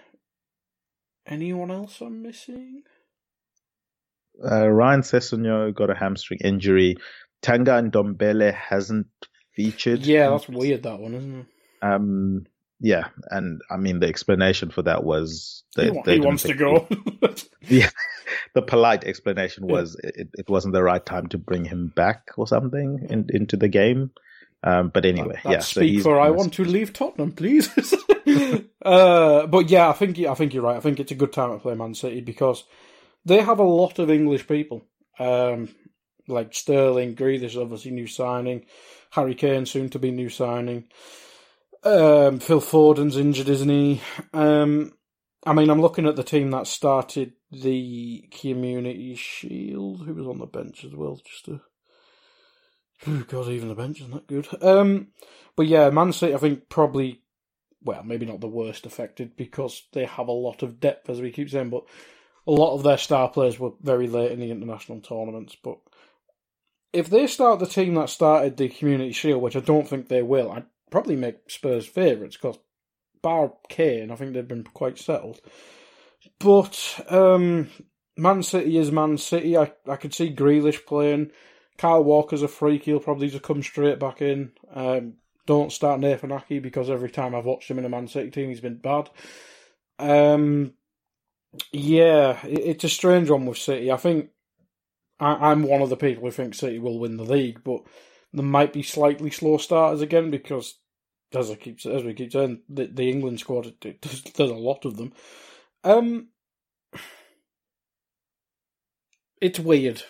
Anyone 1.25 1.71
else 1.71 2.01
I'm 2.01 2.21
missing? 2.21 2.83
Uh, 4.43 4.67
Ryan 4.67 5.01
Sessegnon 5.01 5.73
got 5.73 5.89
a 5.89 5.95
hamstring 5.95 6.39
injury. 6.43 6.97
Tanguy 7.41 7.91
Ndombele 7.91 8.53
hasn't 8.53 9.07
featured. 9.55 10.05
Yeah, 10.05 10.29
that's 10.29 10.49
weird. 10.49 10.83
That 10.83 10.99
one, 10.99 11.13
isn't 11.13 11.39
it? 11.39 11.45
Um, 11.81 12.45
yeah, 12.79 13.07
and 13.29 13.61
I 13.71 13.77
mean 13.77 13.99
the 13.99 14.07
explanation 14.07 14.69
for 14.69 14.81
that 14.81 15.03
was 15.03 15.63
they, 15.75 15.85
he, 15.85 16.01
they 16.05 16.13
he 16.15 16.19
wants 16.19 16.43
to 16.43 16.53
go. 16.53 16.87
yeah, 17.61 17.89
the 18.53 18.61
polite 18.61 19.03
explanation 19.03 19.67
was 19.67 19.95
it, 20.03 20.29
it 20.33 20.49
wasn't 20.49 20.73
the 20.73 20.83
right 20.83 21.03
time 21.03 21.27
to 21.27 21.37
bring 21.37 21.65
him 21.65 21.91
back 21.95 22.29
or 22.37 22.47
something 22.47 23.05
in, 23.09 23.27
into 23.29 23.57
the 23.57 23.67
game. 23.67 24.11
Um, 24.63 24.89
but 24.93 25.05
anyway, 25.05 25.39
that, 25.43 25.51
yeah. 25.51 25.59
Speak 25.59 25.99
so 25.99 26.03
for 26.03 26.19
I 26.19 26.29
want 26.29 26.53
to 26.53 26.63
leave 26.63 26.93
Tottenham, 26.93 27.33
please. 27.33 27.67
uh, 28.81 29.47
but 29.47 29.69
yeah, 29.69 29.89
I 29.89 29.93
think 29.93 30.19
I 30.19 30.33
think 30.35 30.53
you're 30.53 30.63
right. 30.63 30.77
I 30.77 30.79
think 30.79 30.99
it's 30.99 31.11
a 31.11 31.15
good 31.15 31.33
time 31.33 31.51
to 31.51 31.59
play 31.59 31.75
Man 31.75 31.93
City 31.93 32.21
because 32.21 32.63
they 33.25 33.41
have 33.41 33.59
a 33.59 33.63
lot 33.63 33.99
of 33.99 34.09
English 34.09 34.47
people, 34.47 34.83
um, 35.19 35.69
like 36.27 36.53
Sterling, 36.53 37.15
Grealish, 37.15 37.61
obviously 37.61 37.91
new 37.91 38.07
signing, 38.07 38.65
Harry 39.11 39.35
Kane 39.35 39.65
soon 39.65 39.89
to 39.89 39.99
be 39.99 40.11
new 40.11 40.29
signing. 40.29 40.85
Um, 41.83 42.39
Phil 42.39 42.61
Foden's 42.61 43.17
injured, 43.17 43.49
isn't 43.49 43.69
he? 43.69 44.01
Um, 44.33 44.93
I 45.45 45.53
mean, 45.53 45.69
I'm 45.69 45.81
looking 45.81 46.07
at 46.07 46.15
the 46.15 46.23
team 46.23 46.51
that 46.51 46.67
started 46.67 47.33
the 47.51 48.29
Community 48.31 49.15
Shield. 49.15 50.05
Who 50.05 50.13
was 50.13 50.27
on 50.27 50.39
the 50.39 50.45
bench 50.45 50.85
as 50.85 50.95
well? 50.95 51.19
Just 51.25 51.45
to, 51.45 51.61
oh 53.07 53.25
god, 53.27 53.49
even 53.49 53.67
the 53.67 53.75
bench 53.75 53.99
isn't 53.99 54.13
that 54.13 54.27
good. 54.27 54.47
Um, 54.61 55.09
but 55.55 55.67
yeah, 55.67 55.89
Man 55.89 56.13
City, 56.13 56.33
I 56.33 56.37
think 56.37 56.69
probably, 56.69 57.21
well, 57.81 58.03
maybe 58.03 58.25
not 58.25 58.39
the 58.39 58.47
worst 58.47 58.85
affected 58.85 59.35
because 59.35 59.83
they 59.91 60.05
have 60.05 60.29
a 60.29 60.31
lot 60.31 60.63
of 60.63 60.79
depth, 60.79 61.09
as 61.09 61.19
we 61.19 61.31
keep 61.31 61.49
saying, 61.49 61.69
but 61.69 61.83
a 62.47 62.51
lot 62.51 62.75
of 62.75 62.83
their 62.83 62.97
star 62.97 63.29
players 63.29 63.59
were 63.59 63.71
very 63.81 64.07
late 64.07 64.31
in 64.31 64.39
the 64.39 64.51
international 64.51 65.01
tournaments. 65.01 65.57
But 65.61 65.79
if 66.93 67.09
they 67.09 67.27
start 67.27 67.59
the 67.59 67.65
team 67.65 67.95
that 67.95 68.09
started 68.09 68.55
the 68.55 68.69
Community 68.69 69.11
Shield, 69.11 69.41
which 69.41 69.57
I 69.57 69.61
don't 69.61 69.87
think 69.87 70.07
they 70.07 70.21
will, 70.21 70.51
I'd 70.51 70.65
probably 70.89 71.15
make 71.17 71.49
Spurs 71.49 71.85
favourites 71.85 72.37
because 72.37 72.59
bar 73.23 73.53
Kane, 73.69 74.11
I 74.11 74.15
think 74.15 74.33
they've 74.33 74.47
been 74.47 74.65
quite 74.65 74.99
settled. 74.99 75.41
But 76.39 77.03
um, 77.09 77.69
Man 78.15 78.43
City 78.43 78.77
is 78.77 78.91
Man 78.91 79.17
City. 79.17 79.57
I, 79.57 79.71
I 79.87 79.95
could 79.95 80.13
see 80.13 80.33
Grealish 80.33 80.85
playing. 80.85 81.31
Kyle 81.77 82.03
Walker's 82.03 82.43
a 82.43 82.47
freak. 82.47 82.83
He'll 82.83 82.99
probably 82.99 83.29
just 83.29 83.43
come 83.43 83.63
straight 83.63 83.99
back 83.99 84.21
in. 84.21 84.51
Um, 84.73 85.15
don't 85.45 85.71
start 85.71 85.99
Nathan 85.99 86.31
Ake 86.31 86.61
because 86.61 86.89
every 86.89 87.09
time 87.09 87.33
I've 87.33 87.45
watched 87.45 87.69
him 87.69 87.79
in 87.79 87.85
a 87.85 87.89
Man 87.89 88.07
City 88.07 88.29
team, 88.29 88.49
he's 88.49 88.61
been 88.61 88.77
bad. 88.77 89.09
Um, 89.97 90.73
yeah, 91.71 92.39
it's 92.43 92.83
a 92.83 92.89
strange 92.89 93.29
one 93.29 93.45
with 93.45 93.57
City. 93.57 93.91
I 93.91 93.97
think 93.97 94.29
I, 95.19 95.51
am 95.51 95.63
one 95.63 95.81
of 95.81 95.89
the 95.89 95.97
people 95.97 96.23
who 96.23 96.31
think 96.31 96.55
City 96.55 96.79
will 96.79 96.99
win 96.99 97.17
the 97.17 97.23
league, 97.23 97.63
but 97.63 97.81
there 98.33 98.43
might 98.43 98.73
be 98.73 98.83
slightly 98.83 99.29
slow 99.29 99.57
starters 99.57 100.01
again 100.01 100.31
because, 100.31 100.75
as 101.35 101.51
I 101.51 101.55
keep 101.55 101.85
as 101.85 102.03
we 102.03 102.13
keep 102.13 102.31
saying, 102.31 102.61
the, 102.69 102.87
the 102.87 103.09
England 103.09 103.39
squad, 103.39 103.67
it, 103.67 104.01
there's, 104.01 104.23
there's, 104.23 104.49
a 104.51 104.55
lot 104.55 104.85
of 104.85 104.97
them. 104.97 105.13
Um, 105.83 106.29
it's 109.41 109.59
weird. 109.59 110.03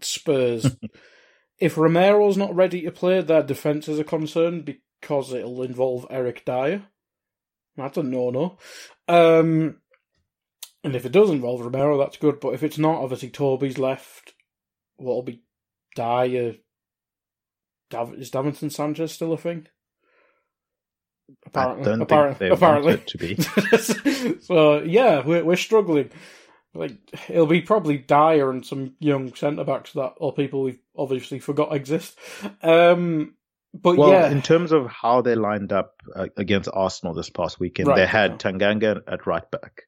Spurs. 0.00 0.76
if 1.58 1.76
Romero's 1.76 2.36
not 2.36 2.54
ready 2.54 2.82
to 2.82 2.90
play, 2.90 3.20
their 3.20 3.42
defence 3.42 3.88
is 3.88 3.98
a 3.98 4.04
concern 4.04 4.62
because 4.62 5.32
it'll 5.32 5.62
involve 5.62 6.06
Eric 6.10 6.44
Dier. 6.44 6.86
That's 7.76 7.98
a 7.98 8.02
no-no. 8.02 8.58
Um, 9.08 9.76
and 10.82 10.96
if 10.96 11.04
it 11.04 11.12
does 11.12 11.30
involve 11.30 11.60
Romero, 11.60 11.98
that's 11.98 12.16
good. 12.16 12.40
But 12.40 12.54
if 12.54 12.62
it's 12.62 12.78
not, 12.78 13.02
obviously 13.02 13.30
Toby's 13.30 13.78
left. 13.78 14.34
What'll 14.96 15.22
be 15.22 15.42
Dier? 15.94 16.56
Dav- 17.90 18.14
is 18.14 18.30
Davinson 18.30 18.72
Sanchez 18.72 19.12
still 19.12 19.32
a 19.32 19.36
thing? 19.36 19.68
Apparently, 21.46 21.82
I 21.82 21.84
don't 21.84 22.02
apparently, 22.02 22.48
think 22.48 22.50
they 22.50 22.56
apparently. 22.56 22.92
want 22.92 23.02
it 23.02 23.06
to 23.08 24.28
be. 24.28 24.38
so 24.40 24.82
yeah, 24.82 25.24
we're 25.24 25.44
we're 25.44 25.56
struggling. 25.56 26.10
Like 26.74 26.96
it'll 27.28 27.46
be 27.46 27.62
probably 27.62 27.98
Dier 27.98 28.50
and 28.50 28.64
some 28.64 28.94
young 28.98 29.34
centre 29.34 29.64
backs 29.64 29.92
that 29.92 30.14
or 30.18 30.34
people 30.34 30.62
we've 30.62 30.78
obviously 30.96 31.38
forgot 31.38 31.74
exist. 31.74 32.18
Um, 32.62 33.34
but 33.74 33.96
well, 33.96 34.10
yeah, 34.10 34.30
in 34.30 34.42
terms 34.42 34.72
of 34.72 34.86
how 34.86 35.22
they 35.22 35.34
lined 35.34 35.72
up 35.72 35.94
uh, 36.14 36.26
against 36.36 36.68
Arsenal 36.72 37.14
this 37.14 37.30
past 37.30 37.58
weekend, 37.58 37.88
right, 37.88 37.96
they 37.96 38.06
had. 38.06 38.38
Tanganga 38.38 39.02
at 39.06 39.26
right 39.26 39.48
back, 39.50 39.82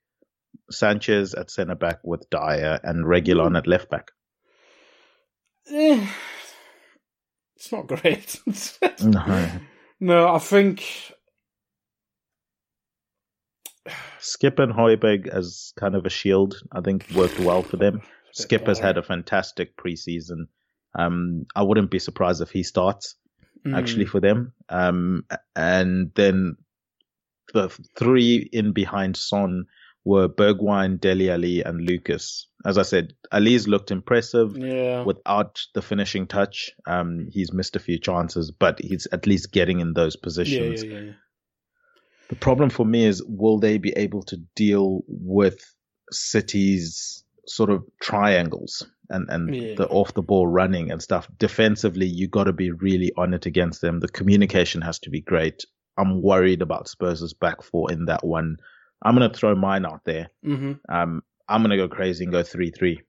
Sanchez 0.70 1.34
at 1.34 1.50
centre 1.50 1.74
back 1.74 2.00
with 2.04 2.28
Dier, 2.30 2.80
and 2.82 3.04
Reguilon 3.04 3.52
mm. 3.52 3.58
at 3.58 3.66
left 3.66 3.90
back. 3.90 4.10
Eh, 5.70 6.06
it's 7.56 7.72
not 7.72 7.86
great. 7.86 8.40
no. 9.02 9.50
no, 10.00 10.34
I 10.34 10.38
think 10.38 11.12
Skip 14.20 14.58
and 14.58 14.72
Højbjerg 14.72 15.28
as 15.28 15.72
kind 15.78 15.94
of 15.94 16.06
a 16.06 16.10
shield, 16.10 16.60
I 16.72 16.80
think 16.80 17.06
worked 17.14 17.38
well 17.40 17.62
for 17.62 17.76
them. 17.76 18.02
Skip 18.32 18.66
has 18.66 18.78
had 18.78 18.98
a 18.98 19.02
fantastic 19.02 19.76
preseason. 19.76 20.48
Um, 20.98 21.46
I 21.54 21.62
wouldn't 21.62 21.90
be 21.90 21.98
surprised 21.98 22.42
if 22.42 22.50
he 22.50 22.62
starts 22.62 23.16
mm. 23.66 23.76
actually 23.76 24.06
for 24.06 24.20
them. 24.20 24.52
Um, 24.68 25.24
and 25.56 26.12
then 26.14 26.56
the 27.52 27.68
three 27.96 28.48
in 28.52 28.72
behind 28.72 29.16
Son 29.16 29.66
were 30.04 30.28
Bergwijn, 30.28 31.00
Dele 31.00 31.30
Alli, 31.30 31.62
and 31.62 31.82
Lucas. 31.82 32.48
As 32.64 32.78
I 32.78 32.82
said, 32.82 33.12
Alli's 33.30 33.68
looked 33.68 33.90
impressive 33.90 34.56
yeah. 34.56 35.02
without 35.04 35.60
the 35.74 35.82
finishing 35.82 36.26
touch. 36.26 36.70
Um, 36.86 37.28
he's 37.30 37.52
missed 37.52 37.76
a 37.76 37.80
few 37.80 37.98
chances, 37.98 38.50
but 38.50 38.78
he's 38.80 39.06
at 39.12 39.26
least 39.26 39.52
getting 39.52 39.80
in 39.80 39.92
those 39.92 40.16
positions. 40.16 40.82
Yeah, 40.82 40.98
yeah, 40.98 41.10
the 42.28 42.36
problem 42.36 42.70
for 42.70 42.84
me 42.84 43.04
is 43.04 43.22
will 43.26 43.58
they 43.58 43.78
be 43.78 43.92
able 43.96 44.22
to 44.24 44.36
deal 44.54 45.02
with 45.06 45.60
City's 46.10 47.24
sort 47.46 47.70
of 47.70 47.84
triangles 48.00 48.86
and, 49.10 49.28
and 49.30 49.54
yeah. 49.54 49.74
the 49.74 49.88
off 49.88 50.14
the 50.14 50.22
ball 50.22 50.46
running 50.46 50.90
and 50.90 51.02
stuff. 51.02 51.28
Defensively, 51.38 52.06
you 52.06 52.28
got 52.28 52.44
to 52.44 52.52
be 52.52 52.70
really 52.70 53.12
on 53.16 53.34
it 53.34 53.46
against 53.46 53.80
them. 53.80 54.00
The 54.00 54.08
communication 54.08 54.82
has 54.82 54.98
to 55.00 55.10
be 55.10 55.20
great. 55.20 55.64
I'm 55.96 56.22
worried 56.22 56.62
about 56.62 56.88
Spurs' 56.88 57.34
back 57.34 57.62
four 57.62 57.90
in 57.90 58.06
that 58.06 58.24
one. 58.24 58.58
I'm 59.02 59.16
going 59.16 59.30
to 59.30 59.36
throw 59.36 59.54
mine 59.54 59.86
out 59.86 60.02
there. 60.04 60.28
Mm-hmm. 60.44 60.72
Um, 60.88 61.22
I'm 61.48 61.62
going 61.62 61.70
to 61.70 61.76
go 61.76 61.88
crazy 61.88 62.24
and 62.24 62.32
go 62.32 62.42
3 62.42 62.70
3. 62.70 63.00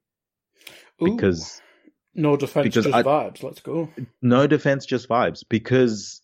Because. 0.98 1.60
No 2.12 2.36
defense, 2.36 2.64
because 2.64 2.84
just 2.86 2.94
I, 2.94 3.02
vibes. 3.02 3.42
Let's 3.42 3.60
go. 3.60 3.88
No 4.20 4.46
defense, 4.48 4.84
just 4.84 5.08
vibes. 5.08 5.44
Because 5.48 6.20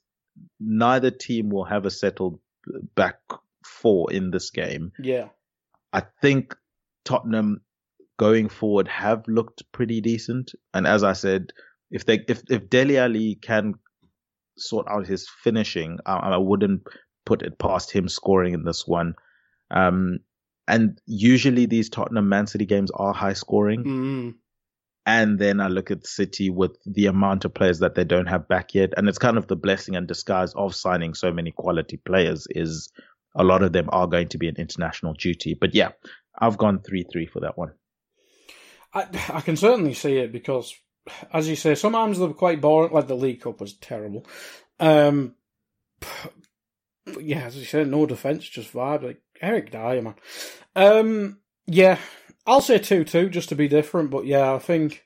neither 0.59 1.13
team 1.13 1.51
will 1.51 1.65
have 1.65 1.87
a 1.87 1.91
settled 1.91 2.41
back 2.95 3.19
four 3.65 4.13
in 4.13 4.31
this 4.31 4.51
game. 4.51 4.93
Yeah. 4.99 5.29
I 5.93 6.03
think 6.21 6.55
Tottenham 7.05 7.61
going 8.19 8.49
forward 8.49 8.89
have 8.89 9.27
looked 9.29 9.71
pretty 9.73 10.01
decent. 10.01 10.53
And 10.75 10.87
as 10.87 11.03
I 11.03 11.13
said, 11.13 11.53
if 11.91 12.05
they 12.05 12.21
if 12.29 12.43
if 12.51 12.69
Dele 12.69 12.99
Alli 12.99 13.37
can 13.37 13.75
sort 14.59 14.87
out 14.89 15.07
his 15.07 15.29
finishing, 15.29 15.99
I, 16.07 16.17
I 16.17 16.37
wouldn't 16.37 16.87
put 17.25 17.43
it 17.43 17.59
past 17.59 17.91
him 17.91 18.09
scoring 18.09 18.55
in 18.55 18.65
this 18.65 18.87
one. 18.87 19.15
Um, 19.71 20.21
and 20.69 21.01
usually 21.07 21.67
these 21.67 21.91
Tottenham 21.91 22.29
Man 22.29 22.47
City 22.47 22.67
games 22.67 22.91
are 22.93 23.13
high 23.13 23.35
scoring. 23.35 23.85
Mm. 23.85 24.35
And 25.07 25.39
then 25.39 25.61
I 25.61 25.69
look 25.69 25.93
at 25.93 26.05
City 26.05 26.51
with 26.51 26.77
the 26.85 27.07
amount 27.07 27.45
of 27.45 27.55
players 27.55 27.79
that 27.79 27.95
they 27.95 28.03
don't 28.03 28.27
have 28.27 28.49
back 28.49 28.75
yet. 28.75 28.93
And 28.97 29.09
it's 29.09 29.19
kind 29.19 29.39
of 29.39 29.47
the 29.47 29.55
blessing 29.55 29.95
and 29.95 30.09
disguise 30.09 30.53
of 30.55 30.75
signing 30.75 31.15
so 31.15 31.33
many 31.33 31.53
quality 31.53 31.97
players 31.97 32.49
is 32.51 32.93
a 33.37 33.45
lot 33.45 33.63
of 33.63 33.73
them 33.73 33.89
are 33.93 34.09
going 34.09 34.29
to 34.29 34.39
be 34.39 34.49
an 34.49 34.57
international 34.57 35.15
duty. 35.15 35.55
But 35.55 35.75
yeah, 35.75 35.91
I've 36.37 36.59
gone 36.59 36.81
3-3 36.81 37.31
for 37.31 37.41
that 37.41 37.57
one. 37.57 37.73
I, 38.93 39.07
I 39.29 39.41
can 39.43 39.57
certainly 39.57 39.95
see 39.95 40.17
it 40.17 40.33
because, 40.33 40.75
as 41.33 41.49
you 41.49 41.55
say, 41.55 41.77
sometimes 41.77 42.19
they're 42.19 42.31
quite 42.31 42.61
boring. 42.61 42.93
Like 42.93 43.07
the 43.07 43.15
League 43.15 43.43
Cup 43.43 43.61
was 43.61 43.75
terrible. 43.75 44.27
Um, 44.81 45.37
yeah, 47.21 47.45
as 47.45 47.57
you 47.57 47.65
said, 47.65 47.89
no 47.89 48.07
defense, 48.07 48.49
just 48.49 48.73
vibe. 48.73 49.05
Like 49.05 49.21
Eric 49.41 49.71
Dier, 49.71 50.03
man. 50.03 50.15
Um, 50.75 51.39
yeah, 51.67 51.99
I'll 52.47 52.61
say 52.61 52.79
two 52.79 53.05
two 53.05 53.29
just 53.29 53.49
to 53.51 53.55
be 53.55 53.69
different. 53.69 54.11
But 54.11 54.27
yeah, 54.27 54.55
I 54.55 54.59
think 54.59 55.05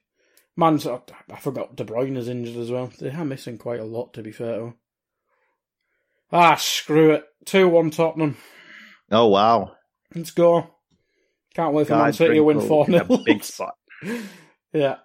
man's. 0.56 0.86
I 0.86 1.00
forgot 1.38 1.76
De 1.76 1.84
Bruyne 1.84 2.16
is 2.16 2.28
injured 2.28 2.56
as 2.56 2.70
well. 2.70 2.92
They 2.98 3.10
are 3.10 3.24
missing 3.24 3.58
quite 3.58 3.80
a 3.80 3.84
lot, 3.84 4.12
to 4.14 4.22
be 4.22 4.32
fair. 4.32 4.74
Ah, 6.32 6.54
screw 6.56 7.12
it. 7.12 7.24
Two 7.44 7.68
one 7.68 7.90
Tottenham. 7.90 8.36
Oh 9.10 9.26
wow. 9.26 9.72
Let's 10.14 10.30
go. 10.30 10.68
Can't 11.54 11.74
wait 11.74 11.88
for 11.88 11.96
Man 11.96 12.12
City 12.12 12.34
to 12.34 12.44
win 12.44 12.60
4 12.60 12.86
0. 12.86 13.04
Big 13.24 13.42
spot. 13.42 13.74
yeah. 14.72 14.96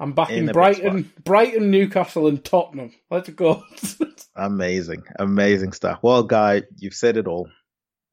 I'm 0.00 0.12
backing 0.12 0.46
Brighton, 0.46 1.12
Brighton, 1.22 1.70
Newcastle, 1.70 2.26
and 2.26 2.44
Tottenham. 2.44 2.92
Let's 3.10 3.28
go. 3.30 3.62
amazing, 4.36 5.04
amazing 5.18 5.72
stuff. 5.72 6.00
Well, 6.02 6.24
guy, 6.24 6.62
you've 6.76 6.94
said 6.94 7.16
it 7.16 7.28
all. 7.28 7.48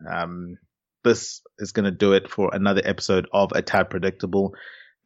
Um, 0.08 0.58
this 1.06 1.42
is 1.60 1.72
going 1.72 1.86
to 1.86 1.92
do 1.92 2.12
it 2.12 2.30
for 2.30 2.50
another 2.54 2.82
episode 2.84 3.30
of 3.32 3.52
A 3.54 3.62
Tad 3.62 3.90
Predictable. 3.90 4.54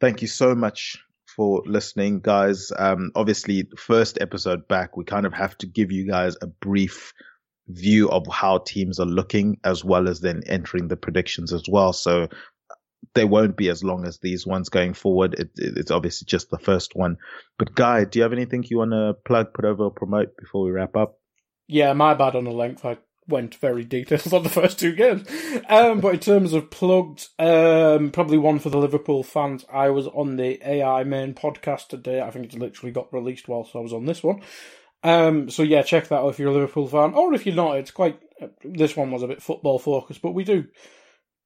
Thank 0.00 0.22
you 0.22 0.28
so 0.28 0.56
much 0.56 0.98
for 1.36 1.62
listening, 1.64 2.20
guys. 2.20 2.72
Um, 2.76 3.12
obviously, 3.14 3.68
first 3.76 4.18
episode 4.20 4.66
back, 4.66 4.96
we 4.96 5.04
kind 5.04 5.26
of 5.26 5.32
have 5.32 5.56
to 5.58 5.66
give 5.66 5.92
you 5.92 6.08
guys 6.08 6.36
a 6.42 6.48
brief 6.48 7.12
view 7.68 8.10
of 8.10 8.26
how 8.26 8.58
teams 8.58 8.98
are 8.98 9.06
looking, 9.06 9.58
as 9.62 9.84
well 9.84 10.08
as 10.08 10.20
then 10.20 10.42
entering 10.46 10.88
the 10.88 10.96
predictions 10.96 11.52
as 11.52 11.64
well. 11.70 11.92
So 11.92 12.28
they 13.14 13.24
won't 13.24 13.56
be 13.56 13.68
as 13.68 13.84
long 13.84 14.06
as 14.06 14.18
these 14.18 14.46
ones 14.46 14.68
going 14.68 14.94
forward. 14.94 15.34
It, 15.34 15.50
it, 15.56 15.78
it's 15.78 15.90
obviously 15.90 16.26
just 16.26 16.50
the 16.50 16.58
first 16.58 16.96
one. 16.96 17.16
But 17.58 17.74
Guy, 17.74 18.04
do 18.04 18.18
you 18.18 18.22
have 18.24 18.32
anything 18.32 18.64
you 18.68 18.78
want 18.78 18.92
to 18.92 19.14
plug, 19.24 19.54
put 19.54 19.64
over, 19.64 19.84
or 19.84 19.90
promote 19.90 20.36
before 20.36 20.64
we 20.64 20.70
wrap 20.70 20.96
up? 20.96 21.18
Yeah, 21.68 21.92
my 21.92 22.14
bad 22.14 22.34
on 22.34 22.44
the 22.44 22.50
length. 22.50 22.84
I 22.84 22.98
went 23.28 23.54
very 23.54 23.84
detailed 23.84 24.32
on 24.34 24.42
the 24.42 24.48
first 24.48 24.78
two 24.78 24.94
games. 24.94 25.26
Um, 25.68 26.00
but 26.00 26.14
in 26.14 26.20
terms 26.20 26.52
of 26.52 26.70
plugged, 26.70 27.28
um, 27.38 28.10
probably 28.10 28.38
one 28.38 28.58
for 28.58 28.70
the 28.70 28.78
Liverpool 28.78 29.22
fans. 29.22 29.64
I 29.72 29.90
was 29.90 30.06
on 30.08 30.36
the 30.36 30.60
AI 30.68 31.04
main 31.04 31.34
podcast 31.34 31.88
today. 31.88 32.20
I 32.20 32.30
think 32.30 32.46
it's 32.46 32.56
literally 32.56 32.92
got 32.92 33.12
released 33.12 33.48
whilst 33.48 33.76
I 33.76 33.80
was 33.80 33.92
on 33.92 34.06
this 34.06 34.22
one. 34.22 34.42
Um, 35.02 35.48
so 35.48 35.62
yeah, 35.62 35.82
check 35.82 36.08
that 36.08 36.20
out 36.20 36.28
if 36.28 36.38
you're 36.38 36.50
a 36.50 36.54
Liverpool 36.54 36.86
fan, 36.86 37.14
or 37.14 37.32
if 37.32 37.46
you're 37.46 37.54
not. 37.54 37.78
It's 37.78 37.90
quite. 37.90 38.18
This 38.64 38.96
one 38.96 39.10
was 39.10 39.22
a 39.22 39.28
bit 39.28 39.42
football 39.42 39.78
focused, 39.78 40.22
but 40.22 40.32
we 40.32 40.44
do 40.44 40.66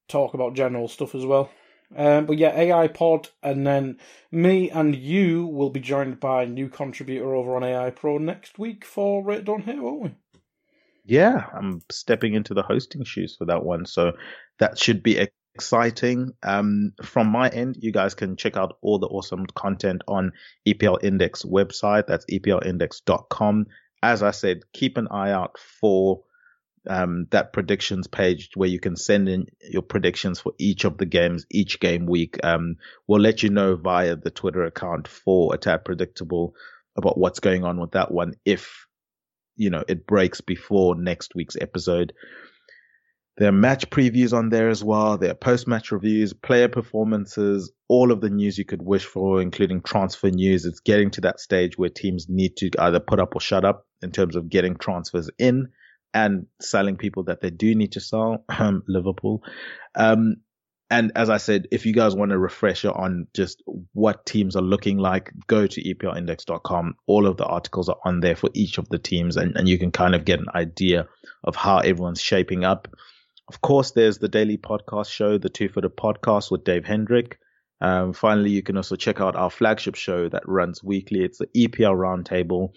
talk 0.07 0.33
about 0.33 0.55
general 0.55 0.87
stuff 0.87 1.15
as 1.15 1.25
well. 1.25 1.49
Um, 1.95 2.25
but 2.25 2.37
yeah, 2.37 2.55
AI 2.55 2.87
Pod, 2.87 3.29
and 3.43 3.65
then 3.65 3.99
me 4.31 4.69
and 4.69 4.95
you 4.95 5.45
will 5.45 5.69
be 5.69 5.79
joined 5.79 6.19
by 6.19 6.43
a 6.43 6.47
new 6.47 6.67
contributor 6.67 7.35
over 7.35 7.55
on 7.55 7.63
AI 7.63 7.91
Pro 7.91 8.17
next 8.17 8.57
week 8.57 8.83
for 8.83 9.23
Rate 9.23 9.45
Don't 9.45 9.67
won't 9.67 10.01
we? 10.01 10.15
Yeah, 11.05 11.45
I'm 11.55 11.81
stepping 11.91 12.33
into 12.33 12.53
the 12.53 12.63
hosting 12.63 13.03
shoes 13.03 13.35
for 13.37 13.45
that 13.45 13.63
one, 13.63 13.85
so 13.85 14.13
that 14.59 14.79
should 14.79 15.03
be 15.03 15.27
exciting. 15.53 16.33
Um, 16.41 16.93
from 17.03 17.27
my 17.27 17.49
end, 17.49 17.77
you 17.79 17.91
guys 17.91 18.15
can 18.15 18.35
check 18.35 18.57
out 18.57 18.77
all 18.81 18.97
the 18.97 19.07
awesome 19.07 19.45
content 19.45 20.01
on 20.07 20.31
EPL 20.67 21.03
Index 21.03 21.43
website. 21.43 22.07
That's 22.07 22.25
eplindex.com. 22.25 23.67
As 24.01 24.23
I 24.23 24.31
said, 24.31 24.61
keep 24.73 24.97
an 24.97 25.07
eye 25.09 25.31
out 25.31 25.57
for 25.59 26.23
um, 26.87 27.27
that 27.31 27.53
predictions 27.53 28.07
page 28.07 28.49
where 28.55 28.69
you 28.69 28.79
can 28.79 28.95
send 28.95 29.29
in 29.29 29.47
your 29.61 29.81
predictions 29.81 30.39
for 30.39 30.53
each 30.57 30.85
of 30.85 30.97
the 30.97 31.05
games, 31.05 31.45
each 31.51 31.79
game 31.79 32.05
week. 32.05 32.37
Um, 32.43 32.77
we'll 33.07 33.21
let 33.21 33.43
you 33.43 33.49
know 33.49 33.75
via 33.75 34.15
the 34.15 34.31
Twitter 34.31 34.63
account 34.63 35.07
for 35.07 35.55
a 35.55 35.77
predictable 35.79 36.55
about 36.95 37.17
what's 37.17 37.39
going 37.39 37.63
on 37.63 37.79
with 37.79 37.91
that 37.91 38.11
one 38.11 38.33
if 38.45 38.84
you 39.55 39.69
know 39.69 39.83
it 39.87 40.05
breaks 40.07 40.41
before 40.41 40.95
next 40.95 41.35
week's 41.35 41.57
episode. 41.59 42.13
There 43.37 43.49
are 43.49 43.53
match 43.53 43.89
previews 43.89 44.31
on 44.31 44.49
there 44.49 44.69
as 44.69 44.81
well. 44.81 45.17
There 45.17 45.31
are 45.31 45.35
post 45.35 45.67
match 45.67 45.91
reviews, 45.91 46.31
player 46.31 46.69
performances, 46.69 47.69
all 47.89 48.13
of 48.13 48.21
the 48.21 48.29
news 48.29 48.57
you 48.57 48.63
could 48.63 48.81
wish 48.81 49.03
for, 49.03 49.41
including 49.41 49.81
transfer 49.81 50.29
news. 50.29 50.65
It's 50.65 50.79
getting 50.79 51.11
to 51.11 51.21
that 51.21 51.41
stage 51.41 51.77
where 51.77 51.89
teams 51.89 52.29
need 52.29 52.55
to 52.57 52.71
either 52.79 53.01
put 53.01 53.19
up 53.19 53.35
or 53.35 53.41
shut 53.41 53.65
up 53.65 53.87
in 54.01 54.11
terms 54.11 54.37
of 54.37 54.49
getting 54.49 54.77
transfers 54.77 55.29
in 55.37 55.67
and 56.13 56.45
selling 56.61 56.95
people 56.95 57.23
that 57.23 57.41
they 57.41 57.49
do 57.49 57.75
need 57.75 57.91
to 57.91 57.99
sell, 57.99 58.45
Liverpool. 58.87 59.43
Um, 59.95 60.37
and 60.89 61.11
as 61.15 61.29
I 61.29 61.37
said, 61.37 61.67
if 61.71 61.85
you 61.85 61.93
guys 61.93 62.15
want 62.15 62.31
a 62.31 62.37
refresher 62.37 62.91
on 62.91 63.27
just 63.33 63.63
what 63.93 64.25
teams 64.25 64.55
are 64.55 64.61
looking 64.61 64.97
like, 64.97 65.31
go 65.47 65.65
to 65.65 65.81
EPLindex.com. 65.81 66.95
All 67.07 67.25
of 67.25 67.37
the 67.37 67.45
articles 67.45 67.89
are 67.89 67.97
on 68.05 68.19
there 68.19 68.35
for 68.35 68.51
each 68.53 68.77
of 68.77 68.87
the 68.89 68.99
teams, 68.99 69.35
and, 69.35 69.55
and 69.55 69.67
you 69.67 69.79
can 69.79 69.91
kind 69.91 70.13
of 70.13 70.25
get 70.25 70.39
an 70.39 70.49
idea 70.53 71.07
of 71.43 71.55
how 71.55 71.79
everyone's 71.79 72.21
shaping 72.21 72.63
up. 72.63 72.87
Of 73.47 73.61
course, 73.61 73.91
there's 73.91 74.19
the 74.19 74.27
daily 74.27 74.57
podcast 74.57 75.09
show, 75.09 75.39
the 75.39 75.49
Two 75.49 75.69
Footed 75.69 75.97
Podcast 75.97 76.51
with 76.51 76.63
Dave 76.63 76.85
Hendrick. 76.85 77.39
Um, 77.81 78.13
finally, 78.13 78.51
you 78.51 78.61
can 78.61 78.77
also 78.77 78.95
check 78.95 79.19
out 79.19 79.35
our 79.35 79.49
flagship 79.49 79.95
show 79.95 80.29
that 80.29 80.47
runs 80.47 80.83
weekly. 80.83 81.23
It's 81.23 81.39
the 81.39 81.47
EPL 81.47 81.95
Roundtable. 81.95 82.69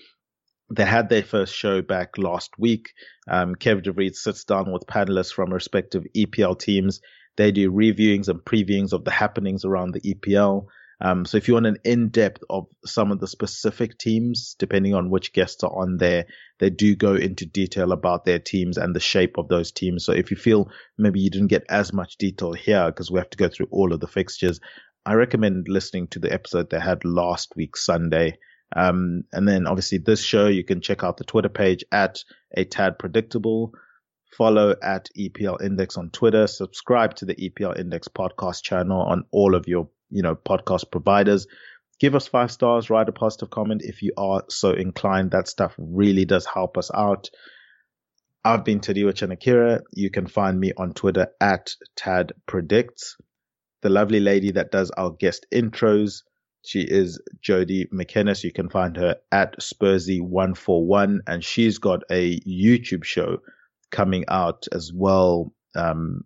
They 0.74 0.85
had 0.85 1.09
their 1.09 1.22
first 1.22 1.55
show 1.55 1.82
back 1.82 2.16
last 2.16 2.52
week. 2.59 2.93
Um, 3.30 3.55
Kev 3.55 3.82
DeVries 3.82 4.16
sits 4.16 4.44
down 4.44 4.72
with 4.72 4.86
panelists 4.86 5.32
from 5.32 5.52
respective 5.52 6.05
EPL 6.16 6.59
teams 6.59 7.01
they 7.39 7.52
do 7.52 7.70
reviewings 7.70 8.28
and 8.28 8.40
previewings 8.40 8.93
of 8.93 9.05
the 9.05 9.12
happenings 9.12 9.65
around 9.65 9.94
the 9.94 10.01
EPL. 10.01 10.66
Um, 11.01 11.24
so 11.24 11.36
if 11.36 11.47
you 11.47 11.55
want 11.55 11.66
an 11.66 11.78
in-depth 11.85 12.43
of 12.51 12.66
some 12.85 13.12
of 13.12 13.20
the 13.20 13.28
specific 13.28 13.97
teams, 13.97 14.56
depending 14.59 14.94
on 14.94 15.09
which 15.09 15.32
guests 15.32 15.62
are 15.62 15.70
on 15.70 15.98
there, 15.98 16.27
they 16.59 16.70
do 16.70 16.97
go 16.97 17.15
into 17.15 17.47
detail 17.47 17.93
about 17.93 18.24
their 18.24 18.40
teams 18.40 18.77
and 18.77 18.94
the 18.94 19.01
shape 19.01 19.39
of 19.39 19.47
those 19.47 19.70
teams. 19.70 20.05
So 20.05 20.12
if 20.12 20.32
you 20.32 20.36
feel 20.36 20.69
maybe 20.98 21.20
you 21.20 21.31
didn't 21.31 21.47
get 21.47 21.62
as 21.69 21.93
much 21.93 22.16
detail 22.16 22.52
here 22.52 22.86
because 22.86 23.09
we 23.09 23.20
have 23.20 23.31
to 23.31 23.39
go 23.39 23.48
through 23.48 23.69
all 23.70 23.93
of 23.93 24.01
the 24.01 24.09
fixtures, 24.09 24.59
I 25.06 25.15
recommend 25.15 25.69
listening 25.69 26.09
to 26.09 26.19
the 26.19 26.32
episode 26.32 26.69
they 26.69 26.81
had 26.81 27.05
last 27.05 27.55
week 27.55 27.77
Sunday. 27.77 28.39
Um, 28.74 29.23
and 29.32 29.47
then 29.47 29.69
obviously 29.69 29.98
this 29.98 30.24
show, 30.24 30.48
you 30.48 30.65
can 30.65 30.81
check 30.81 31.05
out 31.05 31.19
the 31.19 31.24
Twitter 31.24 31.48
page 31.48 31.85
at 31.93 32.24
a 32.56 32.65
tad 32.65 32.98
predictable 32.98 33.73
follow 34.36 34.74
at 34.82 35.09
EPL 35.18 35.62
Index 35.62 35.96
on 35.96 36.10
Twitter, 36.10 36.46
subscribe 36.46 37.14
to 37.16 37.24
the 37.24 37.34
EPL 37.34 37.78
Index 37.78 38.09
podcast 38.09 38.62
channel 38.62 39.00
on 39.00 39.24
all 39.30 39.55
of 39.55 39.66
your, 39.68 39.88
you 40.10 40.22
know, 40.22 40.36
podcast 40.36 40.90
providers. 40.90 41.46
Give 41.98 42.14
us 42.14 42.28
five 42.28 42.52
stars, 42.52 42.90
write 42.90 43.09
a 43.09 43.12
positive 43.12 43.50
comment 43.50 43.82
if 43.84 44.02
you 44.02 44.12
are 44.16 44.44
so 44.48 44.70
inclined. 44.70 45.32
That 45.32 45.48
stuff 45.48 45.74
really 45.78 46.24
does 46.24 46.46
help 46.46 46.78
us 46.78 46.90
out. 46.94 47.30
I've 48.44 48.64
been 48.64 48.80
Tadiwa 48.80 49.12
Chanakira. 49.12 49.80
You 49.92 50.10
can 50.10 50.26
find 50.26 50.60
me 50.60 50.72
on 50.76 50.92
Twitter 50.92 51.28
at 51.40 51.74
Tad 51.96 52.32
Predicts. 52.46 53.16
The 53.82 53.88
lovely 53.88 54.20
lady 54.20 54.52
that 54.52 54.70
does 54.70 54.90
our 54.92 55.10
guest 55.10 55.46
intros, 55.52 56.22
she 56.64 56.82
is 56.82 57.20
Jodie 57.42 57.88
McKennis. 57.90 58.44
You 58.44 58.52
can 58.52 58.68
find 58.68 58.96
her 58.96 59.16
at 59.32 59.59
Spursy141 59.59 61.18
and 61.26 61.44
she's 61.44 61.78
got 61.78 62.05
a 62.10 62.38
YouTube 62.40 63.05
show 63.05 63.38
coming 63.90 64.24
out 64.28 64.66
as 64.73 64.93
well. 64.93 65.52
Um, 65.77 66.24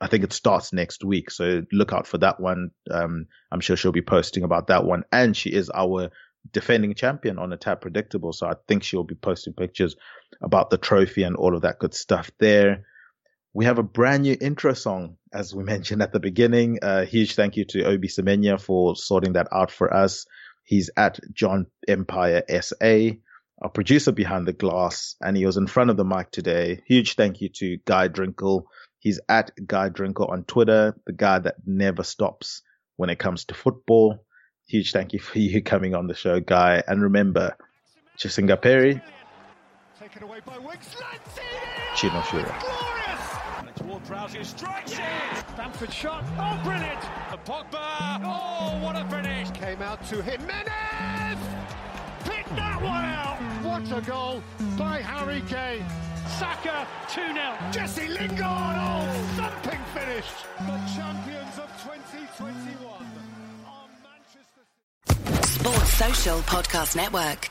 I 0.00 0.06
think 0.06 0.24
it 0.24 0.32
starts 0.32 0.72
next 0.72 1.04
week, 1.04 1.30
so 1.30 1.62
look 1.72 1.92
out 1.92 2.06
for 2.06 2.18
that 2.18 2.40
one. 2.40 2.70
Um, 2.90 3.26
I'm 3.52 3.60
sure 3.60 3.76
she'll 3.76 3.92
be 3.92 4.00
posting 4.00 4.44
about 4.44 4.68
that 4.68 4.84
one, 4.84 5.04
and 5.12 5.36
she 5.36 5.50
is 5.50 5.70
our 5.74 6.10
defending 6.52 6.94
champion 6.94 7.38
on 7.38 7.52
a 7.52 7.56
Tad 7.56 7.82
Predictable, 7.82 8.32
so 8.32 8.46
I 8.46 8.54
think 8.66 8.82
she'll 8.82 9.04
be 9.04 9.14
posting 9.14 9.52
pictures 9.52 9.96
about 10.42 10.70
the 10.70 10.78
trophy 10.78 11.22
and 11.22 11.36
all 11.36 11.54
of 11.54 11.62
that 11.62 11.78
good 11.78 11.92
stuff 11.92 12.30
there. 12.38 12.86
We 13.52 13.66
have 13.66 13.78
a 13.78 13.82
brand 13.82 14.22
new 14.22 14.36
intro 14.40 14.72
song, 14.72 15.16
as 15.34 15.54
we 15.54 15.64
mentioned 15.74 16.02
at 16.02 16.12
the 16.12 16.20
beginning. 16.20 16.78
A 16.82 16.86
uh, 16.86 17.04
huge 17.04 17.34
thank 17.34 17.56
you 17.56 17.66
to 17.66 17.84
Obi 17.84 18.08
Semenya 18.08 18.58
for 18.58 18.96
sorting 18.96 19.34
that 19.34 19.48
out 19.52 19.70
for 19.70 19.92
us. 19.92 20.24
He's 20.64 20.88
at 20.96 21.18
John 21.34 21.66
Empire 21.88 22.42
SA 22.60 23.10
our 23.60 23.68
producer 23.68 24.12
behind 24.12 24.46
the 24.46 24.52
glass, 24.52 25.16
and 25.20 25.36
he 25.36 25.46
was 25.46 25.56
in 25.56 25.66
front 25.66 25.90
of 25.90 25.96
the 25.96 26.04
mic 26.04 26.30
today. 26.30 26.82
Huge 26.86 27.14
thank 27.14 27.40
you 27.40 27.48
to 27.56 27.78
Guy 27.84 28.08
Drinkle. 28.08 28.64
He's 28.98 29.20
at 29.28 29.50
Guy 29.66 29.88
Drinkle 29.88 30.30
on 30.30 30.44
Twitter, 30.44 30.96
the 31.06 31.12
guy 31.12 31.38
that 31.38 31.56
never 31.66 32.02
stops 32.02 32.62
when 32.96 33.10
it 33.10 33.18
comes 33.18 33.44
to 33.46 33.54
football. 33.54 34.24
Huge 34.66 34.92
thank 34.92 35.12
you 35.12 35.18
for 35.18 35.38
you 35.38 35.62
coming 35.62 35.94
on 35.94 36.06
the 36.06 36.14
show, 36.14 36.40
Guy. 36.40 36.82
And 36.86 37.02
remember, 37.02 37.56
Chisinga 38.18 38.60
Perry. 38.60 39.00
Taken 39.98 40.22
away 40.22 40.40
by 40.44 40.58
Wicks. 40.58 40.94
Chino 41.96 42.20
Shura. 42.20 42.90
Toward 43.76 44.04
Prowse, 44.04 44.46
strikes 44.46 44.92
it. 44.92 44.98
Bamford 45.56 45.92
shot. 45.92 46.24
Oh, 46.38 46.60
brilliant. 46.62 47.02
And 47.30 47.40
Pogba. 47.44 48.20
Oh, 48.22 48.78
what 48.82 48.96
a 48.96 49.04
finish. 49.08 49.50
Came 49.52 49.80
out 49.80 50.04
to 50.06 50.22
Jimenez. 50.22 51.38
Picked 52.24 52.54
that 52.56 52.82
one 52.82 53.04
out. 53.04 53.29
What 53.80 53.98
a 53.98 54.06
goal 54.06 54.42
by 54.76 54.98
Harry 54.98 55.42
Kane. 55.48 55.84
Saka 56.38 56.86
2-0. 57.08 57.72
Jesse 57.72 58.08
Lingard, 58.08 58.76
oh, 58.76 59.26
thumping 59.36 59.80
finish. 59.94 60.26
The 60.58 60.78
champions 60.94 61.58
of 61.58 61.68
2021 61.82 62.76
Manchester... 64.04 65.46
Sports 65.46 65.92
Social 65.94 66.38
Podcast 66.40 66.94
Network. 66.94 67.48